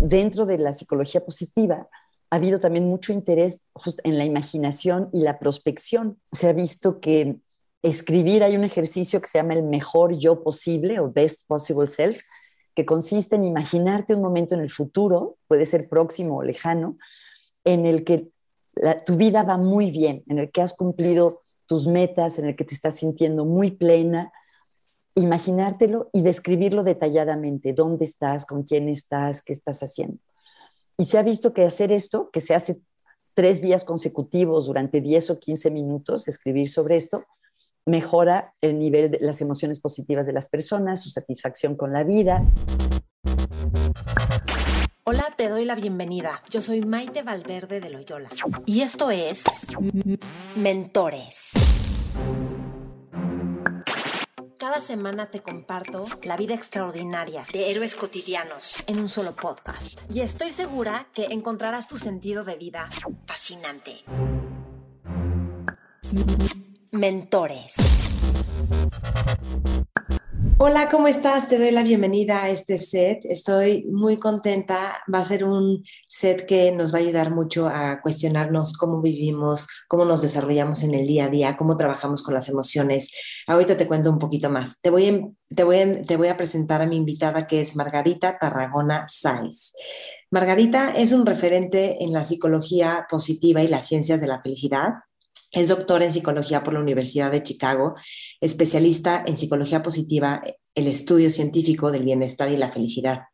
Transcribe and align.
Dentro 0.00 0.46
de 0.46 0.58
la 0.58 0.72
psicología 0.72 1.24
positiva 1.24 1.88
ha 2.30 2.36
habido 2.36 2.60
también 2.60 2.88
mucho 2.88 3.12
interés 3.12 3.68
en 4.04 4.18
la 4.18 4.24
imaginación 4.24 5.10
y 5.12 5.20
la 5.20 5.38
prospección. 5.38 6.18
Se 6.32 6.48
ha 6.48 6.52
visto 6.52 7.00
que 7.00 7.36
escribir 7.82 8.44
hay 8.44 8.56
un 8.56 8.64
ejercicio 8.64 9.20
que 9.20 9.26
se 9.26 9.38
llama 9.38 9.54
el 9.54 9.64
mejor 9.64 10.16
yo 10.16 10.42
posible 10.42 11.00
o 11.00 11.10
best 11.10 11.46
possible 11.48 11.86
self, 11.88 12.20
que 12.74 12.86
consiste 12.86 13.36
en 13.36 13.44
imaginarte 13.44 14.14
un 14.14 14.22
momento 14.22 14.54
en 14.54 14.62
el 14.62 14.70
futuro, 14.70 15.36
puede 15.46 15.66
ser 15.66 15.88
próximo 15.88 16.38
o 16.38 16.42
lejano, 16.42 16.96
en 17.64 17.84
el 17.84 18.04
que 18.04 18.30
tu 19.04 19.16
vida 19.16 19.42
va 19.42 19.58
muy 19.58 19.90
bien, 19.90 20.22
en 20.28 20.38
el 20.38 20.50
que 20.50 20.62
has 20.62 20.72
cumplido 20.72 21.40
tus 21.66 21.86
metas, 21.86 22.38
en 22.38 22.46
el 22.46 22.56
que 22.56 22.64
te 22.64 22.74
estás 22.74 22.96
sintiendo 22.96 23.44
muy 23.44 23.72
plena, 23.72 24.32
imaginártelo 25.14 26.10
y 26.12 26.22
describirlo 26.22 26.84
detalladamente, 26.84 27.72
dónde 27.72 28.04
estás, 28.04 28.46
con 28.46 28.62
quién 28.62 28.88
estás, 28.88 29.42
qué 29.42 29.52
estás 29.52 29.82
haciendo. 29.82 30.18
Y 30.96 31.06
se 31.06 31.18
ha 31.18 31.22
visto 31.22 31.52
que 31.52 31.64
hacer 31.64 31.92
esto, 31.92 32.30
que 32.30 32.40
se 32.40 32.54
hace 32.54 32.80
tres 33.34 33.62
días 33.62 33.84
consecutivos 33.84 34.66
durante 34.66 35.00
10 35.00 35.30
o 35.30 35.40
15 35.40 35.70
minutos, 35.70 36.28
escribir 36.28 36.68
sobre 36.68 36.96
esto, 36.96 37.24
mejora 37.86 38.52
el 38.60 38.78
nivel 38.78 39.10
de 39.10 39.18
las 39.20 39.40
emociones 39.40 39.80
positivas 39.80 40.26
de 40.26 40.32
las 40.32 40.48
personas, 40.48 41.02
su 41.02 41.10
satisfacción 41.10 41.76
con 41.76 41.92
la 41.92 42.04
vida. 42.04 42.44
Hola, 45.04 45.34
te 45.36 45.48
doy 45.48 45.64
la 45.64 45.74
bienvenida. 45.74 46.42
Yo 46.48 46.62
soy 46.62 46.80
Maite 46.82 47.22
Valverde 47.22 47.80
de 47.80 47.90
Loyola 47.90 48.30
y 48.66 48.82
esto 48.82 49.10
es 49.10 49.42
Mentores. 50.56 51.50
Cada 54.62 54.78
semana 54.78 55.26
te 55.26 55.42
comparto 55.42 56.06
la 56.22 56.36
vida 56.36 56.54
extraordinaria 56.54 57.44
de 57.52 57.72
héroes 57.72 57.96
cotidianos 57.96 58.76
en 58.86 59.00
un 59.00 59.08
solo 59.08 59.32
podcast. 59.32 60.02
Y 60.08 60.20
estoy 60.20 60.52
segura 60.52 61.08
que 61.12 61.24
encontrarás 61.24 61.88
tu 61.88 61.98
sentido 61.98 62.44
de 62.44 62.54
vida 62.54 62.88
fascinante. 63.26 64.04
Mentores. 66.92 67.74
Hola, 70.64 70.88
¿cómo 70.88 71.08
estás? 71.08 71.48
Te 71.48 71.58
doy 71.58 71.72
la 71.72 71.82
bienvenida 71.82 72.44
a 72.44 72.48
este 72.48 72.78
set. 72.78 73.24
Estoy 73.24 73.82
muy 73.90 74.18
contenta. 74.18 75.02
Va 75.12 75.18
a 75.18 75.24
ser 75.24 75.42
un 75.42 75.82
set 76.06 76.46
que 76.46 76.70
nos 76.70 76.94
va 76.94 76.98
a 76.98 77.00
ayudar 77.00 77.32
mucho 77.32 77.66
a 77.66 78.00
cuestionarnos 78.00 78.74
cómo 78.74 79.02
vivimos, 79.02 79.66
cómo 79.88 80.04
nos 80.04 80.22
desarrollamos 80.22 80.84
en 80.84 80.94
el 80.94 81.04
día 81.04 81.24
a 81.24 81.30
día, 81.30 81.56
cómo 81.56 81.76
trabajamos 81.76 82.22
con 82.22 82.34
las 82.34 82.48
emociones. 82.48 83.10
Ahorita 83.48 83.76
te 83.76 83.88
cuento 83.88 84.08
un 84.08 84.20
poquito 84.20 84.50
más. 84.50 84.80
Te 84.80 84.90
voy, 84.90 85.08
a, 85.08 85.20
te 85.52 85.64
voy, 85.64 86.02
te 86.06 86.16
voy 86.16 86.28
a 86.28 86.36
presentar 86.36 86.80
a 86.80 86.86
mi 86.86 86.94
invitada 86.94 87.48
que 87.48 87.60
es 87.60 87.74
Margarita 87.74 88.38
Tarragona 88.38 89.06
Saiz. 89.08 89.72
Margarita 90.30 90.92
es 90.92 91.10
un 91.10 91.26
referente 91.26 92.04
en 92.04 92.12
la 92.12 92.22
psicología 92.22 93.08
positiva 93.10 93.64
y 93.64 93.66
las 93.66 93.88
ciencias 93.88 94.20
de 94.20 94.28
la 94.28 94.40
felicidad 94.40 94.92
es 95.52 95.68
doctora 95.68 96.06
en 96.06 96.12
psicología 96.12 96.64
por 96.64 96.74
la 96.74 96.80
Universidad 96.80 97.30
de 97.30 97.42
Chicago, 97.42 97.94
especialista 98.40 99.22
en 99.26 99.36
psicología 99.36 99.82
positiva, 99.82 100.42
el 100.74 100.86
estudio 100.86 101.30
científico 101.30 101.92
del 101.92 102.04
bienestar 102.04 102.50
y 102.50 102.56
la 102.56 102.72
felicidad. 102.72 103.24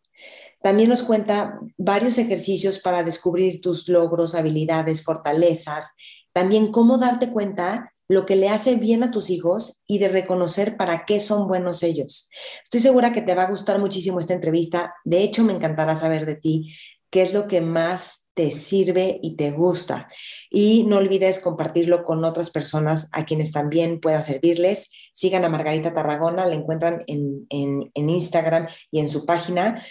también 0.62 0.90
nos 0.90 1.04
cuenta 1.04 1.60
varios 1.78 2.18
ejercicios 2.18 2.80
para 2.80 3.04
descubrir 3.04 3.62
tus 3.62 3.88
logros, 3.88 4.36
habilidades, 4.36 5.04
fortalezas. 5.04 5.94
También 6.34 6.72
cómo 6.72 6.98
darte 6.98 7.30
cuenta 7.30 7.94
lo 8.08 8.26
que 8.26 8.36
le 8.36 8.50
hace 8.50 8.76
bien 8.76 9.04
a 9.04 9.12
tus 9.12 9.30
hijos 9.30 9.80
y 9.88 10.00
de 10.00 10.10
reconocer 10.10 10.76
para 10.76 11.06
qué 11.06 11.20
son 11.20 11.48
buenos 11.48 11.82
ellos. 11.82 12.30
Estoy 12.64 12.82
segura 12.82 13.14
que 13.14 13.22
te 13.22 13.36
va 13.36 13.44
a 13.44 13.50
gustar 13.50 13.80
muchísimo 13.80 14.20
esta 14.20 14.34
entrevista. 14.34 14.94
De 15.06 15.24
hecho, 15.24 15.44
me 15.44 15.54
encantará 15.54 15.96
saber 15.96 16.26
de 16.26 16.36
ti 16.36 16.76
qué 17.10 17.24
es 17.24 17.34
lo 17.34 17.48
que 17.48 17.62
más 17.62 18.28
te 18.34 18.52
sirve 18.52 19.20
y 19.22 19.36
te 19.36 19.52
gusta. 19.52 20.08
Y 20.50 20.84
no 20.88 20.98
olvides 20.98 21.40
compartirlo 21.40 22.04
con 22.04 22.24
otras 22.24 22.50
personas 22.50 23.10
a 23.14 23.26
quienes 23.26 23.52
también 23.52 24.00
pueda 24.00 24.22
servirles. 24.24 24.90
Sigan 25.14 25.46
a 25.46 25.50
Margarita 25.50 25.94
Tarragona, 25.94 26.46
la 26.46 26.56
encuentran 26.56 27.04
en, 27.08 27.46
en, 27.50 27.92
en 27.94 28.10
Instagram 28.10 28.68
y 28.92 29.00
en 29.00 29.10
su 29.10 29.26
página. 29.26 29.82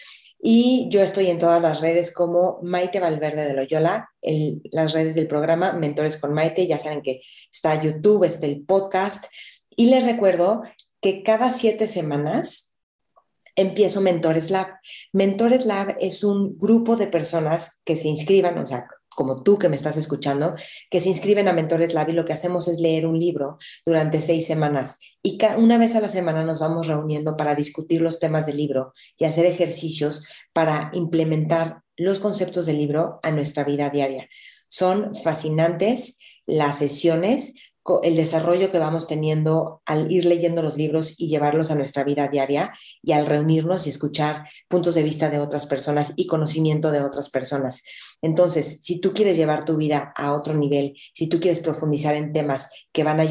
Y 0.43 0.89
yo 0.91 1.03
estoy 1.03 1.29
en 1.29 1.39
todas 1.39 1.61
las 1.61 1.81
redes 1.81 2.13
como 2.13 2.61
Maite 2.63 2.99
Valverde 2.99 3.47
de 3.47 3.55
Loyola, 3.55 4.11
las 4.73 4.93
redes 4.93 5.15
del 5.15 5.29
programa 5.29 5.73
Mentores 5.73 6.17
con 6.17 6.33
Maite. 6.33 6.67
Ya 6.67 6.79
saben 6.79 7.03
que 7.03 7.21
está 7.53 7.81
YouTube, 7.81 8.25
está 8.25 8.47
el 8.47 8.63
podcast. 8.63 9.27
Y 9.77 9.91
les 9.91 10.05
recuerdo 10.05 10.63
que 11.03 11.23
cada 11.23 11.51
siete 11.51 11.89
semanas 11.89 12.70
empiezo 13.57 14.01
Mentores 14.01 14.51
Lab. 14.51 14.69
Mentores 15.13 15.67
Lab 15.67 15.97
es 16.01 16.25
un 16.25 16.57
grupo 16.59 16.97
de 16.97 17.07
personas 17.07 17.81
que 17.85 17.97
se 17.97 18.09
inscriban, 18.09 18.59
o 18.59 18.67
sea, 18.67 18.87
como 19.15 19.43
tú 19.43 19.59
que 19.59 19.69
me 19.69 19.77
estás 19.77 19.97
escuchando, 19.97 20.55
que 20.91 21.01
se 21.01 21.09
inscriben 21.09 21.49
a 21.49 21.53
Mentores 21.53 21.93
Lab 21.95 22.09
y 22.11 22.13
lo 22.13 22.25
que 22.25 22.33
hacemos 22.33 22.69
es 22.69 22.81
leer 22.81 23.07
un 23.07 23.19
libro 23.19 23.59
durante 23.85 24.23
seis 24.23 24.47
semanas. 24.47 24.99
Y 25.23 25.39
una 25.59 25.79
vez 25.79 25.95
a 25.95 26.01
la 26.01 26.09
semana 26.09 26.45
nos 26.45 26.61
vamos 26.61 26.87
reuniendo 26.87 27.37
para 27.37 27.55
discutir 27.55 28.01
los 28.01 28.19
temas 28.19 28.47
del 28.47 28.57
libro 28.57 28.95
y 29.19 29.25
hacer 29.25 29.47
ejercicios 29.47 30.27
para 30.53 30.91
implementar 30.95 31.83
los 31.97 32.19
conceptos 32.19 32.67
del 32.67 32.79
libro 32.79 33.21
a 33.23 33.31
nuestra 33.31 33.65
vida 33.65 33.91
diaria. 33.91 34.29
Son 34.69 35.15
fascinantes 35.15 36.19
las 36.47 36.79
sesiones 36.79 37.55
el 38.03 38.17
desarrollo 38.17 38.71
que 38.71 38.79
vamos 38.79 39.07
teniendo 39.07 39.83
al 39.87 40.11
ir 40.13 40.25
leyendo 40.25 40.63
los 40.63 40.77
libros 40.77 41.15
y 41.19 41.29
llevarlos 41.29 41.71
a 41.71 41.75
nuestra 41.75 42.05
vida 42.05 42.29
diaria 42.29 42.73
y 43.03 43.13
al 43.13 43.27
reunirnos 43.27 43.87
y 43.87 43.91
escuchar 43.91 44.47
puntos 44.69 44.95
de 44.95 45.03
vista 45.03 45.31
de 45.31 45.39
otras 45.39 45.67
personas 45.67 46.13
y 46.17 46.27
conocimiento 46.27 46.91
de 46.91 47.01
otras 47.01 47.31
personas. 47.31 47.83
Entonces, 48.23 48.79
si 48.83 49.01
tú 49.01 49.13
quieres 49.15 49.37
llevar 49.37 49.65
tu 49.65 49.77
vida 49.77 50.13
a 50.17 50.33
otro 50.33 50.55
nivel, 50.55 50.97
si 51.15 51.27
tú 51.27 51.41
quieres 51.41 51.61
profundizar 51.61 52.15
en 52.15 52.33
temas 52.33 52.71
que 52.93 53.05
van 53.05 53.21
a 53.21 53.23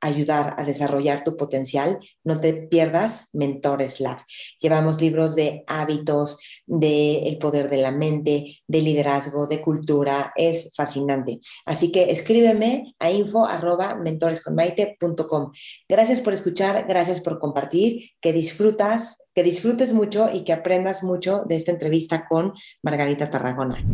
ayudar, 0.00 0.54
a 0.56 0.64
desarrollar 0.64 1.24
tu 1.24 1.36
potencial, 1.36 1.98
no 2.24 2.38
te 2.38 2.54
pierdas 2.54 3.28
Mentores 3.32 4.00
Lab. 4.00 4.18
Llevamos 4.60 5.00
libros 5.00 5.34
de 5.34 5.64
hábitos, 5.66 6.38
de 6.66 7.24
el 7.24 7.38
poder 7.38 7.68
de 7.68 7.78
la 7.78 7.90
mente, 7.90 8.62
de 8.66 8.80
liderazgo, 8.80 9.46
de 9.46 9.60
cultura. 9.60 10.32
Es 10.36 10.72
fascinante. 10.74 11.40
Así 11.66 11.92
que 11.92 12.10
escríbeme 12.10 12.94
a 12.98 13.10
info 13.10 13.46
arroba 13.46 13.94
mentoresconmaite.com. 13.94 15.52
Gracias 15.88 16.20
por 16.20 16.32
escuchar, 16.32 16.86
gracias 16.88 17.20
por 17.20 17.38
compartir, 17.38 18.10
que 18.20 18.32
disfrutas, 18.32 19.18
que 19.34 19.42
disfrutes 19.42 19.92
mucho 19.92 20.28
y 20.32 20.44
que 20.44 20.52
aprendas 20.52 21.02
mucho 21.02 21.44
de 21.44 21.56
esta 21.56 21.70
entrevista 21.70 22.26
con 22.28 22.52
Margarita 22.82 23.30
Tarragona. 23.30 23.84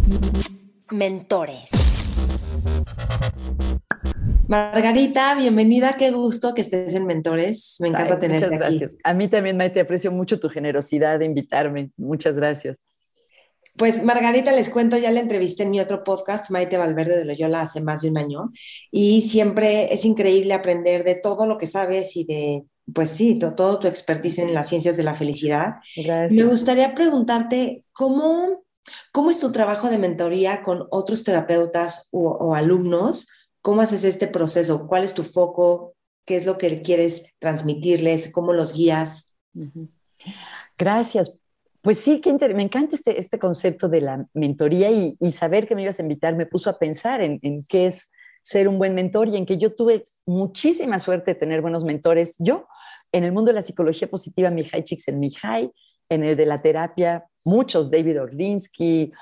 Mentores. 0.90 1.70
Margarita, 4.48 5.34
bienvenida, 5.34 5.96
qué 5.98 6.12
gusto 6.12 6.54
que 6.54 6.62
estés 6.62 6.94
en 6.94 7.04
Mentores. 7.04 7.76
Me 7.80 7.88
encanta 7.88 8.18
tenerte 8.20 8.46
muchas 8.46 8.58
gracias. 8.58 8.96
A 9.02 9.12
mí 9.12 9.28
también, 9.28 9.56
Maite, 9.56 9.80
aprecio 9.80 10.12
mucho 10.12 10.38
tu 10.38 10.48
generosidad 10.48 11.18
de 11.18 11.24
invitarme. 11.24 11.90
Muchas 11.96 12.36
gracias. 12.36 12.78
Pues 13.76 14.02
Margarita, 14.02 14.52
les 14.52 14.70
cuento, 14.70 14.96
ya 14.96 15.10
la 15.10 15.20
entrevisté 15.20 15.64
en 15.64 15.70
mi 15.70 15.80
otro 15.80 16.02
podcast, 16.02 16.50
Maite 16.50 16.78
Valverde 16.78 17.18
de 17.18 17.24
Loyola, 17.26 17.60
hace 17.60 17.82
más 17.82 18.00
de 18.00 18.10
un 18.10 18.16
año, 18.16 18.52
y 18.90 19.22
siempre 19.22 19.92
es 19.92 20.06
increíble 20.06 20.54
aprender 20.54 21.04
de 21.04 21.16
todo 21.16 21.46
lo 21.46 21.58
que 21.58 21.66
sabes 21.66 22.16
y 22.16 22.24
de 22.24 22.62
pues 22.92 23.10
sí, 23.10 23.38
todo 23.38 23.78
tu 23.78 23.88
expertise 23.88 24.38
en 24.38 24.54
las 24.54 24.68
ciencias 24.68 24.96
de 24.96 25.02
la 25.02 25.16
felicidad. 25.16 25.74
Gracias. 25.96 26.32
Me 26.32 26.50
gustaría 26.50 26.94
preguntarte 26.94 27.84
cómo, 27.92 28.64
cómo 29.12 29.30
es 29.30 29.40
tu 29.40 29.50
trabajo 29.52 29.90
de 29.90 29.98
mentoría 29.98 30.62
con 30.62 30.86
otros 30.90 31.24
terapeutas 31.24 32.08
o, 32.12 32.54
alumnos. 32.54 33.28
¿Cómo 33.60 33.80
haces 33.80 34.04
este 34.04 34.28
proceso? 34.28 34.86
¿Cuál 34.86 35.04
es 35.04 35.14
tu 35.14 35.24
foco? 35.24 35.94
¿Qué 36.24 36.36
es 36.36 36.46
lo 36.46 36.58
que 36.58 36.80
quieres 36.80 37.24
transmitirles? 37.38 38.30
¿Cómo 38.32 38.52
los 38.52 38.72
guías? 38.72 39.34
Gracias. 40.78 41.36
Pues 41.82 41.98
sí, 41.98 42.20
que 42.20 42.32
me 42.32 42.62
encanta 42.62 42.96
este, 42.96 43.18
este 43.20 43.38
concepto 43.38 43.88
de 43.88 44.00
la 44.00 44.26
mentoría 44.34 44.90
y, 44.90 45.16
saber 45.32 45.68
que 45.68 45.74
me 45.74 45.82
ibas 45.82 45.98
a 45.98 46.02
invitar 46.02 46.34
me 46.34 46.46
puso 46.46 46.70
a 46.70 46.78
pensar 46.78 47.20
en, 47.20 47.40
qué 47.68 47.86
es 47.86 48.10
ser 48.46 48.68
un 48.68 48.78
buen 48.78 48.94
mentor 48.94 49.26
y 49.26 49.36
en 49.36 49.44
que 49.44 49.58
yo 49.58 49.74
tuve 49.74 50.04
muchísima 50.24 51.00
suerte 51.00 51.32
de 51.32 51.34
tener 51.34 51.62
buenos 51.62 51.82
mentores. 51.82 52.36
Yo, 52.38 52.68
en 53.10 53.24
el 53.24 53.32
mundo 53.32 53.48
de 53.48 53.54
la 53.54 53.60
psicología 53.60 54.08
positiva, 54.08 54.50
Mihai 54.50 54.84
Mihai, 55.14 55.72
en 56.08 56.22
el 56.22 56.36
de 56.36 56.46
la 56.46 56.62
terapia, 56.62 57.26
muchos, 57.44 57.90
David 57.90 58.22
Orlinsky, 58.22 59.12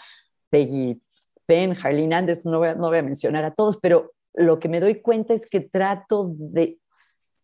Peggy 0.50 1.00
Penn, 1.47 1.73
Harleen 1.73 2.12
Anderson, 2.12 2.53
no 2.53 2.59
voy, 2.59 2.69
no 2.76 2.88
voy 2.88 2.99
a 2.99 3.03
mencionar 3.03 3.47
a 3.47 3.55
todos, 3.55 3.79
pero 3.79 4.12
lo 4.35 4.59
que 4.59 4.69
me 4.69 4.79
doy 4.79 5.00
cuenta 5.00 5.32
es 5.32 5.49
que 5.49 5.61
trato 5.61 6.31
de, 6.37 6.79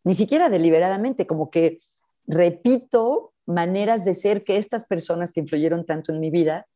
ni 0.04 0.14
siquiera 0.14 0.50
deliberadamente, 0.50 1.26
como 1.26 1.48
que 1.50 1.78
repito 2.26 3.32
maneras 3.46 4.04
de 4.04 4.12
ser 4.12 4.44
que 4.44 4.58
estas 4.58 4.84
personas 4.84 5.32
que 5.32 5.40
influyeron 5.40 5.86
tanto 5.86 6.12
en 6.12 6.20
mi 6.20 6.28
vida 6.28 6.66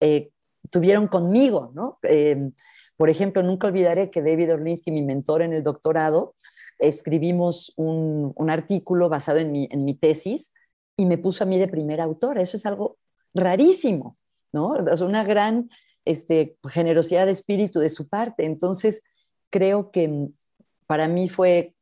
eh, 0.00 0.28
tuvieron 0.70 1.08
conmigo, 1.08 1.72
¿no? 1.74 1.98
Em, 2.02 2.52
por 2.96 3.10
ejemplo, 3.10 3.42
nunca 3.42 3.66
olvidaré 3.66 4.10
que 4.10 4.22
David 4.22 4.54
Orlinsky, 4.54 4.90
mi 4.90 5.02
mentor 5.02 5.42
en 5.42 5.52
el 5.52 5.62
doctorado, 5.62 6.34
escribimos 6.78 7.72
un, 7.76 8.34
artículo 8.48 9.08
basado 9.08 9.38
en 9.38 9.52
mi, 9.52 9.94
tesis 9.94 10.54
y 10.96 11.06
me 11.06 11.18
puso 11.18 11.44
a 11.44 11.46
mí 11.46 11.58
de 11.58 11.68
primera 11.68 12.04
autora. 12.04 12.40
Eso 12.40 12.56
es 12.56 12.64
algo 12.64 12.96
rarísimo, 13.34 14.16
¿no? 14.52 14.88
Es 14.88 15.00
una 15.02 15.24
gran 15.24 15.68
este, 16.04 16.56
generosidad 16.68 17.26
de 17.26 17.32
espíritu 17.32 17.80
de 17.80 17.90
su 17.90 18.08
parte. 18.08 18.46
Entonces, 18.46 19.02
creo 19.50 19.90
que 19.90 20.28
para 20.86 21.06
mí 21.06 21.28
fue 21.28 21.74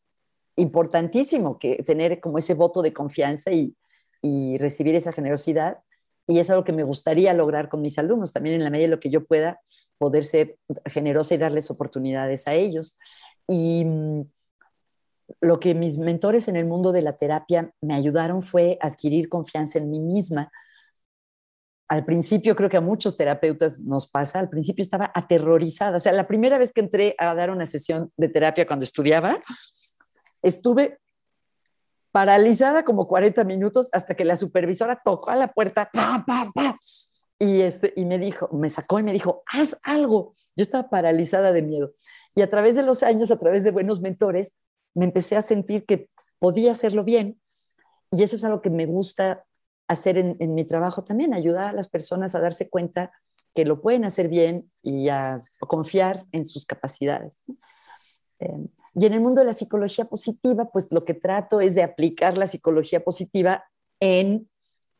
importantísimo 0.57 1.59
que 1.59 1.83
tener 1.85 2.21
como 2.21 2.39
ese 2.39 2.55
voto 2.55 2.83
de 2.83 2.93
confianza 2.93 3.51
y 3.53 4.59
recibir 4.59 4.95
esa 4.97 5.13
generosidad. 5.13 5.79
Y 6.27 6.39
es 6.39 6.49
algo 6.49 6.65
que 6.65 6.73
me 6.73 6.85
gustaría 6.85 7.35
lograr 7.35 7.69
con 7.69 7.83
mis 7.83 7.99
alumnos, 7.99 8.33
también 8.33 8.57
en 8.57 8.65
la 8.65 8.71
medida 8.71 8.87
de 8.87 8.95
lo 8.95 9.01
que 9.01 9.11
yo 9.11 9.27
pueda, 9.27 9.61
poder 9.99 10.25
ser 10.25 10.57
generosa 10.87 11.35
y 11.35 11.39
darles 11.39 11.71
oportunidades 11.71 12.49
a 12.49 12.55
ellos. 12.55 12.99
Y 13.47 13.85
mm, 13.85 14.23
lo 15.41 15.61
que 15.61 15.75
mis 15.75 15.99
mentores 15.99 16.49
en 16.49 16.57
el 16.57 16.67
mundo 16.67 16.93
de 16.93 17.03
la 17.03 17.17
terapia 17.17 17.73
me 17.83 17.95
ayudaron 17.95 18.43
fue 18.43 18.79
adquirir 18.81 19.29
confianza 19.29 19.79
en 19.79 19.91
mí 19.91 20.01
misma. 20.01 20.51
Al 21.89 22.07
principio, 22.07 22.57
creo 22.57 22.71
que 22.71 22.79
a 22.79 22.81
muchos 22.81 23.17
terapeutas 23.17 23.79
nos 23.79 24.09
pasa, 24.11 24.39
al 24.39 24.49
principio 24.49 24.83
estaba 24.83 25.13
aterrorizada. 25.15 25.99
O 25.99 26.01
sea, 26.01 26.13
la 26.13 26.27
primera 26.27 26.57
vez 26.57 26.73
que 26.73 26.81
entré 26.81 27.15
a 27.19 27.35
dar 27.35 27.51
una 27.51 27.67
sesión 27.67 28.11
de 28.17 28.31
terapia 28.31 28.67
cuando 28.67 28.85
estudiaba, 28.85 29.39
estuve 30.43 30.99
paralizada 32.15 32.85
como 32.85 33.09
40 33.09 33.43
minutos 33.43 33.89
hasta 33.91 34.15
que 34.15 34.25
la 34.25 34.37
supervisora 34.37 35.03
tocó 35.05 35.31
a 35.31 35.37
la 35.37 35.53
puerta 35.53 35.91
Y, 37.41 37.63
este, 37.63 37.93
y 37.97 38.05
me 38.05 38.21
dijo, 38.21 38.49
me 38.53 38.71
sacó 38.71 39.01
y 39.01 39.03
me 39.03 39.13
dijo, 39.13 39.43
haz 39.47 39.81
algo. 39.83 40.33
Yo 40.55 40.63
estaba 40.63 40.89
paralizada 40.89 41.51
de 41.51 41.63
miedo. 41.63 41.91
Y 42.37 42.43
a 42.43 42.49
través 42.49 42.77
de 42.77 42.85
los 42.85 43.03
años, 43.03 43.33
a 43.33 43.39
través 43.41 43.65
de 43.65 43.73
buenos 43.73 44.01
mentores, 44.01 44.57
me 44.95 45.07
empecé 45.07 45.35
a 45.35 45.43
sentir 45.43 45.87
que 45.87 46.09
podía 46.39 46.71
hacerlo 46.71 47.03
bien. 47.03 47.41
Y 48.13 48.23
eso 48.23 48.37
es 48.37 48.45
algo 48.45 48.63
que 48.63 48.71
me 48.71 48.87
gusta 48.87 49.45
hacer 49.89 50.17
en 50.17 50.55
mi 50.55 50.65
trabajo 50.65 51.03
también, 51.03 51.35
ayudar 51.35 51.71
a 51.71 51.73
las 51.73 51.89
personas 51.89 52.37
a 52.37 52.41
darse 52.41 52.71
cuenta 52.71 53.11
que 53.57 53.65
lo 53.65 53.83
pueden 53.83 54.05
hacer 54.05 54.29
bien 54.29 54.71
y 54.85 55.09
a 55.09 55.39
confiar 55.59 56.25
en 56.31 56.45
sus 56.45 56.65
capacidades. 56.65 57.45
Em, 58.39 58.69
y 58.95 59.07
en 59.07 59.13
el 59.13 59.21
mundo 59.21 59.41
de 59.41 59.47
la 59.47 59.53
psicología 59.53 60.05
positiva, 60.07 60.71
pues 60.71 60.89
lo 60.91 61.05
que 61.05 61.15
trato 61.15 61.61
es 61.61 61.75
de 61.75 61.83
aplicar 61.83 62.37
la 62.37 62.47
psicología 62.47 63.03
positiva 63.05 63.65
en 64.01 64.49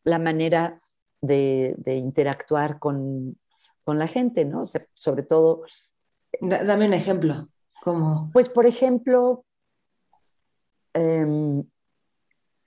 la 0.03 0.19
manera 0.19 0.81
de, 1.21 1.75
interactuar 1.85 2.79
con, 2.79 3.37
la 3.85 4.07
gente, 4.07 4.45
¿no? 4.45 4.63
sobre 4.93 5.23
todo... 5.23 5.63
dame 6.41 6.87
un 6.87 6.93
ejemplo. 6.93 7.47
¿Cómo? 7.83 8.29
Pues, 8.33 8.49
por 8.49 8.65
ejemplo, 8.65 9.45
em, 10.93 11.63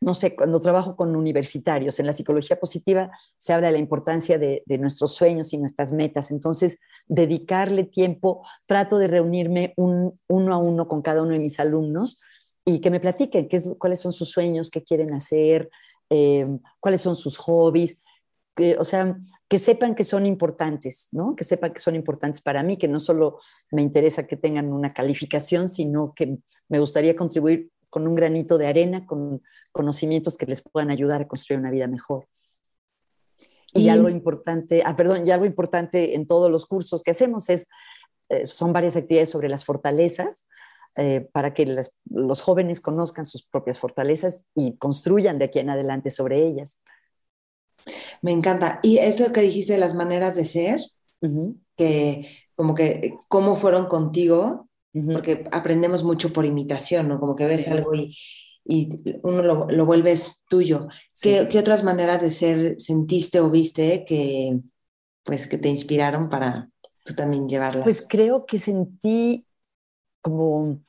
no 0.00 0.14
sé, 0.14 0.36
cuando 0.36 0.60
trabajo 0.60 0.94
con 0.94 1.16
universitarios 1.16 1.98
en 1.98 2.06
la 2.06 2.12
psicología 2.12 2.58
positiva 2.58 3.10
se 3.36 3.52
habla 3.52 3.68
de 3.68 3.74
la 3.74 3.78
importancia 3.78 4.38
de, 4.38 4.62
nuestros 4.78 5.14
sueños 5.14 5.52
y 5.52 5.58
nuestras 5.58 5.92
metas. 5.92 6.30
Entonces, 6.30 6.78
dedicarle 7.06 7.84
tiempo, 7.84 8.46
trato 8.66 8.98
de 8.98 9.08
reunirme 9.08 9.74
un, 9.76 10.18
uno 10.28 10.54
a 10.54 10.58
uno 10.58 10.86
con 10.86 11.02
cada 11.02 11.22
uno 11.22 11.32
de 11.32 11.40
mis 11.40 11.58
alumnos 11.58 12.20
y 12.64 12.80
que 12.80 12.90
me 12.90 13.00
platiquen 13.00 13.48
qué 13.48 13.56
es, 13.56 13.68
cuáles 13.78 14.00
son 14.00 14.12
sus 14.12 14.30
sueños, 14.30 14.70
qué 14.70 14.84
quieren 14.84 15.12
hacer, 15.14 15.68
eh, 16.10 16.46
cuáles 16.78 17.00
son 17.00 17.16
sus 17.16 17.36
hobbies. 17.36 18.02
o 18.78 18.84
sea, 18.84 19.16
que 19.48 19.58
sepan 19.58 19.94
que 19.94 20.04
son 20.04 20.26
importantes, 20.26 21.08
¿no? 21.12 21.34
Que 21.34 21.44
sepan 21.44 21.72
que 21.72 21.80
son 21.80 21.94
importantes 21.94 22.40
para 22.40 22.62
mí, 22.62 22.76
que 22.76 22.88
no 22.88 23.00
solo 23.00 23.38
me 23.72 23.82
interesa 23.82 24.26
que 24.26 24.36
tengan 24.36 24.72
una 24.72 24.92
calificación, 24.92 25.68
sino 25.68 26.12
que 26.14 26.38
me 26.68 26.78
gustaría 26.78 27.16
contribuir 27.16 27.70
con 27.90 28.06
un 28.06 28.14
granito 28.14 28.58
de 28.58 28.66
arena, 28.66 29.06
con 29.06 29.42
conocimientos 29.72 30.36
que 30.36 30.46
les 30.46 30.62
puedan 30.62 30.90
ayudar 30.90 31.22
a 31.22 31.28
construir 31.28 31.60
una 31.60 31.70
vida 31.70 31.86
mejor. 31.86 32.26
Y, 33.74 33.90
algo 33.90 34.08
importante, 34.08 34.82
ah, 34.84 34.96
perdón, 34.96 35.26
y 35.26 35.30
algo 35.30 35.44
importante 35.44 36.14
en 36.14 36.26
todos 36.26 36.50
los 36.50 36.66
cursos 36.66 37.02
que 37.02 37.10
hacemos 37.10 37.50
es, 37.50 37.68
eh, 38.30 38.46
son 38.46 38.72
varias 38.72 38.96
actividades 38.96 39.30
sobre 39.30 39.48
las 39.48 39.64
fortalezas, 39.64 40.46
eh, 40.96 41.28
para 41.32 41.54
que 41.54 41.76
los 42.10 42.40
jóvenes 42.40 42.80
conozcan 42.80 43.24
sus 43.24 43.46
propias 43.46 43.78
fortalezas 43.78 44.48
y 44.54 44.76
construyan 44.78 45.38
de 45.38 45.44
aquí 45.44 45.60
en 45.60 45.70
adelante 45.70 46.10
sobre 46.10 46.44
ellas. 46.44 46.82
Me 48.20 48.32
encanta. 48.32 48.80
Y 48.82 48.98
esto 48.98 49.30
que 49.32 49.42
dijiste 49.42 49.74
de 49.74 49.78
las 49.78 49.94
maneras 49.94 50.34
de 50.34 50.44
ser, 50.44 50.80
que 51.76 52.28
como 52.56 52.74
que 52.74 53.14
cómo 53.28 53.54
fueron 53.54 53.86
contigo, 53.86 54.67
porque 55.02 55.48
aprendemos 55.52 56.04
mucho 56.04 56.32
por 56.32 56.44
imitación, 56.44 57.08
¿no? 57.08 57.20
Como 57.20 57.36
que 57.36 57.46
ves 57.46 57.68
algo 57.68 57.94
y, 57.94 58.16
y, 58.64 58.88
uno 59.22 59.42
lo, 59.42 59.66
lo 59.68 59.86
vuelves 59.86 60.44
tuyo. 60.48 60.88
¿Qué, 61.20 61.48
¿Qué, 61.50 61.58
otras 61.58 61.84
maneras 61.84 62.22
de 62.22 62.30
ser 62.30 62.80
sentiste 62.80 63.40
o 63.40 63.50
viste 63.50 64.04
que, 64.04 64.60
pues, 65.24 65.46
que 65.46 65.58
te 65.58 65.68
inspiraron 65.68 66.28
para 66.28 66.70
tú 67.04 67.14
también 67.14 67.48
llevarlas? 67.48 67.84
Pues 67.84 68.06
creo 68.06 68.46
que 68.46 68.58
sentí 68.58 69.46
como, 70.20 70.80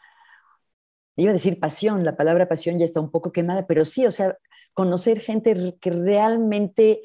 iba 1.15 1.29
a 1.29 1.33
decir 1.33 1.59
pasión, 1.59 2.03
la 2.03 2.17
palabra 2.17 2.47
pasión 2.47 2.79
ya 2.79 2.85
está 2.85 2.99
un 2.99 3.11
poco 3.11 3.31
quemada, 3.31 3.67
pero 3.67 3.85
sí, 3.85 4.05
o 4.05 4.11
sea, 4.11 4.37
conocer 4.73 5.19
gente 5.19 5.77
que 5.79 5.91
realmente 5.91 7.01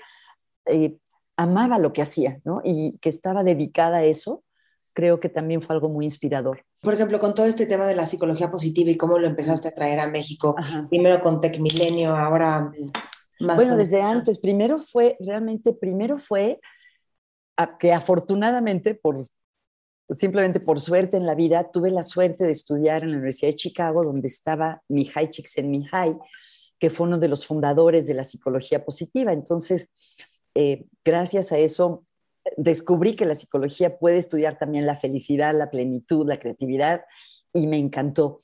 eh, 0.66 0.96
amaba 1.36 1.78
lo 1.78 1.92
que 1.92 2.02
hacía, 2.02 2.40
¿no? 2.44 2.60
Y 2.64 2.98
que 2.98 3.08
estaba 3.08 3.44
dedicada 3.44 3.98
a 3.98 4.04
eso 4.04 4.44
creo 4.94 5.20
que 5.20 5.28
también 5.28 5.60
fue 5.60 5.74
algo 5.74 5.88
muy 5.88 6.06
inspirador. 6.06 6.64
Por 6.80 6.94
ejemplo, 6.94 7.18
con 7.18 7.34
todo 7.34 7.46
este 7.46 7.66
tema 7.66 7.86
de 7.86 7.96
la 7.96 8.06
psicología 8.06 8.50
positiva 8.50 8.90
y 8.90 8.96
cómo 8.96 9.18
lo 9.18 9.26
empezaste 9.26 9.68
a 9.68 9.74
traer 9.74 10.00
a 10.00 10.06
México, 10.06 10.54
primero 10.88 11.20
con 11.20 11.40
Tech 11.40 11.58
Milenio, 11.58 12.16
ahora 12.16 12.72
más. 13.40 13.56
Bueno, 13.56 13.76
desde 13.76 14.00
antes, 14.00 14.38
primero 14.38 14.78
fue, 14.78 15.16
realmente, 15.20 15.74
primero 15.74 16.16
fue 16.16 16.60
que 17.78 17.92
afortunadamente, 17.92 18.94
por, 18.94 19.26
simplemente 20.10 20.60
por 20.60 20.80
suerte 20.80 21.16
en 21.16 21.26
la 21.26 21.34
vida, 21.34 21.70
tuve 21.72 21.90
la 21.90 22.04
suerte 22.04 22.44
de 22.44 22.52
estudiar 22.52 23.02
en 23.02 23.10
la 23.10 23.16
Universidad 23.16 23.50
de 23.50 23.56
Chicago, 23.56 24.04
donde 24.04 24.28
estaba 24.28 24.82
Mihai 24.88 25.28
Csikszentmihalyi, 25.28 26.16
que 26.78 26.90
fue 26.90 27.06
uno 27.06 27.18
de 27.18 27.28
los 27.28 27.46
fundadores 27.46 28.06
de 28.06 28.14
la 28.14 28.24
psicología 28.24 28.84
positiva. 28.84 29.32
Entonces, 29.32 29.92
eh, 30.54 30.86
gracias 31.04 31.50
a 31.50 31.58
eso 31.58 32.04
descubrí 32.56 33.16
que 33.16 33.26
la 33.26 33.34
psicología 33.34 33.98
puede 33.98 34.18
estudiar 34.18 34.58
también 34.58 34.86
la 34.86 34.96
felicidad, 34.96 35.54
la 35.54 35.70
plenitud, 35.70 36.26
la 36.26 36.36
creatividad 36.36 37.02
y 37.52 37.66
me 37.66 37.78
encantó. 37.78 38.40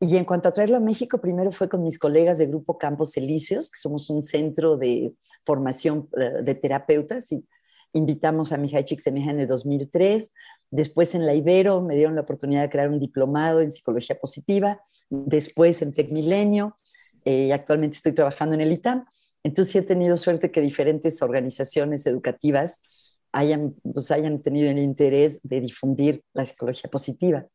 Y 0.00 0.16
en 0.16 0.24
cuanto 0.24 0.48
a 0.48 0.52
traerlo 0.52 0.78
a 0.78 0.80
México, 0.80 1.20
primero 1.20 1.52
fue 1.52 1.68
con 1.68 1.84
mis 1.84 1.98
colegas 1.98 2.38
de 2.38 2.46
Grupo 2.46 2.76
Campos 2.76 3.16
Elíseos, 3.16 3.70
que 3.70 3.78
somos 3.78 4.10
un 4.10 4.22
centro 4.22 4.76
de 4.76 5.14
formación 5.46 6.08
eh, 6.20 6.42
de 6.42 6.54
terapeutas 6.56 7.30
y 7.30 7.46
invitamos 7.92 8.52
a 8.52 8.58
Mijay 8.58 8.84
Csikszentmihalyi 8.84 9.30
en 9.30 9.40
el 9.40 9.46
2003. 9.46 10.34
Después 10.70 11.14
en 11.14 11.24
la 11.24 11.34
Ibero 11.34 11.82
me 11.82 11.94
dieron 11.94 12.16
la 12.16 12.22
oportunidad 12.22 12.62
de 12.62 12.70
crear 12.70 12.88
un 12.88 12.98
diplomado 12.98 13.60
en 13.60 13.70
psicología 13.70 14.18
positiva. 14.18 14.80
Después 15.08 15.82
en 15.82 15.92
Tecmilenio. 15.92 16.76
Eh, 17.24 17.46
y 17.46 17.52
actualmente 17.52 17.96
estoy 17.96 18.12
trabajando 18.12 18.54
en 18.54 18.62
el 18.62 18.72
ITAM. 18.72 19.06
Entonces 19.44 19.76
he 19.76 19.82
tenido 19.82 20.16
suerte 20.16 20.50
que 20.50 20.60
diferentes 20.60 21.22
organizaciones 21.22 22.06
educativas 22.06 23.11
hayan, 23.32 23.74
pues, 23.82 24.10
hayan 24.10 24.42
tenido 24.42 24.70
el 24.70 24.78
interés 24.78 25.40
de 25.42 25.60
difundir 25.60 26.22
la 26.34 26.44
psicología 26.44 26.90
positiva. 26.90 27.46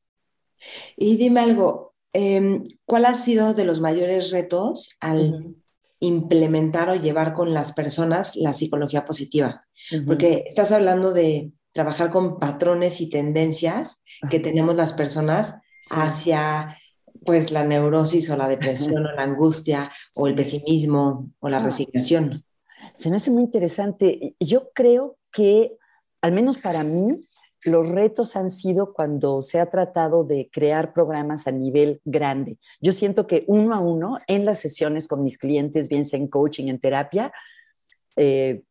Y 0.96 1.17
dime 1.17 1.39
algo, 1.39 1.93
em, 2.13 2.63
¿cuál 2.86 3.05
ha 3.05 3.13
sido 3.13 3.53
de 3.53 3.65
los 3.65 3.79
mayores 3.79 4.31
retos 4.31 4.89
al 5.00 5.55
implementar 6.00 6.89
o 6.89 6.96
llevar 6.96 7.34
con 7.34 7.53
las 7.53 7.74
personas 7.74 8.36
la 8.36 8.53
psicología 8.53 9.05
positiva? 9.05 9.65
Porque 10.05 10.43
estás 10.48 10.72
hablando 10.72 11.13
de 11.13 11.51
trabajar 11.72 12.10
con 12.10 12.39
patrones 12.39 13.01
y 13.01 13.10
tendencias 13.10 14.01
que 14.31 14.39
tenemos 14.39 14.75
las 14.75 14.93
personas 14.93 15.55
hacia 15.91 16.77
pues 17.24 17.51
la 17.51 17.63
neurosis 17.63 18.29
o 18.29 18.38
la 18.38 18.48
depresión 18.48 19.05
o 19.05 19.12
la 19.12 19.24
angustia 19.24 19.91
o 20.15 20.27
el 20.27 20.36
pesimismo 20.36 21.31
o 21.39 21.50
la 21.50 21.60
resignación. 21.60 22.43
Se 22.96 23.10
me 23.10 23.17
hace 23.17 23.31
muy 23.31 23.43
interesante. 23.43 24.36
Yo 24.39 24.69
creo 24.74 25.16
que, 25.38 25.77
al 26.24 26.32
menos 26.32 26.58
para 26.58 26.84
mí, 26.84 27.22
los 27.63 27.88
retos 27.88 28.36
han 28.36 28.50
sido 28.50 28.91
cuando 28.91 29.44
se 29.44 29.60
ha 29.60 29.70
tratado 29.70 30.24
de 30.24 30.50
crear 30.51 30.94
programas 30.94 31.46
a 31.46 31.51
nivel 31.51 32.01
grande. 32.06 32.58
Yo 32.82 32.91
siento 32.91 33.27
que 33.27 33.44
uno 33.48 33.75
a 33.75 33.79
uno, 33.79 34.17
en 34.25 34.46
las 34.46 34.60
sesiones 34.60 35.08
con 35.08 35.24
mis 35.24 35.38
clientes, 35.38 35.89
bien 35.89 36.06
sea 36.06 36.17
en 36.17 36.27
coaching, 36.27 36.70
en 36.70 36.79
terapia, 36.79 37.32
eh, 38.15 38.63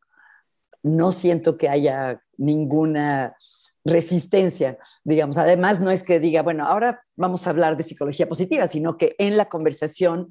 no 0.83 1.13
siento 1.13 1.57
que 1.57 1.69
haya 1.69 2.21
ninguna 2.37 3.37
resistencia, 3.85 4.77
digamos. 5.05 5.37
Además, 5.37 5.79
no 5.79 5.89
es 5.89 6.03
que 6.03 6.19
diga, 6.19 6.41
bueno, 6.41 6.65
ahora 6.65 7.01
vamos 7.15 7.47
a 7.47 7.51
hablar 7.51 7.77
de 7.77 7.83
psicología 7.83 8.27
positiva, 8.27 8.67
sino 8.67 8.97
que 8.97 9.15
en 9.19 9.37
la 9.37 9.45
conversación 9.45 10.29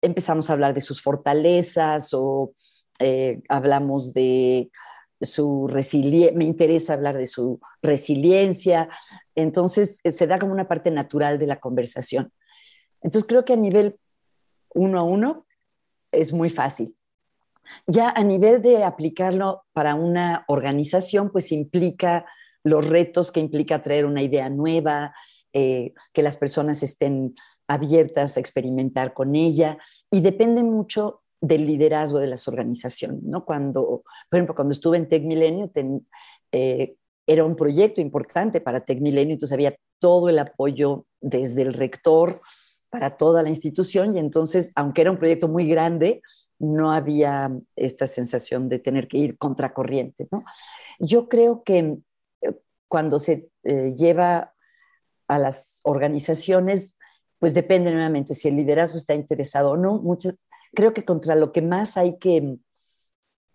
empezamos 0.00 0.48
a 0.48 0.54
hablar 0.54 0.72
de 0.72 0.80
sus 0.80 1.02
fortalezas 1.02 2.14
o 2.14 2.52
eh, 3.00 3.42
hablamos 3.50 4.14
de 4.14 4.70
su 5.20 5.68
resiliencia, 5.68 6.36
me 6.36 6.44
interesa 6.44 6.94
hablar 6.94 7.16
de 7.16 7.26
su 7.26 7.60
resiliencia, 7.82 8.88
entonces 9.34 10.00
eh, 10.04 10.12
se 10.12 10.26
da 10.26 10.38
como 10.38 10.52
una 10.52 10.68
parte 10.68 10.90
natural 10.90 11.38
de 11.38 11.46
la 11.46 11.60
conversación. 11.60 12.32
Entonces 13.00 13.28
creo 13.28 13.44
que 13.44 13.52
a 13.52 13.56
nivel 13.56 13.98
uno 14.74 14.98
a 14.98 15.02
uno 15.02 15.46
es 16.12 16.32
muy 16.32 16.50
fácil. 16.50 16.96
Ya 17.86 18.10
a 18.10 18.22
nivel 18.22 18.60
de 18.60 18.84
aplicarlo 18.84 19.64
para 19.72 19.94
una 19.94 20.44
organización, 20.48 21.30
pues 21.30 21.52
implica 21.52 22.26
los 22.62 22.86
retos 22.86 23.30
que 23.30 23.40
implica 23.40 23.82
traer 23.82 24.06
una 24.06 24.22
idea 24.22 24.48
nueva, 24.48 25.14
eh, 25.52 25.92
que 26.12 26.22
las 26.22 26.36
personas 26.36 26.82
estén 26.82 27.34
abiertas 27.68 28.36
a 28.36 28.40
experimentar 28.40 29.14
con 29.14 29.34
ella 29.34 29.78
y 30.10 30.20
depende 30.20 30.62
mucho 30.62 31.22
del 31.40 31.66
liderazgo 31.66 32.18
de 32.18 32.28
las 32.28 32.48
organizaciones, 32.48 33.22
¿no? 33.22 33.44
Cuando, 33.44 34.02
por 34.30 34.38
ejemplo, 34.38 34.54
cuando 34.54 34.72
estuve 34.72 34.96
en 34.96 35.08
Tech 35.08 35.22
Milenio, 35.24 35.70
eh, 36.52 36.96
era 37.26 37.44
un 37.44 37.56
proyecto 37.56 38.00
importante 38.00 38.60
para 38.60 38.84
Tech 38.84 39.00
Milenio, 39.00 39.34
entonces 39.34 39.54
había 39.54 39.76
todo 39.98 40.28
el 40.28 40.38
apoyo 40.38 41.06
desde 41.20 41.62
el 41.62 41.72
rector 41.74 42.40
para 42.90 43.16
toda 43.16 43.42
la 43.42 43.48
institución 43.48 44.14
y 44.14 44.20
entonces, 44.20 44.70
aunque 44.76 45.00
era 45.00 45.10
un 45.10 45.18
proyecto 45.18 45.48
muy 45.48 45.66
grande, 45.66 46.22
no 46.58 46.92
había 46.92 47.50
esta 47.74 48.06
sensación 48.06 48.68
de 48.68 48.78
tener 48.78 49.08
que 49.08 49.18
ir 49.18 49.36
contracorriente, 49.36 50.28
¿no? 50.30 50.44
Yo 51.00 51.28
creo 51.28 51.64
que 51.64 51.98
eh, 52.40 52.54
cuando 52.88 53.18
se 53.18 53.50
eh, 53.64 53.94
lleva 53.96 54.54
a 55.26 55.38
las 55.38 55.80
organizaciones, 55.82 56.96
pues 57.38 57.52
depende 57.52 57.92
nuevamente 57.92 58.34
si 58.34 58.48
el 58.48 58.56
liderazgo 58.56 58.96
está 58.96 59.14
interesado 59.14 59.72
o 59.72 59.76
no. 59.76 59.98
Muchas, 60.00 60.38
creo 60.74 60.92
que 60.92 61.04
contra 61.04 61.34
lo 61.34 61.52
que 61.52 61.62
más 61.62 61.96
hay 61.96 62.18
que 62.18 62.58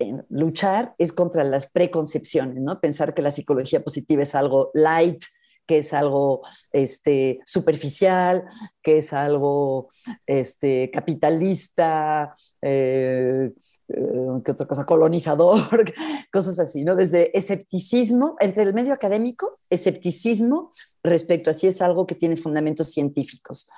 eh, 0.00 0.22
luchar 0.28 0.94
es 0.98 1.12
contra 1.12 1.44
las 1.44 1.70
preconcepciones, 1.70 2.62
¿no? 2.62 2.80
Pensar 2.80 3.14
que 3.14 3.22
la 3.22 3.30
psicología 3.30 3.84
positiva 3.84 4.22
es 4.22 4.34
algo 4.34 4.70
light, 4.74 5.22
que 5.70 5.78
es 5.78 5.92
algo 5.92 6.42
este, 6.72 7.38
superficial, 7.46 8.42
que 8.82 8.98
es 8.98 9.12
algo 9.12 9.88
este, 10.26 10.90
capitalista, 10.90 12.34
eh, 12.60 13.52
eh, 13.86 14.26
¿qué 14.44 14.50
otra 14.50 14.66
cosa? 14.66 14.84
Colonizador, 14.84 15.84
cosas 16.32 16.58
así, 16.58 16.82
¿no? 16.82 16.96
Desde 16.96 17.36
escepticismo, 17.38 18.34
entre 18.40 18.64
el 18.64 18.74
medio 18.74 18.92
académico, 18.92 19.60
escepticismo 19.70 20.70
respecto 21.04 21.50
a 21.50 21.54
si 21.54 21.68
es 21.68 21.80
algo 21.80 22.04
que 22.04 22.16
tiene 22.16 22.36
fundamentos 22.36 22.90
científicos. 22.90 23.68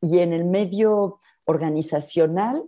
Y 0.00 0.20
en 0.20 0.32
el 0.32 0.44
medio 0.44 1.18
organizacional, 1.44 2.62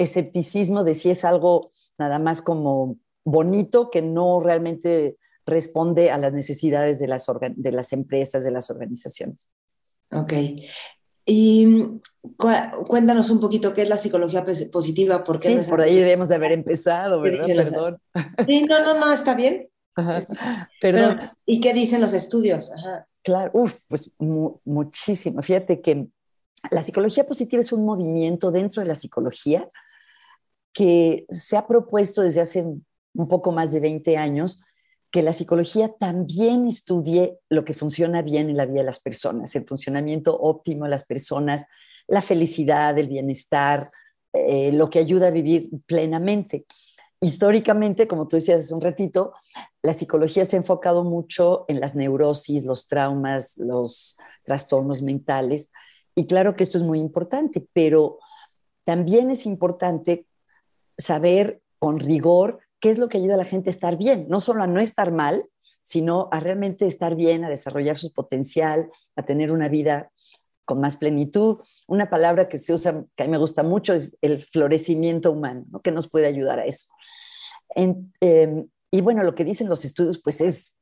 escepticismo 0.00 0.84
de 0.84 0.94
si 0.94 1.10
es 1.10 1.24
algo 1.24 1.72
nada 1.98 2.18
más 2.18 2.42
como 2.42 2.96
bonito 3.24 3.90
que 3.90 4.02
no 4.02 4.40
realmente 4.40 5.18
responde 5.46 6.10
a 6.10 6.18
las 6.18 6.32
necesidades 6.32 6.98
de 6.98 7.08
las, 7.08 7.26
de 7.56 7.72
las 7.72 7.92
empresas, 7.92 8.44
de 8.44 8.50
las 8.50 8.70
organizaciones. 8.70 9.50
Ok. 10.12 10.32
Y 11.26 11.66
cuéntanos 12.88 13.30
un 13.30 13.40
poquito 13.40 13.72
qué 13.72 13.82
es 13.82 13.88
la 13.88 13.96
psicología 13.96 14.44
positiva. 14.72 15.22
Porque 15.22 15.62
sí, 15.62 15.68
por 15.68 15.80
ahí 15.80 15.96
debemos 15.96 16.28
de 16.28 16.34
haber 16.34 16.52
empezado, 16.52 17.20
¿verdad? 17.20 17.46
Perdón. 17.46 17.98
Sí, 18.46 18.64
no, 18.64 18.82
no, 18.82 18.98
no, 18.98 19.12
está 19.12 19.34
bien. 19.34 19.68
Perdón. 20.80 21.20
¿Y 21.46 21.60
qué 21.60 21.74
dicen 21.74 22.00
los 22.00 22.14
estudios? 22.14 22.72
Claro, 23.22 23.50
uf, 23.54 23.78
pues 23.88 24.10
muchísimo. 24.18 25.42
Fíjate 25.42 25.80
que 25.80 26.08
la 26.70 26.82
psicología 26.82 27.26
positiva 27.26 27.60
es 27.60 27.72
un 27.72 27.84
movimiento 27.84 28.50
dentro 28.50 28.82
de 28.82 28.88
la 28.88 28.94
psicología 28.94 29.68
que 30.72 31.26
se 31.28 31.56
ha 31.56 31.66
propuesto 31.66 32.22
desde 32.22 32.40
hace 32.40 32.62
un 32.62 33.28
poco 33.28 33.52
más 33.52 33.72
de 33.72 33.80
20 33.80 34.16
años 34.16 34.62
que 35.10 35.22
la 35.22 35.32
psicología 35.32 35.92
también 35.92 36.66
estudie 36.66 37.38
lo 37.48 37.64
que 37.64 37.74
funciona 37.74 38.22
bien 38.22 38.48
en 38.48 38.56
la 38.56 38.66
vida 38.66 38.80
de 38.80 38.86
las 38.86 39.00
personas, 39.00 39.54
el 39.56 39.66
funcionamiento 39.66 40.38
óptimo 40.38 40.84
de 40.84 40.90
las 40.90 41.04
personas, 41.04 41.66
la 42.06 42.22
felicidad, 42.22 42.96
el 42.96 43.08
bienestar, 43.08 43.90
eh, 44.32 44.70
lo 44.72 44.88
que 44.88 45.00
ayuda 45.00 45.28
a 45.28 45.32
vivir 45.32 45.70
plenamente. 45.86 46.64
Históricamente, 47.20 48.06
como 48.06 48.28
tú 48.28 48.36
decías 48.36 48.64
hace 48.64 48.74
un 48.74 48.80
ratito, 48.80 49.34
la 49.82 49.92
psicología 49.92 50.44
se 50.44 50.56
ha 50.56 50.60
enfocado 50.60 51.04
mucho 51.04 51.64
en 51.68 51.80
las 51.80 51.94
neurosis, 51.94 52.64
los 52.64 52.86
traumas, 52.86 53.58
los 53.58 54.16
trastornos 54.44 55.02
mentales, 55.02 55.72
y 56.14 56.26
claro 56.26 56.54
que 56.54 56.62
esto 56.62 56.78
es 56.78 56.84
muy 56.84 56.98
importante, 56.98 57.66
pero 57.72 58.18
también 58.84 59.30
es 59.30 59.46
importante 59.46 60.26
saber 61.00 61.60
con 61.78 61.98
rigor 61.98 62.60
qué 62.80 62.90
es 62.90 62.98
lo 62.98 63.08
que 63.08 63.18
ayuda 63.18 63.34
a 63.34 63.38
la 63.38 63.44
gente 63.44 63.70
a 63.70 63.72
estar 63.72 63.96
bien, 63.96 64.26
no 64.28 64.40
solo 64.40 64.62
a 64.62 64.66
no 64.66 64.80
estar 64.80 65.12
mal, 65.12 65.44
sino 65.82 66.28
a 66.32 66.40
realmente 66.40 66.86
estar 66.86 67.14
bien, 67.14 67.44
a 67.44 67.48
desarrollar 67.48 67.96
su 67.96 68.12
potencial, 68.12 68.90
a 69.16 69.24
tener 69.24 69.52
una 69.52 69.68
vida 69.68 70.10
con 70.64 70.80
más 70.80 70.96
plenitud. 70.96 71.58
Una 71.88 72.08
palabra 72.08 72.48
que 72.48 72.58
se 72.58 72.72
usa, 72.72 73.04
que 73.16 73.22
a 73.24 73.26
mí 73.26 73.32
me 73.32 73.38
gusta 73.38 73.62
mucho, 73.62 73.92
es 73.92 74.16
el 74.20 74.42
florecimiento 74.42 75.32
humano, 75.32 75.64
que 75.82 75.90
nos 75.90 76.08
puede 76.08 76.26
ayudar 76.26 76.60
a 76.60 76.64
eso. 76.64 76.86
Em, 77.74 78.10
y 78.90 79.00
bueno, 79.00 79.22
lo 79.22 79.34
que 79.34 79.44
dicen 79.44 79.68
los 79.68 79.84
estudios, 79.84 80.20
pues 80.22 80.40
es 80.40 80.76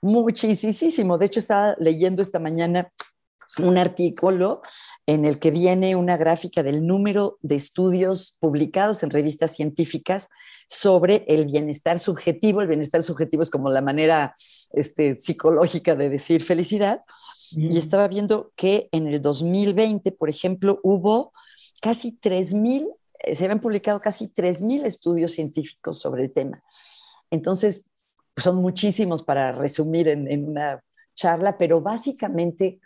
muchísimo. 0.00 1.18
De 1.18 1.26
hecho, 1.26 1.40
estaba 1.40 1.76
leyendo 1.78 2.22
esta 2.22 2.38
mañana 2.38 2.90
un 3.58 3.78
artículo 3.78 4.60
en 5.06 5.24
el 5.24 5.38
que 5.38 5.50
viene 5.50 5.96
una 5.96 6.16
gráfica 6.16 6.62
del 6.62 6.86
número 6.86 7.38
de 7.42 7.54
estudios 7.54 8.36
publicados 8.40 9.02
en 9.02 9.10
revistas 9.10 9.54
científicas 9.54 10.28
sobre 10.68 11.24
el 11.28 11.46
bienestar 11.46 11.98
subjetivo. 11.98 12.60
El 12.60 12.68
bienestar 12.68 13.02
subjetivo 13.02 13.42
es 13.42 13.50
como 13.50 13.70
la 13.70 13.80
manera 13.80 14.34
este, 14.72 15.18
psicológica 15.18 15.94
de 15.94 16.10
decir 16.10 16.42
felicidad. 16.42 17.02
Y 17.52 17.78
estaba 17.78 18.08
viendo 18.08 18.52
que 18.56 18.88
en 18.92 19.06
el 19.06 19.22
2020, 19.22 20.12
por 20.12 20.28
ejemplo, 20.28 20.80
hubo 20.82 21.32
casi 21.80 22.18
3.000, 22.18 22.88
se 23.32 23.44
habían 23.44 23.60
publicado 23.60 24.00
casi 24.00 24.28
3.000 24.28 24.84
estudios 24.84 25.32
científicos 25.32 26.00
sobre 26.00 26.24
el 26.24 26.32
tema. 26.32 26.62
Entonces, 27.30 27.88
son 28.36 28.56
muchísimos 28.56 29.22
para 29.22 29.52
resumir 29.52 30.08
en, 30.08 30.30
en 30.30 30.48
una 30.48 30.82
charla, 31.14 31.56
pero 31.56 31.80
básicamente 31.80 32.80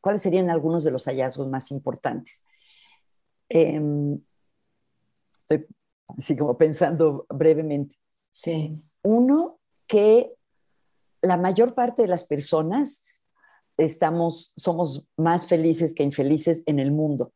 ¿cuáles 0.00 0.22
serían 0.22 0.50
algunos 0.50 0.84
de 0.84 0.90
los 0.90 1.04
hallazgos 1.06 1.48
más 1.48 1.70
importantes? 1.70 2.46
Em, 3.48 4.20
estoy 5.40 5.66
así 6.08 6.36
como 6.36 6.56
pensando 6.56 7.26
brevemente. 7.28 7.96
Sí. 8.30 8.82
Uno, 9.02 9.58
que 9.86 10.32
la 11.20 11.36
mayor 11.36 11.74
parte 11.74 12.02
de 12.02 12.08
las 12.08 12.24
personas 12.24 13.04
estamos, 13.76 14.52
somos 14.56 15.06
más 15.16 15.46
felices 15.46 15.94
que 15.94 16.02
infelices 16.02 16.62
en 16.66 16.78
el 16.78 16.92
mundo. 16.92 17.32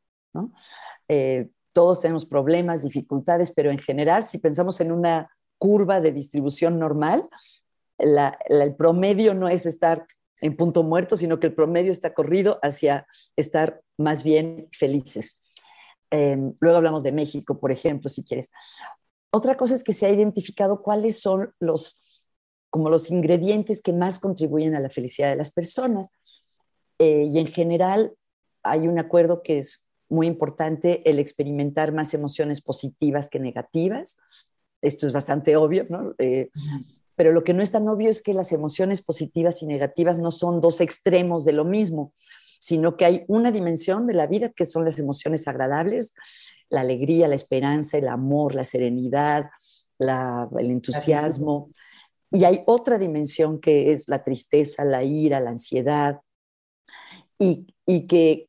Eh, 1.08 1.50
todos 1.73 2.00
tenemos 2.00 2.26
problemas, 2.26 2.82
dificultades, 2.82 3.52
pero 3.52 3.70
en 3.70 3.78
general, 3.78 4.25
si 4.25 4.38
pensamos 4.38 4.80
en 4.80 4.92
una 4.92 5.30
curva 5.58 6.00
de 6.00 6.12
distribución 6.12 6.78
normal, 6.78 7.28
el 7.99 8.75
promedio 8.76 9.35
no 9.35 9.49
es 9.49 9.66
estar 9.66 10.06
en 10.40 10.57
punto 10.57 10.83
muerto, 10.83 11.16
sino 11.16 11.40
que 11.40 11.47
el 11.49 11.55
promedio 11.55 11.93
está 11.93 12.14
corrido 12.14 12.59
hacia 12.62 13.07
estar 13.37 13.81
más 13.97 14.23
bien 14.23 14.69
felices. 14.73 15.43
Em, 16.11 16.55
luego 16.61 16.76
hablamos 16.76 17.02
de 17.02 17.12
México, 17.12 17.59
por 17.59 17.73
ejemplo, 17.73 18.09
si 18.09 18.25
quieres. 18.25 18.50
Otra 19.31 19.57
cosa 19.57 19.75
es 19.75 19.83
que 19.83 19.93
se 19.93 20.07
ha 20.07 20.11
identificado 20.11 20.83
cuáles 20.83 21.21
son 21.21 21.52
los, 21.59 22.02
como 22.71 22.90
los 22.90 23.11
ingredientes 23.11 23.83
que 23.83 23.93
más 23.93 24.19
contribuyen 24.19 24.75
a 24.75 24.81
la 24.81 24.90
felicidad 24.90 25.31
de 25.31 25.37
las 25.37 25.52
personas. 25.52 26.11
Eh, 26.99 27.28
y 27.33 27.38
en 27.38 27.47
general, 27.47 28.14
hay 28.62 28.88
un 28.88 28.99
acuerdo 28.99 29.43
que 29.43 29.59
es 29.59 29.87
muy 30.09 30.26
importante, 30.26 31.09
el 31.09 31.19
experimentar 31.19 31.93
más 31.93 32.14
emociones 32.14 32.61
positivas 32.61 33.28
que 33.28 33.40
negativas. 33.40 34.19
Esto 34.81 35.07
es 35.07 35.12
bastante 35.12 35.57
obvio, 35.57 35.87
¿no? 35.88 36.14
Eh, 36.19 36.50
pero 37.16 37.32
lo 37.32 37.42
que 37.42 37.54
no 37.54 37.62
es 37.62 37.73
tan 37.73 37.88
obvio 37.88 38.11
es 38.11 38.23
que 38.23 38.35
las 38.35 38.52
emociones 38.52 39.02
positivas 39.02 39.62
y 39.62 39.66
negativas 39.66 40.18
no 40.18 40.30
son 40.30 40.61
dos 40.61 40.80
extremos 40.80 41.44
de 41.44 41.54
lo 41.54 41.64
mismo, 41.64 42.12
sino 42.61 42.96
que 42.96 43.06
hay 43.06 43.25
una 43.26 43.50
dimensión 43.50 44.06
de 44.06 44.14
la 44.14 44.26
vida 44.26 44.50
que 44.50 44.66
son 44.66 44.85
las 44.85 44.99
emociones 44.99 45.49
agradables, 45.49 46.14
la 46.68 46.82
alegría, 46.82 47.26
la 47.26 47.35
esperanza, 47.35 47.96
el 47.96 48.08
amor, 48.08 48.54
la 48.54 48.64
serenidad, 48.64 49.46
el 49.99 50.70
entusiasmo. 50.70 51.70
Y 52.30 52.44
hay 52.44 52.62
otra 52.66 52.99
dimensión 52.99 53.61
que 53.61 53.92
es 53.92 54.08
la 54.08 54.23
tristeza, 54.23 54.85
la 54.85 55.02
ira, 55.02 55.40
la 55.40 55.50
ansiedad, 55.50 56.20
y, 57.38 57.66
que 58.08 58.49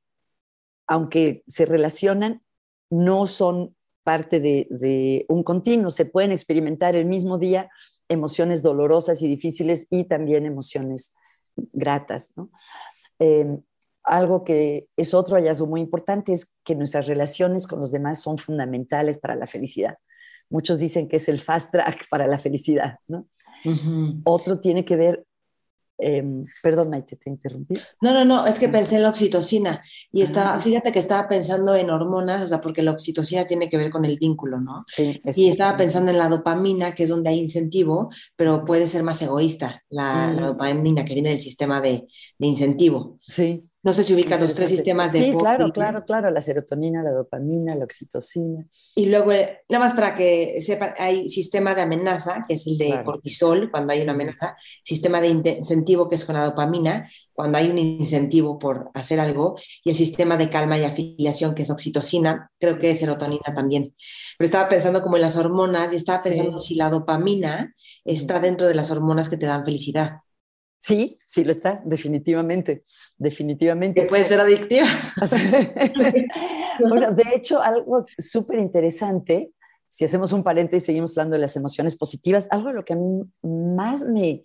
aunque 0.88 1.44
se 1.46 1.66
relacionan, 1.66 2.42
no 2.90 3.28
son 3.28 3.76
parte 4.04 4.40
de, 4.40 4.68
de, 4.70 5.26
un 5.28 5.44
continuo, 5.44 5.90
se 5.90 6.06
pueden 6.06 6.32
experimentar 6.32 6.96
el 6.96 7.06
mismo 7.06 7.38
día 7.38 7.70
emociones 8.10 8.64
dolorosas 8.64 9.22
y 9.22 9.28
difíciles 9.28 9.88
y 9.90 10.06
también 10.06 10.46
emociones 10.46 11.16
gratas. 11.74 12.34
Em, 13.20 13.62
algo 14.04 14.44
que 14.44 14.88
es 14.96 15.14
otro 15.14 15.36
hallazgo 15.36 15.68
muy 15.68 15.82
importante 15.82 16.32
es 16.32 16.56
que 16.64 16.76
nuestras 16.76 17.08
relaciones 17.08 17.68
con 17.68 17.80
los 17.80 17.92
demás 17.92 18.22
son 18.22 18.38
fundamentales 18.38 19.18
para 19.18 19.36
la 19.36 19.48
felicidad. 19.48 19.98
Muchos 20.50 20.80
dicen 20.80 21.10
que 21.10 21.18
es 21.18 21.28
el 21.28 21.40
fast 21.40 21.72
track 21.72 22.08
para 22.10 22.26
la 22.26 22.40
felicidad. 22.40 23.00
Otro 24.24 24.60
tiene 24.60 24.86
que 24.86 24.96
ver 24.96 25.26
Em, 25.98 26.44
perdón, 26.62 26.90
Maite, 26.90 27.16
te 27.16 27.30
interrumpí. 27.30 27.76
No, 28.02 28.14
no, 28.14 28.24
no, 28.24 28.46
es 28.46 28.60
que 28.60 28.70
pensé 28.70 28.96
en 28.96 29.04
la 29.04 29.10
oxitocina 29.10 29.82
y 30.12 30.22
estaba, 30.22 30.62
fíjate 30.62 30.92
que 30.92 31.00
estaba 31.00 31.28
pensando 31.28 31.76
en 31.76 31.90
hormonas, 31.90 32.42
o 32.44 32.48
sea, 32.48 32.62
porque 32.62 32.84
la 32.84 32.92
oxitocina 32.92 33.46
tiene 33.46 33.68
que 33.68 33.78
ver 33.78 33.90
con 33.90 34.06
el 34.06 34.18
vínculo, 34.18 34.60
¿no? 34.60 34.84
Sí. 34.88 35.20
Y 35.36 35.50
estaba 35.50 35.78
pensando 35.78 36.12
en 36.12 36.20
la 36.20 36.30
dopamina, 36.30 36.94
que 36.94 37.04
es 37.04 37.10
donde 37.10 37.30
hay 37.30 37.40
incentivo, 37.40 38.10
pero 38.36 38.64
puede 38.64 38.88
ser 38.88 39.04
más 39.04 39.22
egoísta, 39.22 39.84
la, 39.90 40.32
la 40.34 40.48
dopamina 40.48 41.04
que 41.04 41.14
viene 41.14 41.30
del 41.30 41.40
sistema 41.40 41.82
de, 41.82 42.08
de 42.38 42.48
incentivo. 42.48 43.20
Sí. 43.26 43.68
No 43.88 43.94
sé 43.94 44.04
si 44.04 44.14
ubica 44.14 44.38
los 44.38 44.54
tres 44.54 44.68
sistemas 44.68 45.14
de... 45.14 45.20
Sí, 45.20 45.32
claro, 45.32 45.72
claro, 45.72 46.04
claro, 46.04 46.30
la 46.30 46.42
serotonina, 46.42 47.02
la 47.02 47.12
dopamina, 47.12 47.74
la 47.74 47.86
oxitocina. 47.86 48.68
Y 48.98 49.06
luego, 49.06 49.32
eh, 49.32 49.62
nada 49.70 49.86
más 49.86 49.94
para 49.94 50.14
que 50.14 50.62
sepan, 50.62 50.94
hay 50.98 51.30
sistema 51.30 51.74
de 51.74 51.84
amenaza, 51.84 52.44
que 52.46 52.56
es 52.56 52.68
el 52.68 52.78
de 52.78 53.02
cortisol, 53.06 53.72
cuando 53.72 53.94
hay 53.94 54.02
una 54.02 54.12
amenaza, 54.12 54.58
sistema 54.84 55.22
de 55.22 55.30
incentivo, 55.30 56.10
que 56.10 56.16
es 56.16 56.26
con 56.26 56.36
la 56.36 56.44
dopamina, 56.44 57.10
cuando 57.32 57.60
hay 57.60 57.70
un 57.70 57.80
incentivo 57.80 58.60
por 58.60 58.92
hacer 58.94 59.22
algo, 59.22 59.56
y 59.86 59.92
el 59.92 59.96
sistema 59.96 60.36
de 60.36 60.50
calma 60.50 60.78
y 60.78 60.84
afiliación, 60.84 61.56
que 61.56 61.62
es 61.64 61.70
oxitocina, 61.70 62.52
creo 62.60 62.80
que 62.80 62.92
es 62.92 63.00
serotonina 63.00 63.56
también. 63.56 63.96
Pero 64.38 64.48
estaba 64.48 64.68
pensando 64.68 65.02
como 65.02 65.16
en 65.16 65.22
las 65.22 65.38
hormonas 65.38 65.94
y 65.94 65.96
estaba 65.96 66.22
pensando 66.22 66.60
si 66.60 66.76
la 66.76 66.90
dopamina 66.90 67.74
está 68.04 68.42
dentro 68.42 68.68
de 68.68 68.76
las 68.76 68.92
hormonas 68.92 69.30
que 69.30 69.38
te 69.38 69.46
dan 69.46 69.64
felicidad. 69.64 70.18
Sí, 70.80 71.18
sí 71.26 71.44
lo 71.44 71.52
está, 71.52 71.82
definitivamente, 71.86 72.84
definitivamente. 73.18 74.02
Que 74.02 74.08
puede 74.08 74.26
ser 74.26 74.40
adictiva. 74.40 74.88
bueno, 76.80 77.12
de 77.12 77.24
hecho, 77.36 77.62
algo 77.62 78.06
súper 78.18 78.60
interesante, 78.60 79.52
si 79.88 80.06
hacemos 80.06 80.32
un 80.32 80.44
paréntesis 80.44 80.84
y 80.84 80.86
seguimos 80.88 81.18
hablando 81.18 81.36
de 81.36 81.42
las 81.42 81.56
emociones 81.56 81.96
positivas, 81.96 82.48
algo 82.52 82.68
de 82.70 82.76
lo 82.76 82.86
que 82.86 82.94
a 82.94 82.98
mí 82.98 83.24
más 83.42 84.04
me 84.04 84.44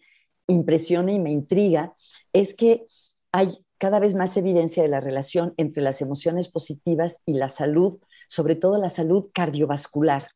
impresiona 0.49 1.13
y 1.13 1.19
me 1.19 1.33
intriga 1.33 1.95
es 2.33 2.55
que 2.55 2.87
hay 3.33 3.51
cada 3.79 3.99
vez 3.99 4.15
más 4.15 4.37
evidencia 4.37 4.83
de 4.83 4.89
la 4.89 5.01
relación 5.01 5.55
entre 5.57 5.83
las 5.83 6.01
emociones 6.01 6.49
positivas 6.49 7.23
y 7.27 7.35
la 7.35 7.49
salud, 7.49 7.99
sobre 8.29 8.55
todo 8.55 8.79
la 8.79 8.89
salud 8.89 9.29
cardiovascular. 9.35 10.29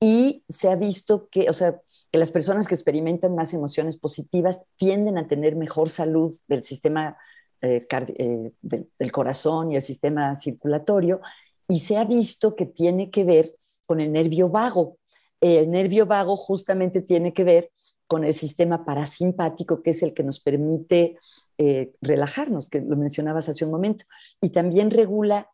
Y 0.00 0.44
se 0.48 0.68
ha 0.68 0.76
visto 0.76 1.28
que, 1.30 1.48
o 1.48 1.52
sea, 1.52 1.80
que 2.10 2.18
las 2.18 2.30
personas 2.30 2.66
que 2.66 2.74
experimentan 2.74 3.34
más 3.34 3.54
emociones 3.54 3.96
positivas 3.96 4.66
tienden 4.76 5.18
a 5.18 5.26
tener 5.26 5.56
mejor 5.56 5.88
salud 5.88 6.34
del 6.48 6.62
sistema 6.62 7.16
eh, 7.62 7.86
eh, 7.90 8.52
del, 8.60 9.12
corazón 9.12 9.72
y 9.72 9.76
el 9.76 9.82
sistema 9.82 10.34
circulatorio, 10.34 11.20
y 11.68 11.80
se 11.80 11.96
ha 11.96 12.04
visto 12.04 12.54
que 12.54 12.66
tiene 12.66 13.10
que 13.10 13.24
ver 13.24 13.56
con 13.86 14.00
el 14.00 14.12
nervio 14.12 14.50
vago. 14.50 14.98
El 15.40 15.70
nervio 15.70 16.06
vago 16.06 16.36
justamente 16.36 17.00
tiene 17.00 17.32
que 17.32 17.44
ver 17.44 17.70
con 18.06 18.24
el 18.24 18.34
sistema 18.34 18.84
parasimpático, 18.84 19.82
que 19.82 19.90
es 19.90 20.02
el 20.02 20.12
que 20.12 20.22
nos 20.22 20.38
permite 20.38 21.18
eh, 21.58 21.94
relajarnos, 22.02 22.68
que 22.68 22.82
lo 22.82 22.96
mencionabas 22.96 23.48
hace 23.48 23.64
un 23.64 23.70
momento, 23.70 24.04
y 24.40 24.50
también 24.50 24.90
regula 24.90 25.50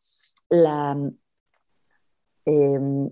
la, 0.51 0.99
em, 2.45 3.11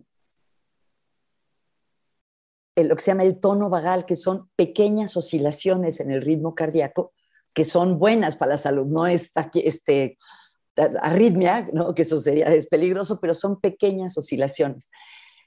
lo 2.85 2.97
que 2.97 3.03
se 3.03 3.11
llama 3.11 3.23
el 3.23 3.41
tono 3.41 3.71
vagal, 3.71 4.07
que 4.07 4.17
son 4.17 4.51
pequeñas 4.57 5.17
oscilaciones 5.17 6.01
en 6.01 6.11
el 6.11 6.23
ritmo 6.23 6.55
cardíaco 6.55 7.13
que 7.55 7.65
son 7.65 7.99
buenas 7.99 8.37
para 8.37 8.53
la 8.53 8.59
salud. 8.59 8.87
No 8.87 9.07
es 9.07 9.33
aquí, 9.37 9.63
este, 9.65 10.19
arritmia, 11.01 11.69
¿no? 11.73 11.95
que 11.95 12.03
eso 12.03 12.21
sería, 12.21 12.47
es 12.47 12.67
peligroso, 12.67 13.19
pero 13.21 13.35
son 13.35 13.61
pequeñas 13.61 14.17
oscilaciones. 14.17 14.91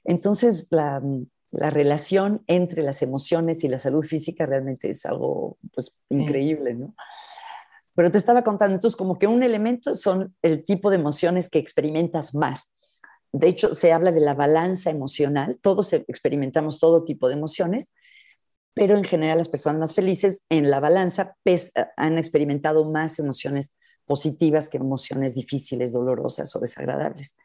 Entonces, 0.04 0.68
la, 0.70 1.02
la 1.50 1.70
relación 1.70 2.42
entre 2.46 2.82
las 2.82 3.02
emociones 3.02 3.64
y 3.64 3.68
la 3.68 3.78
salud 3.78 4.04
física 4.04 4.46
realmente 4.46 4.90
es 4.90 5.06
algo 5.06 5.58
pues, 5.72 5.96
increíble, 6.10 6.74
¿no? 6.74 6.94
Pero 7.96 8.10
te 8.10 8.18
estaba 8.18 8.42
contando, 8.42 8.74
entonces 8.74 8.96
como 8.96 9.20
que 9.20 9.28
un 9.28 9.44
elemento 9.44 9.94
son 9.94 10.34
el 10.42 10.64
tipo 10.64 10.90
de 10.90 10.96
emociones 10.96 11.48
que 11.48 11.60
experimentas 11.60 12.34
más. 12.34 12.74
De 13.36 13.48
hecho, 13.48 13.74
se 13.74 13.92
habla 13.92 14.12
de 14.12 14.20
la 14.20 14.34
balanza 14.34 14.90
emocional. 14.90 15.58
Todos 15.60 15.92
experimentamos 15.92 16.78
todo 16.78 17.02
tipo 17.02 17.26
de 17.26 17.34
emociones, 17.34 17.92
pero 18.74 18.96
en 18.96 19.02
general 19.02 19.38
las 19.38 19.48
personas 19.48 19.80
más 19.80 19.94
felices 19.94 20.44
en 20.50 20.70
la 20.70 20.78
balanza 20.78 21.36
han 21.96 22.16
experimentado 22.16 22.88
más 22.88 23.18
emociones 23.18 23.74
positivas 24.04 24.68
que 24.68 24.76
emociones 24.76 25.34
difíciles, 25.34 25.92
dolorosas 25.92 26.54
o 26.54 26.60
desagradables. 26.60 27.36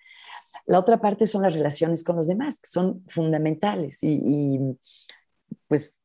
La 0.68 0.78
otra 0.78 1.02
parte 1.02 1.26
son 1.26 1.42
las 1.42 1.56
relaciones 1.56 2.04
con 2.04 2.18
los 2.18 2.28
demás, 2.28 2.60
que 2.62 2.70
son 2.70 3.04
fundamentales 3.08 4.04
y, 4.04 4.20
y 4.22 4.60
pues 5.68 6.00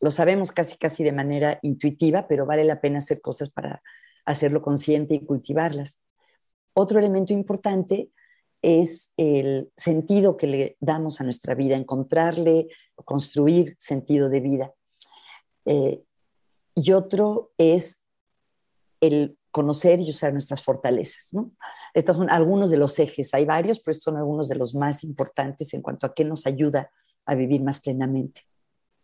lo 0.00 0.10
sabemos 0.10 0.52
casi 0.52 0.78
casi 0.78 1.04
de 1.04 1.12
manera 1.12 1.58
intuitiva, 1.60 2.26
pero 2.28 2.46
vale 2.46 2.64
la 2.64 2.80
pena 2.80 2.96
hacer 2.96 3.20
cosas 3.20 3.50
para 3.50 3.82
hacerlo 4.24 4.62
consciente 4.62 5.14
y 5.16 5.26
cultivarlas. 5.26 6.02
Otro 6.72 6.98
elemento 6.98 7.34
importante 7.34 8.10
es 8.64 9.12
el 9.18 9.70
sentido 9.76 10.38
que 10.38 10.46
le 10.46 10.76
damos 10.80 11.20
a 11.20 11.24
nuestra 11.24 11.54
vida, 11.54 11.76
encontrarle, 11.76 12.68
construir 13.04 13.76
sentido 13.78 14.30
de 14.30 14.40
vida. 14.40 14.72
Eh, 15.66 16.02
y 16.74 16.92
otro 16.92 17.52
es 17.58 18.06
el 19.02 19.36
conocer 19.50 20.00
y 20.00 20.08
usar 20.08 20.32
nuestras 20.32 20.62
fortalezas. 20.62 21.32
Estos 21.92 22.16
son 22.16 22.30
algunos 22.30 22.70
de 22.70 22.78
los 22.78 22.98
ejes, 22.98 23.34
hay 23.34 23.44
varios, 23.44 23.80
pero 23.80 23.92
estos 23.92 24.04
son 24.04 24.16
algunos 24.16 24.48
de 24.48 24.56
los 24.56 24.74
más 24.74 25.04
importantes 25.04 25.74
en 25.74 25.82
cuanto 25.82 26.06
a 26.06 26.14
qué 26.14 26.24
nos 26.24 26.46
ayuda 26.46 26.90
a 27.26 27.34
vivir 27.34 27.62
más 27.62 27.80
plenamente. 27.80 28.42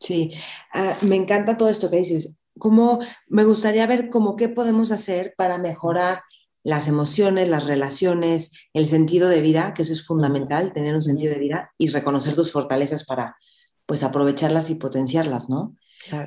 Sí, 0.00 0.32
ah, 0.72 0.96
me 1.02 1.16
encanta 1.16 1.58
todo 1.58 1.68
esto 1.68 1.90
que 1.90 1.98
dices. 1.98 2.32
Como 2.58 2.98
me 3.28 3.44
gustaría 3.44 3.86
ver 3.86 4.08
cómo 4.08 4.36
qué 4.36 4.48
podemos 4.48 4.90
hacer 4.90 5.34
para 5.36 5.58
mejorar 5.58 6.22
las 6.62 6.88
emociones, 6.88 7.48
las 7.48 7.66
relaciones, 7.66 8.52
el 8.74 8.86
sentido 8.86 9.28
de 9.28 9.40
vida, 9.40 9.72
que 9.74 9.82
eso 9.82 9.92
es 9.92 10.06
fundamental, 10.06 10.72
tener 10.72 10.94
un 10.94 11.02
sentido 11.02 11.32
de 11.32 11.40
vida 11.40 11.72
y 11.78 11.88
reconocer 11.88 12.34
tus 12.34 12.52
fortalezas 12.52 13.04
para 13.04 13.36
pues 13.86 14.04
aprovecharlas 14.04 14.70
y 14.70 14.76
potenciarlas, 14.76 15.48
¿no? 15.48 15.74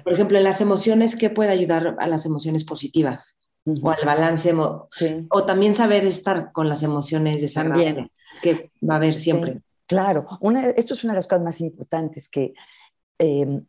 Por 0.03 0.13
ejemplo, 0.13 0.37
en 0.37 0.43
las 0.43 0.61
emociones, 0.61 1.15
¿qué 1.15 1.29
puede 1.29 1.51
ayudar 1.51 1.95
a 1.99 2.07
las 2.07 2.25
emociones 2.25 2.63
positivas? 2.63 3.39
O 3.65 3.89
al 3.89 4.05
balance, 4.05 4.53
o 4.53 5.45
también 5.45 5.73
saber 5.73 6.05
estar 6.05 6.51
con 6.51 6.67
las 6.67 6.83
emociones 6.83 7.41
desagradables, 7.41 8.09
que 8.41 8.71
va 8.87 8.95
a 8.95 8.97
haber 8.97 9.15
siempre. 9.15 9.61
Claro, 9.87 10.27
esto 10.75 10.93
es 10.93 11.03
una 11.03 11.13
de 11.13 11.17
las 11.17 11.27
cosas 11.27 11.43
más 11.43 11.61
importantes, 11.61 12.29
que 12.29 12.53
em, 13.17 13.65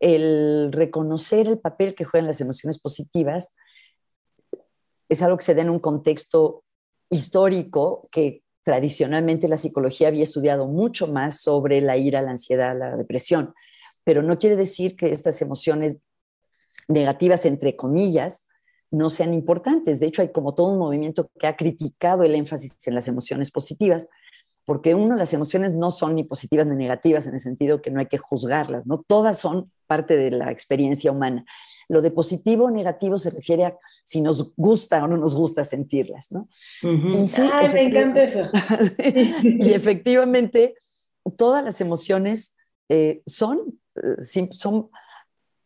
el 0.00 0.72
reconocer 0.72 1.46
el 1.48 1.58
papel 1.58 1.94
que 1.94 2.04
juegan 2.04 2.26
las 2.26 2.40
emociones 2.40 2.78
positivas 2.78 3.54
es 5.08 5.22
algo 5.22 5.36
que 5.36 5.44
se 5.44 5.54
da 5.54 5.62
en 5.62 5.70
un 5.70 5.78
contexto 5.78 6.64
histórico 7.10 8.06
que 8.12 8.42
tradicionalmente 8.62 9.48
la 9.48 9.56
psicología 9.56 10.08
había 10.08 10.22
estudiado 10.22 10.66
mucho 10.66 11.06
más 11.06 11.40
sobre 11.40 11.80
la 11.80 11.96
ira, 11.96 12.20
la 12.20 12.32
ansiedad, 12.32 12.78
la 12.78 12.96
depresión, 12.96 13.54
pero 14.04 14.22
no 14.22 14.38
quiere 14.38 14.56
decir 14.56 14.96
que 14.96 15.10
estas 15.10 15.40
emociones 15.40 15.96
negativas, 16.86 17.46
entre 17.46 17.76
comillas, 17.76 18.46
no 18.90 19.10
sean 19.10 19.34
importantes. 19.34 20.00
De 20.00 20.06
hecho, 20.06 20.22
hay 20.22 20.32
como 20.32 20.54
todo 20.54 20.68
un 20.68 20.78
movimiento 20.78 21.30
que 21.38 21.46
ha 21.46 21.56
criticado 21.56 22.24
el 22.24 22.34
énfasis 22.34 22.74
en 22.86 22.94
las 22.94 23.08
emociones 23.08 23.50
positivas, 23.50 24.08
porque 24.64 24.94
uno, 24.94 25.16
las 25.16 25.32
emociones 25.32 25.72
no 25.72 25.90
son 25.90 26.14
ni 26.14 26.24
positivas 26.24 26.66
ni 26.66 26.76
negativas 26.76 27.26
en 27.26 27.34
el 27.34 27.40
sentido 27.40 27.80
que 27.80 27.90
no 27.90 28.00
hay 28.00 28.06
que 28.06 28.18
juzgarlas, 28.18 28.86
¿no? 28.86 29.02
Todas 29.06 29.38
son 29.38 29.72
parte 29.86 30.16
de 30.16 30.30
la 30.30 30.50
experiencia 30.50 31.10
humana 31.10 31.46
Lo 31.88 32.02
de 32.02 32.10
positivo 32.10 32.64
o 32.66 32.70
negativo 32.70 33.18
se 33.18 33.30
refiere 33.30 33.64
a 33.64 33.78
si 34.04 34.20
nos 34.20 34.54
gusta 34.56 35.02
o 35.02 35.08
no 35.08 35.16
nos 35.16 35.34
gusta 35.34 35.64
sentirlas, 35.64 36.30
¿no? 36.32 36.48
Ay, 37.52 37.72
me 37.72 37.82
encanta 37.84 38.22
eso. 38.22 38.50
y 39.42 39.72
efectivamente, 39.72 40.74
todas 41.36 41.64
las 41.64 41.80
emociones 41.80 42.56
eh, 42.88 43.22
son, 43.26 43.80
eh, 43.96 44.48
son, 44.52 44.90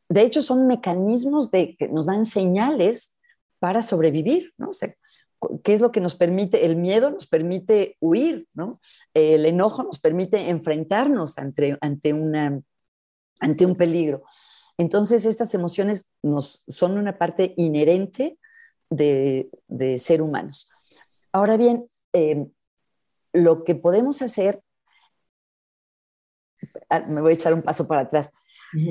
de 0.09 0.23
hecho, 0.23 0.43
son 0.43 0.67
mecanismos 0.67 1.51
de, 1.51 1.77
que 1.77 1.89
nos 1.89 2.07
dan 2.07 2.25
señales 2.25 3.19
para 3.59 3.83
sobrevivir, 3.83 4.53
¿no? 4.59 4.71
¿Qué 5.63 5.75
es 5.75 5.81
lo 5.81 5.91
que 5.91 6.01
nos 6.01 6.15
permite? 6.15 6.65
El 6.65 6.77
miedo 6.77 7.11
nos 7.11 7.27
permite 7.27 7.97
huir, 8.01 8.47
¿no? 8.55 8.79
El 9.15 9.45
enojo 9.47 9.83
nos 9.83 9.99
permite 9.99 10.49
enfrentarnos 10.51 11.39
ante, 11.39 11.77
ante, 11.81 12.13
una, 12.13 12.61
ante 13.41 13.67
un 13.67 13.75
peligro. 13.75 14.23
Entonces, 14.79 15.25
estas 15.25 15.55
emociones 15.55 16.11
nos, 16.23 16.65
son 16.67 16.99
una 16.99 17.19
parte 17.19 17.55
inherente 17.57 18.39
de, 18.91 19.51
ser 19.99 20.23
humanos. 20.23 20.73
Ahora 21.33 21.57
bien, 21.57 21.87
eh, 22.13 22.47
lo 23.33 23.65
que 23.65 23.75
podemos 23.75 24.23
hacer, 24.23 24.63
ah, 26.91 27.01
me 27.01 27.21
voy 27.21 27.33
a 27.33 27.35
echar 27.35 27.55
un 27.55 27.63
paso 27.63 27.87
para 27.87 28.03
atrás. 28.03 28.33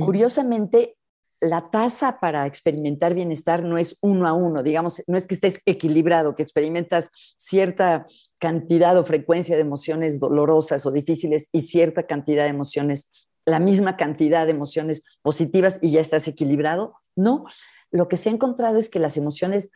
Curiosamente, 0.06 0.96
la 1.42 1.72
tasa 1.72 2.20
para 2.20 2.46
experimentar 2.46 3.16
bienestar 3.16 3.64
no 3.64 3.80
es 3.80 3.98
uno 4.02 4.28
a 4.28 4.34
uno, 4.34 4.62
digamos, 4.62 5.02
no 5.08 5.18
es 5.18 5.26
que 5.26 5.34
estés 5.34 5.62
equilibrado, 5.66 6.36
que 6.36 6.44
experimentas 6.44 7.10
cierta 7.36 8.06
cantidad 8.38 8.96
o 8.98 9.04
frecuencia 9.04 9.56
de 9.56 9.62
emociones 9.62 10.20
dolorosas 10.20 10.86
o 10.86 10.92
difíciles 10.92 11.50
y 11.52 11.62
cierta 11.62 12.06
cantidad 12.06 12.44
de 12.44 12.52
emociones, 12.52 13.28
la 13.46 13.60
misma 13.60 13.98
cantidad 13.98 14.46
de 14.46 14.52
emociones 14.52 15.04
positivas 15.22 15.80
y 15.82 15.92
ya 15.92 16.02
estás 16.02 16.28
equilibrado. 16.28 16.96
No, 17.16 17.46
lo 17.92 18.08
que 18.08 18.18
se 18.18 18.30
ha 18.30 18.34
encontrado 18.34 18.78
es 18.78 18.90
que 18.90 19.00
las 19.00 19.18
emociones 19.18 19.72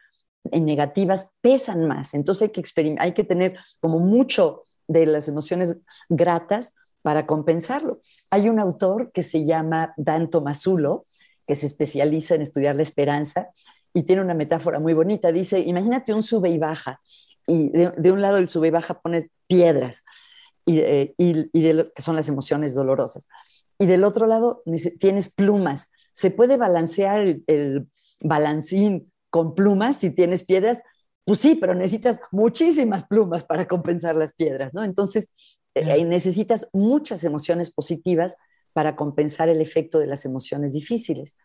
negativas 0.51 1.31
pesan 1.41 1.87
más, 1.87 2.13
entonces 2.13 2.43
hay 2.43 2.49
que, 2.49 2.95
hay 2.99 3.13
que 3.13 3.23
tener 3.23 3.57
como 3.79 3.99
mucho 3.99 4.61
de 4.87 5.05
las 5.05 5.27
emociones 5.27 5.75
gratas 6.09 6.75
para 7.01 7.25
compensarlo. 7.25 7.99
Hay 8.31 8.49
un 8.49 8.59
autor 8.59 9.11
que 9.11 9.23
se 9.23 9.45
llama 9.45 9.93
Dan 9.97 10.29
Tomasulo, 10.29 11.03
que 11.45 11.55
se 11.55 11.67
especializa 11.67 12.35
en 12.35 12.41
estudiar 12.41 12.75
la 12.75 12.83
esperanza 12.83 13.49
y 13.93 14.03
tiene 14.03 14.21
una 14.21 14.33
metáfora 14.33 14.79
muy 14.79 14.93
bonita. 14.93 15.31
Dice, 15.31 15.59
imagínate 15.59 16.13
un 16.13 16.23
sube 16.23 16.49
y 16.49 16.57
baja, 16.57 16.99
y 17.47 17.69
de, 17.69 18.11
un 18.11 18.21
lado 18.21 18.35
del 18.37 18.49
sube 18.49 18.67
y 18.67 18.71
baja 18.71 18.99
pones 18.99 19.29
piedras, 19.47 20.03
y, 20.65 20.79
eh, 20.79 21.15
de 21.17 21.91
que 21.95 22.01
son 22.01 22.15
las 22.15 22.27
emociones 22.27 22.73
dolorosas. 22.73 23.27
Y 23.77 23.85
del 23.85 24.03
otro 24.03 24.27
lado 24.27 24.63
tienes 24.99 25.33
plumas. 25.33 25.91
Se 26.13 26.31
puede 26.31 26.57
balancear 26.57 27.19
el, 27.21 27.43
el 27.47 27.87
balancín 28.21 29.11
con 29.29 29.53
plumas 29.53 29.97
si 29.97 30.11
tienes 30.11 30.45
piedras, 30.45 30.83
pues 31.25 31.39
sí, 31.39 31.55
pero 31.55 31.73
necesitas 31.73 32.21
muchísimas 32.31 33.03
plumas 33.03 33.43
para 33.43 33.67
compensar 33.67 34.15
las 34.15 34.33
piedras, 34.33 34.73
¿no? 34.73 34.83
Entonces, 34.83 35.59
eh, 35.73 36.05
necesitas 36.05 36.69
muchas 36.71 37.23
emociones 37.25 37.69
positivas 37.69 38.37
para 38.71 38.95
compensar 38.95 39.49
el 39.49 39.59
efecto 39.59 39.99
de 39.99 40.07
las 40.07 40.23
emociones 40.25 40.71
difíciles. 40.71 41.37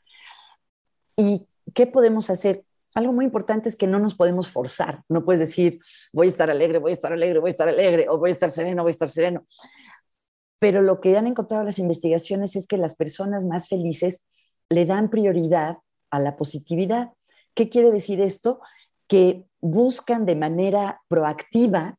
¿Y 1.16 1.48
qué 1.74 1.86
podemos 1.86 2.30
hacer? 2.30 2.64
Algo 2.94 3.12
muy 3.12 3.24
importante 3.24 3.68
es 3.68 3.76
que 3.76 3.86
no 3.86 3.98
nos 3.98 4.14
podemos 4.14 4.48
forzar. 4.50 5.02
No 5.08 5.24
puedes 5.24 5.40
decir, 5.40 5.80
voy 6.12 6.26
a 6.26 6.30
estar 6.30 6.50
alegre, 6.50 6.78
voy 6.78 6.90
a 6.90 6.94
estar 6.94 7.12
alegre, 7.12 7.38
voy 7.38 7.48
a 7.48 7.52
estar 7.52 7.68
alegre, 7.68 8.08
o 8.08 8.18
voy 8.18 8.30
a 8.30 8.32
estar 8.32 8.50
sereno, 8.50 8.82
voy 8.82 8.90
a 8.90 8.96
estar 8.98 9.08
sereno. 9.08 9.42
Pero 10.60 10.82
lo 10.82 11.00
que 11.00 11.16
han 11.16 11.26
encontrado 11.26 11.64
las 11.64 11.80
investigaciones 11.80 12.54
es 12.54 12.68
que 12.68 12.76
las 12.76 12.94
personas 12.94 13.44
más 13.44 13.66
felices 13.66 14.24
le 14.68 14.86
dan 14.86 15.10
prioridad 15.10 15.78
a 16.10 16.20
la 16.20 16.36
positividad. 16.36 17.10
¿Qué 17.54 17.68
quiere 17.68 17.90
decir 17.90 18.20
esto? 18.20 18.60
Que 19.08 19.46
buscan 19.60 20.26
de 20.26 20.36
manera 20.36 21.00
proactiva 21.08 21.98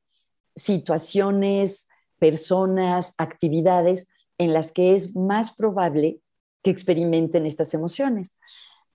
situaciones, 0.56 1.90
personas, 2.20 3.16
actividades 3.18 4.10
en 4.38 4.54
las 4.54 4.72
que 4.72 4.96
es 4.96 5.16
más 5.16 5.52
probable 5.52 6.22
que 6.64 6.72
experimenten 6.72 7.46
estas 7.46 7.74
emociones. 7.74 8.38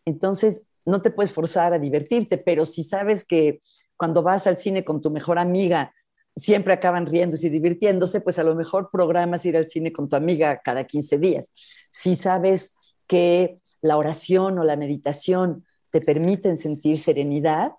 Entonces, 0.04 0.66
no 0.84 1.02
te 1.02 1.10
puedes 1.10 1.32
forzar 1.32 1.74
a 1.74 1.78
divertirte, 1.78 2.38
pero 2.38 2.64
si 2.64 2.84
sabes 2.84 3.24
que 3.24 3.58
cuando 3.96 4.22
vas 4.22 4.46
al 4.46 4.56
cine 4.56 4.84
con 4.84 5.02
tu 5.02 5.10
mejor 5.10 5.38
amiga 5.38 5.92
siempre 6.36 6.74
acaban 6.74 7.06
riéndose 7.06 7.46
y 7.46 7.50
divirtiéndose, 7.50 8.20
pues 8.20 8.38
a 8.38 8.44
lo 8.44 8.54
mejor 8.54 8.90
programas 8.92 9.46
ir 9.46 9.56
al 9.56 9.68
cine 9.68 9.92
con 9.92 10.08
tu 10.08 10.16
amiga 10.16 10.60
cada 10.62 10.84
15 10.84 11.18
días. 11.18 11.52
Si 11.90 12.14
sabes 12.14 12.76
que 13.06 13.58
la 13.80 13.96
oración 13.96 14.58
o 14.58 14.64
la 14.64 14.76
meditación 14.76 15.64
te 15.90 16.00
permiten 16.00 16.58
sentir 16.58 16.98
serenidad, 16.98 17.72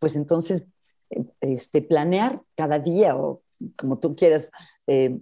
pues 0.00 0.16
entonces 0.16 0.64
este, 1.40 1.82
planear 1.82 2.40
cada 2.56 2.78
día 2.78 3.16
o 3.16 3.42
como 3.76 3.98
tú 3.98 4.14
quieras 4.14 4.50
eh, 4.86 5.18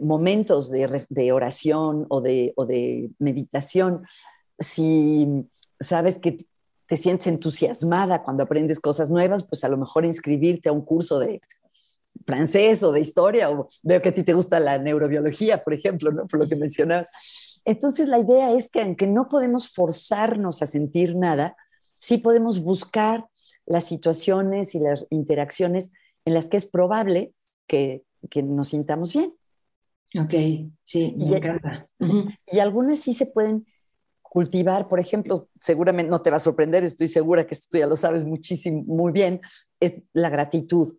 momentos 0.00 0.70
de, 0.70 1.32
oración 1.32 2.06
o 2.10 2.20
de, 2.20 3.10
meditación, 3.18 4.04
si 4.58 5.26
sabes 5.80 6.18
que 6.18 6.36
te 6.86 6.96
sientes 6.96 7.26
entusiasmada 7.26 8.22
cuando 8.22 8.42
aprendes 8.42 8.78
cosas 8.78 9.08
nuevas, 9.08 9.42
pues 9.42 9.64
a 9.64 9.68
lo 9.68 9.78
mejor 9.78 10.04
inscribirte 10.04 10.68
a 10.68 10.72
un 10.72 10.82
curso 10.82 11.18
de 11.18 11.40
francés 12.26 12.82
o 12.82 12.92
de 12.92 13.00
historia, 13.00 13.50
o 13.50 13.68
veo 13.82 14.00
que 14.00 14.10
a 14.10 14.14
ti 14.14 14.22
te 14.22 14.34
gusta 14.34 14.60
la 14.60 14.78
neurobiología, 14.78 15.62
por 15.62 15.74
ejemplo, 15.74 16.12
¿no? 16.12 16.26
por 16.26 16.40
lo 16.40 16.48
que 16.48 16.56
mencionabas. 16.56 17.60
Entonces 17.64 18.08
la 18.08 18.18
idea 18.18 18.52
es 18.52 18.70
que 18.70 18.82
aunque 18.82 19.06
no 19.06 19.28
podemos 19.28 19.72
forzarnos 19.72 20.62
a 20.62 20.66
sentir 20.66 21.16
nada, 21.16 21.56
sí 22.00 22.18
podemos 22.18 22.60
buscar 22.60 23.26
las 23.66 23.84
situaciones 23.84 24.74
y 24.74 24.80
las 24.80 25.06
interacciones 25.10 25.92
en 26.24 26.34
las 26.34 26.48
que 26.48 26.56
es 26.56 26.66
probable 26.66 27.32
que, 27.66 28.04
que 28.30 28.42
nos 28.42 28.68
sintamos 28.68 29.12
bien. 29.12 29.34
Ok, 30.20 30.34
sí, 30.84 31.14
me 31.16 31.24
y, 31.24 31.34
encanta. 31.34 31.88
Y 32.46 32.58
algunas 32.58 33.00
sí 33.00 33.14
se 33.14 33.26
pueden 33.26 33.66
cultivar, 34.22 34.88
por 34.88 35.00
ejemplo, 35.00 35.48
seguramente 35.60 36.10
no 36.10 36.20
te 36.20 36.30
va 36.30 36.36
a 36.36 36.40
sorprender, 36.40 36.84
estoy 36.84 37.08
segura 37.08 37.46
que 37.46 37.54
esto 37.54 37.68
tú 37.70 37.78
ya 37.78 37.86
lo 37.86 37.96
sabes 37.96 38.24
muchísimo, 38.24 38.82
muy 38.84 39.12
bien, 39.12 39.40
es 39.80 40.02
la 40.12 40.28
gratitud. 40.28 40.96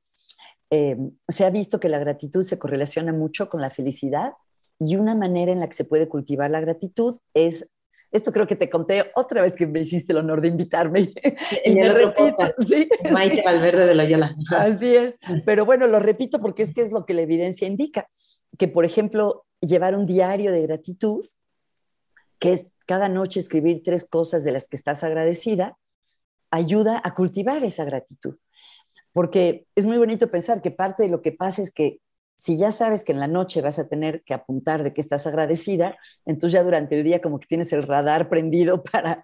Eh, 0.69 0.97
se 1.27 1.45
ha 1.45 1.49
visto 1.49 1.79
que 1.79 1.89
la 1.89 1.99
gratitud 1.99 2.41
se 2.41 2.57
correlaciona 2.57 3.13
mucho 3.13 3.49
con 3.49 3.61
la 3.61 3.69
felicidad 3.69 4.33
y 4.79 4.95
una 4.95 5.15
manera 5.15 5.51
en 5.51 5.59
la 5.59 5.67
que 5.67 5.75
se 5.75 5.85
puede 5.85 6.09
cultivar 6.09 6.51
la 6.51 6.59
gratitud 6.59 7.17
es 7.33 7.69
esto 8.11 8.31
creo 8.31 8.47
que 8.47 8.55
te 8.55 8.69
conté 8.69 9.11
otra 9.15 9.41
vez 9.41 9.55
que 9.55 9.67
me 9.67 9.81
hiciste 9.81 10.13
el 10.13 10.19
honor 10.19 10.41
de 10.41 10.49
invitarme. 10.49 11.13
y 11.65 11.75
me 11.75 11.91
repito. 11.91 12.53
¿sí? 12.67 12.87
Maite 13.11 13.41
Valverde 13.41 13.87
de 13.87 13.95
Loyola. 13.95 14.35
Así 14.57 14.95
es. 14.95 15.17
Pero 15.45 15.65
bueno, 15.65 15.87
lo 15.87 15.99
repito 15.99 16.39
porque 16.39 16.63
es 16.63 16.73
que 16.73 16.81
es 16.81 16.91
lo 16.91 17.05
que 17.05 17.13
la 17.13 17.21
evidencia 17.21 17.67
indica. 17.67 18.07
Que, 18.57 18.67
por 18.67 18.85
ejemplo, 18.85 19.45
llevar 19.59 19.95
un 19.95 20.05
diario 20.05 20.51
de 20.51 20.61
gratitud, 20.61 21.25
que 22.39 22.53
es 22.53 22.73
cada 22.85 23.09
noche 23.09 23.39
escribir 23.39 23.81
tres 23.83 24.07
cosas 24.07 24.43
de 24.43 24.51
las 24.51 24.69
que 24.69 24.77
estás 24.77 25.03
agradecida, 25.03 25.77
ayuda 26.51 27.01
a 27.03 27.15
cultivar 27.15 27.63
esa 27.63 27.83
gratitud. 27.83 28.37
Porque 29.15 29.65
es 29.75 29.85
muy 29.85 29.97
bonito 29.97 30.29
pensar 30.29 30.61
que 30.61 30.71
parte 30.71 31.03
de 31.03 31.09
lo 31.09 31.21
que 31.21 31.31
pasa 31.31 31.61
es 31.61 31.71
que 31.71 32.01
si 32.35 32.57
ya 32.57 32.71
sabes 32.71 33.05
que 33.05 33.13
en 33.13 33.21
la 33.21 33.29
noche 33.29 33.61
vas 33.61 33.79
a 33.79 33.87
tener 33.87 34.23
que 34.25 34.33
apuntar 34.33 34.83
de 34.83 34.93
que 34.93 34.99
estás 34.99 35.25
agradecida, 35.25 35.97
entonces 36.25 36.51
ya 36.51 36.65
durante 36.65 36.97
el 36.97 37.05
día 37.05 37.21
como 37.21 37.39
que 37.39 37.47
tienes 37.47 37.71
el 37.71 37.83
radar 37.83 38.27
prendido 38.29 38.83
para 38.83 39.23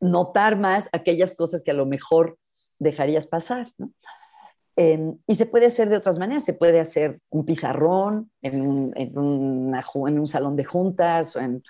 notar 0.00 0.56
más 0.56 0.88
aquellas 0.92 1.34
cosas 1.34 1.64
que 1.64 1.72
a 1.72 1.74
lo 1.74 1.86
mejor 1.86 2.38
dejarías 2.78 3.26
pasar. 3.26 3.72
Em, 4.76 5.18
y 5.26 5.34
se 5.34 5.46
puede 5.46 5.66
hacer 5.66 5.88
de 5.88 5.96
otras 5.96 6.20
maneras, 6.20 6.44
se 6.44 6.54
puede 6.54 6.78
hacer 6.78 7.18
un 7.28 7.44
pizarrón 7.44 8.30
en 8.42 8.64
un, 8.64 8.94
en 8.96 10.26
salón 10.28 10.54
de 10.54 10.64
juntas 10.64 11.34
o 11.34 11.40
en, 11.40 11.64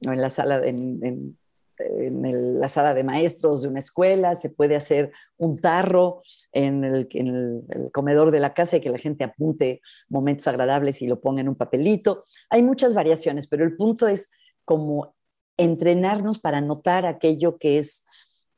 en 0.00 0.22
la 0.22 0.30
sala, 0.30 0.58
de, 0.58 0.70
en, 0.70 1.38
en 1.84 2.60
la 2.60 2.68
sala 2.68 2.94
de 2.94 3.04
maestros 3.04 3.62
de 3.62 3.68
una 3.68 3.78
escuela, 3.78 4.34
se 4.34 4.50
puede 4.50 4.76
hacer 4.76 5.12
un 5.36 5.58
tarro 5.58 6.20
en 6.52 6.84
el, 6.84 7.08
comedor 7.92 8.30
de 8.30 8.40
la 8.40 8.54
casa 8.54 8.76
y 8.76 8.80
que 8.80 8.90
la 8.90 8.98
gente 8.98 9.24
apunte 9.24 9.80
momentos 10.08 10.46
agradables 10.46 11.02
y 11.02 11.06
lo 11.06 11.20
ponga 11.20 11.40
en 11.40 11.48
un 11.48 11.56
papelito. 11.56 12.24
Hay 12.50 12.62
muchas 12.62 12.94
variaciones, 12.94 13.46
pero 13.46 13.64
el 13.64 13.76
punto 13.76 14.08
es 14.08 14.30
como 14.64 15.14
entrenarnos 15.56 16.38
para 16.38 16.60
notar 16.60 17.06
aquello 17.06 17.58
que 17.58 17.78
es 17.78 18.04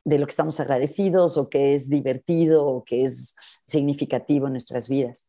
de 0.05 0.19
lo 0.19 0.27
que 0.27 0.31
estamos 0.31 0.61
agradecidos 0.61 1.37
o 1.37 1.49
que 1.49 1.75
es 1.75 1.91
divertido 1.91 2.65
o 2.65 2.85
que 2.85 3.03
es 3.03 3.35
significativo 3.67 4.47
en 4.47 4.53
nuestras 4.53 4.89
vidas. 4.89 5.27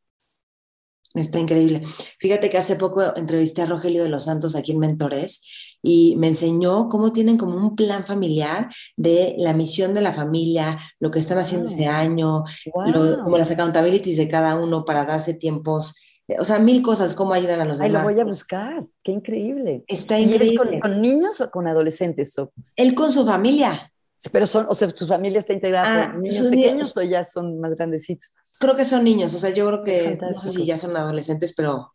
Está 1.13 1.39
increíble. 1.39 1.81
Fíjate 2.19 2.49
que 2.49 2.57
hace 2.57 2.75
poco 2.75 3.15
entrevisté 3.15 3.63
a 3.63 3.65
Rogelio 3.65 4.03
de 4.03 4.09
los 4.09 4.25
Santos 4.25 4.55
aquí 4.55 4.73
en 4.73 4.79
Mentores 4.79 5.41
y 5.89 6.17
me 6.17 6.27
enseñó 6.27 6.89
cómo 6.89 7.13
tienen 7.13 7.37
como 7.37 7.55
un 7.55 7.77
plan 7.77 8.03
familiar 8.03 8.67
de 8.97 9.35
la 9.37 9.53
misión 9.53 9.93
de 9.93 10.01
la 10.01 10.11
familia, 10.11 10.77
lo 10.99 11.11
que 11.11 11.19
están 11.19 11.37
haciendo 11.37 11.69
ese 11.69 11.87
año, 11.87 12.43
como 12.73 13.37
las 13.37 13.51
accountabilities 13.51 14.17
de 14.17 14.27
cada 14.27 14.57
uno 14.59 14.83
para 14.83 15.05
darse 15.05 15.33
tiempos 15.33 15.95
o 16.39 16.43
sea, 16.43 16.59
mil 16.59 16.81
cosas, 16.81 17.13
cómo 17.13 17.33
ayudan 17.33 17.61
a 17.61 17.65
los 17.65 17.77
demás. 17.77 18.01
Ay, 18.01 18.09
lo 18.09 18.13
voy 18.13 18.19
a 18.19 18.25
buscar, 18.25 18.85
qué 19.01 19.13
increíble. 19.13 19.85
Está 19.87 20.19
increíble. 20.19 20.81
Con, 20.81 21.01
niños 21.01 21.39
o 21.39 21.49
con 21.49 21.69
adolescentes? 21.69 22.35
Él 22.75 22.93
con 22.93 23.13
su 23.13 23.25
familia. 23.25 23.93
pero 24.33 24.45
son, 24.45 24.65
o 24.69 24.73
sea, 24.73 24.89
su 24.89 25.07
familia 25.07 25.39
está 25.39 25.53
integrada 25.53 26.03
ah, 26.03 26.11
por 26.11 26.21
niños 26.21 26.47
pequeños 26.47 26.97
o 26.97 27.01
ya 27.01 27.23
son 27.23 27.61
más 27.61 27.77
grandecitos. 27.77 28.33
Creo 28.59 28.75
que 28.75 28.83
son 28.83 29.05
niños, 29.05 29.33
o 29.35 29.37
sea, 29.37 29.51
yo 29.51 29.65
creo 29.67 29.83
que 29.85 30.17
no 30.19 30.33
sé 30.33 30.51
si 30.51 30.65
ya 30.65 30.77
son 30.77 30.97
adolescentes, 30.97 31.53
pero 31.55 31.93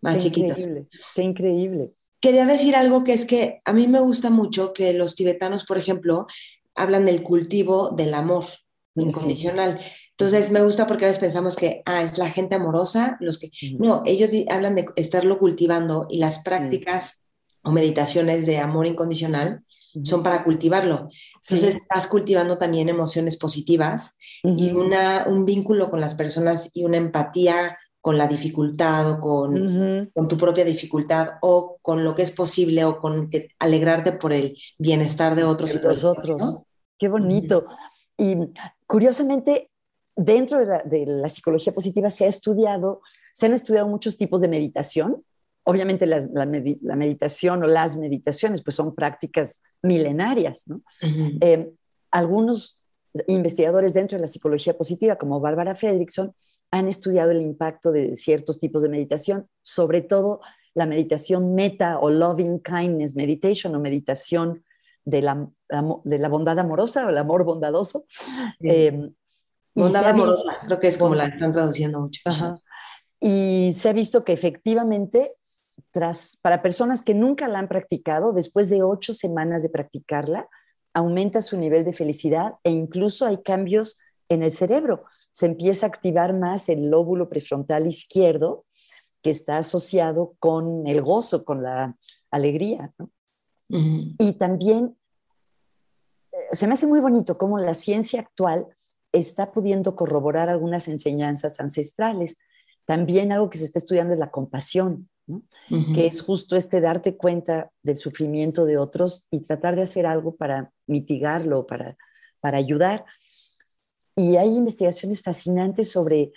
más 0.00 0.16
chiquitos. 0.16 0.56
Increíble, 0.56 0.88
qué 1.14 1.22
increíble. 1.22 1.92
Quería 2.24 2.46
decir 2.46 2.74
algo 2.74 3.04
que 3.04 3.12
es 3.12 3.26
que 3.26 3.60
a 3.66 3.74
mí 3.74 3.86
me 3.86 4.00
gusta 4.00 4.30
mucho 4.30 4.72
que 4.72 4.94
los 4.94 5.14
tibetanos, 5.14 5.66
por 5.66 5.76
ejemplo, 5.76 6.24
hablan 6.74 7.04
del 7.04 7.22
cultivo 7.22 7.90
del 7.90 8.14
amor 8.14 8.46
incondicional. 8.94 9.78
Entonces 10.12 10.50
me 10.50 10.62
gusta 10.62 10.86
porque 10.86 11.04
a 11.04 11.08
veces 11.08 11.20
pensamos 11.20 11.54
que, 11.54 11.82
ah, 11.84 12.02
es 12.02 12.16
la 12.16 12.30
gente 12.30 12.54
amorosa, 12.54 13.18
los 13.20 13.38
que... 13.38 13.50
No, 13.78 14.02
ellos 14.06 14.30
hablan 14.50 14.74
de 14.74 14.86
estarlo 14.96 15.38
cultivando 15.38 16.06
y 16.08 16.16
las 16.16 16.38
prácticas 16.38 17.24
o 17.62 17.72
meditaciones 17.72 18.46
de 18.46 18.56
amor 18.56 18.86
incondicional 18.86 19.62
son 20.02 20.22
para 20.22 20.44
cultivarlo. 20.44 21.10
Entonces 21.42 21.76
estás 21.78 22.06
cultivando 22.06 22.56
también 22.56 22.88
emociones 22.88 23.36
positivas 23.36 24.16
y 24.42 24.70
una, 24.70 25.26
un 25.28 25.44
vínculo 25.44 25.90
con 25.90 26.00
las 26.00 26.14
personas 26.14 26.70
y 26.72 26.84
una 26.84 26.96
empatía 26.96 27.76
con 28.04 28.18
la 28.18 28.26
dificultad 28.26 29.12
o 29.12 29.18
con, 29.18 30.10
con, 30.12 30.28
tu 30.28 30.36
propia 30.36 30.62
dificultad 30.62 31.38
o 31.40 31.78
con 31.80 32.04
lo 32.04 32.14
que 32.14 32.20
es 32.20 32.32
posible 32.32 32.84
o 32.84 33.00
con 33.00 33.30
que, 33.30 33.48
alegrarte 33.58 34.12
por 34.12 34.34
el 34.34 34.58
bienestar 34.76 35.34
de 35.34 35.44
otros 35.44 35.72
de 35.72 35.78
y 35.78 35.82
los 35.82 36.04
otros. 36.04 36.58
Qué 36.98 37.08
bonito. 37.08 37.64
Y 38.18 38.36
curiosamente, 38.86 39.70
dentro 40.14 40.58
de 40.84 41.06
la, 41.06 41.28
psicología 41.30 41.72
positiva 41.72 42.10
se 42.10 42.26
ha 42.26 42.28
estudiado, 42.28 43.00
se 43.32 43.46
han 43.46 43.54
estudiado 43.54 43.88
muchos 43.88 44.18
tipos 44.18 44.42
de 44.42 44.48
meditación. 44.48 45.24
Obviamente 45.62 46.04
la, 46.04 46.44
meditación 46.44 47.62
o 47.62 47.66
las 47.66 47.96
meditaciones 47.96 48.60
pues 48.60 48.76
son 48.76 48.94
prácticas 48.94 49.62
milenarias. 49.80 50.68
¿no? 50.68 50.82
Eh, 51.40 51.72
algunos 52.10 52.78
investigadores 53.26 53.94
dentro 53.94 54.18
de 54.18 54.22
la 54.22 54.26
psicología 54.26 54.76
positiva, 54.76 55.16
como 55.16 55.40
Bárbara 55.40 55.74
Fredrickson, 55.74 56.34
han 56.70 56.88
estudiado 56.88 57.30
el 57.30 57.40
impacto 57.40 57.92
de 57.92 58.16
ciertos 58.16 58.58
tipos 58.58 58.82
de 58.82 58.88
meditación, 58.88 59.48
sobre 59.62 60.00
todo 60.00 60.40
la 60.74 60.86
meditación 60.86 61.54
meta 61.54 61.98
o 61.98 62.10
loving 62.10 62.60
kindness 62.60 63.14
meditation 63.14 63.74
o 63.74 63.80
meditación 63.80 64.64
de 65.04 65.22
la, 65.22 65.48
de 66.04 66.18
la 66.18 66.28
bondad 66.28 66.58
amorosa 66.58 67.06
o 67.06 67.10
el 67.10 67.18
amor 67.18 67.44
bondadoso. 67.44 68.06
Eh, 68.60 69.10
Bondad 69.74 70.04
amorosa, 70.04 70.58
creo 70.66 70.78
que 70.78 70.88
es 70.88 70.98
como 70.98 71.14
la 71.14 71.26
están 71.26 71.52
traduciendo 71.52 72.00
mucho. 72.00 72.20
Y 73.20 73.72
se 73.74 73.88
ha 73.88 73.92
visto 73.92 74.24
que 74.24 74.32
efectivamente, 74.32 75.30
tras, 75.90 76.38
para 76.42 76.62
personas 76.62 77.02
que 77.02 77.14
nunca 77.14 77.48
la 77.48 77.58
han 77.58 77.68
practicado, 77.68 78.32
después 78.32 78.68
de 78.68 78.82
ocho 78.82 79.14
semanas 79.14 79.62
de 79.62 79.70
practicarla, 79.70 80.48
aumenta 80.94 81.42
su 81.42 81.58
nivel 81.58 81.84
de 81.84 81.92
felicidad 81.92 82.54
e 82.62 82.70
incluso 82.70 83.26
hay 83.26 83.38
cambios 83.38 83.98
en 84.28 84.42
el 84.42 84.50
cerebro. 84.50 85.04
Se 85.32 85.46
empieza 85.46 85.84
a 85.84 85.88
activar 85.88 86.32
más 86.32 86.68
el 86.68 86.88
lóbulo 86.88 87.28
prefrontal 87.28 87.86
izquierdo, 87.86 88.64
que 89.20 89.30
está 89.30 89.56
asociado 89.56 90.34
con 90.38 90.86
el 90.86 91.02
gozo, 91.02 91.44
con 91.44 91.62
la 91.62 91.96
alegría. 92.30 92.92
Y 93.68 94.34
también 94.34 94.96
eh, 96.32 96.36
se 96.52 96.66
me 96.66 96.74
hace 96.74 96.86
muy 96.86 97.00
bonito 97.00 97.36
cómo 97.36 97.58
la 97.58 97.74
ciencia 97.74 98.20
actual 98.20 98.68
está 99.12 99.52
pudiendo 99.52 99.96
corroborar 99.96 100.48
algunas 100.48 100.86
enseñanzas 100.88 101.58
ancestrales. 101.58 102.38
También 102.84 103.32
algo 103.32 103.50
que 103.50 103.58
se 103.58 103.64
está 103.64 103.78
estudiando 103.78 104.12
es 104.12 104.18
la 104.18 104.30
compasión, 104.30 105.08
que 105.94 106.06
es 106.06 106.20
justo 106.20 106.56
este 106.56 106.80
darte 106.80 107.16
cuenta 107.16 107.70
del 107.82 107.96
sufrimiento 107.96 108.64
de 108.64 108.76
otros 108.76 109.26
y 109.30 109.40
tratar 109.40 109.76
de 109.76 109.82
hacer 109.82 110.06
algo 110.06 110.36
para 110.36 110.72
mitigarlo, 110.86 111.66
para, 111.66 111.96
para 112.40 112.58
ayudar. 112.58 113.04
Y 114.16 114.36
hay 114.36 114.54
investigaciones 114.54 115.22
fascinantes 115.22 115.90
sobre 115.90 116.32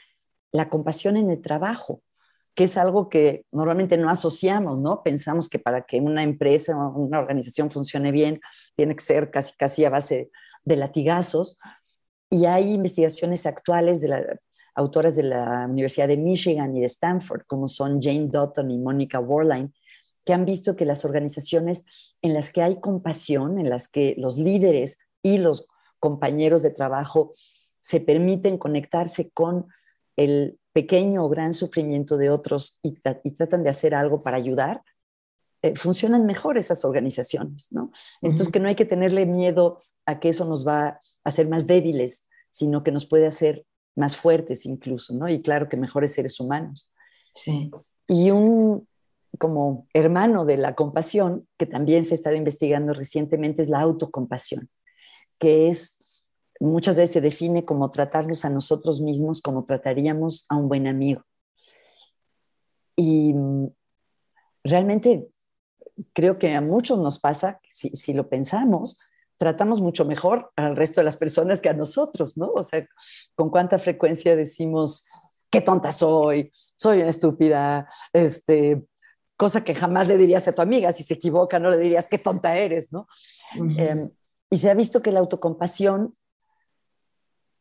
la 0.52 0.69
compasión 0.69 1.17
en 1.17 1.30
el 1.30 1.41
trabajo, 1.41 2.02
que 2.56 2.63
es 2.63 2.78
algo 2.78 3.10
que 3.10 3.45
normalmente 3.52 3.97
no 3.97 4.10
asociamos, 4.10 4.80
¿no? 4.80 5.04
Pensamos 5.04 5.50
que 5.50 5.60
para 5.60 5.84
que 5.84 6.00
una 6.00 6.23
empresa 6.23 6.78
o 6.78 6.97
una 6.97 7.19
organización 7.19 7.69
funcione 7.69 8.12
bien, 8.12 8.39
tiene 8.76 8.95
que 8.95 9.04
ser 9.04 9.30
casi, 9.30 9.56
casi 9.58 9.86
a 9.86 9.89
base 9.89 10.32
de 10.63 10.76
latigazos, 10.76 11.60
y 12.30 12.45
hay 12.45 12.71
investigaciones 12.71 13.45
actuales 13.45 14.02
de 14.02 14.08
la, 14.08 14.39
autoras 14.77 15.15
de 15.15 15.23
la 15.23 15.65
Universidad 15.67 16.07
de 16.07 16.17
Michigan 16.17 16.75
y 16.77 16.81
de 16.81 16.85
Stanford, 16.85 17.41
como 17.47 17.67
son 17.67 17.99
Jane 17.99 18.27
Dutton 18.27 18.69
y 18.69 18.77
Monica 18.77 19.19
Warline, 19.19 19.73
que 20.23 20.33
han 20.33 20.45
visto 20.45 20.75
que 20.75 20.85
las 20.85 21.03
organizaciones 21.03 22.15
en 22.21 22.33
las 22.35 22.51
que 22.51 22.61
hay 22.61 22.79
compasión, 22.79 23.57
en 23.57 23.69
las 23.69 23.87
que 23.87 24.13
los 24.17 24.37
líderes 24.37 24.99
y 25.23 25.39
los 25.39 25.67
compañeros 25.99 26.61
de 26.61 26.69
trabajo 26.69 27.31
se 27.81 28.01
permiten 28.01 28.59
conectarse 28.59 29.31
con 29.31 29.67
el 30.15 30.59
pequeño 30.73 31.25
o 31.25 31.29
gran 31.29 31.55
sufrimiento 31.55 32.15
de 32.17 32.29
otros 32.29 32.79
y, 32.83 32.91
tratan 33.33 33.63
de 33.63 33.69
hacer 33.69 33.95
algo 33.95 34.21
para 34.21 34.37
ayudar, 34.37 34.83
eh, 35.63 35.75
funcionan 35.75 36.27
mejor 36.27 36.59
esas 36.59 36.85
organizaciones, 36.85 37.69
¿no? 37.71 37.91
Entonces, 38.21 38.49
que 38.49 38.59
no 38.59 38.67
hay 38.67 38.75
que 38.75 38.85
tenerle 38.85 39.25
miedo 39.25 39.79
a 40.05 40.19
que 40.19 40.29
eso 40.29 40.45
nos 40.45 40.67
va 40.67 40.87
a 40.87 40.99
hacer 41.23 41.47
más 41.47 41.65
débiles, 41.65 42.27
sino 42.51 42.83
que 42.83 42.91
nos 42.91 43.07
puede 43.07 43.25
hacer 43.25 43.65
más 43.97 44.15
fuertes 44.15 44.65
incluso, 44.65 45.13
¿no? 45.13 45.27
Y 45.27 45.41
claro 45.41 45.67
que 45.67 45.75
mejores 45.75 46.13
seres 46.13 46.39
humanos. 46.39 46.89
Sí. 47.33 47.71
Y 48.07 48.31
un 48.31 48.88
como 49.39 49.88
hermano 49.93 50.45
de 50.45 50.57
la 50.57 50.75
compasión, 50.75 51.47
que 51.57 51.65
también 51.65 52.03
se 52.03 52.13
ha 52.13 52.15
estado 52.15 52.36
investigando 52.36 52.93
recientemente, 52.93 53.62
es 53.62 53.69
la 53.69 53.81
autocompasión, 53.81 54.69
que 55.38 55.67
es, 55.67 55.97
muchas 56.60 56.95
veces 56.95 57.12
se 57.12 57.21
define 57.21 57.65
como 57.65 57.91
tratarnos 57.91 58.45
a 58.45 58.49
nosotros 58.49 59.01
mismos 59.01 59.41
como 59.41 59.65
trataríamos 59.65 60.45
a 60.49 60.55
un 60.55 60.69
buen 60.69 60.88
amigo. 60.88 61.23
Y 62.95 63.33
mm, 63.33 63.67
realmente 64.63 65.29
creo 66.13 66.38
que 66.38 66.53
a 66.53 66.62
muchos 66.62 66.99
nos 66.99 67.19
pasa, 67.19 67.60
si, 67.67 68.13
lo 68.13 68.29
pensamos, 68.29 68.99
tratamos 69.38 69.82
mucho 69.82 70.06
mejor 70.06 70.52
al 70.56 70.76
resto 70.76 71.02
de 71.02 71.06
las 71.06 71.17
personas 71.17 71.62
que 71.62 71.69
a 71.69 71.73
nosotros, 71.73 72.38
¿no? 72.38 72.52
O 72.54 72.63
sea, 72.63 72.88
con 73.36 73.50
cuánta 73.50 73.78
frecuencia 73.80 74.36
decimos, 74.36 75.06
qué 75.50 75.62
tonta 75.62 75.91
soy, 75.91 76.50
soy 76.54 77.00
una 77.00 77.10
estúpida, 77.10 77.89
este, 78.13 78.84
cosa 79.38 79.63
que 79.63 79.76
jamás 79.76 80.08
le 80.08 80.17
dirías 80.17 80.47
a 80.47 80.54
tu 80.54 80.62
amiga, 80.62 80.91
si 80.91 81.04
se 81.04 81.13
equivoca, 81.13 81.60
no 81.60 81.69
le 81.69 81.78
dirías, 81.78 82.08
qué 82.08 82.17
tonta 82.17 82.58
eres, 82.58 82.91
¿no? 82.91 83.08
Em, 83.56 84.10
y 84.50 84.58
se 84.58 84.69
ha 84.69 84.73
visto 84.73 85.02
que 85.02 85.12
la 85.12 85.19
autocompasión 85.19 86.13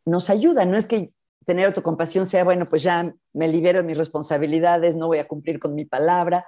nos 0.05 0.31
ayuda, 0.31 0.65
no 0.65 0.77
es 0.77 0.87
que 0.87 1.12
tener 1.45 1.67
autocompasión 1.67 2.27
sea, 2.27 2.45
bueno, 2.45 2.65
pues 2.67 2.83
ya 2.83 3.12
me 3.35 3.49
libero 3.49 3.81
de 3.81 3.87
mis 3.87 3.99
responsabilidades, 3.99 4.97
no 4.97 5.07
voy 5.07 5.19
a 5.19 5.29
cumplir 5.29 5.59
con 5.59 5.75
mi 5.75 5.85
palabra, 5.85 6.47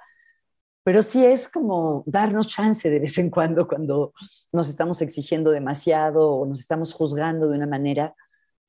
pero 0.89 1.03
sí 1.03 1.23
es 1.23 1.51
como 1.51 2.03
darnos 2.07 2.49
chance 2.49 2.89
de 2.89 2.99
vez 2.99 3.19
en 3.19 3.29
cuando 3.29 3.69
cuando 3.69 4.15
nos 4.53 4.71
estamos 4.71 5.03
exigiendo 5.03 5.51
demasiado 5.51 6.33
o 6.33 6.47
nos 6.47 6.61
estamos 6.61 6.95
juzgando 6.95 7.47
de 7.47 7.59
una 7.59 7.67
manera 7.67 8.15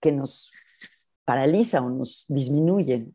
que 0.01 0.11
nos 0.11 0.51
paraliza 1.23 1.81
o 1.81 1.89
nos 1.89 2.25
disminuye. 2.27 3.07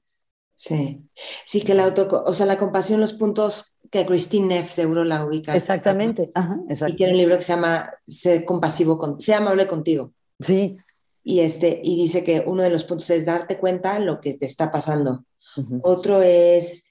Sí, 0.57 1.07
sí 1.45 1.61
que 1.61 1.75
la 1.75 1.85
auto, 1.85 2.25
o 2.25 2.33
sea, 2.33 2.47
la 2.47 2.57
compasión, 2.57 2.99
los 2.99 3.13
puntos 3.13 3.75
que 3.91 4.07
Christine 4.07 4.47
Neff 4.47 4.71
seguro 4.71 5.05
la 5.05 5.27
ubica. 5.27 5.55
Exactamente, 5.55 6.31
ajá, 6.33 6.59
Y 6.89 6.97
tiene 6.97 7.13
un 7.13 7.19
libro 7.19 7.37
que 7.37 7.45
se 7.45 7.53
llama 7.53 7.91
Ser 8.07 8.47
compasivo, 8.47 8.97
con, 8.97 9.21
Ser 9.21 9.35
amable 9.35 9.67
contigo. 9.67 10.13
Sí. 10.41 10.77
Y, 11.23 11.41
este, 11.41 11.79
y 11.85 11.97
dice 11.97 12.25
que 12.25 12.43
uno 12.47 12.63
de 12.63 12.71
los 12.71 12.85
puntos 12.85 13.11
es 13.11 13.27
darte 13.27 13.59
cuenta 13.59 13.99
lo 13.99 14.23
que 14.23 14.33
te 14.33 14.47
está 14.47 14.71
pasando. 14.71 15.27
Otro 15.83 16.23
es 16.23 16.87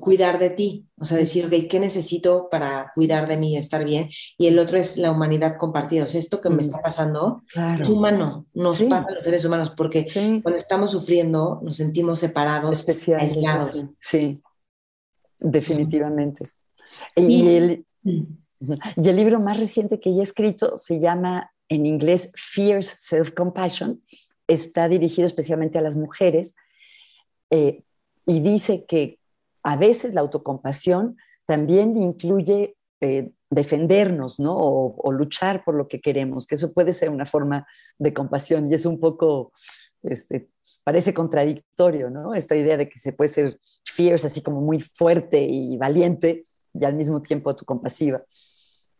cuidar 0.00 0.38
de 0.38 0.50
ti, 0.50 0.86
o 0.98 1.04
sea, 1.04 1.16
decir, 1.18 1.46
ok, 1.46 1.68
¿qué 1.70 1.78
necesito 1.78 2.48
para 2.50 2.90
cuidar 2.94 3.28
de 3.28 3.36
mí 3.36 3.54
y 3.54 3.56
estar 3.56 3.84
bien? 3.84 4.08
Y 4.38 4.48
el 4.48 4.58
otro 4.58 4.78
es 4.78 4.96
la 4.96 5.12
humanidad 5.12 5.56
compartida, 5.56 6.04
o 6.04 6.06
sea, 6.08 6.18
esto 6.18 6.40
que 6.40 6.48
me 6.48 6.56
mm. 6.56 6.60
está 6.60 6.82
pasando 6.82 7.42
es 7.54 7.88
humano, 7.88 8.46
nos 8.54 8.82
pasa 8.82 9.06
a 9.08 9.12
los 9.12 9.24
seres 9.24 9.44
humanos, 9.44 9.72
porque 9.76 10.04
cuando 10.42 10.58
estamos 10.58 10.90
sufriendo 10.90 11.60
nos 11.62 11.76
sentimos 11.76 12.18
separados, 12.18 12.86
aislados. 12.88 13.84
Sí, 14.00 14.42
definitivamente. 15.38 16.46
Y, 17.14 17.48
el, 17.48 17.86
mm. 18.02 18.22
y 18.96 19.08
el 19.08 19.16
libro 19.16 19.38
más 19.38 19.58
reciente 19.58 20.00
que 20.00 20.10
he 20.10 20.20
escrito 20.20 20.76
se 20.76 20.98
llama 20.98 21.52
en 21.68 21.86
inglés 21.86 22.32
Fierce 22.34 22.96
Self-Compassion, 22.98 24.02
está 24.48 24.88
dirigido 24.88 25.26
especialmente 25.26 25.78
a 25.78 25.82
las 25.82 25.96
mujeres. 25.96 26.56
Eh, 27.50 27.84
y 28.26 28.40
dice 28.40 28.84
que 28.86 29.20
a 29.66 29.74
veces 29.74 30.14
la 30.14 30.20
autocompasión 30.20 31.16
también 31.44 31.96
incluye 31.96 32.76
eh, 33.00 33.32
defendernos, 33.50 34.38
¿no? 34.38 34.56
O, 34.56 35.10
luchar 35.10 35.64
por 35.64 35.74
lo 35.74 35.88
que 35.88 36.00
queremos, 36.00 36.46
que 36.46 36.54
eso 36.54 36.72
puede 36.72 36.92
ser 36.92 37.10
una 37.10 37.26
forma 37.26 37.66
de 37.98 38.14
compasión 38.14 38.70
y 38.70 38.74
es 38.74 38.86
un 38.86 39.00
poco 39.00 39.52
este, 40.04 40.50
parece 40.84 41.12
contradictorio, 41.12 42.10
¿no? 42.10 42.32
Esta 42.32 42.54
idea 42.54 42.76
de 42.76 42.88
que 42.88 43.00
se 43.00 43.12
puede 43.12 43.26
ser 43.26 43.58
fierce, 43.84 44.28
así 44.28 44.40
como 44.40 44.60
muy 44.60 44.78
fuerte 44.78 45.42
y 45.42 45.76
valiente, 45.76 46.42
y 46.72 46.84
al 46.84 46.94
mismo 46.94 47.20
tiempo 47.20 47.56
tu 47.56 47.64
compasiva. 47.64 48.22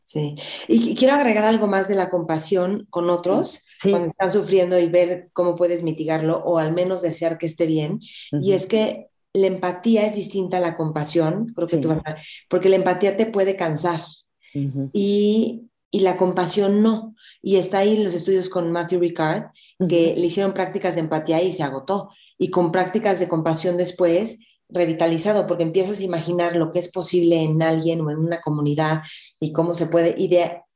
Sí, 0.02 0.34
y 0.66 0.96
quiero 0.96 1.14
agregar 1.14 1.44
algo 1.44 1.68
más 1.68 1.86
de 1.86 1.94
la 1.94 2.10
compasión 2.10 2.88
con 2.90 3.08
otros 3.08 3.60
cuando 3.82 4.08
están 4.08 4.32
sufriendo 4.32 4.78
y 4.80 4.88
ver 4.88 5.30
cómo 5.32 5.54
puedes 5.54 5.84
mitigarlo 5.84 6.38
o 6.38 6.58
al 6.58 6.72
menos 6.72 7.02
desear 7.02 7.38
que 7.38 7.46
esté 7.46 7.66
bien. 7.66 8.00
Y 8.32 8.52
es 8.52 8.66
que 8.66 9.10
la 9.36 9.46
empatía 9.46 10.06
es 10.06 10.14
distinta 10.14 10.56
a 10.56 10.60
la 10.60 10.76
compasión, 10.76 11.52
creo 11.54 11.68
que 11.68 11.76
tú, 11.78 11.90
porque 12.48 12.68
la 12.68 12.76
empatía 12.76 13.16
te 13.16 13.26
puede 13.26 13.56
cansar 13.56 14.00
y, 14.92 15.68
y, 15.90 16.00
la 16.00 16.16
compasión 16.16 16.82
no. 16.82 17.14
Y 17.42 17.56
está 17.56 17.78
ahí 17.78 17.96
en 17.96 18.04
los 18.04 18.14
estudios 18.14 18.48
con 18.48 18.72
Matthew 18.72 19.00
Ricard, 19.00 19.50
que 19.88 20.14
le 20.16 20.26
hicieron 20.26 20.54
prácticas 20.54 20.94
de 20.94 21.02
empatía 21.02 21.42
y 21.42 21.52
se 21.52 21.62
agotó. 21.62 22.10
Y 22.38 22.50
con 22.50 22.72
prácticas 22.72 23.18
de 23.18 23.28
compasión 23.28 23.76
después, 23.76 24.38
revitalizado, 24.68 25.46
porque 25.46 25.62
empiezas 25.62 26.00
a 26.00 26.04
imaginar 26.04 26.56
lo 26.56 26.72
que 26.72 26.78
es 26.78 26.90
posible 26.90 27.42
en 27.42 27.62
alguien 27.62 28.00
o 28.00 28.10
en 28.10 28.18
una 28.18 28.40
comunidad 28.40 29.02
y 29.38 29.52
cómo 29.52 29.74
se 29.74 29.86
puede, 29.86 30.14
y, 30.16 30.30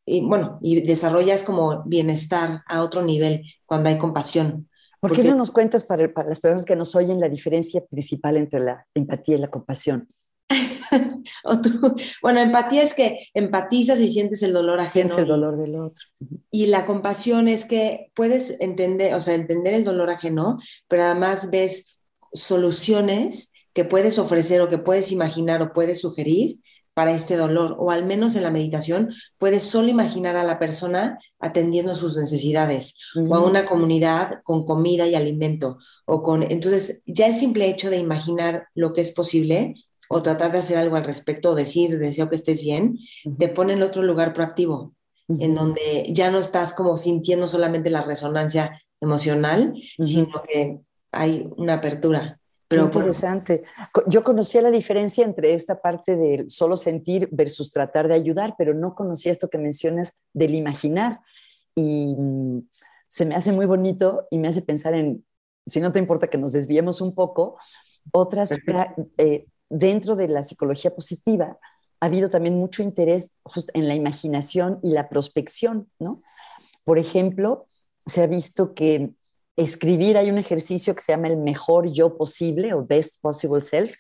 y 0.07 0.21
bueno, 0.21 0.59
y 0.63 0.83
desarrollas 0.83 1.43
como 1.43 1.83
bienestar 1.85 2.63
a 2.67 2.83
otro 2.83 3.03
nivel 3.03 3.43
cuando 3.67 3.89
hay 3.89 3.99
compasión. 3.99 4.70
¿Por 5.01 5.15
qué 5.15 5.25
no 5.25 5.35
nos 5.35 5.51
cuentas 5.51 5.85
para, 5.85 6.13
para, 6.13 6.29
las 6.29 6.41
personas 6.41 6.65
que 6.65 6.77
nos 6.77 6.95
oyen 6.95 7.21
la 7.21 7.29
diferencia 7.29 7.85
principal 7.87 8.37
entre 8.37 8.61
la 8.61 8.87
empatía 8.95 9.37
y 9.37 9.39
la 9.39 9.49
compasión? 9.49 10.07
bueno, 12.23 12.41
empatía 12.41 12.83
es 12.83 12.95
que 12.95 13.29
empatizas 13.35 14.01
y 14.01 14.09
sientes 14.09 14.43
el 14.43 14.53
dolor 14.53 14.81
ajeno. 14.81 15.11
Sientes 15.11 15.19
el 15.19 15.29
dolor 15.29 15.57
del 15.57 15.77
otro. 15.77 16.05
Y 16.51 16.67
la 16.67 16.87
compasión 16.87 17.49
es 17.49 17.65
que 17.65 18.11
puedes 18.15 18.61
entender, 18.61 19.15
o 19.15 19.21
sea, 19.21 19.35
entender 19.35 19.75
el 19.75 19.85
dolor 19.85 20.11
ajeno, 20.11 20.59
pero 20.89 21.05
además 21.05 21.51
ves 21.51 21.99
soluciones 22.33 23.53
que 23.73 23.85
puedes 23.85 24.19
ofrecer 24.19 24.61
o 24.61 24.69
que 24.69 24.79
puedes 24.79 25.13
imaginar 25.13 25.63
o 25.63 25.73
puedes 25.73 26.01
sugerir 26.01 26.59
para 27.01 27.13
este 27.13 27.39
dolor, 27.39 27.77
o 27.79 27.91
al 27.91 28.05
menos 28.05 28.37
en 28.37 28.43
la 28.43 28.51
meditación 28.51 29.15
puedes 29.39 29.63
solo 29.63 29.89
imaginar 29.89 30.37
a 30.37 30.45
la 30.45 30.59
persona 30.59 31.17
atendiendo 31.39 31.95
sus 31.95 32.15
necesidades, 32.19 32.99
o 33.17 33.35
a 33.35 33.41
una 33.43 33.65
comunidad 33.65 34.43
con 34.45 34.67
comida 34.67 35.07
y 35.07 35.15
alimento, 35.15 35.79
o 36.05 36.23
con, 36.23 36.43
entonces 36.43 37.01
ya 37.07 37.27
el 37.27 37.37
simple 37.37 37.71
hecho 37.71 37.89
de 37.89 37.97
imaginar 37.97 38.67
lo 38.75 38.93
que 38.93 39.01
es 39.01 39.13
posible, 39.13 39.77
o 40.11 40.21
tratar 40.21 40.53
de 40.53 40.59
hacer 40.59 40.77
algo 40.77 40.97
al 40.97 41.05
respecto, 41.05 41.53
o 41.53 41.55
decir, 41.55 41.99
deseo 41.99 42.29
que 42.29 42.37
estés 42.37 42.61
bien, 42.61 42.99
te 43.39 43.49
pone 43.49 43.73
en 43.73 43.83
otro 43.83 44.03
lugar 44.03 44.35
proactivo, 44.35 44.95
en 45.27 45.55
donde 45.55 46.07
ya 46.11 46.31
no 46.31 46.39
estás 46.39 46.75
como 46.75 46.99
sintiendo 46.99 47.47
solamente 47.47 47.89
la 47.89 48.03
resonancia 48.03 48.79
emocional, 49.01 49.73
sino 50.05 50.43
que 50.47 50.81
hay 51.13 51.49
una 51.57 51.77
apertura. 51.77 52.40
Pero 52.71 52.85
interesante. 52.85 53.65
Yo 54.07 54.23
conocía 54.23 54.63
la 54.63 54.71
diferencia 54.71 55.25
entre 55.25 55.55
esta 55.55 55.83
parte 55.83 56.15
del 56.15 56.49
solo 56.49 56.77
sentir 56.77 57.29
versus 57.33 57.73
tratar 57.73 58.07
de 58.07 58.15
ayudar, 58.15 58.55
pero 58.57 58.75
no 58.75 58.95
conocía 58.95 59.33
esto 59.33 59.51
que 59.51 59.59
mencionas 59.59 60.21
del 60.33 60.55
imaginar. 60.55 61.21
Y 61.75 62.15
mm, 62.17 62.61
se 63.09 63.27
me 63.27 63.35
hace 63.35 63.51
muy 63.51 63.67
bonito 63.67 64.29
y 64.31 64.39
me 64.39 64.47
hace 64.47 64.63
pensar 64.63 64.95
en, 64.95 65.25
si 65.67 65.81
no 65.81 65.91
te 65.91 65.99
importa 65.99 66.29
que 66.29 66.39
nos 66.39 66.53
desviemos 66.53 67.01
un 67.01 67.13
poco, 67.13 67.59
otras, 68.13 68.53
eh, 69.19 69.47
dentro 69.69 70.15
de 70.15 70.29
la 70.29 70.45
psicología 70.45 70.95
positiva, 70.95 71.59
ha 71.99 72.07
habido 72.07 72.31
también 72.31 72.57
mucho 72.57 72.85
interés 72.85 73.37
en 73.75 73.89
la 73.89 73.97
imaginación 73.97 74.79
y 74.85 74.91
la 74.91 75.09
prospección, 75.09 75.91
¿no? 75.99 76.21
Por 76.85 77.01
ejemplo, 77.01 77.67
se 78.07 78.23
ha 78.23 78.29
visto 78.29 78.75
que 78.75 79.11
escribir, 79.57 80.17
hay 80.17 80.31
un 80.31 80.39
ejercicio 80.39 80.95
que 80.95 81.03
se 81.03 81.13
llama 81.13 81.29
el 81.29 81.37
mejor 81.37 81.93
yo 81.93 82.17
posible 82.17 82.73
o 82.75 82.85
best 82.85 83.21
possible 83.21 83.61
self, 83.61 83.95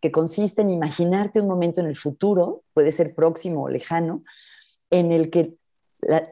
que 0.00 0.10
consiste 0.10 0.62
en 0.62 0.70
imaginarte 0.70 1.40
un 1.40 1.48
momento 1.48 1.80
en 1.80 1.86
el 1.86 1.96
futuro, 1.96 2.64
puede 2.74 2.90
ser 2.92 3.14
próximo 3.14 3.64
o 3.64 3.68
lejano, 3.68 4.24
en 4.90 5.12
el 5.12 5.30
que 5.30 5.54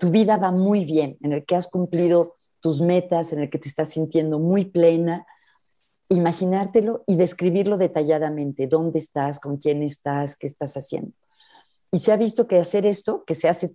tu 0.01 0.11
vida 0.11 0.37
va 0.37 0.51
muy 0.51 0.85
bien, 0.85 1.17
en 1.23 1.33
el 1.33 1.45
que 1.45 1.55
has 1.55 1.69
cumplido 1.69 2.35
tus 2.61 2.81
metas, 2.81 3.33
en 3.33 3.41
el 3.41 3.51
que 3.51 3.59
te 3.59 3.69
estás 3.69 3.91
sintiendo 3.91 4.39
muy 4.39 4.65
plena, 4.65 5.27
imaginártelo 6.09 7.05
y 7.07 7.15
describirlo 7.15 7.79
detalladamente, 7.79 8.67
dónde 8.67 8.99
estás, 8.99 9.39
con 9.39 9.57
quién 9.57 9.83
estás, 9.83 10.37
qué 10.37 10.47
estás 10.47 10.77
haciendo. 10.77 11.13
Y 11.93 12.01
se 12.01 12.13
ha 12.13 12.17
visto 12.17 12.47
que 12.49 12.59
hacer 12.59 12.85
esto, 12.87 13.25
que 13.25 13.35
se 13.35 13.49
hace 13.49 13.75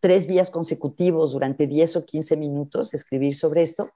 tres 0.00 0.26
días 0.26 0.50
consecutivos 0.50 1.32
durante 1.32 1.66
10 1.66 1.96
o 1.96 2.04
15 2.04 2.36
minutos, 2.36 2.94
escribir 2.94 3.36
sobre 3.36 3.62
esto, 3.62 3.88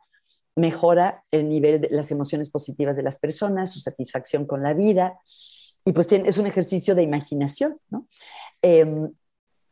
mejora 0.57 1.23
el 1.31 1.49
nivel 1.49 1.83
de 1.83 1.88
las 1.90 2.11
emociones 2.11 2.51
positivas 2.51 2.97
de 2.97 3.03
las 3.03 3.19
personas, 3.19 3.71
su 3.71 3.81
satisfacción 3.81 4.47
con 4.47 4.62
la 4.62 4.75
vida, 4.75 5.21
y 5.85 5.92
pues 5.92 6.11
es 6.11 6.38
un 6.38 6.47
ejercicio 6.47 6.95
de 6.95 7.03
imaginación. 7.03 7.79
Em, 8.62 9.12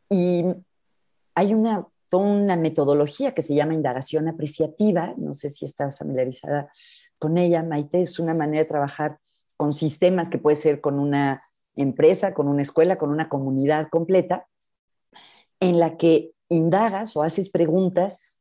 y 0.09 0.45
hay 1.33 1.53
una, 1.53 1.87
una 2.11 2.55
metodología 2.55 3.33
que 3.33 3.41
se 3.41 3.55
llama 3.55 3.73
indagación 3.73 4.29
apreciativa, 4.29 5.13
no 5.17 5.33
sé 5.33 5.49
si 5.49 5.65
estás 5.65 5.97
familiarizada 5.97 6.69
con 7.17 7.37
ella, 7.37 7.63
Maite, 7.63 8.01
es 8.01 8.19
una 8.19 8.33
manera 8.33 8.59
de 8.59 8.69
trabajar 8.69 9.19
con 9.57 9.73
sistemas 9.73 10.29
que 10.29 10.37
puede 10.37 10.55
ser 10.55 10.79
con 10.79 10.99
una 10.99 11.43
empresa, 11.75 12.33
con 12.33 12.47
una 12.47 12.61
escuela, 12.61 12.97
con 12.97 13.09
una 13.09 13.27
comunidad 13.27 13.89
completa, 13.89 14.47
en 15.59 15.79
la 15.79 15.97
que 15.97 16.31
indagas 16.47 17.15
o 17.17 17.23
haces 17.23 17.49
preguntas 17.49 18.34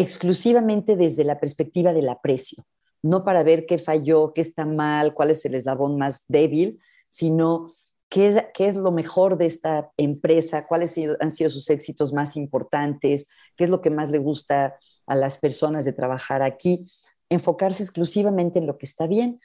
exclusivamente 0.00 0.96
desde 0.96 1.24
la 1.24 1.38
perspectiva 1.38 1.92
del 1.92 2.08
aprecio, 2.08 2.64
no 3.02 3.24
para 3.24 3.42
ver 3.42 3.66
qué 3.66 3.78
falló, 3.78 4.32
qué 4.34 4.40
está 4.40 4.66
mal, 4.66 5.14
cuál 5.14 5.30
es 5.30 5.44
el 5.44 5.54
eslabón 5.54 5.98
más 5.98 6.24
débil, 6.28 6.80
sino 7.08 7.68
qué 8.08 8.44
es, 8.58 8.74
lo 8.74 8.90
mejor 8.90 9.38
de 9.38 9.46
esta 9.46 9.92
empresa, 9.96 10.66
cuáles 10.66 10.98
han 11.20 11.30
sido 11.30 11.48
sus 11.48 11.70
éxitos 11.70 12.12
más 12.12 12.36
importantes, 12.36 13.28
qué 13.56 13.64
es 13.64 13.70
lo 13.70 13.80
que 13.80 13.90
más 13.90 14.10
le 14.10 14.18
gusta 14.18 14.74
a 15.06 15.14
las 15.14 15.38
personas 15.38 15.84
de 15.84 15.92
trabajar 15.92 16.42
aquí, 16.42 16.84
enfocarse 17.28 17.84
exclusivamente 17.84 18.58
en 18.58 18.66
lo 18.66 18.78
que 18.78 18.86
está 18.86 19.06
bien. 19.06 19.38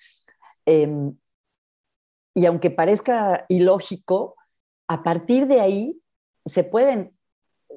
Em, 0.65 1.15
y 2.33 2.47
aunque 2.47 2.71
parezca 2.71 3.45
ilógico, 3.49 4.35
a 4.87 5.03
partir 5.03 5.45
de 5.47 5.61
ahí 5.61 6.01
se 6.43 6.63
pueden 6.63 7.14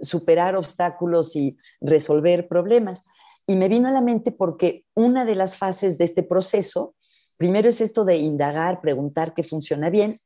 superar 0.03 0.57
obstáculos 0.57 1.37
y 1.37 1.57
resolver 1.81 2.49
problemas. 2.49 3.05
Y 3.47 3.57
me 3.57 3.69
vino 3.69 3.89
a 3.89 3.93
la 3.93 4.01
mente 4.01 4.31
porque 4.31 4.85
una 4.95 5.25
de 5.25 5.35
las 5.35 5.57
fases 5.57 5.99
de 5.99 6.05
este 6.05 6.23
proceso, 6.23 6.95
primero 7.37 7.69
es 7.69 7.81
esto 7.81 8.05
de 8.05 8.17
indagar, 8.17 8.81
preguntar 8.81 9.35
qué 9.35 9.43
funciona 9.43 9.91
bien, 9.91 10.17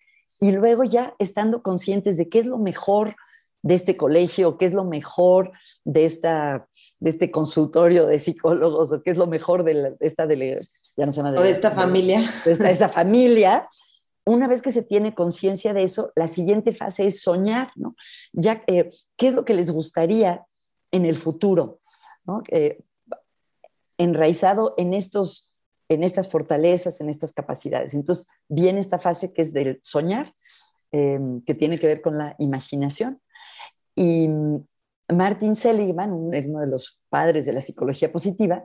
y 0.40 0.50
luego 0.50 0.84
ya 0.84 1.14
estando 1.18 1.62
conscientes 1.62 2.16
de 2.16 2.28
qué 2.28 2.38
es 2.38 2.46
lo 2.46 2.58
mejor 2.58 3.14
de 3.62 3.74
este 3.74 3.96
colegio, 3.96 4.58
qué 4.58 4.64
es 4.64 4.74
lo 4.74 4.84
mejor 4.84 5.52
de, 5.84 6.04
esta, 6.04 6.66
de 6.98 7.10
este 7.10 7.30
consultorio 7.30 8.06
de 8.06 8.18
psicólogos, 8.18 8.92
o 8.92 9.02
qué 9.02 9.10
es 9.10 9.16
lo 9.16 9.28
mejor 9.28 9.62
de, 9.62 9.94
esta, 10.00 10.26
ya 10.26 11.06
no 11.06 11.12
se 11.12 11.22
llama 11.22 11.30
de, 11.32 11.50
esta 11.50 11.70
familia. 11.70 12.22
De 12.44 12.52
esta, 12.52 12.70
esta 12.70 12.88
familia, 12.88 13.64
una 14.24 14.46
vez 14.46 14.62
que 14.62 14.72
se 14.72 14.82
tiene 14.82 15.14
conciencia 15.14 15.74
de 15.74 15.82
eso, 15.82 16.12
la 16.14 16.26
siguiente 16.26 16.72
fase 16.72 17.06
es 17.06 17.22
soñar, 17.22 17.72
¿no? 17.76 17.96
Ya, 18.32 18.62
eh, 18.66 18.88
¿qué 19.16 19.26
es 19.28 19.34
lo 19.34 19.44
que 19.44 19.54
les 19.54 19.70
gustaría 19.70 20.46
en 20.90 21.06
el 21.06 21.16
futuro? 21.16 21.78
Eh, 22.48 22.80
enraizado 23.98 24.74
en, 24.76 24.94
estos, 24.94 25.52
en 25.88 26.04
estas 26.04 26.28
fortalezas, 26.28 27.00
en 27.00 27.08
estas 27.08 27.32
capacidades. 27.32 27.94
Entonces, 27.94 28.28
viene 28.48 28.80
esta 28.80 28.98
fase 28.98 29.32
que 29.32 29.42
es 29.42 29.52
del 29.52 29.80
soñar, 29.82 30.32
em, 30.92 31.42
que 31.42 31.54
tiene 31.54 31.78
que 31.78 31.86
ver 31.86 32.00
con 32.00 32.16
la 32.16 32.36
imaginación. 32.38 33.20
Y 33.96 34.28
Martin 35.08 35.54
Seligman, 35.54 36.12
uno 36.12 36.60
de 36.60 36.66
los 36.66 37.00
padres 37.08 37.44
de 37.44 37.52
la 37.52 37.60
psicología 37.60 38.12
positiva, 38.12 38.64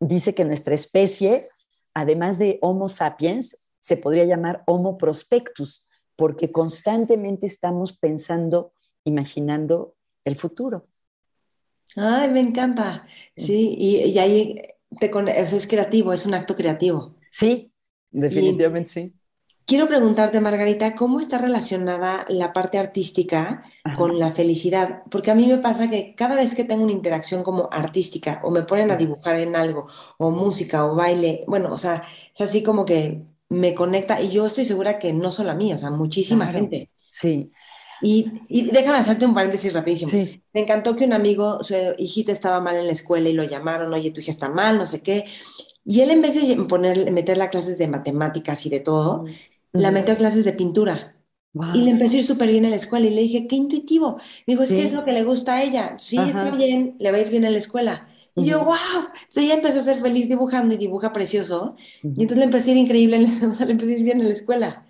dice 0.00 0.34
que 0.34 0.44
nuestra 0.44 0.74
especie, 0.74 1.46
además 1.94 2.38
de 2.38 2.58
Homo 2.62 2.88
sapiens, 2.88 3.63
se 3.84 3.98
podría 3.98 4.24
llamar 4.24 4.62
Homo 4.64 4.96
prospectus, 4.96 5.90
porque 6.16 6.50
constantemente 6.50 7.46
estamos 7.46 7.92
pensando, 7.92 8.72
imaginando 9.04 9.94
el 10.24 10.36
futuro. 10.36 10.86
Ay, 11.94 12.30
me 12.30 12.40
encanta. 12.40 13.04
Sí, 13.36 13.76
y, 13.78 14.18
ahí 14.18 14.58
te, 14.98 15.12
es 15.38 15.66
creativo, 15.66 16.14
es 16.14 16.24
un 16.24 16.32
acto 16.32 16.56
creativo. 16.56 17.16
Sí, 17.28 17.74
definitivamente 18.10 18.90
sí. 18.90 19.14
Quiero 19.66 19.86
preguntarte, 19.86 20.40
Margarita, 20.40 20.94
¿cómo 20.94 21.20
está 21.20 21.36
relacionada 21.36 22.24
la 22.28 22.54
parte 22.54 22.78
artística 22.78 23.62
con 23.98 24.18
la 24.18 24.32
felicidad? 24.32 25.02
Porque 25.10 25.30
a 25.30 25.34
mí 25.34 25.46
me 25.46 25.58
pasa 25.58 25.90
que 25.90 26.14
cada 26.14 26.36
vez 26.36 26.54
que 26.54 26.64
tengo 26.64 26.84
una 26.84 26.92
interacción 26.92 27.42
como 27.42 27.68
artística 27.70 28.40
o 28.44 28.50
me 28.50 28.62
ponen 28.62 28.90
a 28.90 28.96
dibujar 28.96 29.36
en 29.40 29.56
algo, 29.56 29.88
o 30.16 30.30
música 30.30 30.86
o 30.86 30.94
baile, 30.94 31.44
bueno, 31.46 31.70
o 31.70 31.78
sea, 31.78 32.02
es 32.34 32.40
así 32.40 32.62
como 32.62 32.86
que 32.86 33.33
me 33.54 33.74
conecta 33.74 34.20
y 34.20 34.30
yo 34.30 34.46
estoy 34.46 34.64
segura 34.64 34.98
que 34.98 35.12
no 35.12 35.30
solo 35.30 35.50
a 35.50 35.54
mí, 35.54 35.72
o 35.72 35.78
sea, 35.78 35.90
muchísima 35.90 36.46
gente. 36.48 36.90
Sí. 37.08 37.50
Y, 38.02 38.70
déjame 38.70 38.98
hacerte 38.98 39.24
un 39.24 39.34
paréntesis 39.34 39.72
rapidísimo. 39.72 40.12
Me 40.52 40.60
encantó 40.60 40.94
que 40.94 41.04
un 41.04 41.12
amigo, 41.12 41.62
su 41.62 41.74
hijita 41.96 42.32
estaba 42.32 42.60
mal 42.60 42.76
en 42.76 42.86
la 42.86 42.92
escuela 42.92 43.28
y 43.28 43.32
lo 43.32 43.44
llamaron, 43.44 43.94
oye, 43.94 44.10
tu 44.10 44.20
hija 44.20 44.30
está 44.30 44.50
mal, 44.50 44.76
no 44.76 44.86
sé 44.86 45.00
qué. 45.00 45.24
Y 45.84 46.00
él 46.00 46.10
en 46.10 46.20
vez 46.20 46.34
de 46.34 46.56
poner, 46.64 47.10
meterla 47.12 47.44
a 47.44 47.50
clases 47.50 47.78
de 47.78 47.88
matemáticas 47.88 48.66
y 48.66 48.70
de 48.70 48.80
todo, 48.80 49.24
la 49.72 49.90
metió 49.90 50.14
a 50.14 50.18
clases 50.18 50.44
de 50.44 50.52
pintura. 50.52 51.16
Y 51.72 51.82
le 51.82 51.92
empezó 51.92 52.16
a 52.16 52.18
ir 52.18 52.26
súper 52.26 52.48
bien 52.50 52.64
en 52.64 52.70
la 52.70 52.76
escuela 52.76 53.06
y 53.06 53.10
le 53.10 53.22
dije, 53.22 53.46
qué 53.46 53.54
intuitivo. 53.54 54.16
Me 54.46 54.54
dijo, 54.54 54.64
es 54.64 54.70
que 54.70 54.82
es 54.82 54.92
lo 54.92 55.04
que 55.04 55.12
le 55.12 55.22
gusta 55.22 55.54
a 55.54 55.62
ella. 55.62 55.94
Sí, 55.98 56.18
está 56.18 56.50
bien, 56.50 56.96
le 56.98 57.12
va 57.12 57.18
a 57.18 57.20
ir 57.20 57.30
bien 57.30 57.44
en 57.44 57.52
la 57.52 57.58
escuela. 57.58 58.08
Y 58.36 58.46
yo, 58.46 58.64
wow, 58.64 58.74
o 58.74 59.40
ella 59.40 59.54
empezó 59.54 59.80
a 59.80 59.82
ser 59.82 59.98
feliz 59.98 60.28
dibujando 60.28 60.74
y 60.74 60.78
dibuja 60.78 61.12
precioso. 61.12 61.76
Y 62.02 62.22
entonces 62.22 62.38
le 62.38 62.44
empezó 62.44 62.70
a 62.70 62.72
ir 62.72 62.78
increíble, 62.78 63.18
le 63.66 63.70
empezó 63.70 63.90
a 63.90 63.94
ir 63.94 64.04
bien 64.04 64.20
en 64.20 64.28
la 64.28 64.34
escuela. 64.34 64.86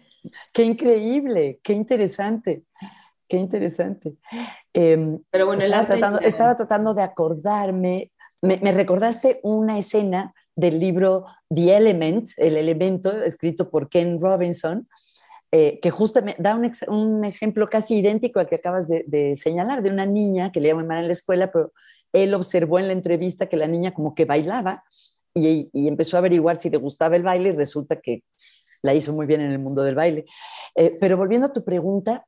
Qué 0.53 0.63
increíble, 0.63 1.61
qué 1.63 1.75
interesante, 1.75 2.65
qué 3.29 3.37
interesante. 3.37 4.15
Em, 4.73 5.19
Pero 5.31 5.47
bueno, 5.47 5.63
estaba, 5.63 5.85
tratando, 5.85 6.21
estaba 6.21 6.57
tratando 6.57 6.95
de 6.95 7.03
acordarme, 7.03 8.13
me, 8.41 8.59
me, 8.59 8.73
recordaste 8.73 9.41
una 9.43 9.79
escena 9.79 10.35
del 10.57 10.81
libro 10.81 11.27
The 11.55 11.77
Element, 11.77 12.31
El 12.37 12.57
Elemento, 12.57 13.23
escrito 13.23 13.71
por 13.71 13.89
Ken 13.89 14.21
Robinson, 14.21 14.89
eh, 15.57 15.79
que 15.81 15.91
justamente 15.91 16.43
da 16.43 16.57
un, 16.57 16.69
un, 16.89 17.25
ejemplo 17.25 17.69
casi 17.69 17.99
idéntico 17.99 18.41
al 18.41 18.49
que 18.49 18.57
acabas 18.57 18.89
de, 18.89 19.05
de, 19.07 19.37
señalar, 19.37 19.83
de 19.83 19.91
una 19.91 20.05
niña 20.05 20.51
que 20.51 20.61
le 20.61 20.75
muy 20.75 20.85
mal 20.85 20.99
en 20.99 21.07
la 21.07 21.13
escuela, 21.13 21.53
pero 21.53 21.73
él 22.15 22.33
observó 22.33 22.79
en 22.79 22.87
la 22.87 22.93
entrevista 22.93 23.49
que 23.49 23.57
la 23.57 23.67
niña 23.67 23.93
como 23.93 24.15
que 24.15 24.25
bailaba 24.25 24.85
y, 25.35 25.69
empezó 25.89 26.17
a 26.17 26.21
averiguar 26.21 26.57
si 26.57 26.71
le 26.71 26.77
gustaba 26.77 27.17
el 27.17 27.25
baile 27.25 27.49
y 27.49 27.53
resulta 27.53 28.01
que 28.01 28.23
la 28.83 28.95
hizo 28.95 29.13
muy 29.13 29.27
bien 29.27 29.41
en 29.41 29.51
el 29.51 29.59
mundo 29.59 29.83
del 29.83 29.97
baile. 29.97 30.25
Eh, 30.77 30.97
pero 31.01 31.17
volviendo 31.17 31.49
a 31.49 31.53
tu 31.53 31.65
pregunta, 31.65 32.25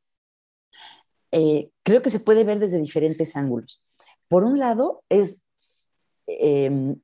eh, 1.30 1.70
creo 1.84 2.02
que 2.02 2.10
se 2.10 2.20
puede 2.20 2.42
ver 2.42 2.58
desde 2.58 2.80
diferentes 2.80 3.36
ángulos. 3.36 3.82
Por 4.26 4.42
un 4.42 4.58
lado, 4.58 5.04
es 5.08 5.44
em, 6.26 6.96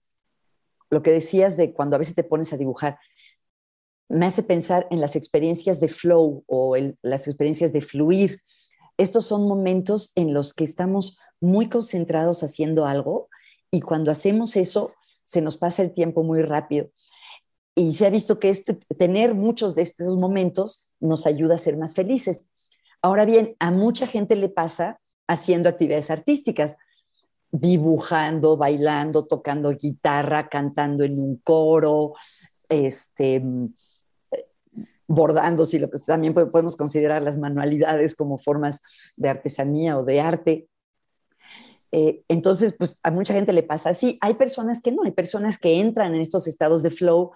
lo 0.90 1.02
que 1.02 1.12
decías 1.12 1.56
de 1.56 1.72
cuando 1.72 1.94
a 1.94 2.00
veces 2.00 2.16
te 2.16 2.24
pones 2.24 2.52
a 2.52 2.56
dibujar, 2.56 2.98
me 4.08 4.26
hace 4.26 4.42
pensar 4.42 4.88
en 4.90 5.00
las 5.00 5.14
experiencias 5.14 5.78
de 5.78 5.88
flow 5.88 6.42
o 6.46 6.76
las 7.02 7.28
experiencias 7.28 7.72
de 7.72 7.80
fluir. 7.80 8.40
Estos 8.96 9.26
son 9.26 9.46
momentos 9.46 10.12
en 10.14 10.34
los 10.34 10.54
que 10.54 10.64
estamos 10.64 11.18
muy 11.40 11.68
concentrados 11.68 12.42
haciendo 12.42 12.86
algo 12.86 13.28
y 13.70 13.80
cuando 13.80 14.10
hacemos 14.10 14.56
eso 14.56 14.92
se 15.24 15.40
nos 15.40 15.56
pasa 15.56 15.82
el 15.82 15.92
tiempo 15.92 16.22
muy 16.22 16.42
rápido. 16.42 16.90
Y 17.74 17.92
se 17.92 18.06
ha 18.06 18.10
visto 18.10 18.38
que 18.38 18.50
este, 18.50 18.74
tener 18.98 19.34
muchos 19.34 19.74
de 19.74 19.82
estos 19.82 20.16
momentos 20.16 20.90
nos 21.00 21.26
ayuda 21.26 21.54
a 21.54 21.58
ser 21.58 21.76
más 21.76 21.94
felices. 21.94 22.46
Ahora 23.00 23.24
bien, 23.24 23.56
a 23.58 23.70
mucha 23.70 24.06
gente 24.06 24.36
le 24.36 24.48
pasa 24.48 25.00
haciendo 25.26 25.68
actividades 25.68 26.10
artísticas, 26.10 26.76
dibujando, 27.50 28.56
bailando, 28.56 29.26
tocando 29.26 29.70
guitarra, 29.70 30.48
cantando 30.48 31.04
en 31.04 31.18
un 31.18 31.36
coro, 31.38 32.14
este, 32.68 33.42
bordando, 35.14 35.66
si 35.66 35.78
lo, 35.78 35.90
también 36.06 36.32
podemos 36.32 36.74
considerar 36.74 37.20
las 37.20 37.36
manualidades 37.36 38.14
como 38.14 38.38
formas 38.38 38.80
de 39.18 39.28
artesanía 39.28 39.98
o 39.98 40.04
de 40.04 40.20
arte. 40.20 40.68
Eh, 41.90 42.22
entonces, 42.28 42.74
pues 42.78 42.98
a 43.02 43.10
mucha 43.10 43.34
gente 43.34 43.52
le 43.52 43.62
pasa 43.62 43.90
así. 43.90 44.16
Hay 44.22 44.34
personas 44.34 44.80
que 44.80 44.90
no, 44.90 45.02
hay 45.04 45.10
personas 45.10 45.58
que 45.58 45.80
entran 45.80 46.14
en 46.14 46.22
estos 46.22 46.46
estados 46.46 46.82
de 46.82 46.88
flow, 46.88 47.32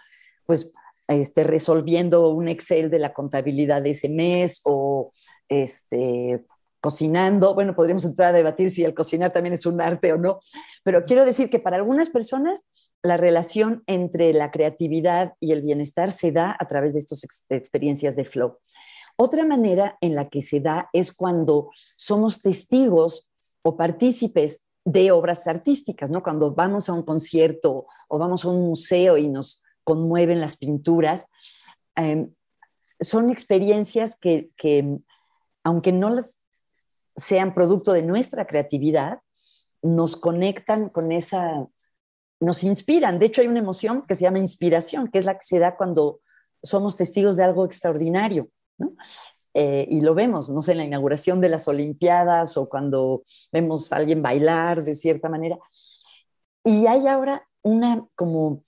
pues 0.46 0.72
este, 1.08 1.44
resolviendo 1.44 2.30
un 2.30 2.48
Excel 2.48 2.88
de 2.88 2.98
la 2.98 3.12
contabilidad 3.12 3.82
de 3.82 3.90
ese 3.90 4.08
mes 4.08 4.62
o 4.64 5.12
este, 5.46 6.46
cocinando. 6.86 7.52
Bueno, 7.52 7.74
podríamos 7.74 8.04
entrar 8.04 8.28
a 8.28 8.36
debatir 8.36 8.70
si 8.70 8.84
el 8.84 8.94
cocinar 8.94 9.32
también 9.32 9.54
es 9.54 9.66
un 9.66 9.80
arte 9.80 10.12
o 10.12 10.18
no, 10.18 10.38
pero 10.84 11.04
quiero 11.04 11.24
decir 11.24 11.50
que 11.50 11.58
para 11.58 11.78
algunas 11.78 12.10
personas 12.10 12.64
la 13.02 13.16
relación 13.16 13.82
entre 13.88 14.32
la 14.32 14.52
creatividad 14.52 15.34
y 15.40 15.50
el 15.50 15.62
bienestar 15.62 16.12
se 16.12 16.30
da 16.30 16.56
a 16.56 16.68
través 16.68 16.92
de 16.92 17.00
estas 17.00 17.26
experiencias 17.48 18.14
de 18.14 18.24
flow. 18.24 18.58
Otra 19.16 19.44
manera 19.44 19.98
en 20.00 20.14
la 20.14 20.28
que 20.28 20.42
se 20.42 20.60
da 20.60 20.88
es 20.92 21.12
cuando 21.12 21.70
somos 21.96 22.40
testigos 22.40 23.32
o 23.62 23.76
partícipes 23.76 24.64
de 24.84 25.10
obras 25.10 25.48
artísticas, 25.48 26.08
¿no? 26.08 26.22
Cuando 26.22 26.54
vamos 26.54 26.88
a 26.88 26.92
un 26.92 27.02
concierto 27.02 27.86
o 28.08 28.18
vamos 28.18 28.44
a 28.44 28.48
un 28.48 28.64
museo 28.64 29.16
y 29.16 29.26
nos 29.26 29.64
conmueven 29.82 30.40
las 30.40 30.56
pinturas, 30.56 31.26
em, 31.96 32.32
son 33.00 33.30
experiencias 33.30 34.16
que, 34.20 34.50
aunque 35.64 35.90
no 35.90 36.10
las 36.10 36.38
sean 37.16 37.54
producto 37.54 37.92
de 37.92 38.02
nuestra 38.02 38.46
creatividad, 38.46 39.20
nos 39.82 40.16
conectan 40.16 40.88
con 40.88 41.12
esa, 41.12 41.66
nos 42.40 42.62
inspiran. 42.64 43.18
De 43.18 43.26
hecho, 43.26 43.40
hay 43.40 43.48
una 43.48 43.60
emoción 43.60 44.04
que 44.06 44.14
se 44.14 44.22
llama 44.22 44.38
inspiración, 44.38 45.08
que 45.08 45.18
es 45.18 45.24
la 45.24 45.34
que 45.34 45.44
se 45.44 45.58
da 45.58 45.76
cuando 45.76 46.20
somos 46.62 46.96
testigos 46.96 47.36
de 47.36 47.44
algo 47.44 47.64
extraordinario. 47.64 48.48
¿no? 48.78 48.92
Eh, 49.54 49.86
y 49.90 50.02
lo 50.02 50.14
vemos, 50.14 50.50
no 50.50 50.60
sé, 50.60 50.72
en 50.72 50.78
la 50.78 50.84
inauguración 50.84 51.40
de 51.40 51.48
las 51.48 51.66
Olimpiadas 51.66 52.58
o 52.58 52.68
cuando 52.68 53.22
vemos 53.52 53.90
a 53.90 53.96
alguien 53.96 54.20
bailar 54.20 54.84
de 54.84 54.94
cierta 54.94 55.30
manera. 55.30 55.58
Y 56.62 56.86
hay 56.86 57.06
ahora 57.06 57.48
una 57.62 58.06
como 58.14 58.60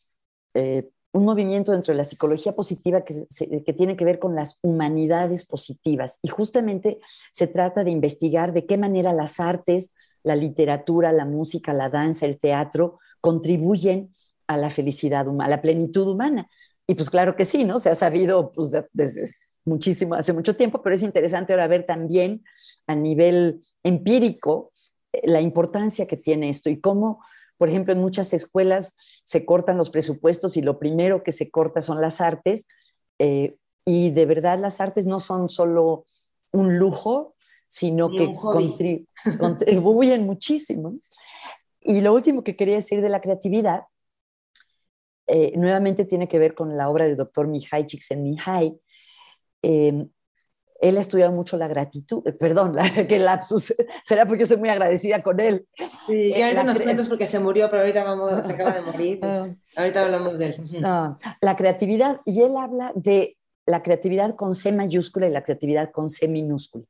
eh, 0.55 0.89
un 1.13 1.25
movimiento 1.25 1.73
dentro 1.73 1.93
de 1.93 1.99
la 1.99 2.05
psicología 2.05 2.55
positiva 2.55 3.03
que, 3.03 3.73
tiene 3.73 3.97
que 3.97 4.05
ver 4.05 4.19
con 4.19 4.35
las 4.35 4.59
humanidades 4.63 5.45
positivas. 5.47 6.19
Y 6.23 6.29
justamente 6.29 6.99
se 7.33 7.47
trata 7.47 7.85
de 7.85 7.91
investigar 7.91 8.53
de 8.53 8.67
qué 8.67 8.77
manera 8.77 9.13
las 9.13 9.41
artes, 9.41 9.95
la 10.23 10.37
literatura, 10.37 11.13
la 11.13 11.25
música, 11.25 11.73
la 11.73 11.89
danza, 11.89 12.27
el 12.27 12.39
teatro 12.39 12.99
contribuyen 13.21 14.11
a 14.47 14.57
la 14.57 14.71
felicidad 14.71 15.27
humana, 15.27 15.47
a 15.47 15.57
la 15.57 15.63
plenitud 15.63 16.09
humana. 16.09 16.49
Y 16.87 16.95
pues 16.95 17.11
claro 17.11 17.37
que 17.37 17.45
sí, 17.45 17.65
¿no? 17.65 17.79
Se 17.79 17.91
ha 17.91 17.95
sabido 17.95 18.53
pues, 18.53 18.71
desde 18.93 19.29
muchísimo, 19.65 20.15
hace 20.15 20.33
mucho 20.33 20.57
tiempo, 20.57 20.83
pero 20.83 20.97
es 20.97 21.03
interesante 21.03 21.53
ahora 21.53 21.69
ver 21.69 21.87
también 21.87 22.43
a 22.87 22.95
nivel 22.95 23.61
empírico 23.83 24.73
eh, 25.13 25.23
la 25.25 25.41
importancia 25.41 26.07
que 26.07 26.17
tiene 26.17 26.49
esto 26.49 26.71
y 26.71 26.81
cómo, 26.81 27.23
por 27.59 27.69
ejemplo, 27.69 27.93
en 27.93 28.01
muchas 28.01 28.33
escuelas 28.33 28.97
se 29.25 29.45
cortan 29.45 29.77
los 29.77 29.91
presupuestos 29.91 30.57
y 30.57 30.63
lo 30.63 30.79
primero 30.79 31.23
que 31.23 31.33
se 31.33 31.51
corta 31.51 31.83
son 31.83 32.01
las 32.01 32.21
artes. 32.21 32.69
Eh, 33.19 33.57
y 33.85 34.11
de 34.11 34.27
verdad 34.27 34.59
las 34.59 34.81
artes 34.81 35.07
no 35.07 35.21
son 35.21 35.51
solo 35.51 36.05
un 36.53 36.79
lujo, 36.79 37.35
sino 37.67 38.11
que 38.11 38.35
contribuyen 39.39 40.25
muchísimo. 40.25 40.95
Y 41.81 42.01
lo 42.01 42.15
último 42.15 42.43
que 42.43 42.57
quería 42.57 42.77
decir 42.77 43.03
de 43.03 43.09
la 43.09 43.21
creatividad, 43.21 43.83
eh, 45.27 45.53
nuevamente 45.57 46.07
tiene 46.07 46.29
que 46.29 46.39
ver 46.39 46.55
con 46.55 46.77
la 46.77 46.89
obra 46.89 47.05
del 47.05 47.17
doctor 47.17 47.49
Mihai 47.49 47.85
Csikszentmihalyi, 47.85 48.81
Em, 49.63 50.09
él 50.81 50.97
ha 50.97 51.01
estudiado 51.01 51.33
mucho 51.33 51.57
la 51.57 51.69
gratitud, 51.69 52.27
eh, 52.27 52.33
perdón, 52.33 52.75
la, 52.75 52.83
que 53.09 53.19
lapsus, 53.19 53.75
será 54.05 54.27
porque 54.27 54.41
yo 54.41 54.47
soy 54.47 54.59
muy 54.59 54.69
agradecida 54.69 55.23
con 55.23 55.41
él. 55.41 55.67
Sí, 56.07 56.15
y 56.15 56.33
eh, 56.33 56.45
ahorita 56.45 56.65
nos 56.65 56.81
cuentas 56.81 57.09
porque 57.09 57.27
se 57.27 57.41
murió, 57.41 57.69
pero 57.71 57.83
ahorita 57.83 58.05
vamos, 58.05 58.47
se 58.47 58.53
acaba 58.53 58.73
de 58.73 58.83
morir. 58.83 59.21
Ah. 59.29 59.47
ahorita 59.77 60.03
hablamos 60.03 60.39
de 60.39 60.47
él. 60.47 60.81
la 61.41 61.57
creatividad, 61.57 62.21
y 62.25 62.43
él 62.43 62.57
habla 62.57 62.93
de 62.95 63.37
la 63.67 63.83
creatividad 63.83 64.37
con 64.37 64.55
C 64.55 64.73
mayúscula 64.73 65.27
y 65.27 65.31
la 65.31 65.43
creatividad 65.43 65.91
con 65.91 66.09
C 66.09 66.29
minúscula. 66.29 66.85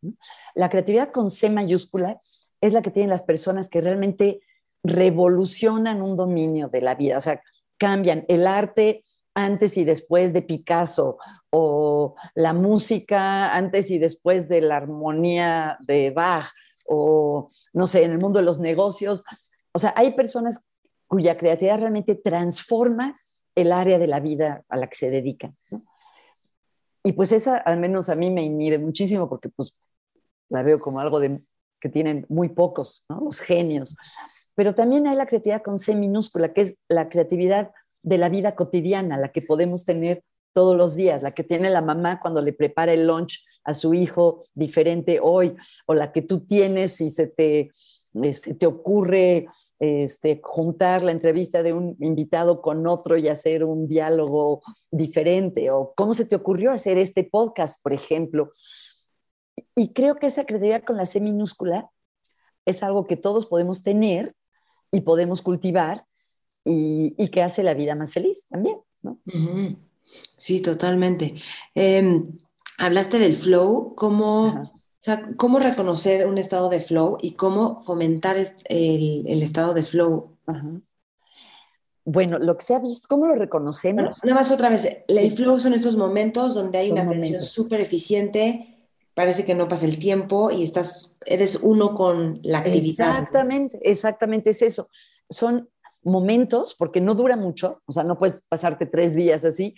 La 0.55 0.69
creatividad 0.69 1.11
con 1.11 1.31
C 1.31 1.51
mayúscula 1.51 2.21
es 2.61 2.73
la 2.73 2.83
que 2.83 2.91
tienen 2.91 3.11
las 3.11 3.23
personas 3.23 3.69
que 3.69 3.81
realmente 3.81 4.41
revolucionan 4.85 6.03
un 6.03 6.17
dominio 6.17 6.69
de 6.69 6.83
la 6.83 6.95
vida, 6.95 7.19
o 7.19 7.21
sea, 7.21 7.43
cambian 7.79 8.25
el 8.29 8.47
arte 8.47 9.03
antes 9.35 9.77
y 9.77 9.85
después 9.85 10.33
de 10.33 10.43
Picasso 10.43 11.19
o 11.51 12.15
la 12.35 12.53
música 12.53 13.55
antes 13.55 13.91
y 13.91 13.99
después 13.99 14.49
de 14.49 14.61
la 14.61 14.77
armonía 14.77 15.79
de 15.87 16.11
Bach 16.11 16.51
o 16.87 17.49
no 17.73 17.87
sé, 17.87 18.05
en 18.05 18.13
el 18.13 18.19
mundo 18.19 18.39
de 18.39 18.45
los 18.45 18.59
negocios. 18.59 19.25
O 19.73 19.79
sea, 19.79 19.93
hay 19.97 20.13
personas 20.13 20.65
cuya 21.07 21.37
creatividad 21.37 21.79
realmente 21.79 22.15
transforma 22.15 23.15
el 23.55 23.73
área 23.73 23.99
de 23.99 24.07
la 24.07 24.21
vida 24.21 24.65
a 24.69 24.77
la 24.77 24.87
que 24.87 24.97
se 24.97 25.11
dedican. 25.11 25.57
Y 27.05 27.13
pues 27.13 27.33
esa 27.33 27.57
al 27.57 27.79
menos 27.79 28.09
a 28.09 28.15
mí 28.15 28.31
me 28.31 28.43
inhibe 28.43 28.79
muchísimo 28.79 29.29
porque 29.29 29.49
pues 29.49 29.75
la 30.49 30.63
veo 30.63 30.79
como 30.81 31.01
algo 31.01 31.21
de, 31.21 31.39
que 31.81 31.89
tienen 31.89 32.27
muy 32.29 32.49
pocos, 32.49 33.05
los 33.09 33.41
genios. 33.41 33.97
Pero 34.55 34.75
también 34.75 35.07
hay 35.07 35.17
la 35.17 35.27
creatividad 35.27 35.63
con 35.63 35.79
C 35.79 35.95
minúscula, 35.95 36.53
que 36.53 36.63
es 36.63 36.85
la 36.89 37.09
creatividad 37.09 37.71
de 38.09 38.19
la 38.19 38.29
vida 38.29 38.55
cotidiana, 38.55 39.19
la 39.19 39.31
que 39.33 39.43
podemos 39.43 39.85
tener 39.85 40.25
todos 40.55 40.77
los 40.77 40.97
días, 40.97 41.23
la 41.23 41.33
que 41.33 41.45
tiene 41.45 41.71
la 41.71 41.83
mamá 41.83 42.21
cuando 42.21 42.41
le 42.41 42.53
prepara 42.53 42.93
el 42.93 43.07
lunch 43.07 43.45
a 43.65 43.75
su 43.75 43.93
hijo 43.93 44.43
diferente 44.55 45.21
hoy, 45.23 45.55
o 45.87 45.95
la 45.95 46.11
que 46.11 46.23
tú 46.23 46.41
tienes 46.47 46.97
si 46.97 47.11
se 47.11 47.27
te, 47.27 47.71
eh, 48.15 48.55
te 48.59 48.67
ocurre 48.67 49.47
este, 49.79 50.41
juntar 50.43 51.05
la 51.05 51.13
entrevista 51.13 51.63
de 51.63 51.75
un 51.75 51.97
invitado 52.01 52.63
con 52.63 52.87
otro 52.87 53.19
y 53.19 53.29
hacer 53.29 53.63
un 53.63 53.87
diálogo 53.87 54.63
diferente, 54.91 55.71
o 55.71 55.93
cómo 55.95 56.15
se 56.15 56.25
te 56.25 56.37
ocurrió 56.37 56.73
hacer 56.73 56.97
este 56.97 57.25
podcast, 57.25 57.81
por 57.83 57.93
ejemplo. 57.93 58.51
Y 59.77 59.93
creo 59.93 60.17
que 60.17 60.27
esa 60.27 60.47
credibilidad 60.47 60.83
con 60.83 60.97
la 60.97 61.05
C 61.05 61.21
minúscula 61.21 61.91
es 62.65 62.83
algo 62.83 63.07
que 63.07 63.17
todos 63.17 63.47
podemos 63.47 63.83
tener 63.83 64.35
y 64.91 65.03
podemos 65.03 65.43
cultivar 65.43 66.05
y, 66.69 67.29
que 67.29 67.43
hace 67.43 67.63
la 67.63 67.75
vida 67.75 67.95
más 67.95 68.13
feliz 68.13 68.47
también, 68.49 68.79
¿no? 69.03 69.19
Sí, 70.37 70.61
totalmente. 70.61 71.35
Em, 71.75 72.37
hablaste 72.79 73.19
del 73.19 73.37
flow, 73.37 73.95
¿cómo, 73.95 74.81
cómo 75.37 75.59
reconocer 75.59 76.27
un 76.27 76.39
estado 76.39 76.69
de 76.69 76.81
flow 76.81 77.19
y 77.21 77.33
cómo 77.33 77.81
fomentar 77.81 78.37
el, 78.37 79.43
estado 79.43 79.75
de 79.75 79.83
flow? 79.83 80.37
Bueno, 82.05 82.39
lo 82.39 82.57
que 82.57 82.65
se 82.65 82.75
ha 82.75 82.79
visto, 82.79 83.07
¿cómo 83.09 83.27
lo 83.27 83.35
reconocemos? 83.35 84.25
nada 84.25 84.35
más 84.35 84.51
otra 84.51 84.71
vez, 84.71 84.89
el 85.07 85.33
flow 85.33 85.61
son 85.61 85.75
estos 85.75 85.97
momentos 85.97 86.55
donde 86.55 86.79
hay 86.79 86.91
una 86.91 87.03
atención 87.03 87.43
súper 87.43 87.81
eficiente, 87.81 88.79
parece 89.13 89.45
que 89.45 89.55
no 89.55 89.69
pasa 89.69 89.85
el 89.85 89.99
tiempo 89.99 90.51
y 90.51 90.63
estás, 90.63 91.13
eres 91.27 91.59
uno 91.61 91.95
con 91.95 92.41
la 92.43 92.61
actividad. 92.61 93.11
Exactamente, 93.11 93.79
exactamente 93.83 94.51
es 94.51 94.63
eso. 94.63 94.89
Son 95.29 95.69
momentos, 96.03 96.75
porque 96.79 97.01
no 97.01 97.15
dura 97.15 97.37
mucho, 97.37 97.83
o 97.87 97.93
sea, 97.93 98.05
no 98.05 98.19
puedes 98.19 98.43
pasarte 98.49 98.87
tres 98.87 99.15
días 99.15 99.45
así, 99.45 99.75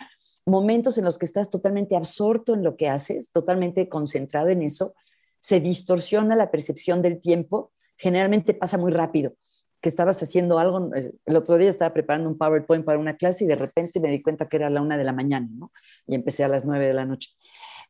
momentos 0.47 0.99
en 0.99 1.05
los 1.05 1.19
que 1.19 1.27
estás 1.27 1.51
totalmente 1.51 1.97
absorto 1.97 2.55
en 2.55 2.63
lo 2.63 2.77
que 2.77 2.89
haces, 2.89 3.31
totalmente 3.33 3.89
concentrado 3.89 4.49
en 4.49 4.63
eso, 4.63 4.95
se 5.41 5.61
distorsiona 5.61 6.37
la 6.37 6.51
percepción 6.51 7.03
del 7.03 7.21
tiempo, 7.21 7.73
generalmente 7.97 8.55
pasa 8.55 8.79
muy 8.79 8.93
rápido, 8.93 9.35
que 9.81 9.89
estabas 9.89 10.23
haciendo 10.23 10.59
algo, 10.59 10.91
el 10.95 11.37
otro 11.37 11.57
día 11.57 11.71
estaba 11.71 11.95
preparando 11.95 12.29
un 12.29 12.37
PowerPoint 12.37 12.85
para 12.85 12.99
una 12.99 13.17
clase 13.17 13.45
y 13.45 13.47
de 13.47 13.57
repente 13.57 13.99
me 14.01 14.11
di 14.11 14.21
cuenta 14.23 14.49
que 14.49 14.57
era 14.57 14.69
la 14.69 14.83
una 14.83 14.99
de 14.99 15.05
la 15.05 15.13
mañana, 15.13 15.49
¿no? 15.53 15.73
Y 16.07 16.15
empecé 16.15 16.45
a 16.45 16.49
las 16.49 16.67
nueve 16.67 16.87
de 16.87 16.93
la 16.93 17.07
noche. 17.07 17.31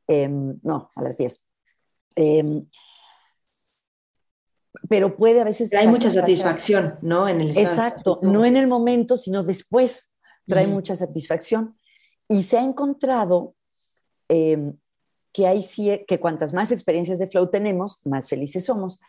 Em, 0.07 0.59
no, 0.62 0.89
a 0.95 1.03
las 1.03 1.16
diez. 1.16 1.49
Em, 2.14 2.66
pero 4.89 5.16
puede 5.16 5.41
a 5.41 5.45
veces... 5.45 5.73
Hay 5.75 5.87
mucha 5.87 6.11
satisfacción, 6.11 6.97
¿no? 7.03 7.29
En 7.29 7.41
el 7.41 7.57
Exacto, 7.57 8.18
no 8.23 8.45
en 8.45 8.57
el 8.57 8.66
momento, 8.66 9.16
sino 9.16 9.43
después 9.43 10.14
trae 10.47 10.66
mucha 10.66 10.97
satisfacción. 10.97 11.77
Y 12.29 12.43
se 12.43 12.59
ha 12.59 12.62
encontrado 12.62 13.55
em, 14.29 14.77
que, 15.33 15.47
hay, 15.47 15.64
que 16.07 16.21
cuantas 16.21 16.53
más 16.53 16.73
experiencias 16.73 17.18
de 17.18 17.29
flow 17.29 17.51
tenemos, 17.51 18.05
más 18.07 18.29
felices 18.29 18.64
somos. 18.64 19.01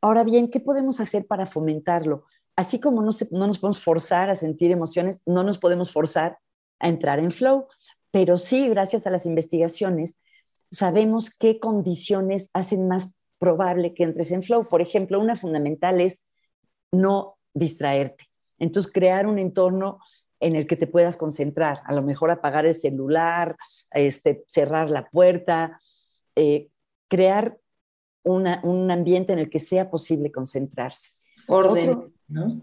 Ahora 0.00 0.24
bien, 0.24 0.48
¿qué 0.48 0.60
podemos 0.60 1.00
hacer 1.00 1.26
para 1.26 1.46
fomentarlo? 1.46 2.24
Así 2.56 2.80
como 2.80 3.02
no, 3.02 3.10
no 3.30 3.46
nos 3.46 3.58
podemos 3.58 3.80
forzar 3.80 4.28
a 4.28 4.34
sentir 4.34 4.70
emociones, 4.70 5.22
no 5.24 5.42
nos 5.44 5.58
podemos 5.58 5.92
forzar 5.92 6.38
a 6.78 6.88
entrar 6.88 7.18
en 7.18 7.30
flow, 7.30 7.66
pero 8.10 8.36
sí, 8.36 8.68
gracias 8.68 9.06
a 9.06 9.10
las 9.10 9.24
investigaciones, 9.24 10.20
sabemos 10.70 11.30
qué 11.30 11.58
condiciones 11.60 12.50
hacen 12.52 12.88
más 12.88 13.14
probable 13.42 13.92
que 13.92 14.04
entres 14.04 14.30
en 14.30 14.44
flow. 14.44 14.68
Por 14.68 14.80
ejemplo, 14.80 15.18
una 15.18 15.34
fundamental 15.34 16.00
es 16.00 16.24
no 16.92 17.38
distraerte. 17.52 18.26
Entonces, 18.60 18.92
crear 18.92 19.26
un 19.26 19.40
entorno 19.40 19.98
en 20.38 20.54
el 20.54 20.68
que 20.68 20.76
te 20.76 20.86
puedas 20.86 21.16
concentrar, 21.16 21.80
a 21.84 21.92
lo 21.92 22.02
mejor 22.02 22.30
apagar 22.30 22.66
el 22.66 22.74
celular, 22.76 23.56
este, 23.90 24.44
cerrar 24.46 24.90
la 24.90 25.08
puerta, 25.08 25.76
eh, 26.36 26.68
crear 27.08 27.58
un 28.22 28.46
ambiente 28.92 29.32
en 29.32 29.40
el 29.40 29.50
que 29.50 29.58
sea 29.58 29.90
posible 29.90 30.30
concentrarse. 30.30 31.08
Orden. 31.48 32.14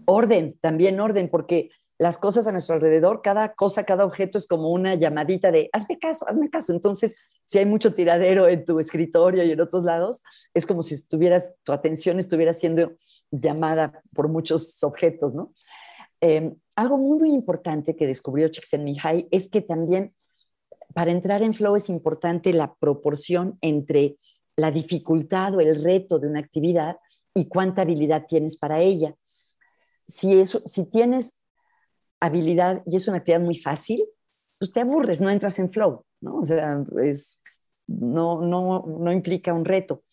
Orden, 0.06 0.56
también 0.62 0.98
orden, 0.98 1.28
porque 1.28 1.68
las 2.00 2.16
cosas 2.16 2.46
a 2.46 2.52
nuestro 2.52 2.76
alrededor, 2.76 3.20
cada 3.20 3.52
cosa, 3.52 3.84
cada 3.84 4.06
objeto 4.06 4.38
es 4.38 4.46
como 4.46 4.70
una 4.70 4.94
llamadita 4.94 5.52
de 5.52 5.68
hazme 5.70 5.98
caso, 5.98 6.26
hazme 6.26 6.48
caso. 6.48 6.72
Entonces, 6.72 7.20
si 7.44 7.58
hay 7.58 7.66
mucho 7.66 7.92
tiradero 7.92 8.48
en 8.48 8.64
tu 8.64 8.80
escritorio 8.80 9.44
y 9.44 9.50
en 9.50 9.60
otros 9.60 9.84
lados, 9.84 10.22
es 10.54 10.64
como 10.64 10.82
si 10.82 10.94
estuvieras, 10.94 11.56
tu 11.62 11.72
atención 11.72 12.18
estuviera 12.18 12.54
siendo 12.54 12.92
llamada 13.30 14.00
por 14.14 14.28
muchos 14.28 14.82
objetos, 14.82 15.34
¿no? 15.34 15.52
Em, 16.22 16.56
algo 16.74 16.96
muy, 16.96 17.28
importante 17.28 17.94
que 17.94 18.06
descubrió 18.06 18.48
Csikszentmihalyi 18.48 19.28
es 19.30 19.50
que 19.50 19.60
también 19.60 20.10
para 20.94 21.10
entrar 21.10 21.42
en 21.42 21.52
flow 21.52 21.76
es 21.76 21.90
importante 21.90 22.54
la 22.54 22.76
proporción 22.76 23.58
entre 23.60 24.16
la 24.56 24.70
dificultad 24.70 25.54
o 25.54 25.60
el 25.60 25.84
reto 25.84 26.18
de 26.18 26.28
una 26.28 26.40
actividad 26.40 26.96
y 27.34 27.46
cuánta 27.46 27.82
habilidad 27.82 28.24
tienes 28.26 28.56
para 28.56 28.80
ella. 28.80 29.14
Si, 30.06 30.40
eso, 30.40 30.62
si 30.64 30.86
tienes 30.86 31.39
habilidad 32.20 32.82
y 32.86 32.96
es 32.96 33.08
una 33.08 33.18
actividad 33.18 33.40
muy 33.40 33.56
fácil, 33.56 34.04
pues 34.58 34.72
te 34.72 34.80
aburres, 34.80 35.20
no 35.20 35.30
entras 35.30 35.58
en 35.58 35.70
flow, 35.70 36.04
¿no? 36.20 36.36
O 36.36 36.44
sea, 36.44 36.84
es, 37.02 37.40
no, 37.86 38.40
no, 38.40 38.84
no 38.86 39.12
implica 39.12 39.54
un 39.54 39.64
reto. 39.64 40.04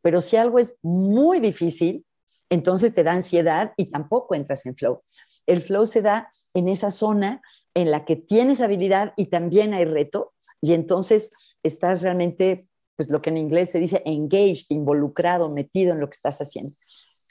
Pero 0.00 0.20
si 0.20 0.36
algo 0.36 0.58
es 0.58 0.78
muy 0.82 1.40
difícil, 1.40 2.06
entonces 2.48 2.94
te 2.94 3.02
da 3.02 3.12
ansiedad 3.12 3.72
y 3.76 3.86
tampoco 3.86 4.34
entras 4.34 4.64
en 4.66 4.76
flow. 4.76 5.02
El 5.46 5.62
flow 5.62 5.86
se 5.86 6.02
da 6.02 6.30
en 6.54 6.68
esa 6.68 6.90
zona 6.90 7.42
en 7.74 7.90
la 7.90 8.04
que 8.04 8.16
tienes 8.16 8.60
habilidad 8.60 9.12
y 9.16 9.26
también 9.26 9.74
hay 9.74 9.84
reto 9.84 10.34
y 10.60 10.72
entonces 10.72 11.30
estás 11.62 12.02
realmente, 12.02 12.68
pues 12.96 13.10
lo 13.10 13.20
que 13.20 13.30
en 13.30 13.36
inglés 13.36 13.70
se 13.70 13.78
dice 13.78 14.02
engaged, 14.04 14.66
involucrado, 14.70 15.50
metido 15.50 15.92
en 15.92 16.00
lo 16.00 16.06
que 16.08 16.16
estás 16.16 16.40
haciendo. 16.40 16.74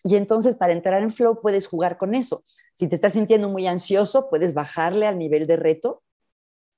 Y 0.08 0.18
entonces 0.18 0.56
para 0.56 0.72
entrar 0.72 1.02
en 1.02 1.10
flow 1.10 1.42
puedes 1.42 1.66
jugar 1.66 1.98
con 1.98 2.14
eso. 2.14 2.44
Si 2.76 2.88
te 2.88 2.94
estás 2.94 3.14
sintiendo 3.14 3.50
muy 3.50 3.66
ansioso, 3.66 4.30
puedes 4.30 4.54
bajarle 4.54 5.08
al 5.08 5.18
nivel 5.18 5.48
de 5.48 5.56
reto. 5.56 6.04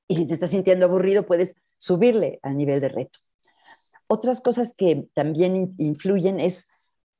Y 0.07 0.15
si 0.15 0.27
te 0.27 0.33
estás 0.33 0.51
sintiendo 0.51 0.85
aburrido, 0.85 1.25
puedes 1.25 1.55
subirle 1.77 2.39
al 2.41 2.55
nivel 2.55 2.79
de 2.79 2.87
reto. 2.87 3.19
Otras 4.07 4.39
cosas 4.39 4.73
que 4.73 5.09
también 5.13 5.71
influyen 5.77 6.39
es 6.39 6.69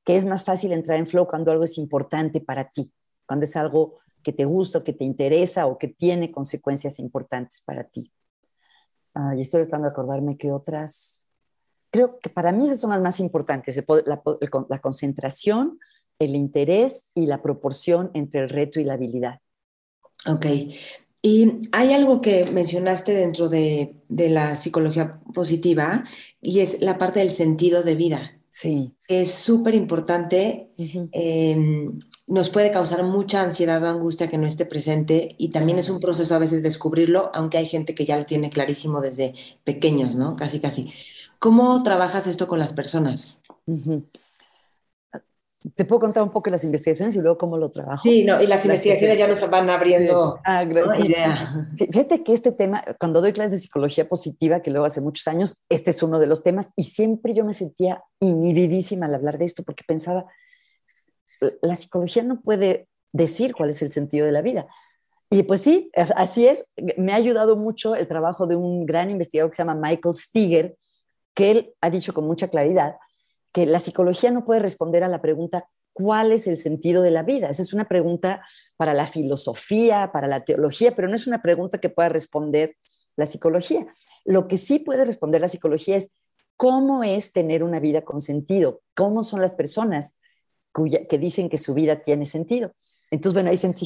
que 0.06 0.16
es 0.16 0.24
más 0.24 0.46
fácil 0.46 0.72
entrar 0.72 0.98
en 0.98 1.08
flow 1.08 1.28
cuando 1.28 1.52
algo 1.52 1.66
es 1.66 1.78
importante 1.78 2.40
para 2.40 2.70
ti, 2.70 2.90
cuando 3.26 3.44
es 3.44 3.58
algo 3.58 3.98
que 4.24 4.32
te 4.32 4.46
gusta, 4.46 4.86
que 4.86 4.94
te 4.94 5.04
interesa 5.04 5.68
o 5.68 5.78
que 5.78 5.90
tiene 5.90 6.32
consecuencias 6.32 7.00
importantes 7.00 7.60
para 7.60 7.84
ti. 7.84 8.14
y 9.36 9.42
estoy 9.42 9.64
tratando 9.64 9.88
de 9.88 9.92
acordarme 9.92 10.38
que 10.38 10.54
otras 10.54 11.27
creo 11.90 12.20
que 12.20 12.30
para 12.30 12.52
mí 12.52 12.66
esas 12.66 12.80
son 12.80 12.92
las 12.92 13.02
más 13.02 13.20
importantes, 13.20 13.84
la, 14.06 14.82
concentración, 14.82 15.80
el 16.20 16.36
interés 16.36 17.12
y 17.16 17.26
la 17.26 17.42
proporción 17.42 18.12
entre 18.14 18.42
el 18.42 18.50
reto 18.50 18.80
y 18.80 18.84
la 18.84 18.94
habilidad. 18.94 19.40
Ok. 20.26 20.46
Y 21.22 21.62
hay 21.72 21.94
algo 21.94 22.22
que 22.22 22.46
mencionaste 22.52 23.14
dentro 23.14 23.50
de, 23.50 23.96
la 24.10 24.56
psicología 24.56 25.20
positiva 25.34 26.06
y 26.42 26.60
es 26.60 26.82
la 26.82 26.98
parte 26.98 27.20
del 27.20 27.32
sentido 27.32 27.84
de 27.84 27.96
vida. 27.96 28.40
Sí. 28.50 28.94
Es 29.08 29.34
súper 29.34 29.76
importante. 29.76 30.72
Em, 31.12 32.00
nos 32.28 32.50
puede 32.50 32.72
causar 32.72 33.04
mucha 33.04 33.42
ansiedad 33.42 33.82
o 33.84 33.88
angustia 33.88 34.30
que 34.30 34.38
no 34.38 34.48
esté 34.48 34.66
presente 34.66 35.30
y 35.38 35.50
también 35.50 35.80
es 35.80 35.90
un 35.90 36.00
proceso 36.00 36.36
a 36.36 36.40
veces 36.40 36.62
descubrirlo, 36.64 37.32
aunque 37.34 37.58
hay 37.58 37.66
gente 37.66 37.96
que 37.96 38.06
ya 38.06 38.18
lo 38.18 38.26
tiene 38.26 38.50
clarísimo 38.50 39.02
desde 39.02 39.34
pequeños, 39.64 40.16
¿no? 40.16 40.36
Casi, 40.36 40.60
casi. 40.60 40.94
¿Cómo 41.40 41.84
trabajas 41.84 42.28
esto 42.28 42.48
con 42.48 42.60
las 42.60 42.74
personas? 42.74 43.42
Te 45.76 45.86
puedo 45.86 46.00
contar 46.00 46.24
un 46.24 46.32
poco 46.32 46.50
las 46.50 46.64
investigaciones 46.64 47.16
y 47.16 47.20
luego 47.20 47.38
cómo 47.38 47.58
lo 47.58 47.70
trabajo. 47.70 48.02
Sí, 48.04 48.24
no, 48.24 48.42
y 48.42 48.48
las, 48.48 48.64
investigaciones 48.66 49.18
ya 49.18 49.28
nos 49.28 49.48
van 49.50 49.70
abriendo 49.70 50.40
ah, 50.46 50.64
idea. 50.64 51.70
fíjate 51.74 52.24
que 52.24 52.34
este 52.34 52.52
tema, 52.52 52.84
cuando 53.00 53.22
doy 53.22 53.34
clases 53.34 53.52
de 53.52 53.60
psicología 53.60 54.08
positiva, 54.08 54.62
que 54.62 54.72
luego 54.72 54.86
hace 54.86 55.02
muchos 55.02 55.28
años, 55.28 55.62
este 55.70 55.92
es 55.92 56.02
uno 56.02 56.20
de 56.20 56.28
los 56.28 56.42
temas, 56.42 56.72
y 56.76 56.86
siempre 56.86 57.34
yo 57.34 57.44
me 57.44 57.54
sentía 57.54 58.04
inhibidísima 58.20 59.08
al 59.08 59.16
hablar 59.16 59.38
de 59.38 59.46
esto, 59.46 59.64
porque 59.64 59.84
pensaba, 59.86 60.26
la 61.62 61.76
psicología 61.76 62.24
no 62.24 62.42
puede 62.42 62.88
decir 63.12 63.54
cuál 63.54 63.70
es 63.70 63.82
el 63.82 63.92
sentido 63.92 64.26
de 64.26 64.32
la 64.32 64.42
vida. 64.42 64.68
Y 65.30 65.44
pues 65.44 65.62
sí, 65.62 65.92
así 66.16 66.48
es. 66.48 66.70
Me 66.98 67.12
ha 67.12 67.16
ayudado 67.16 67.58
mucho 67.58 67.96
el 67.96 68.08
trabajo 68.08 68.48
de 68.48 68.56
un 68.56 68.86
gran 68.86 69.12
investigador 69.12 69.52
que 69.52 69.58
se 69.58 69.64
llama 69.64 69.76
Michael 69.76 70.16
Steger, 70.16 70.78
que 71.38 71.52
él 71.52 71.74
ha 71.82 71.92
dicho 71.92 72.16
con 72.16 72.26
mucha 72.26 72.48
claridad 72.48 72.96
que 73.52 73.68
la 73.68 73.78
psicología 73.78 74.32
no 74.32 74.44
puede 74.44 74.60
responder 74.60 75.04
a 75.04 75.08
la 75.08 75.22
pregunta 75.22 75.70
¿cuál 75.94 76.32
es 76.32 76.48
el 76.48 76.58
sentido 76.58 77.04
de 77.04 77.12
la 77.12 77.22
vida? 77.22 77.48
Esa 77.48 77.62
es 77.62 77.74
una 77.74 77.88
pregunta 77.88 78.44
para 78.76 78.96
la 78.96 79.06
filosofía, 79.06 80.10
para 80.12 80.28
la 80.28 80.46
teología, 80.46 80.96
pero 80.96 81.08
no 81.08 81.16
es 81.16 81.28
una 81.28 81.44
pregunta 81.44 81.78
que 81.78 81.90
pueda 81.90 82.10
responder 82.10 82.76
la 83.16 83.28
psicología. 83.28 83.86
Lo 84.26 84.48
que 84.48 84.58
sí 84.58 84.80
puede 84.80 85.06
responder 85.06 85.42
la 85.42 85.48
psicología 85.48 85.96
es 85.96 86.16
cómo 86.56 87.04
es 87.04 87.34
tener 87.34 87.64
una 87.64 87.80
vida 87.80 88.04
con 88.04 88.20
sentido, 88.20 88.82
cómo 88.96 89.24
son 89.24 89.42
las 89.42 89.54
personas 89.54 90.20
que 91.10 91.18
dicen 91.20 91.50
que 91.50 91.60
su 91.60 91.76
vida 91.76 92.02
tiene 92.02 92.26
sentido. 92.26 92.74
Entonces, 93.12 93.34
bueno, 93.34 93.52
ahí 93.52 93.58
sentí 93.58 93.86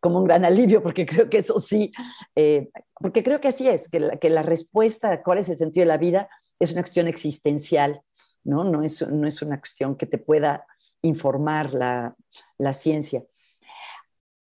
como 0.00 0.18
un 0.18 0.24
gran 0.24 0.44
alivio, 0.44 0.82
porque 0.82 1.06
creo 1.06 1.28
que 1.28 1.38
eso 1.38 1.60
sí, 1.60 1.92
eh, 2.34 2.70
porque 2.94 3.22
creo 3.22 3.40
que 3.40 3.48
así 3.48 3.68
es, 3.68 3.88
que 3.88 4.00
la, 4.00 4.16
que 4.16 4.30
la 4.30 4.42
respuesta 4.42 5.12
a 5.12 5.22
cuál 5.22 5.38
es 5.38 5.48
el 5.48 5.58
sentido 5.58 5.82
de 5.82 5.88
la 5.88 5.98
vida 5.98 6.28
es 6.58 6.72
una 6.72 6.82
cuestión 6.82 7.06
existencial, 7.06 8.02
¿no? 8.42 8.64
No 8.64 8.82
es, 8.82 9.06
no 9.08 9.26
es 9.26 9.42
una 9.42 9.58
cuestión 9.58 9.96
que 9.96 10.06
te 10.06 10.18
pueda 10.18 10.66
informar 11.02 11.74
la, 11.74 12.16
la 12.58 12.72
ciencia. 12.72 13.22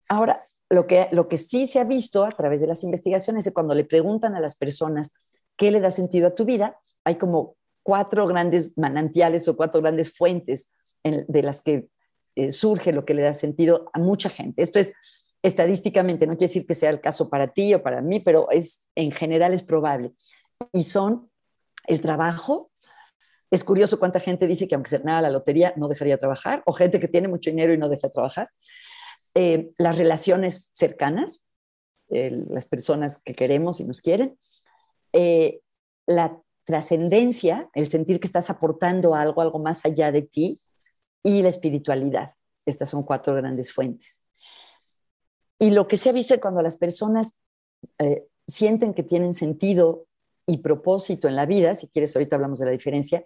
Ahora, 0.09 0.43
lo 0.69 0.85
que, 0.85 1.07
lo 1.11 1.27
que 1.27 1.37
sí 1.37 1.65
se 1.67 1.79
ha 1.79 1.83
visto 1.83 2.23
a 2.23 2.31
través 2.31 2.61
de 2.61 2.67
las 2.67 2.83
investigaciones 2.83 3.45
es 3.45 3.51
que 3.51 3.53
cuando 3.53 3.73
le 3.73 3.85
preguntan 3.85 4.35
a 4.35 4.39
las 4.39 4.55
personas 4.55 5.13
qué 5.55 5.71
le 5.71 5.79
da 5.79 5.91
sentido 5.91 6.27
a 6.27 6.35
tu 6.35 6.45
vida, 6.45 6.77
hay 7.03 7.15
como 7.15 7.55
cuatro 7.83 8.27
grandes 8.27 8.71
manantiales 8.75 9.47
o 9.47 9.55
cuatro 9.55 9.81
grandes 9.81 10.15
fuentes 10.15 10.73
de 11.03 11.41
las 11.41 11.61
que 11.61 11.87
eh, 12.35 12.51
surge 12.51 12.91
lo 12.91 13.05
que 13.05 13.13
le 13.13 13.21
da 13.21 13.33
sentido 13.33 13.89
a 13.93 13.99
mucha 13.99 14.29
gente. 14.29 14.61
Esto 14.61 14.79
es 14.79 14.93
estadísticamente, 15.47 16.27
no 16.27 16.33
quiere 16.33 16.47
decir 16.47 16.65
que 16.65 16.73
sea 16.73 16.89
el 16.89 17.01
caso 17.01 17.29
para 17.29 17.47
ti 17.47 17.73
o 17.73 17.81
para 17.81 18.01
mí, 18.01 18.19
pero 18.19 18.49
es, 18.51 18.89
en 18.95 19.11
general 19.11 19.53
es 19.53 19.63
probable. 19.63 20.13
Y 20.73 20.83
son 20.83 21.29
el 21.85 22.01
trabajo. 22.01 22.71
Es 23.49 23.63
curioso 23.63 23.99
cuánta 23.99 24.19
gente 24.19 24.47
dice 24.47 24.67
que 24.67 24.75
aunque 24.75 24.89
se 24.89 24.99
nada 24.99 25.21
la 25.21 25.29
lotería 25.29 25.73
no 25.77 25.87
dejaría 25.87 26.17
trabajar, 26.17 26.63
o 26.65 26.73
gente 26.73 26.99
que 26.99 27.07
tiene 27.07 27.27
mucho 27.27 27.49
dinero 27.49 27.73
y 27.73 27.77
no 27.77 27.89
deja 27.89 28.09
trabajar. 28.09 28.49
Eh, 29.35 29.69
las 29.77 29.97
relaciones 29.97 30.69
cercanas, 30.73 31.45
las 32.09 32.65
personas 32.67 33.21
que 33.21 33.35
queremos 33.35 33.79
y 33.79 33.83
nos 33.83 34.01
quieren, 34.01 34.37
eh, 35.13 35.59
la 36.05 36.41
trascendencia, 36.63 37.69
el 37.73 37.87
sentir 37.87 38.19
que 38.19 38.27
estás 38.27 38.49
aportando 38.49 39.13
algo, 39.13 39.41
algo 39.41 39.59
más 39.59 39.85
allá 39.85 40.11
de 40.11 40.21
ti, 40.21 40.59
y 41.23 41.41
la 41.41 41.49
espiritualidad. 41.49 42.31
Estas 42.65 42.89
son 42.89 43.03
cuatro 43.03 43.33
grandes 43.35 43.71
fuentes. 43.71 44.21
Y 45.59 45.71
lo 45.71 45.87
que 45.87 45.97
se 45.97 46.09
ha 46.09 46.13
visto 46.13 46.39
cuando 46.39 46.61
las 46.61 46.77
personas 46.77 47.39
eh, 47.99 48.25
sienten 48.45 48.93
que 48.93 49.03
tienen 49.03 49.33
sentido 49.33 50.05
y 50.45 50.59
propósito 50.59 51.27
en 51.27 51.35
la 51.35 51.45
vida, 51.45 51.73
si 51.73 51.87
quieres 51.87 52.15
ahorita 52.15 52.35
hablamos 52.35 52.59
de 52.59 52.65
la 52.65 52.71
diferencia, 52.71 53.25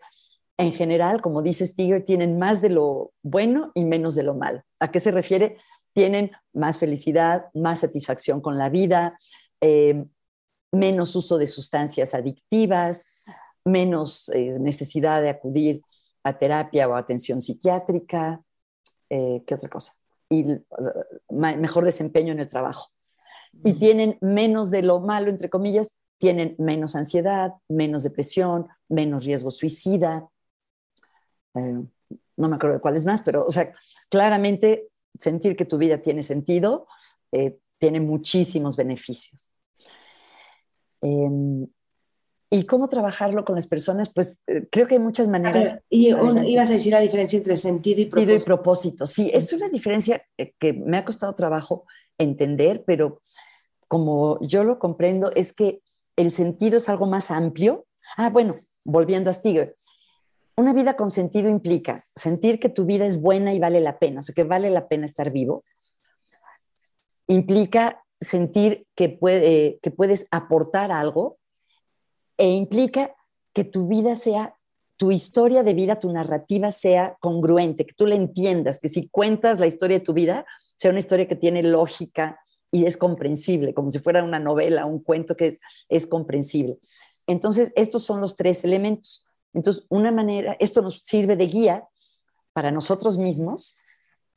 en 0.57 0.73
general, 0.73 1.21
como 1.21 1.41
dice 1.41 1.65
Stiger, 1.65 2.05
tienen 2.05 2.37
más 2.37 2.61
de 2.61 2.69
lo 2.69 3.13
bueno 3.21 3.71
y 3.73 3.83
menos 3.83 4.15
de 4.15 4.23
lo 4.23 4.33
malo. 4.33 4.63
¿A 4.79 4.91
qué 4.91 4.99
se 4.99 5.11
refiere? 5.11 5.57
Tienen 5.93 6.31
más 6.53 6.79
felicidad, 6.79 7.45
más 7.53 7.79
satisfacción 7.79 8.41
con 8.41 8.57
la 8.57 8.69
vida, 8.69 9.17
eh, 9.59 10.05
menos 10.71 11.15
uso 11.15 11.37
de 11.37 11.47
sustancias 11.47 12.13
adictivas, 12.13 13.25
menos 13.65 14.29
eh, 14.29 14.57
necesidad 14.59 15.21
de 15.21 15.29
acudir 15.29 15.81
a 16.23 16.37
terapia 16.37 16.87
o 16.87 16.95
atención 16.95 17.41
psiquiátrica. 17.41 18.41
¿Qué 19.09 19.53
otra 19.53 19.69
cosa? 19.69 20.00
Y 20.31 20.45
mejor 21.29 21.83
desempeño 21.85 22.31
en 22.31 22.39
el 22.39 22.49
trabajo. 22.49 22.89
Y 23.65 23.73
tienen 23.73 24.17
menos 24.21 24.71
de 24.71 24.81
lo 24.81 25.01
malo, 25.01 25.29
entre 25.29 25.49
comillas, 25.49 25.99
tienen 26.17 26.55
menos 26.57 26.95
ansiedad, 26.95 27.53
menos 27.67 28.03
depresión, 28.03 28.67
menos 28.87 29.25
riesgo 29.25 29.51
suicida. 29.51 30.29
Eh, 31.55 31.83
no 32.37 32.49
me 32.49 32.55
acuerdo 32.55 32.77
de 32.77 32.81
cuáles 32.81 33.05
más, 33.05 33.21
pero, 33.21 33.45
o 33.45 33.51
sea, 33.51 33.73
claramente 34.09 34.87
sentir 35.19 35.57
que 35.57 35.65
tu 35.65 35.77
vida 35.77 35.97
tiene 35.97 36.23
sentido 36.23 36.87
eh, 37.33 37.59
tiene 37.77 37.99
muchísimos 37.99 38.77
beneficios. 38.77 39.51
Em, 41.01 41.67
¿Y 42.53 42.65
cómo 42.65 42.89
trabajarlo 42.89 43.45
con 43.45 43.55
las 43.55 43.65
personas? 43.65 44.11
Pues 44.13 44.41
eh, 44.45 44.67
creo 44.69 44.85
que 44.85 44.95
hay 44.95 44.99
muchas 44.99 45.29
maneras. 45.29 45.79
y 45.89 46.09
ibas 46.09 46.69
a 46.69 46.73
decir 46.73 46.91
la 46.91 46.99
diferencia 46.99 47.37
entre 47.37 47.55
sentido 47.55 48.01
y 48.01 48.05
propósito. 48.05 48.29
Sentido 48.29 48.43
y 48.43 48.45
propósito, 48.45 49.07
sí, 49.07 49.31
es 49.33 49.53
una 49.53 49.69
diferencia 49.69 50.21
que 50.59 50.73
me 50.73 50.97
ha 50.97 51.05
costado 51.05 51.33
trabajo 51.33 51.85
entender, 52.17 52.83
pero 52.85 53.21
como 53.87 54.37
yo 54.41 54.65
lo 54.65 54.79
comprendo, 54.79 55.31
es 55.31 55.53
que 55.53 55.81
el 56.17 56.31
sentido 56.31 56.77
es 56.77 56.89
algo 56.89 57.07
más 57.07 57.31
amplio. 57.31 57.85
Ah, 58.17 58.29
bueno, 58.29 58.55
volviendo 58.83 59.29
a 59.29 59.33
Stiger, 59.33 59.77
una 60.57 60.73
vida 60.73 60.97
con 60.97 61.09
sentido 61.09 61.49
implica 61.49 62.03
sentir 62.15 62.59
que 62.59 62.67
tu 62.67 62.85
vida 62.85 63.05
es 63.05 63.21
buena 63.21 63.53
y 63.53 63.59
vale 63.59 63.79
la 63.79 63.97
pena, 63.97 64.19
o 64.19 64.23
sea, 64.23 64.35
que 64.35 64.43
vale 64.43 64.69
la 64.69 64.89
pena 64.89 65.05
estar 65.05 65.31
vivo. 65.31 65.63
Implica 67.27 68.03
sentir 68.19 68.87
que, 68.93 69.07
puede, 69.07 69.79
que 69.81 69.89
puedes 69.89 70.27
aportar 70.31 70.91
algo 70.91 71.37
e 72.41 72.49
implica 72.49 73.15
que 73.53 73.63
tu 73.63 73.87
vida 73.87 74.15
sea, 74.15 74.55
tu 74.97 75.11
historia 75.11 75.61
de 75.61 75.75
vida, 75.75 75.99
tu 75.99 76.11
narrativa 76.11 76.71
sea 76.71 77.15
congruente, 77.19 77.85
que 77.85 77.93
tú 77.93 78.07
la 78.07 78.15
entiendas, 78.15 78.79
que 78.79 78.89
si 78.89 79.09
cuentas 79.09 79.59
la 79.59 79.67
historia 79.67 79.99
de 79.99 80.05
tu 80.05 80.13
vida, 80.13 80.43
sea 80.75 80.89
una 80.89 81.01
historia 81.01 81.27
que 81.27 81.35
tiene 81.35 81.61
lógica 81.61 82.39
y 82.71 82.87
es 82.87 82.97
comprensible, 82.97 83.75
como 83.75 83.91
si 83.91 83.99
fuera 83.99 84.23
una 84.23 84.39
novela, 84.39 84.87
un 84.87 85.03
cuento 85.03 85.35
que 85.35 85.59
es 85.87 86.07
comprensible. 86.07 86.79
Entonces, 87.27 87.71
estos 87.75 88.03
son 88.03 88.21
los 88.21 88.35
tres 88.35 88.63
elementos. 88.63 89.23
Entonces, 89.53 89.85
una 89.89 90.11
manera, 90.11 90.57
esto 90.59 90.81
nos 90.81 90.99
sirve 91.03 91.35
de 91.35 91.45
guía 91.45 91.87
para 92.53 92.71
nosotros 92.71 93.19
mismos 93.19 93.77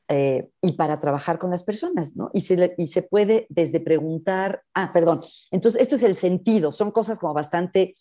eh, 0.07 0.49
y 0.61 0.73
para 0.73 0.99
trabajar 0.99 1.39
con 1.39 1.49
las 1.49 1.63
personas, 1.63 2.15
¿no? 2.15 2.29
Y 2.31 2.41
se, 2.41 2.75
y 2.77 2.87
se 2.87 3.01
puede 3.01 3.47
desde 3.49 3.79
preguntar, 3.79 4.61
ah, 4.73 4.91
perdón, 4.93 5.23
entonces 5.49 5.81
esto 5.81 5.95
es 5.95 6.03
el 6.03 6.15
sentido, 6.15 6.71
son 6.71 6.91
cosas 6.91 7.17
como 7.17 7.33
bastante 7.33 7.95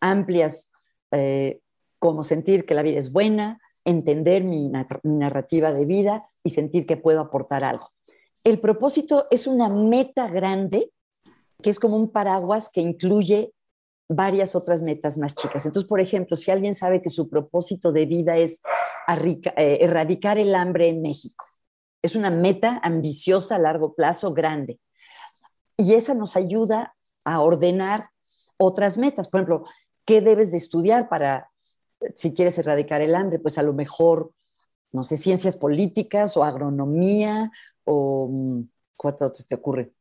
amplias, 0.00 0.70
eh, 1.10 1.60
como 1.98 2.22
sentir 2.22 2.66
que 2.66 2.74
la 2.74 2.82
vida 2.82 2.98
es 2.98 3.10
buena, 3.10 3.58
entender 3.84 4.44
mi, 4.44 4.70
mi 5.02 5.16
narrativa 5.16 5.72
de 5.72 5.84
vida 5.86 6.24
y 6.44 6.50
sentir 6.50 6.86
que 6.86 6.96
puedo 6.96 7.20
aportar 7.20 7.64
algo. 7.64 7.88
El 8.44 8.60
propósito 8.60 9.26
es 9.30 9.46
una 9.46 9.68
meta 9.68 10.28
grande 10.28 10.92
que 11.62 11.70
es 11.70 11.80
como 11.80 11.96
un 11.96 12.10
paraguas 12.12 12.70
que 12.70 12.80
incluye 12.80 13.52
varias 14.08 14.54
otras 14.54 14.82
metas 14.82 15.16
más 15.16 15.34
chicas. 15.34 15.64
Entonces, 15.64 15.88
por 15.88 16.00
ejemplo, 16.00 16.36
si 16.36 16.50
alguien 16.50 16.74
sabe 16.74 17.00
que 17.00 17.08
su 17.08 17.28
propósito 17.28 17.90
de 17.90 18.06
vida 18.06 18.36
es 18.36 18.60
erradicar 19.06 20.38
el 20.38 20.54
hambre 20.54 20.88
en 20.88 21.02
México. 21.02 21.44
Es 22.02 22.16
una 22.16 22.30
meta 22.30 22.80
ambiciosa 22.82 23.56
a 23.56 23.58
largo 23.58 23.94
plazo, 23.94 24.34
grande. 24.34 24.80
Y 25.76 25.94
esa 25.94 26.14
nos 26.14 26.36
ayuda 26.36 26.94
a 27.24 27.40
ordenar 27.40 28.10
otras 28.58 28.98
metas. 28.98 29.28
Por 29.28 29.40
ejemplo, 29.40 29.64
¿qué 30.04 30.20
debes 30.20 30.50
de 30.50 30.58
estudiar 30.58 31.08
para, 31.08 31.50
si 32.14 32.34
quieres 32.34 32.58
erradicar 32.58 33.00
el 33.00 33.14
hambre? 33.14 33.38
Pues 33.38 33.58
a 33.58 33.62
lo 33.62 33.72
mejor, 33.72 34.32
no 34.92 35.04
sé, 35.04 35.16
ciencias 35.16 35.56
políticas 35.56 36.36
o 36.36 36.44
agronomía 36.44 37.50
o, 37.84 38.28
mm, 38.30 38.62
¿cuánto 38.96 39.32
te 39.32 39.54
ocurre? 39.54 39.92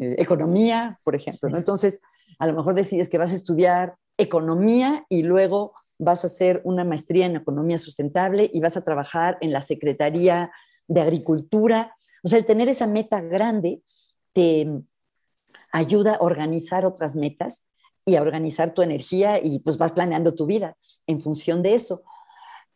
Eh, 0.00 0.16
economía, 0.18 0.98
por 1.04 1.14
ejemplo. 1.14 1.48
Entonces, 1.56 2.00
a 2.38 2.46
lo 2.46 2.54
mejor 2.54 2.74
decides 2.74 3.08
que 3.08 3.18
vas 3.18 3.32
a 3.32 3.36
estudiar 3.36 3.96
economía 4.18 5.04
y 5.08 5.22
luego 5.22 5.74
vas 5.98 6.24
a 6.24 6.26
hacer 6.28 6.60
una 6.64 6.84
maestría 6.84 7.26
en 7.26 7.36
economía 7.36 7.78
sustentable 7.78 8.50
y 8.52 8.60
vas 8.60 8.76
a 8.76 8.84
trabajar 8.84 9.38
en 9.40 9.52
la 9.52 9.60
Secretaría 9.60 10.50
de 10.88 11.00
Agricultura. 11.00 11.94
O 12.22 12.28
sea, 12.28 12.38
el 12.38 12.44
tener 12.44 12.68
esa 12.68 12.86
meta 12.86 13.20
grande 13.20 13.82
te 14.32 14.68
ayuda 15.72 16.14
a 16.14 16.24
organizar 16.24 16.84
otras 16.86 17.16
metas 17.16 17.66
y 18.04 18.16
a 18.16 18.22
organizar 18.22 18.72
tu 18.72 18.82
energía 18.82 19.40
y 19.42 19.58
pues 19.58 19.78
vas 19.78 19.92
planeando 19.92 20.34
tu 20.34 20.46
vida 20.46 20.76
en 21.06 21.20
función 21.20 21.62
de 21.62 21.74
eso. 21.74 22.02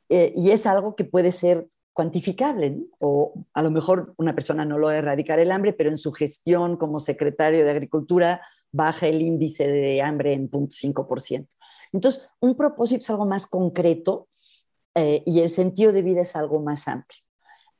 Eh, 0.08 0.32
y 0.36 0.50
es 0.50 0.66
algo 0.66 0.96
que 0.96 1.04
puede 1.04 1.30
ser 1.30 1.68
cuantificable, 1.92 2.78
o 3.00 3.44
a 3.52 3.62
lo 3.62 3.70
mejor 3.70 4.14
una 4.16 4.34
persona 4.34 4.64
no 4.64 4.78
lo 4.78 4.86
va 4.86 4.92
a 4.92 4.98
erradicar 4.98 5.38
el 5.38 5.52
hambre, 5.52 5.72
pero 5.72 5.90
en 5.90 5.98
su 5.98 6.12
gestión 6.12 6.76
como 6.76 6.98
secretario 6.98 7.64
de 7.64 7.70
Agricultura 7.70 8.40
baja 8.72 9.06
el 9.06 9.20
índice 9.22 9.68
de 9.68 10.00
hambre 10.02 10.32
en 10.32 10.50
0.5%. 10.50 11.46
Entonces, 11.92 12.28
un 12.40 12.56
propósito 12.56 13.00
es 13.00 13.10
algo 13.10 13.26
más 13.26 13.46
concreto 13.46 14.28
eh, 14.94 15.22
y 15.26 15.40
el 15.40 15.50
sentido 15.50 15.92
de 15.92 16.02
vida 16.02 16.22
es 16.22 16.36
algo 16.36 16.60
más 16.60 16.88
amplio. 16.88 17.20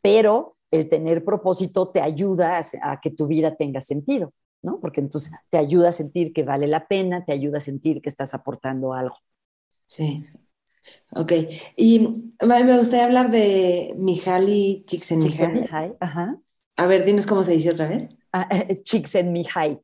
Pero 0.02 0.52
el 0.70 0.88
tener 0.88 1.24
propósito 1.24 1.88
te 1.88 2.00
ayuda 2.00 2.60
a, 2.82 3.00
que 3.00 3.10
tu 3.10 3.26
vida 3.26 3.56
tenga 3.56 3.80
sentido, 3.80 4.32
¿no? 4.62 4.80
Porque 4.80 5.00
entonces 5.00 5.32
te 5.50 5.58
ayuda 5.58 5.90
a 5.90 5.92
sentir 5.92 6.32
que 6.32 6.42
vale 6.42 6.66
la 6.66 6.86
pena, 6.86 7.24
te 7.24 7.32
ayuda 7.32 7.58
a 7.58 7.60
sentir 7.60 8.00
que 8.00 8.08
estás 8.08 8.32
aportando 8.32 8.94
algo. 8.94 9.16
Sí. 9.86 10.22
Ok. 11.12 11.32
Y 11.76 12.32
me 12.40 12.78
gustaría 12.78 13.04
hablar 13.04 13.30
de 13.30 13.94
Mihaly 13.98 14.84
Csikszentmihalyi. 14.86 15.94
Ajá. 16.00 16.36
A 16.76 16.86
ver, 16.86 17.04
dinos 17.04 17.26
cómo 17.26 17.42
se 17.42 17.52
dice 17.52 17.70
otra 17.70 17.88
vez. 17.88 18.08
Ah, 18.32 18.48
Csikszentmihalyi. 18.84 19.80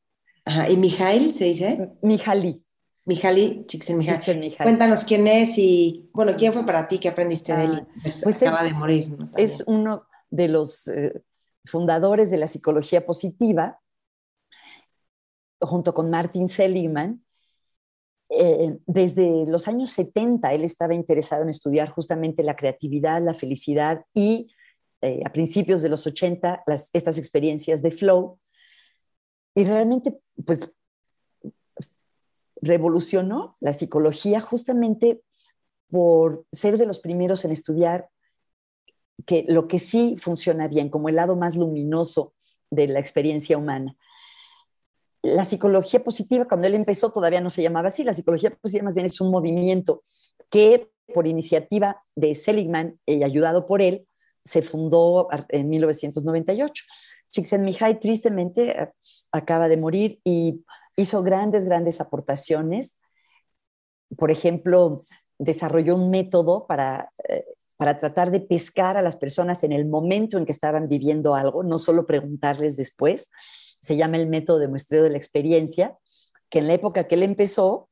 Ajá, 0.47 0.71
¿y 0.71 0.77
Mijail 0.77 1.35
se 1.35 1.47
dice? 1.47 1.91
Mihaly. 2.03 2.63
Mihaly 3.07 3.65
Csikszentmihalyi. 3.67 4.57
Cuéntanos 4.57 5.05
quién 5.05 5.27
es 5.27 5.59
y, 5.59 6.11
bueno, 6.13 6.33
quién 6.37 6.53
fue 6.53 6.67
para 6.67 6.87
ti 6.89 6.99
que 6.99 7.09
aprendiste 7.09 7.55
de 7.57 7.65
él. 7.65 7.83
Ah, 7.83 7.89
pues, 8.03 8.21
pues 8.23 8.43
acaba 8.43 8.65
de 8.65 8.73
morir. 8.73 9.17
Es 9.37 9.63
uno 9.67 10.07
de 10.29 10.49
los 10.49 10.89
eh, 10.89 11.23
fundadores 11.65 12.31
de 12.31 12.37
la 12.37 12.47
psicología 12.47 13.07
positiva, 13.07 13.81
junto 15.61 15.95
con 15.95 16.11
Martin 16.11 16.49
Seligman. 16.49 17.25
Eh, 18.29 18.77
desde 18.87 19.47
los 19.47 19.69
años 19.69 19.91
70 19.91 20.53
él 20.53 20.65
estaba 20.65 20.95
interesado 20.95 21.45
en 21.45 21.49
estudiar 21.49 21.91
justamente 21.91 22.43
la 22.43 22.57
creatividad, 22.57 23.23
la 23.23 23.35
felicidad 23.35 24.05
y 24.13 24.53
eh, 25.01 25.23
a 25.25 25.33
principios 25.33 25.81
de 25.81 25.91
los 25.91 26.09
80 26.09 26.65
las, 26.67 26.91
estas 26.93 27.19
experiencias 27.19 27.83
de 27.83 27.93
flow 27.93 28.41
y 29.57 29.65
realmente, 29.65 30.15
pues, 30.45 30.71
revolucionó 32.67 33.55
la 33.61 33.73
psicología 33.73 34.41
justamente 34.41 35.23
por 35.91 36.45
ser 36.53 36.79
de 36.79 36.87
los 36.87 36.99
primeros 36.99 37.45
en 37.45 37.53
estudiar 37.53 38.09
que 39.25 39.45
lo 39.49 39.67
que 39.67 39.79
sí 39.79 40.17
funciona 40.19 40.69
bien, 40.69 40.91
como 40.91 41.09
el 41.09 41.17
lado 41.17 41.37
más 41.37 41.57
luminoso 41.57 42.35
de 42.71 42.89
la 42.89 42.99
experiencia 42.99 43.57
humana. 43.57 43.97
La 45.23 45.45
psicología 45.45 46.05
positiva, 46.05 46.47
cuando 46.47 46.67
él 46.67 46.75
empezó, 46.75 47.11
todavía 47.11 47.41
no 47.41 47.51
se 47.51 47.63
llamaba 47.63 47.89
así. 47.89 48.05
La 48.05 48.15
psicología 48.15 48.51
positiva 48.51 48.85
más 48.85 48.95
bien 48.95 49.07
es 49.07 49.21
un 49.21 49.31
movimiento 49.31 50.03
que 50.51 50.91
por 51.13 51.27
iniciativa 51.27 52.03
de 52.15 52.35
Seligman 52.35 52.99
y 53.07 53.23
ayudado 53.23 53.67
por 53.67 53.83
él, 53.83 54.07
se 54.45 54.63
fundó 54.63 55.29
en 55.49 55.69
1998. 55.69 56.85
Csikszentmihalyi 57.37 58.01
tristemente 58.01 58.81
eh, 58.81 58.93
acaba 59.31 59.69
de 59.69 59.77
morir 59.77 60.21
y 60.25 60.65
hizo 60.97 61.23
grandes, 61.23 61.67
grandes 61.67 62.01
aportaciones. 62.01 63.01
Por 64.17 64.31
ejemplo, 64.31 65.03
desarrolló 65.39 65.97
un 65.97 66.09
método 66.09 66.67
para, 66.67 67.13
eh, 67.29 67.45
para 67.77 67.99
tratar 67.99 68.31
de 68.31 68.41
pescar 68.41 68.97
a 68.97 69.03
las 69.03 69.17
personas 69.17 69.63
en 69.65 69.73
el 69.73 69.85
momento 69.85 70.39
en 70.39 70.47
que 70.47 70.53
estaban 70.53 70.89
viviendo 70.89 71.35
algo, 71.35 71.63
no 71.63 71.77
solo 71.77 72.07
preguntarles 72.07 72.77
después. 72.79 73.31
Se 73.81 73.97
llama 73.97 74.17
el 74.17 74.29
método 74.29 74.59
de 74.59 74.69
muestreo 74.69 75.03
de 75.03 75.11
la 75.11 75.19
experiencia, 75.19 75.95
que 76.49 76.61
en 76.61 76.69
la 76.69 76.75
época 76.75 77.07
que 77.07 77.17
él 77.17 77.23
empezó 77.23 77.89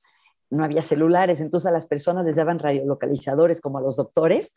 no 0.48 0.64
había 0.64 0.80
celulares, 0.82 1.40
entonces 1.40 1.66
a 1.66 1.72
las 1.72 1.86
personas 1.86 2.24
les 2.24 2.36
daban 2.36 2.58
radiolocalizadores 2.58 3.60
como 3.60 3.78
a 3.78 3.82
los 3.82 3.96
doctores 3.96 4.54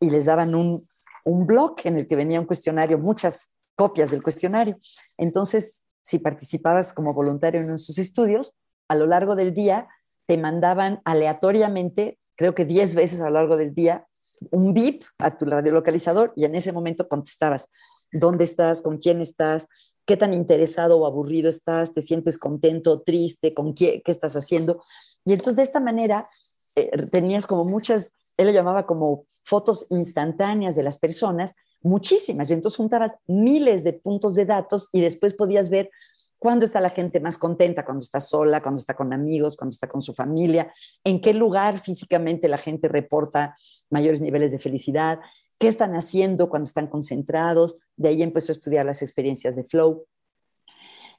y 0.00 0.10
les 0.10 0.26
daban 0.26 0.54
un, 0.54 0.82
un 1.24 1.46
blog 1.46 1.76
en 1.84 1.96
el 1.96 2.06
que 2.06 2.16
venía 2.16 2.40
un 2.40 2.46
cuestionario, 2.46 2.98
muchas 2.98 3.54
copias 3.78 4.10
del 4.10 4.24
cuestionario. 4.24 4.76
Entonces, 5.16 5.84
si 6.02 6.18
participabas 6.18 6.92
como 6.92 7.14
voluntario 7.14 7.60
en 7.60 7.78
sus 7.78 7.96
estudios, 7.98 8.56
a 8.88 8.96
lo 8.96 9.06
largo 9.06 9.36
del 9.36 9.54
día 9.54 9.88
te 10.26 10.36
mandaban 10.36 11.00
aleatoriamente, 11.04 12.18
creo 12.36 12.56
que 12.56 12.64
10 12.64 12.94
veces 12.96 13.20
a 13.20 13.26
lo 13.26 13.34
largo 13.34 13.56
del 13.56 13.74
día, 13.74 14.06
un 14.50 14.74
bip 14.74 15.04
a 15.18 15.36
tu 15.36 15.44
radiolocalizador 15.44 16.32
y 16.34 16.44
en 16.44 16.56
ese 16.56 16.72
momento 16.72 17.08
contestabas 17.08 17.70
dónde 18.12 18.44
estás, 18.44 18.82
con 18.82 18.98
quién 18.98 19.20
estás, 19.20 19.68
qué 20.06 20.16
tan 20.16 20.34
interesado 20.34 20.98
o 20.98 21.06
aburrido 21.06 21.48
estás, 21.48 21.92
te 21.92 22.02
sientes 22.02 22.36
contento, 22.36 23.02
triste, 23.02 23.54
con 23.54 23.74
qué, 23.74 24.02
qué 24.04 24.10
estás 24.10 24.34
haciendo. 24.34 24.82
Y 25.24 25.34
entonces 25.34 25.56
de 25.56 25.62
esta 25.62 25.80
manera 25.80 26.26
eh, 26.74 26.90
tenías 27.12 27.46
como 27.46 27.64
muchas, 27.64 28.12
él 28.36 28.46
lo 28.46 28.52
llamaba 28.52 28.86
como 28.86 29.24
fotos 29.44 29.86
instantáneas 29.90 30.74
de 30.74 30.82
las 30.82 30.98
personas, 30.98 31.54
muchísimas. 31.82 32.50
Y 32.50 32.54
entonces 32.54 32.76
juntabas 32.76 33.16
miles 33.26 33.84
de 33.84 33.92
puntos 33.92 34.34
de 34.34 34.46
datos 34.46 34.88
y 34.92 35.00
después 35.00 35.34
podías 35.34 35.70
ver 35.70 35.90
cuándo 36.38 36.64
está 36.64 36.80
la 36.80 36.90
gente 36.90 37.20
más 37.20 37.38
contenta, 37.38 37.84
cuando 37.84 38.02
está 38.02 38.20
sola, 38.20 38.62
cuando 38.62 38.80
está 38.80 38.94
con 38.94 39.12
amigos, 39.12 39.56
cuando 39.56 39.72
está 39.72 39.88
con 39.88 40.02
su 40.02 40.14
familia, 40.14 40.72
en 41.04 41.20
qué 41.20 41.34
lugar 41.34 41.78
físicamente 41.78 42.48
la 42.48 42.58
gente 42.58 42.88
reporta 42.88 43.54
mayores 43.90 44.20
niveles 44.20 44.52
de 44.52 44.58
felicidad, 44.58 45.18
qué 45.58 45.68
están 45.68 45.94
haciendo 45.94 46.48
cuando 46.48 46.68
están 46.68 46.86
concentrados. 46.86 47.78
De 47.96 48.08
ahí 48.08 48.22
empezó 48.22 48.52
a 48.52 48.54
estudiar 48.54 48.86
las 48.86 49.02
experiencias 49.02 49.56
de 49.56 49.64
flow. 49.64 50.06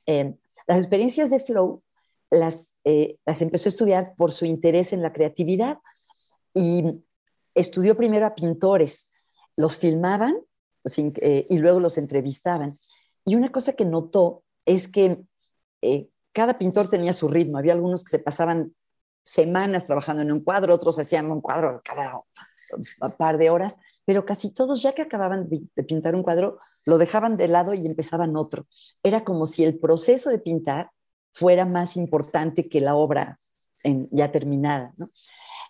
Eh, 0.05 0.35
las 0.67 0.77
experiencias 0.77 1.29
de 1.29 1.39
flow 1.39 1.83
las, 2.31 2.75
eh, 2.83 3.17
las 3.25 3.41
empezó 3.41 3.67
a 3.67 3.71
estudiar 3.71 4.13
por 4.15 4.31
su 4.31 4.45
interés 4.45 4.93
en 4.93 5.01
la 5.01 5.11
creatividad 5.13 5.79
y 6.53 6.83
estudió 7.55 7.97
primero 7.97 8.25
a 8.25 8.35
pintores. 8.35 9.11
Los 9.55 9.77
filmaban 9.77 10.37
eh, 10.85 11.45
y 11.49 11.57
luego 11.57 11.79
los 11.79 11.97
entrevistaban. 11.97 12.77
Y 13.25 13.35
una 13.35 13.51
cosa 13.51 13.73
que 13.73 13.85
notó 13.85 14.43
es 14.65 14.87
que 14.87 15.21
cada 16.33 16.57
pintor 16.57 16.89
tenía 16.89 17.13
su 17.13 17.27
ritmo. 17.27 17.57
Había 17.57 17.73
algunos 17.73 18.03
que 18.03 18.11
se 18.11 18.19
pasaban 18.19 18.73
semanas 19.23 19.85
trabajando 19.85 20.21
en 20.23 20.31
un 20.31 20.43
cuadro, 20.43 20.73
otros 20.73 20.97
hacían 20.99 21.31
un 21.31 21.41
cuadro 21.41 21.81
cada 21.83 22.19
par 23.17 23.37
de 23.37 23.49
horas, 23.49 23.77
pero 24.05 24.25
casi 24.25 24.53
todos 24.53 24.81
ya 24.81 24.93
que 24.93 25.03
acababan 25.03 25.47
de 25.49 25.83
pintar 25.83 26.15
un 26.15 26.23
cuadro, 26.23 26.59
lo 26.85 26.97
dejaban 26.97 27.37
de 27.37 27.47
lado 27.47 27.73
y 27.73 27.85
empezaban 27.85 28.35
otro. 28.35 28.65
Era 29.03 29.23
como 29.23 29.45
si 29.45 29.63
el 29.63 29.77
proceso 29.77 30.29
de 30.29 30.39
pintar 30.39 30.91
fuera 31.31 31.65
más 31.65 31.95
importante 31.95 32.69
que 32.69 32.81
la 32.81 32.95
obra 32.95 33.37
ya 33.83 34.31
terminada. 34.31 34.93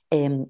Em, 0.10 0.48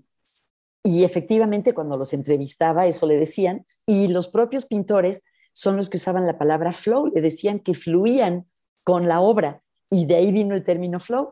y 0.84 1.04
efectivamente 1.04 1.74
cuando 1.74 1.98
los 1.98 2.14
entrevistaba 2.14 2.88
eso 2.88 3.06
le 3.06 3.18
decían, 3.18 3.66
y 3.86 4.08
los 4.08 4.28
propios 4.30 4.66
pintores 4.66 5.24
son 5.54 5.76
los 5.78 5.90
que 5.90 5.98
usaban 5.98 6.26
la 6.26 6.38
palabra 6.38 6.72
flow, 6.72 7.08
le 7.08 7.22
decían 7.22 7.60
que 7.60 7.74
fluían 7.74 8.46
con 8.84 9.08
la 9.08 9.20
obra, 9.20 9.62
y 9.90 10.06
de 10.06 10.16
ahí 10.16 10.32
vino 10.32 10.56
el 10.56 10.64
término 10.64 11.00
flow. 11.00 11.32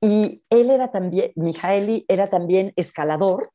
Y 0.00 0.42
él 0.50 0.70
era 0.70 0.92
también, 0.92 1.32
Mijaeli 1.34 2.04
era 2.08 2.28
también 2.28 2.72
escalador, 2.76 3.50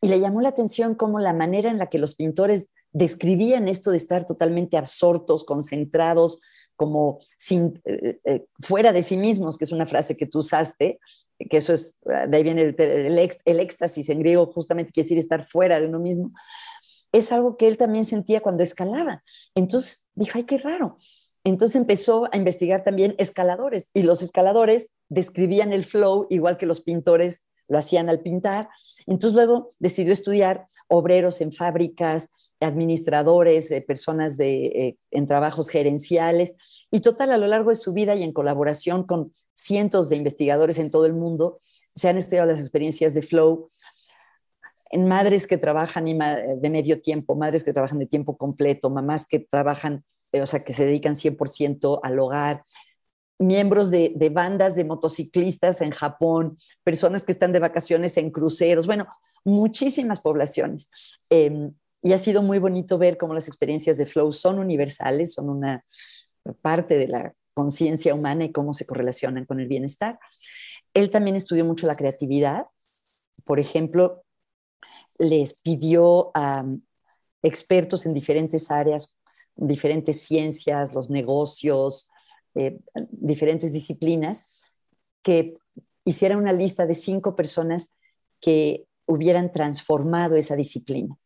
y 0.00 0.08
le 0.08 0.20
llamó 0.20 0.40
la 0.40 0.50
atención 0.50 0.94
cómo 0.94 1.18
la 1.18 1.32
manera 1.32 1.70
en 1.70 1.78
la 1.78 1.88
que 1.88 1.98
los 1.98 2.14
pintores 2.14 2.70
describían 2.92 3.66
esto 3.66 3.90
de 3.90 3.96
estar 3.96 4.26
totalmente 4.26 4.76
absortos, 4.76 5.44
concentrados, 5.44 6.40
como 6.78 7.18
sin, 7.36 7.82
eh, 7.84 8.20
eh, 8.24 8.46
fuera 8.60 8.92
de 8.92 9.02
sí 9.02 9.16
mismos, 9.16 9.58
que 9.58 9.64
es 9.64 9.72
una 9.72 9.84
frase 9.84 10.16
que 10.16 10.26
tú 10.26 10.38
usaste, 10.38 11.00
que 11.50 11.56
eso 11.56 11.72
es, 11.74 11.98
de 12.04 12.36
ahí 12.36 12.42
viene 12.44 12.62
el, 12.62 13.30
el, 13.44 13.58
éxtasis 13.58 14.08
en 14.08 14.20
griego, 14.20 14.46
justamente 14.46 14.92
quiere 14.92 15.04
decir 15.04 15.18
estar 15.18 15.44
fuera 15.44 15.80
de 15.80 15.88
uno 15.88 15.98
mismo, 15.98 16.32
es 17.10 17.32
algo 17.32 17.56
que 17.56 17.66
él 17.66 17.76
también 17.76 18.04
sentía 18.04 18.40
cuando 18.40 18.62
escalaba. 18.62 19.24
Entonces 19.56 20.08
dijo, 20.14 20.32
ay, 20.36 20.44
qué 20.44 20.58
raro. 20.58 20.94
Entonces 21.42 21.76
empezó 21.76 22.28
a 22.32 22.36
investigar 22.36 22.84
también 22.84 23.16
escaladores 23.18 23.90
y 23.92 24.02
los 24.02 24.22
escaladores 24.22 24.90
describían 25.08 25.72
el 25.72 25.84
flow 25.84 26.26
igual 26.30 26.58
que 26.58 26.66
los 26.66 26.80
pintores 26.80 27.44
lo 27.68 27.78
hacían 27.78 28.08
al 28.08 28.20
pintar. 28.20 28.68
Entonces 29.06 29.34
luego 29.34 29.68
decidió 29.78 30.12
estudiar 30.12 30.66
obreros 30.88 31.40
en 31.40 31.52
fábricas, 31.52 32.52
administradores, 32.60 33.70
eh, 33.70 33.82
personas 33.86 34.36
de, 34.36 34.66
eh, 34.66 34.96
en 35.10 35.26
trabajos 35.26 35.68
gerenciales 35.68 36.56
y 36.90 37.00
total 37.00 37.30
a 37.30 37.38
lo 37.38 37.46
largo 37.46 37.70
de 37.70 37.76
su 37.76 37.92
vida 37.92 38.16
y 38.16 38.22
en 38.22 38.32
colaboración 38.32 39.04
con 39.04 39.32
cientos 39.54 40.08
de 40.08 40.16
investigadores 40.16 40.78
en 40.78 40.90
todo 40.90 41.06
el 41.06 41.12
mundo, 41.12 41.58
se 41.94 42.08
han 42.08 42.16
estudiado 42.16 42.48
las 42.48 42.60
experiencias 42.60 43.14
de 43.14 43.22
flow 43.22 43.68
en 44.90 45.06
madres 45.06 45.46
que 45.46 45.58
trabajan 45.58 46.06
de 46.06 46.70
medio 46.70 47.00
tiempo, 47.00 47.34
madres 47.34 47.64
que 47.64 47.72
trabajan 47.72 47.98
de 47.98 48.06
tiempo 48.06 48.36
completo, 48.36 48.90
mamás 48.90 49.26
que 49.26 49.40
trabajan, 49.40 50.04
eh, 50.32 50.40
o 50.40 50.46
sea, 50.46 50.64
que 50.64 50.72
se 50.72 50.86
dedican 50.86 51.14
100% 51.14 52.00
al 52.02 52.18
hogar, 52.18 52.62
miembros 53.38 53.90
de, 53.90 54.30
bandas 54.32 54.74
de 54.74 54.84
motociclistas 54.84 55.80
en 55.80 55.90
Japón, 55.90 56.56
personas 56.82 57.24
que 57.24 57.32
están 57.32 57.52
de 57.52 57.60
vacaciones 57.60 58.16
en 58.16 58.30
cruceros, 58.30 58.86
bueno, 58.86 59.06
muchísimas 59.44 60.20
poblaciones. 60.20 60.90
Em, 61.30 61.72
y 62.02 62.12
ha 62.12 62.18
sido 62.18 62.42
muy 62.42 62.58
bonito 62.58 62.98
ver 62.98 63.16
cómo 63.16 63.34
las 63.34 63.48
experiencias 63.48 63.96
de 63.96 64.06
flow 64.06 64.32
son 64.32 64.58
universales, 64.58 65.34
son 65.34 65.50
una 65.50 65.84
parte 66.62 66.96
de 66.96 67.08
la 67.08 67.34
conciencia 67.54 68.14
humana 68.14 68.44
y 68.44 68.52
cómo 68.52 68.72
se 68.72 68.86
correlacionan 68.86 69.44
con 69.44 69.60
el 69.60 69.66
bienestar. 69.66 70.18
Él 70.94 71.10
también 71.10 71.36
estudió 71.36 71.64
mucho 71.64 71.86
la 71.86 71.96
creatividad. 71.96 72.66
Por 73.44 73.58
ejemplo, 73.58 74.24
les 75.18 75.54
pidió 75.60 76.30
a 76.34 76.64
expertos 77.42 78.06
en 78.06 78.14
diferentes 78.14 78.70
áreas, 78.70 79.18
diferentes 79.56 80.22
ciencias, 80.22 80.94
los 80.94 81.10
negocios, 81.10 82.10
eh, 82.58 82.80
diferentes 83.10 83.72
disciplinas, 83.72 84.62
que 85.22 85.54
hiciera 86.04 86.36
una 86.36 86.52
lista 86.52 86.86
de 86.86 86.94
cinco 86.96 87.36
personas 87.36 87.96
que 88.40 88.86
hubieran 89.06 89.52
transformado 89.52 90.34
esa 90.34 90.56
disciplina. 90.56 91.16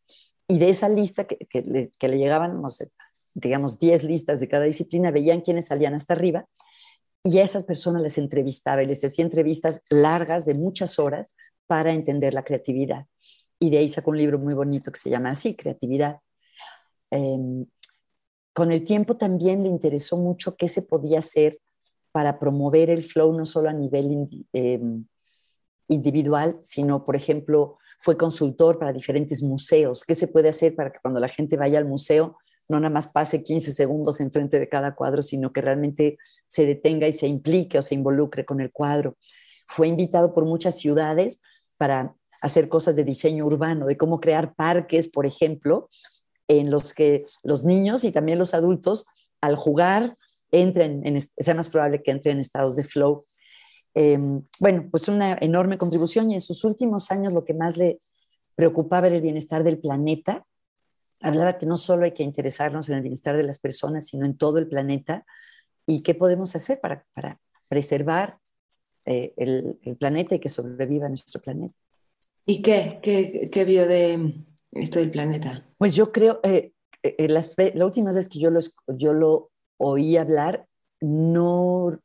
Y 0.47 0.59
de 0.59 0.69
esa 0.69 0.89
lista 0.89 1.25
que, 1.25 1.47
le, 1.51 2.17
llegaban, 2.17 2.61
no 2.61 2.69
sé, 2.69 2.91
digamos, 3.33 3.79
10 3.79 4.03
listas 4.03 4.39
de 4.39 4.47
cada 4.47 4.65
disciplina, 4.65 5.09
veían 5.09 5.41
quiénes 5.41 5.67
salían 5.67 5.95
hasta 5.95 6.13
arriba 6.13 6.45
y 7.23 7.39
a 7.39 7.43
esas 7.43 7.63
personas 7.63 8.03
les 8.03 8.19
entrevistaba 8.19 8.83
y 8.83 8.85
les 8.85 9.03
hacía 9.03 9.25
entrevistas 9.25 9.81
largas 9.89 10.45
de 10.45 10.53
muchas 10.53 10.99
horas 10.99 11.35
para 11.65 11.93
entender 11.93 12.33
la 12.33 12.43
creatividad. 12.43 13.07
Y 13.57 13.71
de 13.71 13.79
ahí 13.79 13.87
sacó 13.87 14.11
un 14.11 14.17
libro 14.17 14.37
muy 14.37 14.53
bonito 14.53 14.91
que 14.91 14.99
se 14.99 15.09
llama 15.09 15.29
así, 15.29 15.55
Creatividad. 15.55 16.19
Em, 17.09 17.65
con 18.53 18.71
el 18.71 18.83
tiempo 18.83 19.17
también 19.17 19.63
le 19.63 19.69
interesó 19.69 20.17
mucho 20.17 20.55
qué 20.55 20.67
se 20.67 20.83
podía 20.83 21.19
hacer 21.19 21.59
para 22.11 22.39
promover 22.39 22.89
el 22.89 23.03
flow 23.03 23.35
no 23.35 23.45
solo 23.45 23.69
a 23.69 23.73
nivel 23.73 24.29
em, 24.53 25.05
individual, 25.87 26.59
sino, 26.61 27.05
por 27.05 27.15
ejemplo, 27.15 27.77
fue 27.99 28.17
consultor 28.17 28.77
para 28.77 28.93
diferentes 28.93 29.41
museos. 29.41 30.03
¿Qué 30.05 30.13
se 30.13 30.27
puede 30.27 30.49
hacer 30.49 30.75
para 30.75 30.91
que 30.91 30.99
cuando 31.01 31.19
la 31.19 31.27
gente 31.27 31.57
vaya 31.57 31.79
al 31.79 31.85
museo 31.85 32.37
no 32.69 32.79
nada 32.79 32.93
más 32.93 33.09
pase 33.09 33.43
15 33.43 33.73
segundos 33.73 34.21
enfrente 34.21 34.59
de 34.59 34.69
cada 34.69 34.95
cuadro, 34.95 35.21
sino 35.21 35.51
que 35.51 35.61
realmente 35.61 36.17
se 36.47 36.65
detenga 36.65 37.07
y 37.07 37.13
se 37.13 37.27
implique 37.27 37.77
o 37.77 37.81
se 37.81 37.95
involucre 37.95 38.45
con 38.45 38.61
el 38.61 38.71
cuadro? 38.71 39.17
Fue 39.67 39.87
invitado 39.87 40.33
por 40.33 40.45
muchas 40.45 40.77
ciudades 40.77 41.41
para 41.77 42.15
hacer 42.41 42.69
cosas 42.69 42.95
de 42.95 43.03
diseño 43.03 43.45
urbano, 43.45 43.85
de 43.85 43.97
cómo 43.97 44.19
crear 44.19 44.53
parques, 44.53 45.07
por 45.07 45.25
ejemplo, 45.25 45.87
en 46.59 46.71
los 46.71 46.93
que 46.93 47.25
los 47.43 47.63
niños 47.63 48.03
y 48.03 48.11
también 48.11 48.39
los 48.39 48.53
adultos, 48.53 49.05
al 49.41 49.55
jugar, 49.55 50.15
entren, 50.51 51.05
en, 51.05 51.19
sea 51.19 51.55
más 51.55 51.69
probable 51.69 52.01
que 52.01 52.11
entren 52.11 52.35
en 52.35 52.39
estados 52.39 52.75
de 52.75 52.83
flow. 52.83 53.23
Em, 53.93 54.43
bueno, 54.59 54.87
pues 54.89 55.07
una 55.07 55.37
enorme 55.39 55.77
contribución 55.77 56.31
y 56.31 56.35
en 56.35 56.41
sus 56.41 56.63
últimos 56.63 57.11
años 57.11 57.33
lo 57.33 57.43
que 57.45 57.53
más 57.53 57.77
le 57.77 57.99
preocupaba 58.55 59.07
era 59.07 59.15
el 59.15 59.21
bienestar 59.21 59.63
del 59.63 59.79
planeta. 59.79 60.45
Hablaba 61.21 61.57
que 61.57 61.65
no 61.65 61.77
solo 61.77 62.05
hay 62.05 62.11
que 62.11 62.23
interesarnos 62.23 62.89
en 62.89 62.95
el 62.95 63.01
bienestar 63.01 63.37
de 63.37 63.43
las 63.43 63.59
personas, 63.59 64.07
sino 64.07 64.25
en 64.25 64.37
todo 64.37 64.57
el 64.57 64.67
planeta 64.67 65.25
y 65.85 66.01
qué 66.01 66.15
podemos 66.15 66.55
hacer 66.55 66.79
para, 66.79 67.05
para 67.13 67.39
preservar 67.69 68.39
eh, 69.05 69.33
el, 69.37 69.79
el 69.83 69.97
planeta 69.97 70.35
y 70.35 70.39
que 70.39 70.49
sobreviva 70.49 71.09
nuestro 71.09 71.41
planeta. 71.41 71.75
¿Y 72.45 72.61
qué? 72.61 72.99
¿Qué, 73.01 73.49
qué 73.51 73.65
vio 73.65 73.87
de 73.87 74.35
esto 74.75 74.99
del 74.99 75.11
planeta? 75.11 75.65
Pues 75.77 75.95
yo 75.95 76.11
creo, 76.11 76.39
eh, 76.43 76.73
eh, 77.03 77.27
las, 77.29 77.55
la 77.73 77.85
última 77.85 78.11
vez 78.11 78.29
que 78.29 78.39
yo 78.39 78.49
lo, 78.49 78.59
yo 78.87 79.13
lo 79.13 79.51
oí 79.77 80.17
hablar, 80.17 80.67
no, 81.01 81.99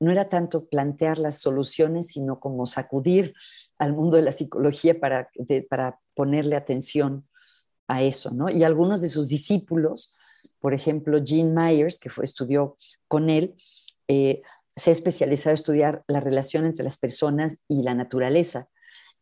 no 0.00 0.10
era 0.10 0.28
tanto 0.28 0.66
plantear 0.66 1.18
las 1.18 1.38
soluciones, 1.38 2.08
sino 2.08 2.40
como 2.40 2.66
sacudir 2.66 3.34
al 3.78 3.94
mundo 3.94 4.16
de 4.16 4.22
la 4.22 4.32
psicología 4.32 4.98
para, 5.00 5.30
para 5.68 5.98
ponerle 6.14 6.56
atención 6.56 7.26
a 7.88 8.02
eso, 8.02 8.30
¿no? 8.30 8.50
Y 8.50 8.64
algunos 8.64 9.00
de 9.00 9.08
sus 9.08 9.28
discípulos, 9.28 10.14
por 10.60 10.74
ejemplo, 10.74 11.18
Jean 11.18 11.54
Myers, 11.54 11.98
que 11.98 12.10
fue, 12.10 12.24
estudió 12.24 12.76
con 13.08 13.30
él, 13.30 13.54
eh, 14.08 14.42
se 14.74 14.90
ha 14.90 14.92
especializado 14.92 15.50
en 15.50 15.54
estudiar 15.54 16.04
la 16.08 16.20
relación 16.20 16.64
entre 16.64 16.84
las 16.84 16.98
personas 16.98 17.64
y 17.68 17.82
la 17.82 17.94
naturaleza 17.94 18.68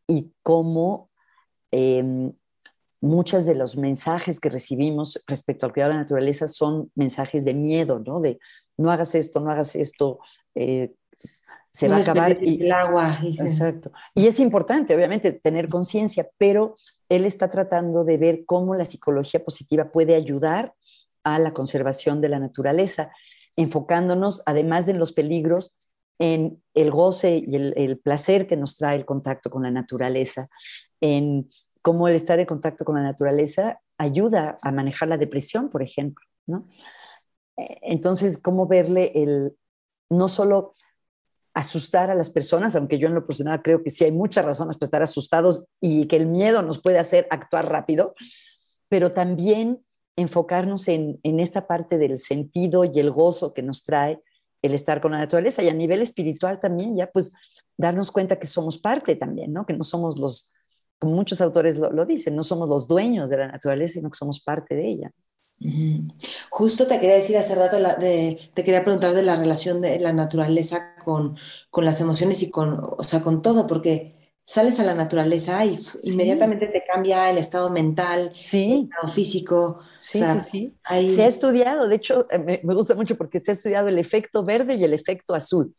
y 0.07 0.32
cómo 0.43 1.11
em, 1.70 2.32
muchos 3.03 3.45
de 3.45 3.57
los 3.57 3.77
mensajes 3.77 4.39
que 4.39 4.49
recibimos 4.49 5.23
respecto 5.27 5.67
al 5.67 5.73
cuidado 5.73 5.91
de 5.91 5.97
la 5.97 6.03
naturaleza 6.03 6.47
son 6.47 6.91
mensajes 6.95 7.45
de 7.45 7.53
miedo, 7.53 7.99
¿no? 7.99 8.21
De 8.21 8.39
no 8.79 8.93
hagas 8.93 9.17
esto, 9.17 9.41
no 9.41 9.51
hagas 9.51 9.75
esto, 9.75 10.21
eh, 10.55 10.95
se 11.73 11.89
va 11.89 11.97
a 11.97 12.01
acabar. 12.01 12.39
Y, 12.41 12.63
el 12.63 12.71
agua. 12.73 13.19
Exacto. 13.25 13.91
Y 14.15 14.29
es 14.29 14.39
importante, 14.39 14.95
obviamente, 14.95 15.33
tener 15.33 15.69
conciencia, 15.69 16.31
pero 16.39 16.77
él 17.09 17.27
está 17.27 17.51
tratando 17.51 18.05
de 18.05 18.19
ver 18.19 18.45
cómo 18.47 18.77
la 18.77 18.85
psicología 18.85 19.45
positiva 19.45 19.91
puede 19.91 20.15
ayudar 20.15 20.75
a 21.25 21.41
la 21.41 21.53
conservación 21.53 22.21
de 22.21 22.29
la 22.29 22.39
naturaleza, 22.39 23.11
enfocándonos, 23.57 24.43
además 24.47 24.87
de 24.87 24.95
los 24.95 25.13
peligros, 25.13 25.77
en 26.21 26.63
el 26.75 26.93
goce 26.93 27.43
y 27.45 27.57
el, 27.57 27.75
el 27.77 27.99
placer 27.99 28.47
que 28.47 28.57
nos 28.57 28.77
trae 28.77 28.97
el 28.97 29.05
contacto 29.05 29.51
con 29.51 29.65
la 29.65 29.73
naturaleza, 29.73 30.47
en 31.01 31.49
cómo 31.83 32.09
el 32.09 32.14
estar 32.14 32.39
en 32.39 32.47
contacto 32.47 32.85
con 32.85 32.95
la 32.95 33.03
naturaleza 33.03 33.80
ayuda 33.99 34.57
a 34.62 34.72
manejar 34.72 35.09
la 35.09 35.18
depresión, 35.18 35.68
por 35.68 35.83
ejemplo. 35.83 36.24
Eh, 37.57 37.78
entonces, 37.83 38.39
cómo 38.39 38.66
verle 38.66 39.12
el, 39.14 39.57
no 40.09 40.28
solo 40.28 40.72
asustar 41.55 42.11
a 42.11 42.14
las 42.14 42.30
personas, 42.30 42.74
aunque 42.76 42.99
yo 42.99 43.09
en 43.09 43.14
lo 43.14 43.26
personal 43.26 43.61
creo 43.62 43.83
que 43.83 43.91
sí 43.91 44.05
hay 44.05 44.12
muchas 44.12 44.45
razones 44.45 44.78
para 44.78 44.87
estar 44.87 45.03
asustados 45.03 45.66
y 45.80 46.07
que 46.07 46.16
el 46.16 46.26
miedo 46.26 46.62
nos 46.62 46.80
puede 46.80 46.99
hacer 46.99 47.26
actuar 47.30 47.70
rápido, 47.70 48.14
pero 48.89 49.12
también 49.12 49.85
enfocarnos 50.16 50.89
en, 50.89 51.20
en 51.22 51.41
esta 51.41 51.66
parte 51.66 51.99
del 51.99 52.18
sentido 52.18 52.85
y 52.85 52.99
el 52.99 53.11
gozo 53.11 53.53
que 53.53 53.62
nos 53.62 53.85
trae 53.85 54.22
el 54.62 54.74
estar 54.74 55.01
con 55.01 55.12
la 55.12 55.18
naturaleza 55.18 55.62
y 55.62 55.68
a 55.68 55.74
nivel 55.74 56.01
espiritual 56.01 56.61
también, 56.61 56.97
ya 56.97 57.11
pues 57.11 57.33
darnos 57.76 58.12
cuenta 58.12 58.39
que 58.39 58.47
somos 58.47 58.78
parte 58.78 59.16
también, 59.16 59.53
¿no? 59.53 59.66
Que 59.66 59.74
no 59.74 59.83
somos 59.83 60.18
los, 60.18 60.53
como 61.03 61.17
muchos 61.17 61.41
autores 61.41 61.79
lo, 61.79 62.07
dicen, 62.07 62.37
no 62.37 62.45
somos 62.45 62.69
los 62.69 62.87
dueños 62.87 63.29
de 63.29 63.37
la 63.37 63.49
naturaleza, 63.49 63.95
sino 63.95 64.09
que 64.09 64.17
somos 64.17 64.39
parte 64.39 64.77
de 64.77 64.87
ella. 64.87 65.11
Justo 66.49 66.87
te 66.87 67.01
quería 67.01 67.17
decir 67.17 67.37
hace 67.37 67.57
rato, 67.57 67.77
te 67.99 68.65
quería 68.65 68.85
preguntar 68.85 69.13
de 69.13 69.25
la 69.25 69.35
relación 69.35 69.81
de 69.81 69.99
la 69.99 70.13
naturaleza 70.13 70.95
con, 71.05 71.37
con, 71.71 71.85
las 71.85 72.01
emociones 72.01 72.41
y 72.45 72.51
con, 72.51 72.79
o 72.81 73.03
sea, 73.03 73.21
con 73.21 73.43
todo, 73.43 73.67
porque 73.67 74.37
sales 74.45 74.79
a 74.79 74.85
la 74.85 74.95
naturaleza 74.95 75.65
y 75.65 75.77
inmediatamente 76.05 76.69
te 76.69 76.85
cambia 76.85 77.29
el 77.31 77.39
estado 77.39 77.69
mental, 77.69 78.33
el 78.53 78.85
estado 78.85 79.13
físico. 79.13 79.81
Sí, 79.99 80.23
sí, 80.25 80.41
sí. 80.41 81.09
Se 81.09 81.25
ha 81.25 81.27
estudiado, 81.27 81.89
de 81.89 81.97
hecho, 81.97 82.27
eh, 82.31 82.39
me, 82.39 82.61
me, 82.63 82.75
gusta 82.75 82.95
mucho 82.95 83.17
porque 83.17 83.41
se 83.41 83.51
ha 83.51 83.55
estudiado 83.55 83.89
el 83.89 83.99
efecto 83.99 84.45
verde 84.45 84.77
y 84.77 84.85
el 84.85 84.95
efecto 84.95 85.35
azul. 85.35 85.75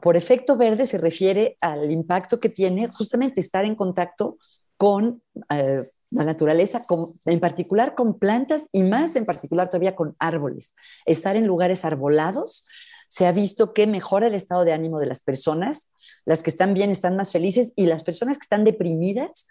Por 0.00 0.16
efecto 0.16 0.56
verde 0.56 0.86
se 0.86 0.96
refiere 0.96 1.58
al 1.60 1.90
impacto 1.90 2.40
que 2.40 2.48
tiene 2.48 2.88
justamente 2.88 3.42
estar 3.42 3.66
en 3.66 3.74
contacto 3.74 4.38
con 4.76 5.22
eh, 5.50 5.88
la 6.10 6.24
naturaleza, 6.24 6.82
en 7.26 7.40
particular 7.40 7.94
con 7.94 8.18
plantas 8.18 8.68
y 8.72 8.82
más 8.82 9.16
en 9.16 9.26
particular 9.26 9.68
todavía 9.68 9.96
con 9.96 10.14
árboles. 10.18 10.74
Estar 11.06 11.36
en 11.36 11.46
lugares 11.46 11.84
arbolados 11.84 12.66
se 13.08 13.26
ha 13.26 13.32
visto 13.32 13.74
que 13.74 13.86
mejora 13.86 14.28
el 14.28 14.34
estado 14.34 14.64
de 14.64 14.72
ánimo 14.72 14.98
de 14.98 15.06
las 15.06 15.20
personas, 15.20 15.92
las 16.24 16.42
que 16.42 16.50
están 16.50 16.74
bien 16.74 16.90
están 16.90 17.16
más 17.16 17.32
felices 17.32 17.72
y 17.76 17.86
las 17.86 18.04
personas 18.04 18.38
que 18.38 18.44
están 18.44 18.64
deprimidas 18.64 19.48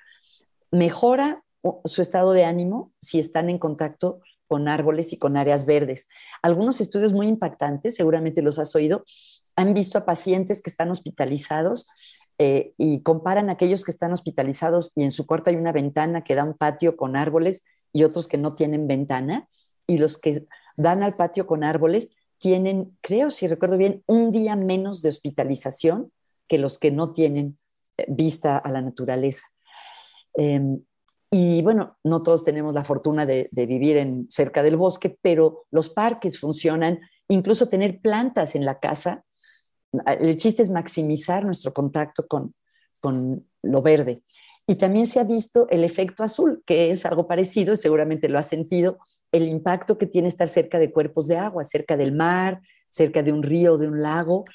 mejora 0.72 1.44
su 1.86 2.02
estado 2.02 2.34
de 2.34 2.44
ánimo 2.44 2.92
si 3.00 3.20
están 3.20 3.50
en 3.50 3.58
contacto 3.58 4.20
con 4.48 4.68
árboles 4.68 5.14
y 5.14 5.18
con 5.18 5.38
áreas 5.38 5.66
verdes. 5.66 6.08
Algunos 6.42 6.82
estudios 6.82 7.14
muy 7.14 7.28
impactantes, 7.28 7.96
seguramente 7.96 8.42
los 8.42 8.60
has 8.60 8.76
oído, 8.76 9.04
han 9.56 9.74
visto 9.74 9.98
a 9.98 10.06
pacientes 10.06 10.62
que 10.62 10.70
están 10.70 10.92
hospitalizados 10.92 11.88
eh, 12.46 12.74
y 12.78 13.02
comparan 13.04 13.50
aquellos 13.50 13.86
que 13.86 13.92
están 13.92 14.12
hospitalizados 14.12 14.92
y 14.96 15.04
en 15.04 15.12
su 15.12 15.26
cuarto 15.26 15.50
hay 15.50 15.56
una 15.56 15.72
ventana 15.72 16.26
que 16.26 16.36
da 16.36 16.44
un 16.44 16.58
patio 16.58 16.98
con 16.98 17.16
árboles 17.16 17.64
y 17.94 18.04
otros 18.04 18.28
que 18.28 18.38
no 18.38 18.54
tienen 18.54 18.86
ventana, 18.86 19.48
y 19.88 19.98
los 19.98 20.18
que 20.18 20.46
dan 20.76 21.04
al 21.04 21.16
patio 21.16 21.48
con 21.48 21.64
árboles 21.64 22.10
tienen, 22.40 22.98
creo, 23.00 23.30
si 23.30 23.48
recuerdo 23.48 23.78
bien, 23.78 24.04
un 24.08 24.34
día 24.34 24.58
menos 24.58 25.02
de 25.02 25.08
hospitalización 25.08 26.12
que 26.50 26.58
los 26.58 26.78
que 26.80 26.92
no 26.92 27.14
tienen 27.14 27.58
eh, 27.96 28.06
vista 28.10 28.58
a 28.58 28.70
la 28.72 28.82
naturaleza. 28.82 29.48
Em, 30.34 30.82
y 31.32 31.62
bueno, 31.62 31.98
no 32.04 32.24
todos 32.24 32.44
tenemos 32.44 32.74
la 32.74 32.84
fortuna 32.84 33.26
de, 33.26 33.48
de, 33.52 33.66
vivir 33.66 33.96
en, 33.96 34.28
cerca 34.30 34.64
del 34.64 34.76
bosque, 34.76 35.18
pero 35.22 35.64
los 35.72 35.88
parques 35.88 36.38
funcionan, 36.42 37.00
incluso 37.30 37.70
tener 37.70 38.02
plantas 38.02 38.56
en 38.56 38.66
la 38.66 38.80
casa 38.80 39.24
el 40.20 40.38
chiste 40.38 40.64
es 40.64 40.70
maximizar 40.70 41.46
nuestro 41.46 41.74
contacto 41.74 42.28
con, 42.28 42.54
con 43.02 43.48
lo 43.62 43.82
verde. 43.82 44.24
Y 44.66 44.76
también 44.76 45.08
se 45.08 45.20
ha 45.20 45.24
visto 45.24 45.68
el 45.70 45.84
efecto 45.84 46.24
azul, 46.24 46.64
que 46.66 46.90
es 46.90 47.06
algo 47.06 47.28
parecido, 47.28 47.76
seguramente 47.76 48.30
lo 48.30 48.40
has 48.40 48.48
sentido, 48.48 48.98
el 49.32 49.48
impacto 49.48 49.98
que 49.98 50.08
tiene 50.08 50.30
estar 50.30 50.48
cerca 50.48 50.80
de 50.80 50.92
cuerpos 50.92 51.28
de 51.28 51.38
agua, 51.38 51.66
cerca 51.66 51.98
del 51.98 52.14
mar, 52.14 52.62
cerca 52.90 53.24
de 53.24 53.34
un 53.34 53.44
río, 53.44 53.78
de 53.78 53.88
un 53.88 54.02
lago. 54.02 54.46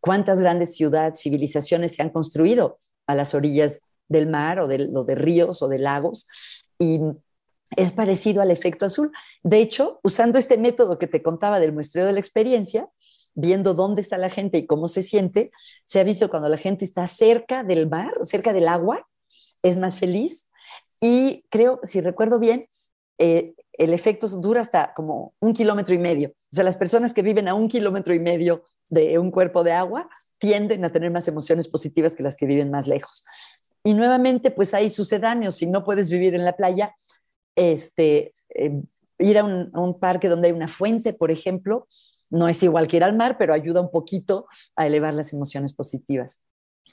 ¿Cuántas 0.00 0.40
grandes 0.40 0.74
ciudades, 0.74 1.20
civilizaciones 1.20 1.94
se 1.94 2.02
han 2.02 2.10
construido 2.10 2.78
a 3.06 3.14
las 3.14 3.34
orillas 3.34 3.82
del 4.08 4.28
mar 4.28 4.60
o 4.60 4.68
de, 4.68 4.88
o 4.94 5.04
de 5.04 5.14
ríos 5.14 5.60
o 5.62 5.68
de 5.68 5.78
lagos? 5.78 6.26
Y 6.78 7.00
es 7.76 7.92
parecido 7.92 8.40
al 8.40 8.50
efecto 8.50 8.86
azul. 8.86 9.12
De 9.42 9.60
hecho, 9.60 10.00
usando 10.02 10.38
este 10.38 10.56
método 10.56 10.98
que 10.98 11.08
te 11.08 11.22
contaba 11.22 11.60
del 11.60 11.72
muestreo 11.72 12.06
de 12.06 12.12
la 12.12 12.20
experiencia, 12.20 12.88
viendo 13.38 13.72
dónde 13.72 14.02
está 14.02 14.18
la 14.18 14.28
gente 14.28 14.58
y 14.58 14.66
cómo 14.66 14.88
se 14.88 15.00
siente, 15.00 15.52
se 15.84 16.00
ha 16.00 16.04
visto 16.04 16.28
cuando 16.28 16.48
la 16.48 16.56
gente 16.56 16.84
está 16.84 17.06
cerca 17.06 17.62
del 17.62 17.88
mar, 17.88 18.12
cerca 18.22 18.52
del 18.52 18.66
agua, 18.66 19.06
es 19.62 19.78
más 19.78 19.96
feliz. 19.96 20.50
Y 21.00 21.44
creo, 21.48 21.78
si 21.84 22.00
recuerdo 22.00 22.40
bien, 22.40 22.66
eh, 23.18 23.54
el 23.74 23.94
efecto 23.94 24.26
dura 24.26 24.60
hasta 24.60 24.92
como 24.92 25.34
un 25.38 25.54
kilómetro 25.54 25.94
y 25.94 25.98
medio. 25.98 26.30
O 26.30 26.56
sea, 26.56 26.64
las 26.64 26.76
personas 26.76 27.14
que 27.14 27.22
viven 27.22 27.46
a 27.46 27.54
un 27.54 27.68
kilómetro 27.68 28.12
y 28.12 28.18
medio 28.18 28.64
de 28.88 29.20
un 29.20 29.30
cuerpo 29.30 29.62
de 29.62 29.72
agua 29.72 30.10
tienden 30.38 30.84
a 30.84 30.90
tener 30.90 31.12
más 31.12 31.28
emociones 31.28 31.68
positivas 31.68 32.16
que 32.16 32.24
las 32.24 32.36
que 32.36 32.46
viven 32.46 32.72
más 32.72 32.88
lejos. 32.88 33.24
Y 33.84 33.94
nuevamente, 33.94 34.50
pues 34.50 34.74
hay 34.74 34.88
sucedáneos. 34.88 35.54
Si 35.54 35.66
no 35.66 35.84
puedes 35.84 36.10
vivir 36.10 36.34
en 36.34 36.44
la 36.44 36.56
playa, 36.56 36.92
este, 37.54 38.34
eh, 38.48 38.82
ir 39.20 39.38
a 39.38 39.44
un, 39.44 39.70
a 39.74 39.80
un 39.80 40.00
parque 40.00 40.28
donde 40.28 40.48
hay 40.48 40.52
una 40.52 40.66
fuente, 40.66 41.12
por 41.12 41.30
ejemplo, 41.30 41.86
no 42.30 42.48
es 42.48 42.62
igual 42.62 42.86
que 42.88 42.98
ir 42.98 43.04
al 43.04 43.16
mar, 43.16 43.36
pero 43.38 43.54
ayuda 43.54 43.80
un 43.80 43.90
poquito 43.90 44.46
a 44.76 44.86
elevar 44.86 45.14
las 45.14 45.32
emociones 45.32 45.72
positivas. 45.72 46.42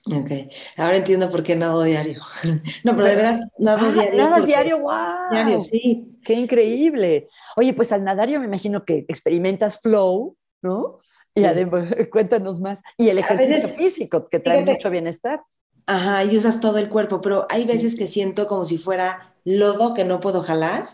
Ok, 0.08 0.30
ahora 0.78 0.98
entiendo 0.98 1.32
por 1.32 1.42
qué 1.42 1.56
nado 1.56 1.82
diario. 1.82 2.22
No, 2.84 2.96
pero 2.96 3.08
de 3.08 3.16
verdad, 3.16 3.40
nado 3.58 3.88
ah, 3.88 3.92
diario. 3.92 4.18
Nadas 4.18 4.46
diario, 4.46 4.80
wow. 4.80 5.32
Diario, 5.32 5.62
sí. 5.62 6.20
Qué 6.24 6.34
increíble. 6.34 7.28
Oye, 7.56 7.74
pues 7.74 7.92
al 7.92 8.04
nadar 8.04 8.30
yo 8.30 8.40
me 8.40 8.46
imagino 8.46 8.86
que 8.86 9.06
experimentas 9.08 9.82
flow, 9.82 10.38
¿no? 10.62 11.00
Y 11.34 11.46
además, 11.46 11.88
cuéntanos 12.12 12.60
más. 12.60 12.84
Y 12.98 13.10
el 13.10 13.18
ejercicio 13.18 13.68
físico, 13.70 14.30
que 14.30 14.40
trae 14.40 14.64
mucho 14.64 14.92
bienestar. 14.92 15.42
Ajá, 15.88 16.24
y 16.24 16.38
usas 16.38 16.60
todo 16.60 16.78
el 16.78 16.90
cuerpo, 16.90 17.22
pero 17.22 17.48
hay 17.50 17.66
veces 17.66 17.96
que 17.96 18.06
siento 18.06 18.48
como 18.48 18.66
si 18.66 18.78
fuera 18.78 19.36
lodo 19.44 19.94
que 19.94 20.04
no 20.04 20.20
puedo 20.20 20.42
jalar, 20.42 20.86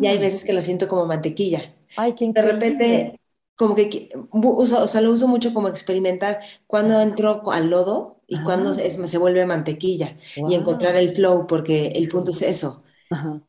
y 0.00 0.06
hay 0.06 0.16
ah. 0.16 0.20
veces 0.20 0.44
que 0.44 0.52
lo 0.52 0.62
siento 0.62 0.88
como 0.88 1.06
mantequilla. 1.06 1.74
Ay, 1.96 2.14
qué 2.14 2.24
increíble. 2.24 2.54
De 2.54 2.60
repente 2.60 3.20
como 3.62 3.76
que 3.76 4.10
uso, 4.32 4.82
o 4.82 4.86
sea, 4.88 5.00
lo 5.00 5.12
uso 5.12 5.28
mucho 5.28 5.54
como 5.54 5.68
experimentar 5.68 6.40
cuando 6.66 7.00
entro 7.00 7.48
al 7.52 7.70
lodo 7.70 8.20
y 8.26 8.42
cuando 8.42 8.74
se 8.74 9.18
vuelve 9.18 9.46
mantequilla 9.46 10.16
y 10.48 10.54
encontrar 10.54 10.96
el 10.96 11.10
flow, 11.10 11.46
porque 11.46 11.88
el 11.94 12.08
punto 12.08 12.32
es 12.32 12.42
eso, 12.42 12.82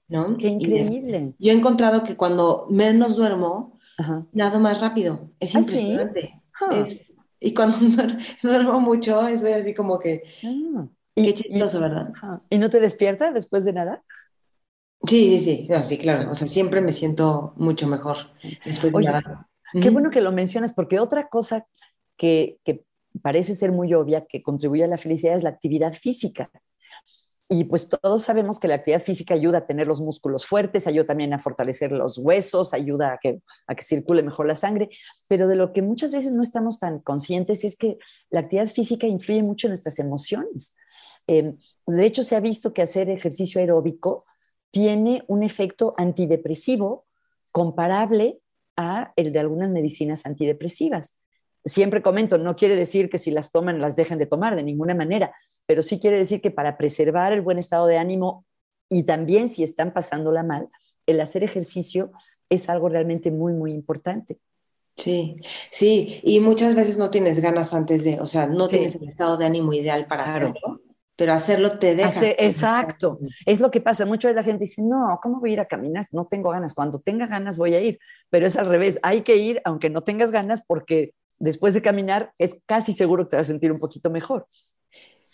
¿no? 0.07 0.37
Qué 0.37 0.49
increíble. 0.49 1.33
yo 1.39 1.51
he 1.51 1.55
encontrado 1.55 2.03
que 2.03 2.15
cuando 2.15 2.67
menos 2.69 3.15
duermo, 3.15 3.79
nado 4.33 4.59
más 4.59 4.81
rápido, 4.81 5.31
es 5.39 5.55
¿Ah, 5.55 5.59
impresionante. 5.61 6.41
y 7.39 7.53
cuando 7.55 7.77
duermo 8.43 8.79
mucho, 8.79 9.27
eso 9.27 9.47
es 9.47 9.61
así 9.61 9.73
como 9.73 9.97
que... 9.97 10.21
Ah. 10.43 10.87
Qué 11.15 11.33
chistoso, 11.33 11.79
¿verdad? 11.79 12.11
¿Y 12.49 12.57
no 12.59 12.69
te 12.69 12.79
despierta 12.79 13.31
después 13.31 13.65
de 13.65 13.73
nadar? 13.73 13.99
Sí, 15.07 15.37
sí, 15.37 15.67
sí, 15.67 15.83
sí, 15.83 15.97
claro. 15.97 16.31
O 16.31 16.35
sea, 16.35 16.47
siempre 16.47 16.81
me 16.81 16.91
siento 16.91 17.53
mucho 17.55 17.87
mejor 17.87 18.17
después 18.65 18.93
de 18.93 19.03
nadar. 19.03 19.45
Qué 19.81 19.89
bueno 19.89 20.11
que 20.11 20.21
lo 20.21 20.31
mencionas, 20.31 20.73
porque 20.73 20.99
otra 20.99 21.27
cosa 21.29 21.65
que, 22.17 22.59
parece 23.21 23.55
ser 23.55 23.71
muy 23.71 23.93
obvia 23.93 24.25
que 24.25 24.41
contribuye 24.41 24.83
a 24.83 24.87
la 24.87 24.97
felicidad 24.97 25.35
es 25.35 25.43
la 25.43 25.49
actividad 25.49 25.93
física. 25.93 26.49
Y 27.49 27.65
pues 27.65 27.89
todos 27.89 28.23
sabemos 28.23 28.57
que 28.57 28.67
la 28.67 28.75
actividad 28.75 29.01
física 29.01 29.35
ayuda 29.35 29.59
a 29.59 29.67
tener 29.67 29.85
los 29.85 30.01
músculos 30.01 30.47
fuertes, 30.47 30.87
ayuda 30.87 31.05
también 31.05 31.33
a 31.33 31.39
fortalecer 31.39 31.91
los 31.91 32.17
huesos, 32.17 32.73
ayuda 32.73 33.13
a 33.13 33.19
que, 33.21 33.41
a 33.67 33.75
que 33.75 33.83
circule 33.83 34.23
mejor 34.23 34.47
la 34.47 34.55
sangre, 34.55 34.89
pero 35.27 35.47
de 35.47 35.55
lo 35.55 35.73
que 35.73 35.83
muchas 35.83 36.11
veces 36.11 36.31
no 36.31 36.41
estamos 36.41 36.79
tan 36.79 36.99
conscientes 36.99 37.63
es 37.63 37.75
que 37.75 37.97
la 38.31 38.39
actividad 38.39 38.67
física 38.67 39.05
influye 39.05 39.43
mucho 39.43 39.67
en 39.67 39.71
nuestras 39.71 39.99
emociones. 39.99 40.75
Em, 41.27 41.57
de 41.85 42.05
hecho, 42.05 42.23
se 42.23 42.35
ha 42.35 42.39
visto 42.39 42.73
que 42.73 42.81
hacer 42.81 43.09
ejercicio 43.09 43.61
aeróbico 43.61 44.23
tiene 44.71 45.23
un 45.27 45.43
efecto 45.43 45.93
antidepresivo 45.97 47.05
comparable 47.51 48.41
a 48.77 49.13
el 49.15 49.31
de 49.31 49.39
algunas 49.39 49.71
medicinas 49.71 50.25
antidepresivas. 50.25 51.17
Siempre 51.65 52.01
comento, 52.01 52.37
no 52.37 52.55
quiere 52.55 52.75
decir 52.75 53.09
que 53.09 53.17
si 53.17 53.31
las 53.31 53.51
toman 53.51 53.79
las 53.79 53.95
dejen 53.95 54.17
de 54.17 54.25
tomar 54.25 54.55
de 54.55 54.63
ninguna 54.63 54.95
manera, 54.95 55.33
pero 55.65 55.81
sí 55.81 55.99
quiere 55.99 56.17
decir 56.17 56.41
que 56.41 56.51
para 56.51 56.77
preservar 56.77 57.31
el 57.31 57.41
buen 57.41 57.57
estado 57.57 57.87
de 57.87 57.97
ánimo 57.97 58.45
y 58.89 59.03
también 59.03 59.47
si 59.47 59.63
están 59.63 59.93
pasándola 59.93 60.43
mal, 60.43 60.69
el 61.05 61.21
hacer 61.21 61.43
ejercicio 61.43 62.11
es 62.49 62.69
algo 62.69 62.89
realmente 62.89 63.31
muy, 63.31 63.53
muy 63.53 63.71
importante. 63.71 64.37
Sí, 64.95 65.37
sí, 65.71 66.19
y 66.23 66.39
muchas 66.39 66.75
veces 66.75 66.97
no 66.97 67.09
tienes 67.09 67.39
ganas 67.39 67.73
antes 67.73 68.03
de, 68.03 68.19
o 68.19 68.27
sea, 68.27 68.45
no 68.45 68.67
tienes 68.67 68.93
el 68.93 69.09
estado 69.09 69.37
de 69.37 69.45
ánimo 69.45 69.73
ideal 69.73 70.05
para 70.05 70.25
hacerlo, 70.25 70.53
pero 71.15 71.33
hacerlo 71.33 71.77
te 71.77 71.95
deja. 71.95 72.25
exacto, 72.37 73.19
es 73.45 73.59
lo 73.59 73.71
que 73.71 73.81
pasa. 73.81 74.05
Muchas 74.05 74.29
veces 74.29 74.35
la 74.35 74.51
gente 74.51 74.63
dice, 74.65 74.81
no, 74.81 75.19
¿cómo 75.21 75.39
voy 75.39 75.51
a 75.51 75.53
ir 75.53 75.59
a 75.59 75.65
caminar? 75.65 76.05
No 76.11 76.25
tengo 76.25 76.49
ganas. 76.49 76.73
Cuando 76.73 76.99
tenga 76.99 77.27
ganas 77.27 77.57
voy 77.57 77.75
a 77.75 77.81
ir, 77.81 77.99
pero 78.29 78.47
es 78.47 78.55
al 78.57 78.65
revés, 78.65 78.99
hay 79.03 79.21
que 79.21 79.37
ir 79.37 79.61
aunque 79.65 79.89
no 79.89 80.01
tengas 80.01 80.31
ganas 80.31 80.63
porque 80.65 81.13
después 81.39 81.73
de 81.73 81.81
caminar 81.81 82.33
es 82.37 82.63
casi 82.65 82.93
seguro 82.93 83.25
que 83.25 83.31
te 83.31 83.35
vas 83.37 83.47
a 83.47 83.51
sentir 83.53 83.71
un 83.71 83.79
poquito 83.79 84.09
mejor. 84.09 84.45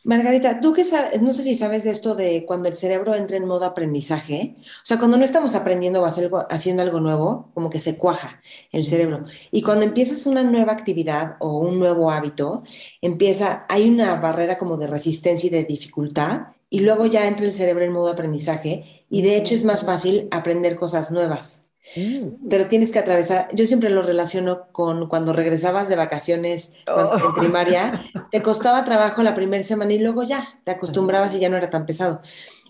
Margarita, 0.04 0.62
tú 0.62 0.74
que 0.74 0.84
sabes, 0.84 1.22
no 1.22 1.34
sé 1.34 1.44
si 1.44 1.56
sabes 1.56 1.86
esto 1.86 2.16
de 2.16 2.46
cuando 2.46 2.70
el 2.70 2.78
cerebro 2.78 3.16
entra 3.16 3.38
en 3.38 3.46
modo 3.46 3.66
aprendizaje, 3.66 4.56
o 4.60 4.86
sea, 4.86 4.98
cuando 4.98 5.18
no 5.18 5.24
estamos 5.24 5.56
aprendiendo 5.56 6.02
o 6.02 6.06
haciendo 6.50 6.84
algo 6.84 7.00
nuevo, 7.00 7.52
como 7.54 7.70
que 7.70 7.80
se 7.80 7.98
cuaja 7.98 8.42
el 8.72 8.86
cerebro. 8.86 9.26
Y 9.52 9.62
cuando 9.62 9.86
empiezas 9.86 10.26
una 10.26 10.44
nueva 10.44 10.74
actividad 10.74 11.36
o 11.40 11.60
un 11.60 11.80
nuevo 11.80 12.12
hábito, 12.12 12.64
empieza, 13.02 13.66
hay 13.70 13.90
una 13.90 14.16
barrera 14.16 14.58
como 14.58 14.78
de 14.78 14.88
resistencia 14.88 15.48
y 15.48 15.52
de 15.52 15.64
dificultad, 15.66 16.48
y 16.70 16.82
luego 16.82 17.06
ya 17.06 17.28
entra 17.28 17.46
el 17.46 17.52
cerebro 17.52 17.84
en 17.84 17.92
modo 17.92 18.10
aprendizaje, 18.10 19.06
y 19.10 19.22
de 19.22 19.38
hecho 19.38 19.56
es 19.56 19.64
más 19.64 19.86
fácil 19.86 20.28
aprender 20.32 20.76
cosas 20.76 21.12
nuevas. 21.12 21.69
Mm. 21.96 22.50
Pero 22.50 22.68
tienes 22.68 22.92
que 22.92 23.00
atravesar, 23.00 23.48
yo 23.54 23.66
siempre 23.66 23.90
lo 23.90 24.02
relaciono 24.02 24.68
con 24.72 25.08
cuando 25.08 25.34
regresabas 25.34 25.90
de 25.90 25.96
vacaciones 25.96 26.72
en 26.86 26.94
oh. 26.94 27.34
primaria, 27.36 28.06
te 28.32 28.42
costaba 28.42 28.86
trabajo 28.86 29.24
la 29.24 29.36
primera 29.36 29.64
semana 29.64 29.94
y 29.94 30.00
luego 30.00 30.24
ya 30.24 30.60
te 30.64 30.72
acostumbrabas 30.72 31.34
y 31.34 31.40
ya 31.40 31.50
no 31.50 31.58
era 31.58 31.70
tan 31.70 31.86
pesado. 31.86 32.22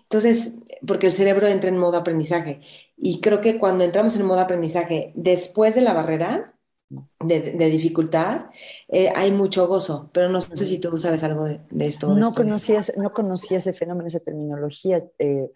Entonces, 0.04 0.58
porque 0.88 1.08
el 1.08 1.12
cerebro 1.12 1.48
entra 1.48 1.70
en 1.70 1.78
modo 1.78 1.98
aprendizaje. 1.98 2.62
Y 2.98 3.22
creo 3.22 3.42
que 3.42 3.60
cuando 3.60 3.84
entramos 3.84 4.16
en 4.16 4.26
modo 4.26 4.40
aprendizaje 4.40 5.12
después 5.16 5.76
de 5.76 5.82
la 5.82 5.94
barrera 5.94 6.56
de, 7.20 7.70
dificultad, 7.70 8.48
eh, 8.88 9.12
hay 9.16 9.32
mucho 9.32 9.68
gozo. 9.68 10.10
Pero 10.12 10.30
no 10.30 10.42
sé 10.42 10.66
si 10.66 10.80
tú 10.80 10.98
sabes 10.98 11.24
algo 11.24 11.46
de, 11.46 11.86
esto. 11.86 12.16
No, 12.16 12.34
Conocías, 12.34 12.94
no 12.98 13.12
conocía 13.12 13.60
ese 13.60 13.74
fenómeno, 13.74 14.08
esa 14.08 14.20
terminología. 14.20 15.04
Eh, 15.20 15.52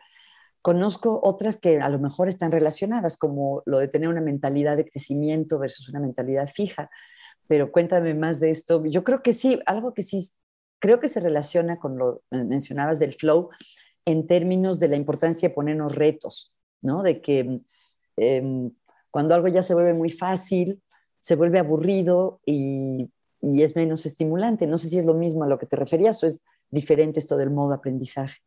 Conozco 0.63 1.19
otras 1.21 1.57
que 1.57 1.81
a 1.81 1.89
lo 1.89 1.99
mejor 1.99 2.29
están 2.29 2.49
relacionadas, 2.49 3.17
como 3.17 3.63
lo 3.65 3.79
de 3.79 3.89
tener 3.89 4.07
una 4.07 4.21
mentalidad 4.21 4.77
de 4.77 4.89
crecimiento 4.89 5.59
versus 5.59 5.89
una 5.89 5.99
mentalidad 5.99 6.47
fija, 6.47 6.89
pero 7.47 7.69
cuéntame 7.69 8.13
más 8.13 8.39
de 8.39 8.49
esto. 8.49 8.81
Yo 8.85 9.03
creo 9.03 9.21
que 9.21 9.33
sí, 9.33 9.59
algo 9.65 9.93
que 9.93 10.03
sí, 10.03 10.25
creo 10.79 11.01
que 11.01 11.09
se 11.09 11.19
relaciona 11.19 11.79
con 11.79 11.97
lo 11.97 12.21
mencionabas 12.31 12.97
del 12.97 13.11
flow 13.11 13.49
en 14.05 14.25
términos 14.25 14.79
de 14.79 14.87
la 14.87 14.95
importancia 14.95 15.49
de 15.49 15.53
ponernos 15.55 15.95
retos, 15.95 16.55
¿no? 16.81 17.03
De 17.03 17.21
que 17.21 17.59
em, 18.15 18.71
cuando 19.11 19.35
algo 19.35 19.49
ya 19.49 19.63
se 19.63 19.73
vuelve 19.73 19.93
muy 19.93 20.11
fácil, 20.11 20.81
se 21.19 21.35
vuelve 21.35 21.59
aburrido 21.59 22.39
y, 22.45 23.11
y 23.41 23.63
es 23.63 23.75
menos 23.75 24.05
estimulante. 24.05 24.65
No 24.65 24.77
sé 24.77 24.87
si 24.87 24.97
es 24.97 25.05
lo 25.05 25.13
mismo 25.13 25.43
a 25.43 25.47
lo 25.47 25.59
que 25.59 25.65
te 25.65 25.75
referías 25.75 26.23
o 26.23 26.27
es 26.27 26.41
diferente 26.71 27.19
esto 27.19 27.35
del 27.35 27.49
modo 27.49 27.73
aprendizaje. 27.73 28.37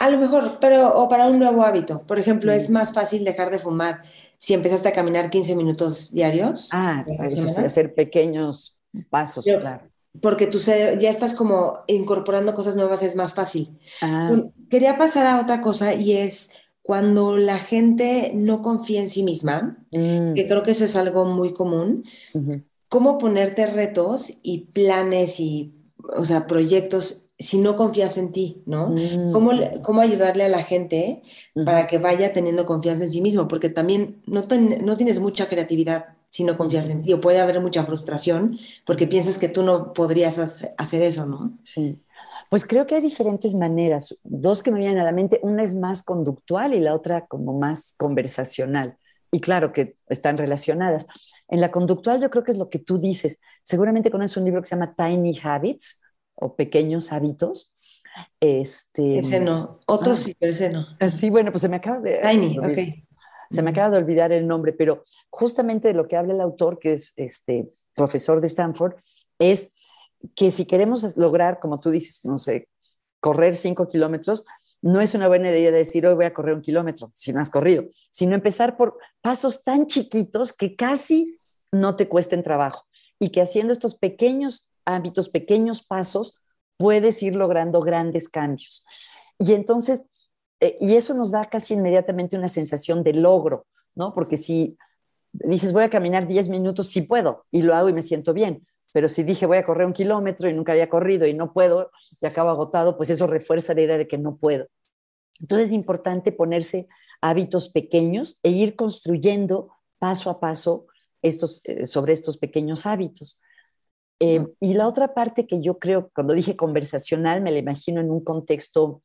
A 0.00 0.08
lo 0.08 0.18
mejor, 0.18 0.58
pero 0.60 0.96
o 0.96 1.08
para 1.10 1.26
un 1.26 1.38
nuevo 1.38 1.62
hábito. 1.62 2.02
Por 2.06 2.18
ejemplo, 2.18 2.50
es 2.52 2.70
mm. 2.70 2.72
más 2.72 2.92
fácil 2.92 3.22
dejar 3.22 3.50
de 3.50 3.58
fumar 3.58 4.02
si 4.38 4.54
empezaste 4.54 4.88
a 4.88 4.92
caminar 4.92 5.28
15 5.28 5.54
minutos 5.54 6.12
diarios. 6.12 6.70
Ah, 6.72 7.04
eso 7.30 7.46
sí, 7.46 7.60
hacer 7.60 7.94
pequeños 7.94 8.78
pasos, 9.10 9.44
claro. 9.44 9.82
Porque 10.22 10.46
tú 10.46 10.58
ya 10.58 11.10
estás 11.10 11.34
como 11.34 11.80
incorporando 11.86 12.54
cosas 12.54 12.76
nuevas, 12.76 13.02
es 13.02 13.14
más 13.14 13.34
fácil. 13.34 13.78
Ah. 14.00 14.34
Quería 14.70 14.96
pasar 14.96 15.26
a 15.26 15.38
otra 15.38 15.60
cosa 15.60 15.92
y 15.92 16.12
es 16.12 16.50
cuando 16.82 17.36
la 17.36 17.58
gente 17.58 18.32
no 18.34 18.62
confía 18.62 19.02
en 19.02 19.10
sí 19.10 19.22
misma, 19.22 19.84
mm. 19.92 20.32
que 20.32 20.48
creo 20.48 20.62
que 20.62 20.70
eso 20.70 20.86
es 20.86 20.96
algo 20.96 21.26
muy 21.26 21.52
común, 21.52 22.04
cómo 22.88 23.18
ponerte 23.18 23.66
retos 23.66 24.32
y 24.42 24.70
planes 24.72 25.38
y, 25.38 25.74
o 26.16 26.24
sea, 26.24 26.46
proyectos 26.46 27.26
si 27.40 27.58
no 27.58 27.76
confías 27.76 28.16
en 28.18 28.32
ti, 28.32 28.62
¿no? 28.66 28.88
Mm. 28.88 29.32
¿Cómo, 29.32 30.00
ayudarle 30.00 30.44
a 30.44 30.48
la 30.48 30.62
gente 30.62 31.22
para 31.64 31.86
que 31.86 31.98
vaya 31.98 32.32
teniendo 32.32 32.66
confianza 32.66 33.04
en 33.04 33.10
sí 33.10 33.20
mismo? 33.20 33.48
Porque 33.48 33.70
también 33.70 34.22
no, 34.26 34.44
no 34.82 34.96
tienes 34.96 35.18
mucha 35.18 35.48
creatividad 35.48 36.04
si 36.30 36.44
no 36.44 36.56
confías 36.56 36.86
en 36.86 37.02
ti, 37.02 37.12
o 37.12 37.20
puede 37.20 37.40
haber 37.40 37.60
mucha 37.60 37.82
frustración 37.82 38.56
porque 38.86 39.08
piensas 39.08 39.36
que 39.36 39.48
tú 39.48 39.64
no 39.64 39.92
podrías 39.92 40.38
hacer 40.78 41.02
eso, 41.02 41.26
¿no? 41.26 41.58
Sí. 41.64 42.00
Pues 42.48 42.64
creo 42.64 42.86
que 42.86 42.94
hay 42.94 43.02
diferentes 43.02 43.54
maneras, 43.54 44.16
dos 44.22 44.62
que 44.62 44.70
me 44.70 44.78
vienen 44.78 44.98
a 44.98 45.04
la 45.04 45.12
mente, 45.12 45.40
una 45.42 45.64
es 45.64 45.74
más 45.74 46.02
conductual 46.04 46.72
y 46.74 46.80
la 46.80 46.94
otra 46.94 47.26
como 47.26 47.58
más 47.58 47.94
conversacional. 47.98 48.96
Y 49.32 49.40
claro 49.40 49.72
que 49.72 49.94
están 50.08 50.36
relacionadas. 50.36 51.06
En 51.48 51.60
la 51.60 51.70
conductual 51.70 52.20
yo 52.20 52.30
creo 52.30 52.44
que 52.44 52.52
es 52.52 52.58
lo 52.58 52.68
que 52.68 52.78
tú 52.78 52.98
dices. 52.98 53.40
Seguramente 53.62 54.10
conoces 54.10 54.36
un 54.36 54.44
libro 54.44 54.62
que 54.62 54.68
se 54.68 54.76
llama 54.76 54.94
Tiny 54.96 55.38
Habits, 55.42 56.02
o 56.40 56.56
pequeños 56.56 57.12
hábitos. 57.12 57.74
Este, 58.40 59.20
ese 59.20 59.40
no, 59.40 59.80
otros 59.86 60.20
ah, 60.20 60.24
sí, 60.24 60.36
pero 60.38 60.52
ese 60.52 60.70
no. 60.70 60.86
Sí, 61.08 61.30
bueno, 61.30 61.52
pues 61.52 61.62
se 61.62 61.68
me 61.68 61.76
acaba 61.76 62.00
de... 62.00 62.20
Tiny, 62.20 62.58
ok. 62.58 63.06
Se 63.50 63.62
me 63.62 63.70
acaba 63.70 63.90
de 63.90 63.96
olvidar 63.96 64.30
el 64.30 64.46
nombre, 64.46 64.72
pero 64.72 65.02
justamente 65.28 65.88
de 65.88 65.94
lo 65.94 66.06
que 66.06 66.16
habla 66.16 66.34
el 66.34 66.40
autor, 66.40 66.78
que 66.78 66.92
es 66.92 67.12
este 67.16 67.72
profesor 67.94 68.40
de 68.40 68.46
Stanford, 68.46 68.94
es 69.38 69.74
que 70.36 70.50
si 70.50 70.66
queremos 70.66 71.16
lograr, 71.16 71.58
como 71.58 71.80
tú 71.80 71.90
dices, 71.90 72.24
no 72.24 72.38
sé, 72.38 72.68
correr 73.20 73.56
cinco 73.56 73.88
kilómetros, 73.88 74.44
no 74.82 75.00
es 75.00 75.14
una 75.14 75.28
buena 75.28 75.50
idea 75.50 75.70
decir 75.70 76.06
hoy 76.06 76.14
voy 76.14 76.24
a 76.24 76.32
correr 76.32 76.54
un 76.54 76.62
kilómetro, 76.62 77.10
si 77.14 77.32
no 77.32 77.40
has 77.40 77.50
corrido, 77.50 77.84
sino 78.10 78.34
empezar 78.34 78.76
por 78.76 78.98
pasos 79.20 79.62
tan 79.62 79.86
chiquitos 79.86 80.52
que 80.52 80.74
casi 80.76 81.36
no 81.72 81.96
te 81.96 82.08
cuesten 82.08 82.42
trabajo 82.42 82.86
y 83.18 83.30
que 83.30 83.42
haciendo 83.42 83.72
estos 83.72 83.94
pequeños 83.94 84.70
hábitos, 84.94 85.28
pequeños 85.28 85.82
pasos, 85.82 86.40
puedes 86.76 87.22
ir 87.22 87.36
logrando 87.36 87.80
grandes 87.80 88.28
cambios. 88.28 88.84
Y 89.38 89.52
entonces, 89.52 90.04
eh, 90.60 90.76
y 90.80 90.94
eso 90.94 91.14
nos 91.14 91.30
da 91.30 91.46
casi 91.46 91.74
inmediatamente 91.74 92.36
una 92.36 92.48
sensación 92.48 93.02
de 93.02 93.14
logro, 93.14 93.66
¿no? 93.94 94.14
Porque 94.14 94.36
si 94.36 94.76
dices, 95.32 95.72
voy 95.72 95.84
a 95.84 95.90
caminar 95.90 96.26
10 96.26 96.48
minutos, 96.48 96.88
sí 96.88 97.02
puedo, 97.02 97.46
y 97.50 97.62
lo 97.62 97.74
hago 97.74 97.88
y 97.88 97.92
me 97.92 98.02
siento 98.02 98.32
bien. 98.32 98.66
Pero 98.92 99.08
si 99.08 99.22
dije, 99.22 99.46
voy 99.46 99.58
a 99.58 99.64
correr 99.64 99.86
un 99.86 99.92
kilómetro 99.92 100.48
y 100.48 100.52
nunca 100.52 100.72
había 100.72 100.88
corrido 100.88 101.26
y 101.26 101.34
no 101.34 101.52
puedo, 101.52 101.90
y 102.20 102.26
acabo 102.26 102.50
agotado, 102.50 102.96
pues 102.96 103.10
eso 103.10 103.26
refuerza 103.26 103.74
la 103.74 103.82
idea 103.82 103.98
de 103.98 104.08
que 104.08 104.18
no 104.18 104.36
puedo. 104.36 104.66
Entonces 105.38 105.68
es 105.68 105.72
importante 105.72 106.32
ponerse 106.32 106.88
hábitos 107.20 107.68
pequeños 107.68 108.38
e 108.42 108.50
ir 108.50 108.76
construyendo 108.76 109.70
paso 109.98 110.30
a 110.30 110.40
paso 110.40 110.86
estos, 111.22 111.62
eh, 111.64 111.86
sobre 111.86 112.12
estos 112.12 112.38
pequeños 112.38 112.86
hábitos. 112.86 113.40
Eh, 114.20 114.46
y 114.60 114.74
la 114.74 114.86
otra 114.86 115.14
parte 115.14 115.46
que 115.46 115.62
yo 115.62 115.78
creo, 115.78 116.10
cuando 116.14 116.34
dije 116.34 116.54
conversacional, 116.54 117.40
me 117.40 117.50
la 117.50 117.58
imagino 117.58 118.00
en 118.00 118.10
un 118.10 118.22
contexto, 118.22 119.02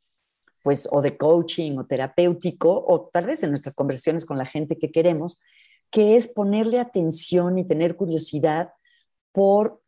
pues, 0.63 0.88
o 0.91 1.01
de 1.01 1.18
coaching 1.18 1.78
o 1.78 1.86
terapéutico, 1.86 2.84
o 2.86 3.09
tal 3.11 3.26
vez 3.26 3.41
en 3.43 3.51
nuestras 3.51 3.76
conversaciones 3.76 4.26
con 4.26 4.38
la 4.38 4.45
gente 4.45 4.78
que 4.78 4.91
queremos, 4.91 5.39
que 5.89 6.18
es 6.18 6.28
ponerle 6.28 6.80
atención 6.80 7.57
y 7.57 7.66
tener 7.66 7.95
curiosidad 7.95 8.72
por 9.32 9.82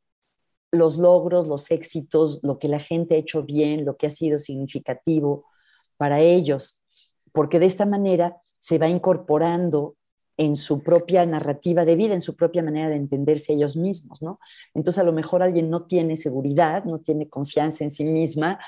los 0.71 0.97
logros, 0.97 1.47
los 1.47 1.71
éxitos, 1.71 2.39
lo 2.43 2.59
que 2.59 2.69
la 2.69 2.79
gente 2.79 3.15
ha 3.15 3.17
hecho 3.17 3.43
bien, 3.43 3.85
lo 3.85 3.97
que 3.97 4.07
ha 4.07 4.09
sido 4.09 4.39
significativo 4.39 5.45
para 5.97 6.21
ellos, 6.21 6.81
porque 7.33 7.59
de 7.59 7.65
esta 7.65 7.85
manera 7.85 8.37
se 8.59 8.77
va 8.77 8.87
incorporando 8.87 9.95
en 10.37 10.55
su 10.55 10.83
propia 10.83 11.25
narrativa 11.25 11.83
de 11.83 11.95
vida, 11.95 12.13
en 12.13 12.21
su 12.21 12.35
propia 12.35 12.61
manera 12.61 12.89
de 12.89 12.95
entenderse 12.95 13.53
ellos 13.53 13.75
mismos, 13.75 14.21
¿no? 14.21 14.39
Entonces 14.73 15.01
a 15.01 15.03
lo 15.03 15.11
mejor 15.11 15.41
alguien 15.41 15.69
no 15.69 15.85
tiene 15.85 16.15
seguridad, 16.15 16.85
no 16.85 16.99
tiene 16.99 17.27
confianza 17.27 17.83
en 17.83 17.89
sí 17.89 18.05
misma 18.05 18.59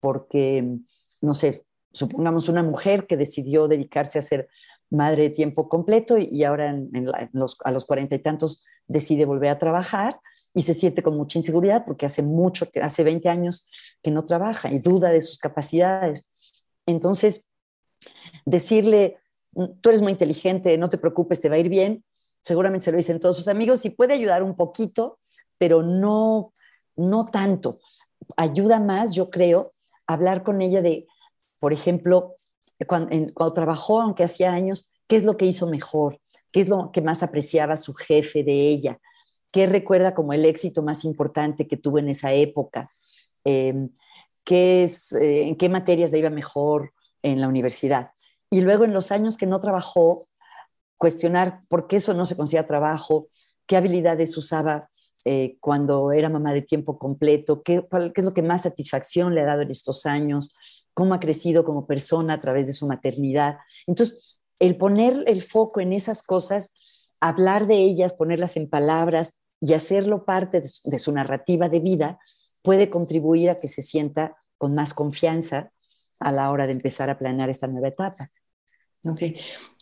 porque, 0.00 0.78
no 1.20 1.34
sé, 1.34 1.64
supongamos 1.92 2.48
una 2.48 2.64
mujer 2.64 3.06
que 3.06 3.16
decidió 3.16 3.68
dedicarse 3.68 4.18
a 4.18 4.22
ser 4.22 4.48
madre 4.90 5.22
de 5.24 5.30
tiempo 5.30 5.68
completo 5.68 6.18
y, 6.18 6.42
ahora 6.42 6.76
a 7.64 7.70
los 7.70 7.86
cuarenta 7.86 8.16
y 8.16 8.18
tantos 8.18 8.64
decide 8.88 9.24
volver 9.24 9.50
a 9.50 9.58
trabajar 9.58 10.18
y 10.54 10.62
se 10.62 10.74
siente 10.74 11.02
con 11.02 11.16
mucha 11.16 11.38
inseguridad 11.38 11.84
porque 11.86 12.06
hace 12.06 12.22
mucho, 12.22 12.66
hace 12.82 13.04
20 13.04 13.28
años 13.28 13.68
que 14.02 14.10
no 14.10 14.24
trabaja 14.24 14.70
y 14.72 14.80
duda 14.80 15.10
de 15.10 15.22
sus 15.22 15.38
capacidades. 15.38 16.28
Entonces, 16.84 17.48
decirle, 18.44 19.18
tú 19.54 19.88
eres 19.88 20.02
muy 20.02 20.12
inteligente, 20.12 20.76
no 20.78 20.88
te 20.88 20.98
preocupes, 20.98 21.40
te 21.40 21.48
va 21.48 21.56
a 21.56 21.58
ir 21.58 21.68
bien, 21.68 22.04
seguramente 22.42 22.84
se 22.84 22.92
lo 22.92 22.98
dicen 22.98 23.20
todos 23.20 23.36
sus 23.36 23.48
amigos 23.48 23.84
y 23.84 23.90
puede 23.90 24.14
ayudar 24.14 24.42
un 24.42 24.56
poquito, 24.56 25.18
pero 25.58 25.82
no, 25.82 26.52
no 26.96 27.26
tanto. 27.26 27.78
Ayuda 28.36 28.80
más, 28.80 29.14
yo 29.14 29.30
creo, 29.30 29.72
hablar 30.06 30.42
con 30.42 30.60
ella 30.62 30.82
de, 30.82 31.06
por 31.58 31.72
ejemplo, 31.72 32.36
cuando, 32.86 33.52
trabajó, 33.52 34.00
aunque 34.00 34.24
hacía 34.24 34.52
años, 34.52 34.90
qué 35.06 35.16
es 35.16 35.24
lo 35.24 35.36
que 35.36 35.46
hizo 35.46 35.68
mejor, 35.68 36.18
qué 36.50 36.60
es 36.60 36.68
lo 36.68 36.90
que 36.92 37.00
más 37.00 37.22
apreciaba 37.22 37.76
su 37.76 37.94
jefe 37.94 38.42
de 38.42 38.68
ella, 38.68 38.98
qué 39.50 39.66
recuerda 39.66 40.14
como 40.14 40.32
el 40.32 40.44
éxito 40.44 40.82
más 40.82 41.04
importante 41.04 41.68
que 41.68 41.76
tuvo 41.76 41.98
en 41.98 42.08
esa 42.08 42.32
época, 42.32 42.88
em, 43.44 43.90
qué 44.44 44.84
es, 44.84 45.12
eh, 45.12 45.48
en 45.48 45.56
qué 45.56 45.68
materias 45.68 46.10
le 46.10 46.18
iba 46.18 46.30
mejor 46.30 46.92
en 47.22 47.40
la 47.40 47.48
universidad. 47.48 48.10
Y 48.52 48.60
luego 48.60 48.84
en 48.84 48.92
los 48.92 49.10
años 49.10 49.36
que 49.36 49.46
no 49.46 49.58
trabajó, 49.60 50.22
cuestionar 50.98 51.60
por 51.68 51.88
qué 51.88 51.96
eso 51.96 52.14
no 52.14 52.26
se 52.26 52.36
considera 52.36 52.66
trabajo, 52.66 53.28
qué 53.66 53.76
habilidades 53.76 54.36
usaba 54.36 54.90
eh, 55.24 55.56
cuando 55.58 56.12
era 56.12 56.28
mamá 56.28 56.52
de 56.52 56.60
tiempo 56.60 56.98
completo, 56.98 57.62
qué, 57.62 57.84
qué 57.90 58.20
es 58.20 58.24
lo 58.24 58.34
que 58.34 58.42
más 58.42 58.62
satisfacción 58.62 59.34
le 59.34 59.40
ha 59.40 59.46
dado 59.46 59.62
en 59.62 59.70
estos 59.70 60.04
años, 60.04 60.54
cómo 60.92 61.14
ha 61.14 61.20
crecido 61.20 61.64
como 61.64 61.86
persona 61.86 62.34
a 62.34 62.40
través 62.40 62.66
de 62.66 62.74
su 62.74 62.86
maternidad. 62.86 63.56
Entonces, 63.86 64.42
el 64.58 64.76
poner 64.76 65.24
el 65.26 65.40
foco 65.40 65.80
en 65.80 65.94
esas 65.94 66.22
cosas, 66.22 66.74
hablar 67.20 67.66
de 67.66 67.76
ellas, 67.76 68.12
ponerlas 68.12 68.58
en 68.58 68.68
palabras 68.68 69.40
y 69.60 69.72
hacerlo 69.72 70.26
parte 70.26 70.60
de 70.60 70.98
su, 70.98 71.12
narrativa 71.12 71.70
de 71.70 71.80
vida, 71.80 72.18
puede 72.60 72.90
contribuir 72.90 73.48
a 73.48 73.56
que 73.56 73.66
se 73.66 73.80
sienta 73.80 74.36
con 74.58 74.74
más 74.74 74.92
confianza 74.92 75.72
a 76.20 76.32
la 76.32 76.50
hora 76.50 76.66
de 76.66 76.72
empezar 76.72 77.10
a 77.10 77.18
planear 77.18 77.48
esta 77.48 77.66
nueva 77.66 77.88
etapa. 77.88 78.28
Ok. 79.04 79.22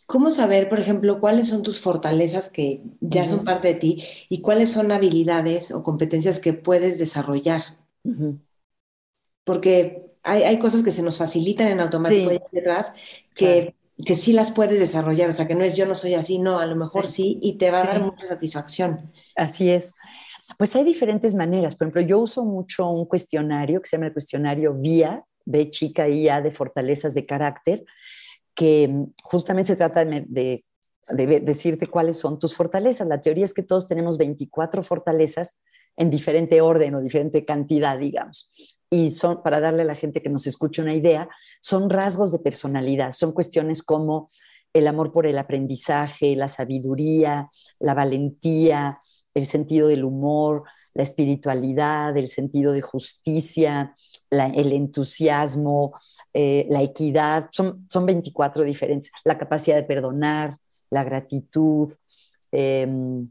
¿Cómo 0.05 0.29
saber, 0.29 0.67
por 0.67 0.79
ejemplo, 0.79 1.21
cuáles 1.21 1.47
son 1.47 1.63
tus 1.63 1.79
fortalezas 1.79 2.49
que 2.49 2.83
ya 2.99 3.25
son 3.27 3.45
parte 3.45 3.69
de 3.69 3.73
ti 3.75 4.03
y 4.27 4.41
cuáles 4.41 4.69
son 4.69 4.91
habilidades 4.91 5.71
o 5.71 5.83
competencias 5.83 6.39
que 6.39 6.51
puedes 6.51 6.97
desarrollar? 6.97 7.61
Porque 9.45 10.07
hay, 10.23 10.59
cosas 10.59 10.83
que 10.83 10.91
se 10.91 11.01
nos 11.01 11.17
facilitan 11.17 11.69
en 11.69 11.79
automático 11.79 12.29
detrás 12.51 12.93
que, 13.35 13.73
que 14.05 14.15
sí 14.15 14.33
las 14.33 14.51
puedes 14.51 14.79
desarrollar, 14.79 15.29
o 15.29 15.33
sea, 15.33 15.47
que 15.47 15.55
no 15.55 15.63
es 15.63 15.77
yo 15.77 15.85
no 15.85 15.95
soy 15.95 16.15
así, 16.15 16.39
no, 16.39 16.59
a 16.59 16.65
lo 16.65 16.75
mejor 16.75 17.07
sí, 17.07 17.39
y 17.41 17.57
te 17.57 17.71
va 17.71 17.81
a 17.81 17.85
dar 17.85 18.05
mucha 18.05 18.27
satisfacción. 18.27 19.13
Así 19.37 19.69
es. 19.69 19.95
Pues 20.57 20.75
hay 20.75 20.83
diferentes 20.83 21.33
maneras. 21.33 21.75
Por 21.75 21.87
ejemplo, 21.87 22.01
yo 22.01 22.19
uso 22.19 22.43
mucho 22.43 22.89
un 22.89 23.05
cuestionario 23.05 23.81
que 23.81 23.87
se 23.87 23.95
llama 23.95 24.07
el 24.07 24.13
cuestionario 24.13 24.73
VIA, 24.73 25.23
B 25.45 25.69
chica 25.69 26.09
IA 26.09 26.41
de 26.41 26.51
fortalezas 26.51 27.13
de 27.13 27.25
carácter, 27.25 27.85
que 28.55 28.93
justamente 29.23 29.69
se 29.69 29.75
trata 29.75 30.05
de, 30.05 30.25
de, 30.27 30.65
de, 31.09 31.39
decirte 31.39 31.87
cuáles 31.87 32.17
son 32.17 32.39
tus 32.39 32.55
fortalezas. 32.55 33.07
La 33.07 33.21
teoría 33.21 33.45
es 33.45 33.53
que 33.53 33.63
todos 33.63 33.87
tenemos 33.87 34.17
24 34.17 34.83
fortalezas 34.83 35.61
en 35.97 36.09
diferente 36.09 36.61
orden 36.61 36.95
o 36.95 37.01
diferente 37.01 37.45
cantidad, 37.45 37.97
digamos. 37.97 38.79
Y 38.89 39.11
son, 39.11 39.41
para 39.43 39.59
darle 39.59 39.83
a 39.83 39.85
la 39.85 39.95
gente 39.95 40.21
que 40.21 40.29
nos 40.29 40.47
escuche 40.47 40.81
una 40.81 40.93
idea, 40.93 41.29
son 41.61 41.89
rasgos 41.89 42.31
de 42.31 42.39
personalidad, 42.39 43.11
son 43.11 43.31
cuestiones 43.31 43.83
como 43.83 44.27
el 44.73 44.87
amor 44.87 45.11
por 45.11 45.25
el 45.25 45.37
aprendizaje, 45.37 46.35
la 46.35 46.47
sabiduría, 46.47 47.49
la 47.79 47.93
valentía, 47.93 48.99
el 49.33 49.47
sentido 49.47 49.87
del 49.87 50.03
humor, 50.03 50.63
la 50.93 51.03
espiritualidad, 51.03 52.15
el 52.17 52.29
sentido 52.29 52.73
de 52.73 52.81
justicia, 52.81 53.95
el 54.29 54.71
entusiasmo, 54.71 55.93
eh, 56.33 56.67
la 56.69 56.81
equidad, 56.81 57.49
son, 57.51 57.85
son 57.89 58.05
24 58.05 58.63
diferentes, 58.63 59.11
la 59.23 59.37
capacidad 59.37 59.75
de 59.75 59.83
perdonar, 59.83 60.57
la 60.89 61.03
gratitud, 61.03 61.93
em, 62.51 63.29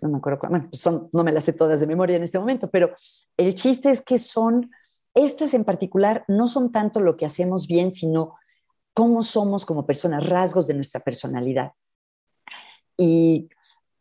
no 0.00 0.08
me 0.08 0.18
acuerdo, 0.18 0.38
bueno, 0.48 0.66
pues 0.70 0.80
son, 0.80 1.08
no 1.12 1.24
me 1.24 1.32
las 1.32 1.44
sé 1.44 1.52
todas 1.52 1.80
de 1.80 1.86
memoria 1.86 2.16
en 2.16 2.22
este 2.22 2.38
momento, 2.38 2.70
pero 2.70 2.92
el 3.36 3.54
chiste 3.54 3.90
es 3.90 4.00
que 4.00 4.18
son, 4.18 4.70
estas 5.14 5.54
en 5.54 5.64
particular, 5.64 6.24
no 6.28 6.46
son 6.46 6.70
tanto 6.70 7.00
lo 7.00 7.16
que 7.16 7.26
hacemos 7.26 7.66
bien, 7.66 7.90
sino 7.90 8.34
cómo 8.92 9.22
somos 9.22 9.66
como 9.66 9.86
personas, 9.86 10.28
rasgos 10.28 10.66
de 10.66 10.74
nuestra 10.74 11.00
personalidad. 11.00 11.72
Y 12.96 13.48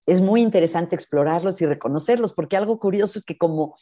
es 0.05 0.21
muy 0.21 0.41
interesante 0.41 0.95
explorarlos 0.95 1.61
y 1.61 1.65
reconocerlos, 1.65 2.33
porque 2.33 2.57
algo 2.57 2.79
curioso 2.79 3.19
es 3.19 3.25
que 3.25 3.37
como 3.37 3.75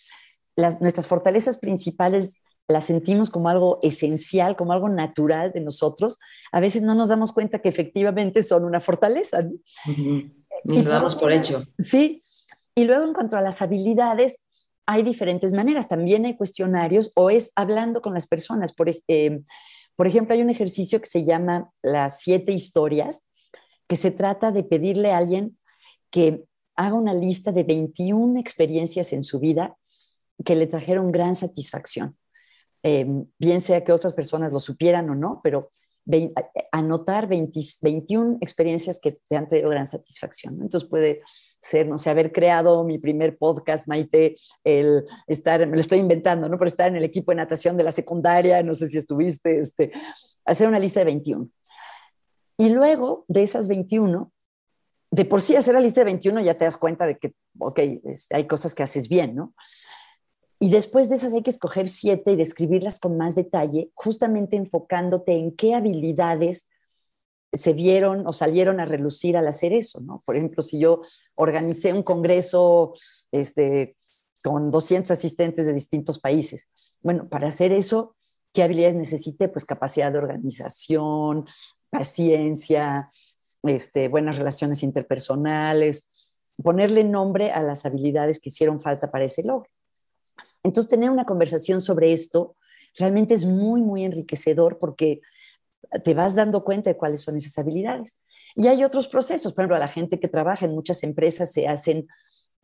las, 0.56 0.82
nuestras 0.82 1.08
fortalezas 1.08 1.58
principales 1.58 2.38
las 2.68 2.86
sentimos 2.86 3.30
como 3.30 3.50
algo 3.50 3.80
esencial, 3.82 4.56
como 4.56 4.72
algo 4.74 4.90
natural 4.90 5.52
de 5.52 5.62
nosotros, 5.62 6.20
a 6.52 6.60
veces 6.60 6.82
no 6.82 6.96
nos 6.96 7.10
damos 7.10 7.34
cuenta 7.34 7.60
que 7.60 7.70
efectivamente 7.70 8.42
son 8.42 8.64
una 8.64 8.80
fortaleza. 8.80 9.42
¿no? 9.42 9.52
Y 9.86 10.82
lo 10.82 10.90
damos 10.90 11.16
por 11.16 11.34
hecho. 11.34 11.66
Sí. 11.78 12.22
Y 12.74 12.86
luego 12.86 13.06
en 13.06 13.14
cuanto 13.14 13.36
a 13.36 13.42
las 13.42 13.62
habilidades, 13.62 14.44
hay 14.86 15.04
diferentes 15.04 15.54
maneras. 15.54 15.88
También 15.88 16.26
hay 16.26 16.38
cuestionarios 16.38 17.12
o 17.16 17.30
es 17.30 17.52
hablando 17.56 18.02
con 18.02 18.14
las 18.14 18.28
personas. 18.28 18.74
Por, 18.74 18.90
eh, 19.08 19.42
por 19.96 20.08
ejemplo, 20.08 20.34
hay 20.34 20.42
un 20.42 20.50
ejercicio 20.50 21.00
que 21.02 21.10
se 21.10 21.26
llama 21.26 21.70
las 21.82 22.22
siete 22.22 22.54
historias, 22.54 23.28
que 23.88 23.98
se 23.98 24.12
trata 24.12 24.52
de 24.52 24.64
pedirle 24.64 25.12
a 25.12 25.18
alguien 25.18 25.58
que 26.14 26.46
haga 26.76 26.94
una 26.94 27.14
lista 27.14 27.52
de 27.52 27.64
21 27.64 28.40
experiencias 28.40 29.14
en 29.14 29.24
su 29.24 29.40
vida 29.40 29.76
que 30.46 30.56
le 30.56 30.68
trajeron 30.68 31.12
gran 31.12 31.34
satisfacción. 31.34 32.16
Eh, 32.84 33.08
bien 33.40 33.62
sea 33.62 33.84
que 33.84 33.92
otras 33.92 34.14
personas 34.14 34.52
lo 34.52 34.60
supieran 34.60 35.10
o 35.10 35.16
no, 35.16 35.42
pero 35.44 35.70
anotar 36.72 37.28
21 37.28 38.38
experiencias 38.42 39.00
que 39.00 39.18
te 39.28 39.38
han 39.38 39.48
traído 39.48 39.70
gran 39.70 39.88
satisfacción. 39.88 40.56
Entonces 40.62 40.88
puede 40.88 41.22
ser, 41.62 41.88
no 41.88 41.98
sé, 41.98 42.12
haber 42.12 42.32
creado 42.32 42.84
mi 42.84 43.00
primer 43.00 43.38
podcast, 43.38 43.88
Maite, 43.88 44.36
el 44.64 45.06
estar, 45.26 45.66
me 45.66 45.76
lo 45.76 45.80
estoy 45.80 46.00
inventando, 46.00 46.48
¿no? 46.48 46.58
Pero 46.60 46.68
estar 46.68 46.90
en 46.90 46.98
el 46.98 47.06
equipo 47.06 47.32
de 47.32 47.38
natación 47.38 47.76
de 47.76 47.86
la 47.86 47.92
secundaria, 47.92 48.62
no 48.62 48.76
sé 48.76 48.88
si 48.88 48.98
estuviste, 48.98 49.60
este, 49.60 49.92
hacer 50.46 50.68
una 50.68 50.80
lista 50.80 51.00
de 51.00 51.06
21. 51.06 51.50
Y 52.58 52.70
luego 52.70 53.24
de 53.30 53.44
esas 53.44 53.68
21, 53.68 54.32
de 55.14 55.26
por 55.26 55.44
sí 55.44 55.56
hacer 55.56 55.76
la 55.76 55.80
lista 55.80 56.02
de 56.02 56.06
21 56.06 56.42
ya 56.42 56.56
te 56.56 56.66
das 56.66 56.76
cuenta 56.76 57.06
de 57.06 57.20
que, 57.20 57.36
ok, 57.60 57.80
este, 58.06 58.36
hay 58.36 58.48
cosas 58.48 58.74
que 58.74 58.82
haces 58.82 59.08
bien, 59.08 59.36
¿no? 59.36 59.54
Y 60.60 60.72
después 60.72 61.08
de 61.08 61.16
esas 61.16 61.34
hay 61.34 61.44
que 61.44 61.52
escoger 61.52 61.88
siete 61.88 62.32
y 62.32 62.36
describirlas 62.36 63.00
con 63.00 63.16
más 63.16 63.36
detalle, 63.36 63.92
justamente 63.94 64.56
enfocándote 64.56 65.34
en 65.34 65.56
qué 65.56 65.76
habilidades 65.76 66.72
se 67.52 67.74
vieron 67.74 68.26
o 68.26 68.34
salieron 68.34 68.80
a 68.80 68.86
relucir 68.86 69.38
al 69.38 69.48
hacer 69.48 69.72
eso, 69.74 70.02
¿no? 70.02 70.20
Por 70.26 70.36
ejemplo, 70.36 70.64
si 70.64 70.80
yo 70.80 71.04
organicé 71.36 71.94
un 71.94 72.02
congreso 72.02 72.96
este, 73.32 73.96
con 74.44 74.72
200 74.72 75.12
asistentes 75.12 75.68
de 75.68 75.74
distintos 75.74 76.18
países, 76.18 76.72
bueno, 77.04 77.30
para 77.30 77.50
hacer 77.50 77.72
eso, 77.72 78.16
¿qué 78.52 78.64
habilidades 78.64 78.96
necesité? 78.96 79.48
Pues 79.48 79.64
capacidad 79.64 80.12
de 80.12 80.18
organización, 80.18 81.46
paciencia, 81.92 83.08
este, 83.64 84.08
buenas 84.08 84.38
relaciones 84.38 84.84
interpersonales, 84.84 86.42
ponerle 86.62 87.04
nombre 87.04 87.52
a 87.52 87.62
las 87.62 87.86
habilidades 87.86 88.40
que 88.40 88.50
hicieron 88.50 88.80
falta 88.80 89.10
para 89.10 89.26
ese 89.26 89.44
logro. 89.44 89.70
Entonces, 90.64 90.90
tener 90.90 91.10
una 91.10 91.26
conversación 91.26 91.82
sobre 91.82 92.14
esto 92.14 92.56
realmente 92.98 93.34
es 93.34 93.46
muy, 93.46 93.82
muy 93.82 94.04
enriquecedor 94.04 94.80
porque 94.80 95.22
te 96.04 96.14
vas 96.14 96.36
dando 96.36 96.64
cuenta 96.64 96.90
de 96.90 96.98
cuáles 96.98 97.22
son 97.22 97.38
esas 97.38 97.58
habilidades. 97.58 98.20
Y 98.56 98.68
hay 98.68 98.84
otros 98.84 99.08
procesos, 99.08 99.54
por 99.54 99.64
ejemplo, 99.64 99.78
a 99.78 99.80
la 99.80 99.88
gente 99.88 100.20
que 100.20 100.28
trabaja 100.28 100.66
en 100.66 100.74
muchas 100.74 101.04
empresas 101.04 101.52
se 101.52 101.68
hacen 101.68 102.08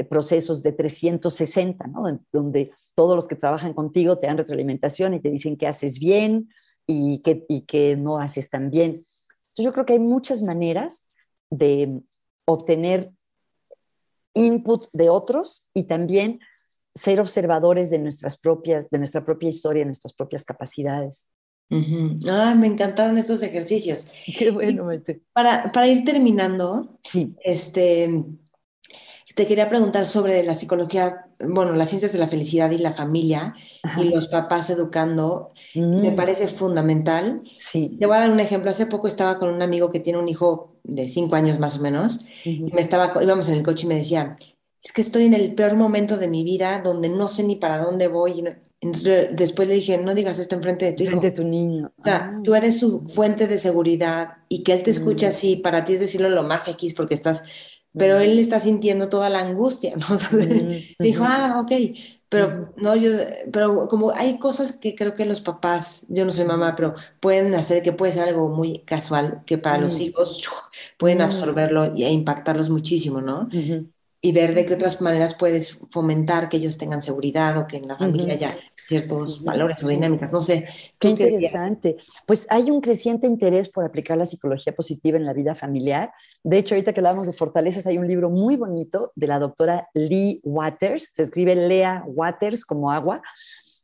procesos 0.09 0.63
de 0.63 0.71
360, 0.71 1.87
¿no? 1.87 2.19
donde 2.31 2.71
todos 2.95 3.15
los 3.15 3.27
que 3.27 3.35
trabajan 3.35 3.73
contigo 3.73 4.17
te 4.17 4.27
dan 4.27 4.37
retroalimentación 4.37 5.13
y 5.13 5.19
te 5.19 5.29
dicen 5.29 5.57
qué 5.57 5.67
haces 5.67 5.99
bien 5.99 6.49
y 6.87 7.19
qué, 7.19 7.43
y 7.49 7.61
qué 7.61 7.97
no 7.97 8.17
haces 8.17 8.49
tan 8.49 8.69
bien. 8.69 9.03
Entonces 9.49 9.65
yo 9.65 9.73
creo 9.73 9.85
que 9.85 9.93
hay 9.93 9.99
muchas 9.99 10.41
maneras 10.41 11.09
de 11.49 12.01
obtener 12.45 13.11
input 14.33 14.87
de 14.93 15.09
otros 15.09 15.69
y 15.73 15.83
también 15.83 16.39
ser 16.95 17.19
observadores 17.19 17.89
de 17.89 17.99
nuestras 17.99 18.37
propias, 18.37 18.89
de 18.89 18.97
nuestra 18.97 19.25
propia 19.25 19.49
historia, 19.49 19.81
de 19.81 19.87
nuestras 19.87 20.13
propias 20.13 20.43
capacidades. 20.43 21.27
Ah, 22.27 22.55
me 22.55 22.67
encantaron 22.67 23.17
estos 23.17 23.43
ejercicios. 23.43 24.09
Qué 24.37 24.51
bueno, 24.51 24.89
Para, 25.33 25.71
para 25.71 25.87
ir 25.87 26.03
terminando, 26.03 26.99
este, 27.43 28.23
te 29.35 29.47
quería 29.47 29.69
preguntar 29.69 30.05
sobre 30.05 30.43
la 30.43 30.55
psicología, 30.55 31.27
bueno, 31.39 31.73
las 31.73 31.89
ciencias 31.89 32.11
de 32.11 32.19
la 32.19 32.27
felicidad 32.27 32.71
y 32.71 32.77
la 32.77 32.93
familia 32.93 33.53
y 33.97 34.05
los 34.05 34.27
papás 34.27 34.69
educando. 34.69 35.53
Me 35.75 36.11
mm. 36.11 36.15
parece 36.15 36.47
fundamental. 36.47 37.41
Sí. 37.57 37.95
Te 37.99 38.05
voy 38.05 38.17
a 38.17 38.21
dar 38.21 38.31
un 38.31 38.39
ejemplo. 38.39 38.69
Hace 38.71 38.85
poco 38.87 39.07
estaba 39.07 39.37
con 39.37 39.49
un 39.49 39.61
amigo 39.61 39.89
que 39.89 39.99
tiene 39.99 40.19
un 40.19 40.27
hijo 40.29 40.75
de 40.83 41.07
cinco 41.07 41.35
años 41.35 41.59
más 41.59 41.77
o 41.77 41.81
menos. 41.81 42.25
y 42.43 42.71
me 42.73 42.81
estaba, 42.81 43.13
íbamos 43.23 43.47
en 43.49 43.55
el 43.55 43.63
coche 43.63 43.85
y 43.85 43.89
me 43.89 43.95
decía, 43.95 44.35
es 44.81 44.91
que 44.93 45.01
estoy 45.01 45.25
en 45.25 45.33
el 45.33 45.53
peor 45.55 45.75
momento 45.75 46.17
de 46.17 46.27
mi 46.27 46.43
vida 46.43 46.81
donde 46.83 47.09
no 47.09 47.27
sé 47.27 47.43
ni 47.43 47.55
para 47.55 47.77
dónde 47.77 48.07
voy. 48.07 48.43
Entonces 48.81 49.29
después 49.33 49.67
le 49.67 49.73
dije, 49.75 49.97
no 49.97 50.15
digas 50.15 50.39
esto 50.39 50.55
enfrente 50.55 50.85
de 50.85 50.93
tu 50.93 51.03
hijo. 51.03 51.11
Frente 51.19 51.31
de 51.31 51.35
tu 51.35 51.43
niño. 51.43 51.91
O 51.97 52.03
sea, 52.03 52.31
Ah. 52.33 52.41
tú 52.43 52.55
eres 52.55 52.79
su 52.79 53.01
fuente 53.07 53.47
de 53.47 53.57
seguridad 53.57 54.37
y 54.47 54.63
que 54.63 54.73
él 54.73 54.83
te 54.83 54.91
escuche 54.91 55.25
Mm. 55.27 55.29
así, 55.29 55.55
para 55.57 55.83
ti 55.85 55.93
es 55.93 55.99
decirlo 55.99 56.29
lo 56.29 56.43
más 56.43 56.67
X 56.69 56.93
porque 56.93 57.13
estás, 57.13 57.43
pero 57.95 58.19
él 58.19 58.39
está 58.39 58.59
sintiendo 58.59 59.09
toda 59.09 59.29
la 59.29 59.39
angustia, 59.41 59.93
¿no? 59.97 60.05
O 60.15 60.17
sea, 60.17 60.29
dijo, 61.01 61.23
ah, 61.25 61.59
ok, 61.61 61.71
pero 62.29 62.73
no, 62.77 62.95
yo, 62.95 63.11
pero 63.51 63.87
como 63.87 64.11
hay 64.11 64.37
cosas 64.39 64.73
que 64.73 64.95
creo 64.95 65.13
que 65.15 65.25
los 65.25 65.41
papás, 65.41 66.05
yo 66.09 66.25
no 66.25 66.31
soy 66.31 66.45
mamá, 66.45 66.75
pero 66.75 66.93
pueden 67.19 67.55
hacer 67.55 67.81
que 67.83 67.91
puede 67.93 68.11
ser 68.13 68.23
algo 68.29 68.49
muy 68.49 68.79
casual, 68.85 69.43
que 69.45 69.57
para 69.57 69.79
los 69.79 69.99
hijos 69.99 70.39
pueden 70.97 71.21
absorberlo 71.21 71.93
y- 71.95 72.03
e 72.03 72.11
impactarlos 72.11 72.69
muchísimo, 72.69 73.21
¿no? 73.21 73.49
Y 74.21 74.33
ver 74.33 74.53
de 74.53 74.65
qué 74.65 74.73
otras 74.73 75.01
maneras 75.01 75.35
puedes 75.35 75.79
fomentar 75.91 76.49
que 76.49 76.57
ellos 76.57 76.77
tengan 76.77 77.01
seguridad 77.01 77.57
o 77.57 77.67
que 77.67 77.77
en 77.77 77.87
la 77.87 77.97
familia 77.97 78.33
haya 78.33 78.57
ciertos 78.75 79.43
valores 79.45 79.77
o 79.81 79.87
dinámicas, 79.87 80.29
no 80.33 80.41
sé. 80.41 80.67
Qué 80.99 81.07
interesante. 81.07 81.97
Pues 82.25 82.45
hay 82.49 82.69
un 82.69 82.81
creciente 82.81 83.27
interés 83.27 83.69
por 83.69 83.85
aplicar 83.85 84.17
la 84.17 84.25
psicología 84.25 84.75
positiva 84.75 85.17
en 85.17 85.25
la 85.25 85.33
vida 85.33 85.55
familiar. 85.55 86.11
De 86.43 86.57
hecho, 86.57 86.75
ahorita 86.75 86.93
que 86.93 87.01
hablamos 87.01 87.27
de 87.27 87.33
fortalezas, 87.33 87.85
hay 87.87 87.97
un 87.97 88.07
libro 88.07 88.29
muy 88.29 88.55
bonito 88.55 89.11
de 89.15 89.27
la 89.27 89.39
doctora 89.39 89.89
Lee 89.93 90.41
Waters, 90.43 91.09
se 91.13 91.23
escribe 91.23 91.55
Lea 91.55 92.03
Waters 92.07 92.63
como 92.65 92.91
agua, 92.91 93.21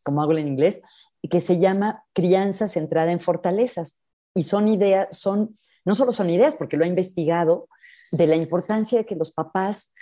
como 0.03 0.21
agua 0.21 0.39
en 0.39 0.47
inglés, 0.47 0.81
que 1.29 1.41
se 1.41 1.59
llama 1.59 2.03
Crianza 2.13 2.67
centrada 2.67 3.11
en 3.11 3.19
fortalezas. 3.19 4.01
Y 4.33 4.43
son 4.43 4.67
ideas, 4.67 5.17
son, 5.17 5.53
no 5.85 5.95
solo 5.95 6.11
son 6.11 6.29
ideas, 6.29 6.55
porque 6.55 6.77
lo 6.77 6.85
ha 6.85 6.87
investigado, 6.87 7.67
de 8.11 8.27
la 8.27 8.35
importancia 8.35 8.99
de 8.99 9.05
que 9.05 9.15
los 9.15 9.31
papás 9.31 9.93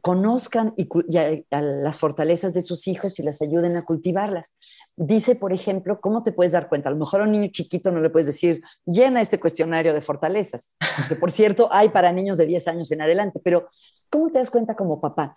conozcan 0.00 0.72
y, 0.76 0.88
y 1.08 1.44
a 1.50 1.60
las 1.60 1.98
fortalezas 1.98 2.54
de 2.54 2.62
sus 2.62 2.88
hijos 2.88 3.18
y 3.18 3.22
las 3.22 3.42
ayuden 3.42 3.76
a 3.76 3.84
cultivarlas. 3.84 4.56
Dice, 4.96 5.36
por 5.36 5.52
ejemplo, 5.52 6.00
¿cómo 6.00 6.22
te 6.22 6.32
puedes 6.32 6.52
dar 6.52 6.68
cuenta? 6.68 6.88
A 6.88 6.92
lo 6.92 6.98
mejor 6.98 7.20
a 7.20 7.24
un 7.24 7.32
niño 7.32 7.48
chiquito 7.52 7.92
no 7.92 8.00
le 8.00 8.10
puedes 8.10 8.26
decir, 8.26 8.62
llena 8.86 9.20
este 9.20 9.38
cuestionario 9.38 9.92
de 9.92 10.00
fortalezas, 10.00 10.76
que 11.08 11.16
por 11.16 11.30
cierto 11.30 11.68
hay 11.70 11.90
para 11.90 12.12
niños 12.12 12.38
de 12.38 12.46
10 12.46 12.68
años 12.68 12.90
en 12.90 13.02
adelante, 13.02 13.40
pero 13.44 13.66
¿cómo 14.08 14.30
te 14.30 14.38
das 14.38 14.50
cuenta 14.50 14.74
como 14.74 15.00
papá? 15.00 15.34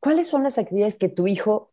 ¿Cuáles 0.00 0.28
son 0.28 0.42
las 0.42 0.58
actividades 0.58 0.96
que 0.96 1.08
tu 1.08 1.26
hijo 1.26 1.68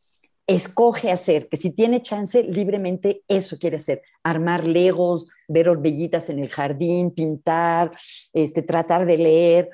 escoge 0.48 1.12
hacer? 1.12 1.48
Que 1.48 1.57
si 1.57 1.72
tiene 1.72 2.02
chance, 2.02 2.44
libremente 2.44 3.24
eso 3.28 3.57
quiere 3.57 3.78
hacer. 3.78 4.02
Armar 4.24 4.66
legos, 4.66 5.28
ver 5.48 5.70
orbellitas 5.70 6.30
en 6.30 6.40
el 6.40 6.49
jardín, 6.49 7.12
pintar, 7.12 7.91
este, 8.34 8.62
tratar 8.62 9.06
de 9.06 9.18
leer. 9.18 9.70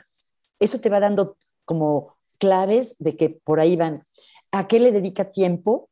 Eso 0.60 0.80
te 0.80 0.90
va 0.90 1.00
dando 1.00 1.38
como 1.66 2.18
claves 2.42 2.96
de 2.98 3.16
que 3.16 3.30
por 3.30 3.60
ahí 3.60 3.76
van. 3.76 4.04
¿A 4.52 4.68
qué 4.68 4.80
le 4.80 4.92
dedica 4.92 5.32
tiempo? 5.32 5.90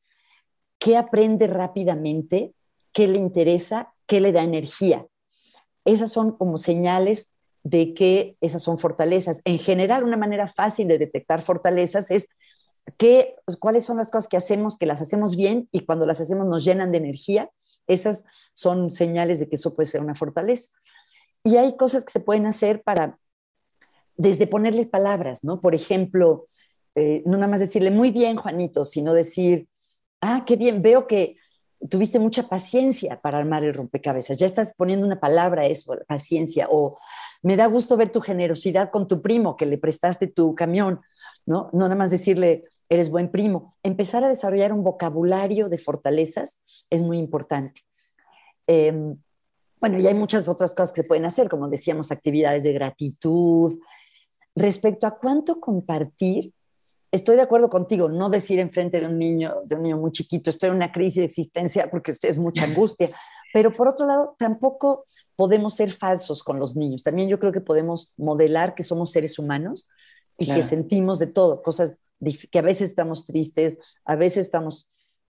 ¿Qué 0.80 0.98
aprende 0.98 1.46
rápidamente? 1.46 2.56
¿Qué 2.92 3.08
le 3.08 3.20
interesa? 3.20 3.94
¿Qué 4.08 4.20
le 4.20 4.32
da 4.32 4.42
energía? 4.42 5.06
Esas 5.86 6.12
son 6.12 6.36
como 6.36 6.58
señales 6.58 7.36
de 7.62 7.94
que 7.94 8.36
esas 8.42 8.64
son 8.64 8.80
fortalezas. 8.80 9.42
En 9.46 9.60
general, 9.60 10.04
una 10.04 10.18
manera 10.18 10.48
fácil 10.48 10.88
de 10.88 10.98
detectar 10.98 11.44
fortalezas 11.44 12.10
es 12.10 12.30
qué, 12.98 13.36
cuáles 13.60 13.86
son 13.86 13.98
las 13.98 14.10
cosas 14.10 14.28
que 14.28 14.38
hacemos, 14.38 14.76
que 14.76 14.88
las 14.88 15.04
hacemos 15.04 15.36
bien 15.36 15.70
y 15.72 15.82
cuando 15.82 16.08
las 16.08 16.20
hacemos 16.20 16.48
nos 16.48 16.66
llenan 16.66 16.92
de 16.92 16.98
energía. 16.98 17.52
Esas 17.86 18.26
son 18.54 18.90
señales 18.90 19.40
de 19.40 19.50
que 19.50 19.58
eso 19.58 19.76
puede 19.76 19.86
ser 19.86 20.02
una 20.02 20.16
fortaleza. 20.16 20.70
Y 21.44 21.58
hay 21.58 21.78
cosas 21.78 22.04
que 22.04 22.12
se 22.12 22.22
pueden 22.22 22.48
hacer 22.48 22.82
para 22.82 23.20
desde 24.20 24.48
ponerle 24.48 24.86
palabras, 24.86 25.46
¿no? 25.46 25.62
Por 25.62 25.74
ejemplo, 25.74 26.46
eh, 26.94 27.24
no 27.26 27.38
nada 27.38 27.48
más 27.48 27.62
decirle 27.62 27.90
muy 27.90 28.12
bien, 28.12 28.36
Juanito, 28.36 28.84
sino 28.84 29.14
decir, 29.14 29.70
ah, 30.20 30.44
qué 30.46 30.58
bien, 30.58 30.82
veo 30.82 31.08
que 31.08 31.38
tuviste 31.90 32.20
mucha 32.20 32.50
paciencia 32.50 33.22
para 33.22 33.38
armar 33.38 33.64
el 33.64 33.74
rompecabezas, 33.74 34.36
ya 34.36 34.46
estás 34.46 34.74
poniendo 34.76 35.06
una 35.06 35.22
palabra 35.22 35.62
a 35.62 35.68
eso, 35.68 35.96
paciencia, 36.06 36.68
o 36.70 36.98
me 37.44 37.56
da 37.56 37.68
gusto 37.68 37.96
ver 37.96 38.12
tu 38.12 38.20
generosidad 38.20 38.92
con 38.92 39.08
tu 39.08 39.22
primo, 39.22 39.56
que 39.56 39.66
le 39.66 39.78
prestaste 39.78 40.28
tu 40.28 40.54
camión, 40.54 41.00
¿no? 41.46 41.70
No 41.72 41.86
nada 41.86 41.96
más 41.96 42.12
decirle, 42.12 42.66
eres 42.90 43.10
buen 43.10 43.32
primo. 43.32 43.74
Empezar 43.84 44.26
a 44.26 44.28
desarrollar 44.28 44.74
un 44.74 44.84
vocabulario 44.84 45.70
de 45.70 45.78
fortalezas 45.78 46.62
es 46.90 47.02
muy 47.02 47.20
importante. 47.20 47.84
Eh, 48.68 49.16
bueno, 49.80 49.98
y 49.98 50.06
hay 50.08 50.14
muchas 50.14 50.50
otras 50.50 50.72
cosas 50.72 50.92
que 50.92 51.04
se 51.04 51.08
pueden 51.08 51.24
hacer, 51.24 51.48
como 51.48 51.70
decíamos, 51.70 52.12
actividades 52.12 52.64
de 52.64 52.74
gratitud, 52.74 53.80
Respecto 54.60 55.08
a 55.08 55.18
cuánto 55.18 55.60
compartir, 55.60 56.54
estoy 57.12 57.36
de 57.38 57.42
acuerdo 57.42 57.70
contigo, 57.70 58.10
no 58.10 58.30
decir 58.30 58.60
enfrente 58.60 59.00
de 59.00 59.08
un 59.08 59.18
niño, 59.18 59.56
de 59.66 59.76
un 59.76 59.84
niño 59.84 59.98
muy 59.98 60.12
chiquito, 60.12 60.50
estoy 60.50 60.70
en 60.70 60.76
una 60.76 60.92
crisis 60.92 61.18
de 61.18 61.26
existencia 61.26 61.90
porque 61.90 62.14
es 62.22 62.38
mucha 62.38 62.64
angustia, 62.66 63.10
pero 63.54 63.74
por 63.74 63.88
otro 63.88 64.06
lado, 64.06 64.36
tampoco 64.38 65.06
podemos 65.36 65.76
ser 65.76 65.92
falsos 65.92 66.44
con 66.44 66.60
los 66.60 66.76
niños. 66.76 67.04
También 67.04 67.30
yo 67.30 67.40
creo 67.40 67.52
que 67.52 67.62
podemos 67.62 68.14
modelar 68.18 68.76
que 68.76 68.84
somos 68.84 69.12
seres 69.12 69.40
humanos 69.40 69.88
y 70.38 70.46
claro. 70.46 70.62
que 70.62 70.68
sentimos 70.68 71.20
de 71.20 71.28
todo, 71.28 71.62
cosas 71.62 71.98
que 72.52 72.60
a 72.60 72.64
veces 72.64 72.90
estamos 72.90 73.26
tristes, 73.26 73.80
a 74.04 74.16
veces 74.16 74.46
estamos 74.46 74.88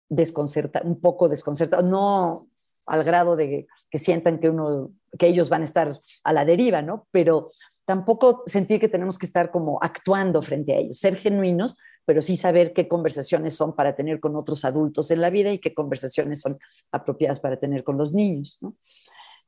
desconcertados, 0.08 0.88
un 0.88 1.00
poco 1.00 1.28
desconcertados, 1.28 1.84
no 1.84 2.48
al 2.86 3.04
grado 3.04 3.36
de 3.36 3.66
que 3.90 3.98
sientan 3.98 4.38
que 4.38 4.48
uno 4.48 4.90
que 5.18 5.26
ellos 5.26 5.48
van 5.48 5.62
a 5.62 5.64
estar 5.64 6.00
a 6.24 6.32
la 6.32 6.44
deriva, 6.44 6.82
¿no? 6.82 7.06
Pero 7.10 7.48
tampoco 7.88 8.42
sentir 8.44 8.78
que 8.78 8.88
tenemos 8.90 9.16
que 9.16 9.24
estar 9.24 9.50
como 9.50 9.78
actuando 9.80 10.42
frente 10.42 10.74
a 10.74 10.76
ellos, 10.76 10.98
ser 10.98 11.16
genuinos, 11.16 11.78
pero 12.04 12.20
sí 12.20 12.36
saber 12.36 12.74
qué 12.74 12.86
conversaciones 12.86 13.54
son 13.54 13.74
para 13.74 13.96
tener 13.96 14.20
con 14.20 14.36
otros 14.36 14.66
adultos 14.66 15.10
en 15.10 15.22
la 15.22 15.30
vida 15.30 15.50
y 15.50 15.58
qué 15.58 15.72
conversaciones 15.72 16.42
son 16.42 16.58
apropiadas 16.92 17.40
para 17.40 17.58
tener 17.58 17.84
con 17.84 17.96
los 17.96 18.12
niños, 18.12 18.58
¿no? 18.60 18.74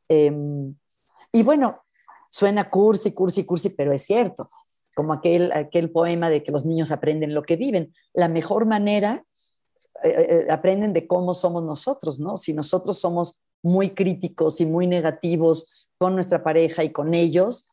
Eh, 0.08 0.32
y 1.32 1.42
bueno, 1.42 1.82
suena 2.30 2.70
cursi, 2.70 3.12
cursi, 3.12 3.44
cursi, 3.44 3.68
pero 3.68 3.92
es 3.92 4.06
cierto, 4.06 4.48
como 4.94 5.12
aquel, 5.12 5.52
aquel 5.52 5.90
poema 5.90 6.30
de 6.30 6.42
que 6.42 6.50
los 6.50 6.64
niños 6.64 6.92
aprenden 6.92 7.34
lo 7.34 7.42
que 7.42 7.56
viven. 7.56 7.92
La 8.14 8.28
mejor 8.28 8.64
manera, 8.64 9.22
eh, 10.02 10.46
eh, 10.48 10.50
aprenden 10.50 10.94
de 10.94 11.06
cómo 11.06 11.34
somos 11.34 11.62
nosotros, 11.62 12.18
¿no? 12.18 12.38
Si 12.38 12.54
nosotros 12.54 12.98
somos 12.98 13.38
muy 13.62 13.90
críticos 13.90 14.62
y 14.62 14.64
muy 14.64 14.86
negativos 14.86 15.90
con 15.98 16.14
nuestra 16.14 16.42
pareja 16.42 16.84
y 16.84 16.90
con 16.90 17.12
ellos, 17.12 17.68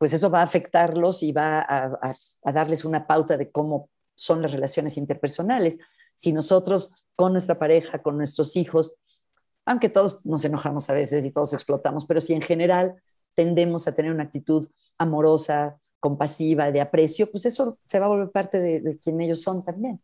pues 0.00 0.14
eso 0.14 0.30
va 0.30 0.40
a 0.40 0.44
afectarlos 0.44 1.22
y 1.22 1.30
va 1.30 1.60
a, 1.60 1.84
a, 1.84 2.14
a, 2.44 2.52
darles 2.52 2.86
una 2.86 3.06
pauta 3.06 3.36
de 3.36 3.50
cómo 3.50 3.90
son 4.14 4.40
las 4.40 4.50
relaciones 4.50 4.96
interpersonales. 4.96 5.78
Si 6.14 6.32
nosotros 6.32 6.94
con 7.14 7.32
nuestra 7.32 7.56
pareja, 7.56 8.00
con 8.00 8.16
nuestros 8.16 8.56
hijos, 8.56 8.96
aunque 9.66 9.90
todos 9.90 10.24
nos 10.24 10.42
enojamos 10.46 10.88
a 10.88 10.94
veces 10.94 11.22
y 11.26 11.32
todos 11.32 11.52
explotamos, 11.52 12.06
pero 12.06 12.22
si 12.22 12.32
en 12.32 12.40
general 12.40 12.94
tendemos 13.34 13.86
a 13.86 13.94
tener 13.94 14.10
una 14.10 14.22
actitud 14.22 14.66
amorosa, 14.96 15.78
compasiva, 15.98 16.72
de 16.72 16.80
aprecio, 16.80 17.30
pues 17.30 17.44
eso 17.44 17.76
se 17.84 18.00
va 18.00 18.06
a 18.06 18.08
volver 18.08 18.30
parte 18.30 18.58
de, 18.58 18.80
de 18.80 18.98
quien 18.98 19.20
ellos 19.20 19.42
son 19.42 19.62
también. 19.62 20.00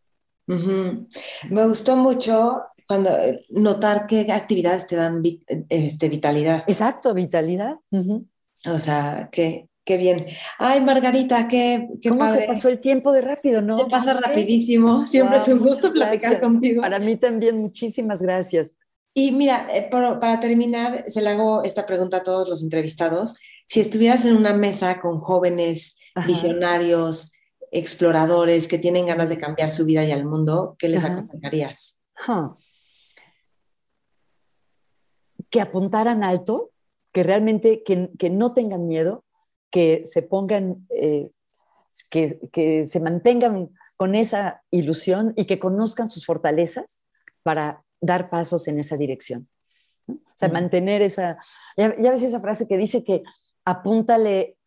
Uh 0.47 0.53
-huh. 0.53 1.07
Me 1.49 1.67
gustó 1.67 1.95
mucho 1.95 2.61
cuando 2.87 3.09
notar 3.49 4.05
qué 4.05 4.31
actividades 4.31 4.85
te 4.85 4.95
dan 4.95 5.23
este, 5.69 6.07
vitalidad. 6.07 6.65
Exacto, 6.67 7.15
vitalidad. 7.15 7.77
Uh 7.89 7.97
-huh. 7.97 8.27
O 8.75 8.77
sea, 8.79 9.29
que 9.31 9.69
qué 9.87 9.97
bien. 9.97 10.25
Ay, 10.59 10.81
Margarita, 10.81 11.47
qué, 11.47 11.87
qué 12.01 12.09
¿Cómo 12.09 12.19
padre. 12.19 12.41
se 12.41 12.47
pasó 12.47 12.67
el 12.67 12.79
tiempo 12.79 13.13
de 13.13 13.21
rápido, 13.21 13.61
no? 13.61 13.85
Se 13.85 13.89
pasa 13.89 14.13
rapidísimo. 14.13 15.01
Siempre 15.07 15.37
wow, 15.37 15.45
es 15.47 15.53
un 15.53 15.59
gusto 15.59 15.93
platicar 15.93 16.31
gracias. 16.31 16.41
contigo. 16.41 16.81
Para 16.81 16.99
mí 16.99 17.15
también, 17.15 17.57
muchísimas 17.57 18.21
gracias. 18.21 18.75
Y 19.13 19.31
mira, 19.31 19.65
eh, 19.73 19.87
para, 19.89 20.19
para 20.19 20.39
terminar, 20.41 21.05
se 21.07 21.21
le 21.21 21.29
hago 21.29 21.63
esta 21.63 21.85
pregunta 21.85 22.17
a 22.17 22.23
todos 22.23 22.49
los 22.49 22.61
entrevistados. 22.61 23.39
Si 23.65 23.79
estuvieras 23.79 24.25
en 24.25 24.35
una 24.35 24.53
mesa 24.53 24.99
con 24.99 25.19
jóvenes 25.19 25.97
Ajá. 26.13 26.27
visionarios, 26.27 27.31
exploradores 27.71 28.67
que 28.67 28.77
tienen 28.77 29.05
ganas 29.05 29.29
de 29.29 29.37
cambiar 29.37 29.69
su 29.69 29.85
vida 29.85 30.03
y 30.03 30.11
al 30.11 30.25
mundo, 30.25 30.75
¿qué 30.77 30.89
les 30.89 31.03
Ajá. 31.03 31.13
aconsejarías? 31.13 31.97
Huh. 32.27 32.53
Que 35.49 35.61
apuntaran 35.61 36.23
alto, 36.23 36.71
que 37.13 37.23
realmente 37.23 37.83
que, 37.85 38.09
que 38.19 38.29
no 38.29 38.53
tengan 38.53 38.85
miedo, 38.85 39.23
que 39.71 40.03
se 40.05 40.21
pongan, 40.21 40.87
eh, 40.89 41.31
que, 42.09 42.39
que 42.51 42.85
se 42.85 42.99
mantengan 42.99 43.69
con 43.97 44.15
esa 44.15 44.63
ilusión 44.71 45.33
y 45.35 45.45
que 45.45 45.59
conozcan 45.59 46.07
sus 46.07 46.25
fortalezas 46.25 47.03
para 47.43 47.83
dar 47.99 48.29
pasos 48.29 48.67
en 48.67 48.79
esa 48.79 48.97
dirección. 48.97 49.49
O 50.07 50.15
sea, 50.35 50.49
mm. 50.49 50.53
mantener 50.53 51.01
esa, 51.01 51.37
ya, 51.75 51.95
ya, 51.99 52.11
ves 52.11 52.23
esa 52.23 52.39
frase 52.39 52.67
que 52.67 52.77
dice 52.77 53.03
que 53.03 53.23
apúntale 53.65 54.57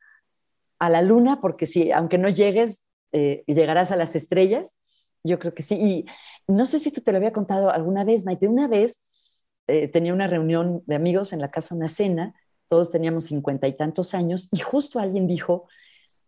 a 0.79 0.89
la 0.91 1.03
luna, 1.03 1.41
porque 1.41 1.67
si, 1.67 1.93
aunque 1.93 2.19
no 2.19 2.29
llegues, 2.29 2.85
eh, 3.13 3.45
llegarás 3.47 3.93
a 3.93 3.97
las 3.97 4.17
estrellas. 4.17 4.77
Yo 5.23 5.39
creo 5.39 5.55
que 5.55 5.63
sí. 5.63 5.77
Y 5.77 6.07
no 6.47 6.67
sé 6.67 6.79
si 6.79 6.89
esto 6.89 7.03
te 7.03 7.13
lo 7.13 7.19
había 7.19 7.33
contado 7.33 7.71
alguna 7.71 8.05
vez, 8.05 8.25
Maite. 8.25 8.49
Una 8.49 8.69
vez 8.69 9.07
eh, 9.67 9.89
tenía 9.89 10.15
una 10.15 10.27
reunión 10.27 10.83
de 10.87 10.95
amigos 10.95 11.33
en 11.33 11.41
la 11.41 11.51
casa, 11.51 11.75
una 11.75 11.89
cena, 11.89 12.35
todos 12.71 12.91
teníamos 12.91 13.25
cincuenta 13.25 13.67
y 13.67 13.77
tantos 13.77 14.15
años, 14.15 14.49
y 14.53 14.61
justo 14.61 15.01
alguien 15.01 15.27
dijo, 15.27 15.67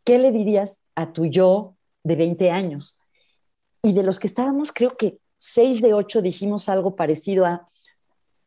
¿qué 0.05 0.19
le 0.19 0.33
dirías 0.33 0.85
a 0.97 1.13
tu 1.13 1.27
yo 1.27 1.77
de 2.03 2.17
20 2.17 2.51
años? 2.51 3.01
Y 3.81 3.93
de 3.93 4.03
los 4.03 4.19
que 4.19 4.27
estábamos, 4.27 4.73
creo 4.73 4.97
que 4.97 5.21
seis 5.37 5.81
de 5.81 5.95
ocho 5.95 6.21
dijimos 6.21 6.69
algo 6.69 6.97
parecido 6.97 7.47
a, 7.47 7.65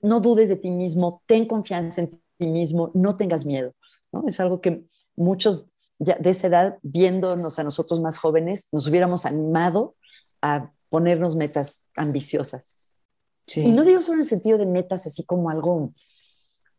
no 0.01 0.19
dudes 0.19 0.49
de 0.49 0.57
ti 0.57 0.71
mismo, 0.71 1.23
ten 1.25 1.47
confianza 1.47 2.01
en 2.01 2.09
ti 2.37 2.47
mismo, 2.47 2.91
no 2.93 3.15
tengas 3.15 3.45
miedo. 3.45 3.73
¿no? 4.11 4.25
Es 4.27 4.41
algo 4.41 4.59
que 4.59 4.83
muchos 5.15 5.69
ya 5.97 6.17
de 6.17 6.31
esa 6.31 6.47
edad, 6.47 6.77
viéndonos 6.81 7.59
a 7.59 7.63
nosotros 7.63 8.01
más 8.01 8.17
jóvenes, 8.17 8.67
nos 8.73 8.87
hubiéramos 8.87 9.25
animado 9.25 9.95
a 10.41 10.73
ponernos 10.89 11.37
metas 11.37 11.85
ambiciosas. 11.95 12.73
Y 13.55 13.71
no 13.71 13.85
digo 13.85 14.01
solo 14.01 14.15
en 14.15 14.19
el 14.21 14.25
sentido 14.25 14.57
de 14.57 14.65
metas 14.65 15.05
así 15.07 15.23
como 15.23 15.49
algo, 15.49 15.93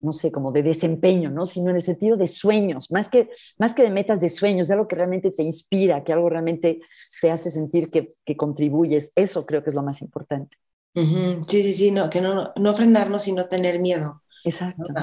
no 0.01 0.13
sé, 0.13 0.31
como 0.31 0.53
de 0.53 0.63
desempeño, 0.63 1.31
¿no? 1.31 1.47
Sino 1.47 1.71
en 1.71 1.77
el 1.77 1.83
sentido 1.83 2.17
de 2.17 2.27
sueños, 2.27 2.91
más 2.91 3.09
que, 3.09 3.31
más 3.59 3.75
que 3.75 3.83
de 3.83 3.91
metas 3.91 4.21
de 4.21 4.31
sueños, 4.31 4.69
de 4.69 4.75
algo 4.75 4.89
que 4.89 4.97
realmente 4.97 5.31
te 5.31 5.43
inspira, 5.43 6.05
que 6.05 6.13
algo 6.13 6.29
realmente 6.29 6.81
te 7.21 7.31
hace 7.31 7.51
sentir 7.51 7.91
que, 7.91 8.09
que 8.25 8.37
contribuyes. 8.37 9.13
Eso 9.17 9.47
creo 9.47 9.63
que 9.63 9.71
es 9.71 9.77
lo 9.77 9.83
más 9.83 10.03
importante. 10.03 10.57
Sí, 10.95 11.63
sí, 11.63 11.75
sí, 11.75 11.91
no, 11.91 12.09
que 12.09 12.23
no, 12.23 12.53
no 12.57 12.75
frenarnos 12.75 13.29
y 13.29 13.33
no 13.33 13.49
tener 13.49 13.81
miedo. 13.81 14.23
Exacto. 14.45 14.95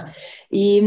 Y 0.49 0.81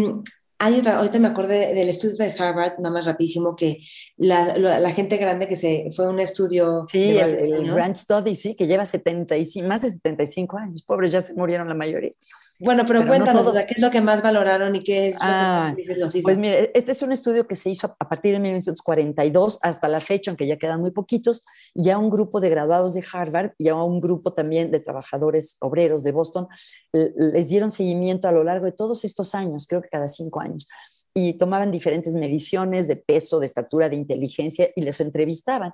hay 0.58 0.78
otra, 0.78 0.96
ahorita 0.96 1.18
me 1.18 1.28
acordé 1.28 1.74
del 1.74 1.88
estudio 1.88 2.16
de 2.16 2.34
Harvard, 2.38 2.78
nada 2.78 2.90
más 2.92 3.04
rapidísimo, 3.04 3.54
que 3.54 3.78
la, 4.16 4.56
la, 4.56 4.90
gente 4.92 5.18
grande 5.18 5.46
que 5.46 5.54
se 5.54 5.90
fue 5.94 6.06
a 6.06 6.08
un 6.08 6.18
estudio. 6.18 6.86
Sí, 6.88 7.10
el, 7.10 7.34
el, 7.34 7.74
Grant 7.74 7.96
Study, 7.96 8.34
sí, 8.34 8.54
que 8.54 8.66
lleva 8.66 8.84
75, 8.84 9.68
más 9.68 9.82
de 9.82 9.90
75 9.90 10.56
años. 10.56 10.82
Pobres, 10.82 11.12
ya 11.12 11.20
se 11.20 11.34
murieron 11.34 11.68
la 11.68 11.74
mayoría. 11.74 12.12
Bueno, 12.58 12.84
pero, 12.86 13.06
cuéntanos, 13.06 13.52
¿qué 13.52 13.74
es 13.74 13.78
lo 13.78 13.90
que 13.90 14.00
más 14.00 14.22
valoraron 14.22 14.74
y 14.76 14.80
qué 14.80 15.08
es 15.08 15.16
ah, 15.20 15.74
lo 15.76 15.84
que 15.84 15.96
los 15.96 16.14
hizo? 16.14 16.22
Pues 16.22 16.38
mire, 16.38 16.70
este 16.74 16.92
es 16.92 17.02
un 17.02 17.12
estudio 17.12 17.46
que 17.46 17.54
se 17.54 17.70
hizo 17.70 17.94
a 17.98 18.08
partir 18.08 18.32
de 18.32 18.40
1942 18.40 19.58
hasta 19.62 19.88
la 19.88 20.00
fecha, 20.00 20.30
aunque 20.30 20.46
ya 20.46 20.56
quedan 20.56 20.80
muy 20.80 20.90
poquitos, 20.90 21.44
y 21.74 21.90
a 21.90 21.98
un 21.98 22.08
grupo 22.08 22.40
de 22.40 22.48
graduados 22.48 22.94
de 22.94 23.04
Harvard 23.12 23.52
y 23.58 23.68
a 23.68 23.74
un 23.74 24.00
grupo 24.00 24.32
también 24.32 24.70
de 24.70 24.80
trabajadores 24.80 25.58
obreros 25.60 26.02
de 26.02 26.12
Boston 26.12 26.48
les 26.92 27.48
dieron 27.48 27.70
seguimiento 27.70 28.28
a 28.28 28.32
lo 28.32 28.44
largo 28.44 28.64
de 28.64 28.72
todos 28.72 29.04
estos 29.04 29.34
años, 29.34 29.66
creo 29.66 29.82
que 29.82 29.88
cada 29.88 30.08
cinco 30.08 30.40
años, 30.40 30.68
y 31.14 31.34
tomaban 31.34 31.70
diferentes 31.70 32.14
mediciones 32.14 32.88
de 32.88 32.96
peso, 32.96 33.40
de 33.40 33.46
estatura, 33.46 33.88
de 33.88 33.96
inteligencia 33.96 34.70
y 34.76 34.82
les 34.82 35.00
entrevistaban 35.00 35.72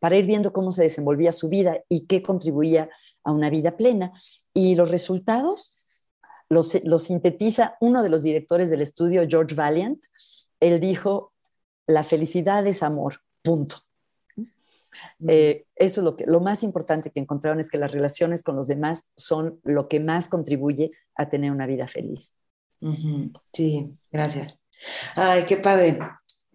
para 0.00 0.16
ir 0.16 0.26
viendo 0.26 0.52
cómo 0.52 0.72
se 0.72 0.82
desenvolvía 0.82 1.30
su 1.32 1.48
vida 1.48 1.78
y 1.88 2.06
qué 2.06 2.22
contribuía 2.22 2.88
a 3.22 3.30
una 3.30 3.50
vida 3.50 3.76
plena. 3.76 4.12
Y 4.52 4.74
los 4.74 4.90
resultados 4.90 5.83
lo, 6.54 6.98
sintetiza 6.98 7.76
uno 7.80 8.02
de 8.02 8.08
los 8.08 8.22
directores 8.22 8.70
del 8.70 8.80
estudio, 8.80 9.26
George 9.28 9.54
Valiant. 9.54 10.02
Él 10.60 10.80
dijo, 10.80 11.32
la 11.86 12.04
felicidad 12.04 12.66
es 12.66 12.82
amor, 12.82 13.20
punto. 13.42 13.76
Eh, 15.26 15.66
eso 15.74 16.00
es 16.00 16.04
lo, 16.04 16.16
que, 16.16 16.24
lo 16.26 16.40
más 16.40 16.62
importante 16.62 17.10
que 17.10 17.20
encontraron 17.20 17.60
es 17.60 17.70
que 17.70 17.78
las 17.78 17.92
relaciones 17.92 18.42
con 18.42 18.56
los 18.56 18.68
demás 18.68 19.10
son 19.16 19.60
lo 19.64 19.88
que 19.88 20.00
más 20.00 20.28
contribuye 20.28 20.92
a 21.16 21.28
tener 21.28 21.50
una 21.50 21.66
vida 21.66 21.86
feliz. 21.86 22.36
Sí, 23.52 23.90
gracias. 24.12 24.58
Ay, 25.14 25.44
qué 25.46 25.56
padre. 25.56 25.98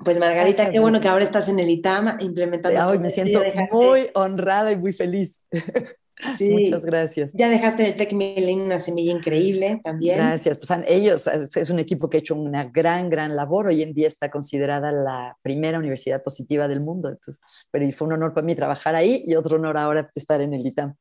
Pues 0.03 0.19
Margarita, 0.19 0.69
qué 0.71 0.79
bueno 0.79 1.01
que 1.01 1.07
ahora 1.07 1.25
estás 1.25 1.49
en 1.49 1.59
el 1.59 1.69
ITAM 1.69 2.17
implementando. 2.21 2.87
Hoy 2.87 2.99
me 2.99 3.09
siento 3.09 3.41
muy 3.71 4.09
honrada 4.13 4.71
y 4.71 4.77
muy 4.77 4.93
feliz. 4.93 5.43
Muchas 6.41 6.85
gracias. 6.85 7.31
Ya 7.33 7.49
dejaste 7.49 7.95
en 7.97 8.21
el 8.21 8.59
una 8.59 8.79
semilla 8.79 9.11
increíble 9.11 9.79
también. 9.83 10.17
Gracias. 10.17 10.57
Pues 10.57 10.69
ellos, 10.87 11.27
es 11.27 11.69
un 11.69 11.79
equipo 11.79 12.09
que 12.09 12.17
ha 12.17 12.19
hecho 12.19 12.35
una 12.35 12.65
gran, 12.65 13.09
gran 13.09 13.35
labor. 13.35 13.67
Hoy 13.67 13.81
en 13.81 13.93
día 13.93 14.07
está 14.07 14.29
considerada 14.29 14.91
la 14.91 15.37
primera 15.41 15.79
universidad 15.79 16.21
positiva 16.21 16.67
del 16.67 16.81
mundo. 16.81 17.09
Entonces, 17.09 17.41
pero 17.71 17.89
fue 17.91 18.07
un 18.07 18.13
honor 18.13 18.33
para 18.33 18.45
mí 18.45 18.55
trabajar 18.55 18.95
ahí 18.95 19.23
y 19.25 19.35
otro 19.35 19.57
honor 19.57 19.77
ahora 19.77 20.09
estar 20.13 20.41
en 20.41 20.53
el 20.53 20.65
ITAM. 20.65 20.95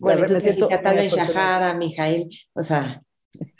Bueno, 0.00 0.22
entonces, 0.22 0.56
en 0.56 1.08
Shahara, 1.08 1.74
Mijail, 1.74 2.28
o 2.54 2.62
sea, 2.62 3.02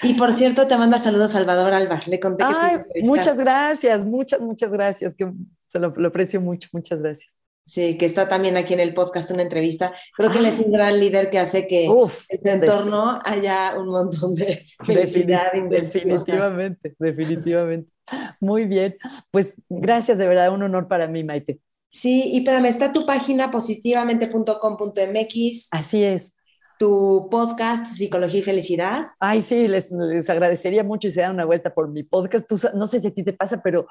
y 0.03 0.15
por 0.15 0.37
cierto, 0.37 0.67
te 0.67 0.77
manda 0.77 0.99
saludos 0.99 1.33
Salvador 1.33 1.75
Alba. 1.75 2.01
Le 2.07 2.19
conté 2.19 2.45
que 2.45 3.03
Muchas 3.03 3.39
gracias, 3.39 4.05
muchas, 4.05 4.41
muchas 4.41 4.73
gracias. 4.73 5.15
Que 5.15 5.31
se 5.69 5.79
lo, 5.79 5.93
lo, 5.97 6.09
aprecio 6.09 6.41
mucho. 6.41 6.69
Muchas 6.73 7.03
gracias. 7.03 7.39
Sí, 7.69 7.97
que 7.99 8.07
está 8.07 8.29
también 8.29 8.57
aquí 8.57 8.73
en 8.73 8.81
el 8.81 8.95
podcast 8.95 9.31
una 9.31 9.43
entrevista. 9.43 9.93
Creo 10.17 10.31
que 10.31 10.39
él 10.39 10.47
es 10.47 10.59
un 10.59 10.73
gran 10.73 10.99
líder 10.99 11.29
que 11.29 11.39
hace 11.39 11.67
que 11.67 11.85
en 11.85 11.91
su 11.91 12.11
entorno 12.43 13.21
haya 13.23 13.79
un 13.79 13.89
montón 13.89 14.35
de 14.35 14.65
felicidad. 14.85 15.53
Definitivamente, 15.69 16.97
definitivamente. 16.99 17.93
Muy 18.41 18.65
bien. 18.65 18.97
Pues 19.31 19.61
gracias, 19.69 20.17
de 20.17 20.27
verdad, 20.27 20.51
un 20.51 20.63
honor 20.63 20.89
para 20.89 21.09
mí, 21.09 21.25
Maite. 21.25 21.61
Sí, 21.91 22.31
y 22.33 22.39
espérame, 22.39 22.65
está 22.67 22.91
tu 22.91 23.05
página 23.05 23.51
positivamente.com.mx. 23.51 25.69
Así 25.71 26.03
es. 26.03 26.37
Tu 26.79 27.29
podcast, 27.31 27.85
Psicología 27.87 28.41
y 28.41 28.45
Felicidad. 28.45 29.09
Ay, 29.21 29.43
sí, 29.43 29.69
les, 29.69 29.91
les 29.91 30.31
agradecería 30.31 30.85
mucho 30.85 31.09
y 31.09 31.11
se 31.11 31.21
dan 31.21 31.35
una 31.35 31.45
vuelta 31.45 31.75
por 31.75 31.91
mi 31.91 32.03
podcast. 32.03 32.51
no 32.75 32.87
sé 32.87 33.01
si 33.01 33.09
a 33.09 33.13
ti 33.13 33.23
te 33.23 33.35
pasa, 33.35 33.61
pero 33.63 33.87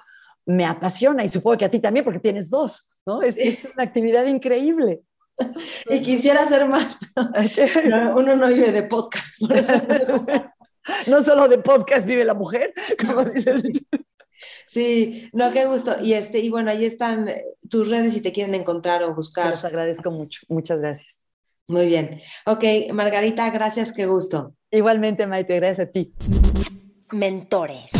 me 0.48 0.66
apasiona 0.66 1.24
y 1.24 1.30
supongo 1.30 1.58
que 1.58 1.66
a 1.66 1.72
ti 1.72 1.80
también 1.80 2.04
porque 2.04 2.20
tienes 2.20 2.50
dos, 2.50 2.90
¿no? 3.06 3.22
Es, 3.22 3.38
es 3.38 3.66
una 3.66 3.84
actividad 3.84 4.26
increíble. 4.26 5.02
Y 5.90 6.02
quisiera 6.04 6.42
hacer 6.42 6.68
más, 6.68 6.98
pero 7.14 8.16
uno 8.18 8.36
no 8.36 8.48
vive 8.48 8.72
de 8.72 8.82
podcast. 8.84 9.40
Por 9.40 9.56
eso 9.56 9.74
no 11.06 11.24
solo 11.24 11.48
de 11.48 11.60
podcast 11.60 12.08
vive 12.08 12.26
la 12.26 12.34
mujer, 12.34 12.74
como 13.00 13.24
dicen. 13.24 13.62
Sí, 14.68 15.30
no, 15.34 15.52
qué 15.52 15.66
gusto. 15.66 15.96
Y, 16.02 16.14
este, 16.14 16.40
y 16.40 16.50
bueno, 16.50 16.72
ahí 16.72 16.86
están 16.86 17.30
tus 17.70 17.88
redes 17.88 18.14
si 18.14 18.22
te 18.22 18.32
quieren 18.32 18.56
encontrar 18.56 19.04
o 19.04 19.14
buscar. 19.14 19.52
Los 19.52 19.64
agradezco 19.64 20.12
mucho. 20.12 20.42
Muchas 20.50 20.80
gracias. 20.80 21.22
Muy 21.68 21.88
bien. 21.88 22.22
Ok, 22.46 22.64
Margarita, 22.94 23.50
gracias, 23.50 23.94
qué 23.94 24.06
gusto. 24.06 24.56
Igualmente, 24.72 25.28
Maite, 25.28 25.56
gracias 25.58 25.88
a 25.88 25.92
ti. 25.92 26.14
Mentores. 27.12 27.92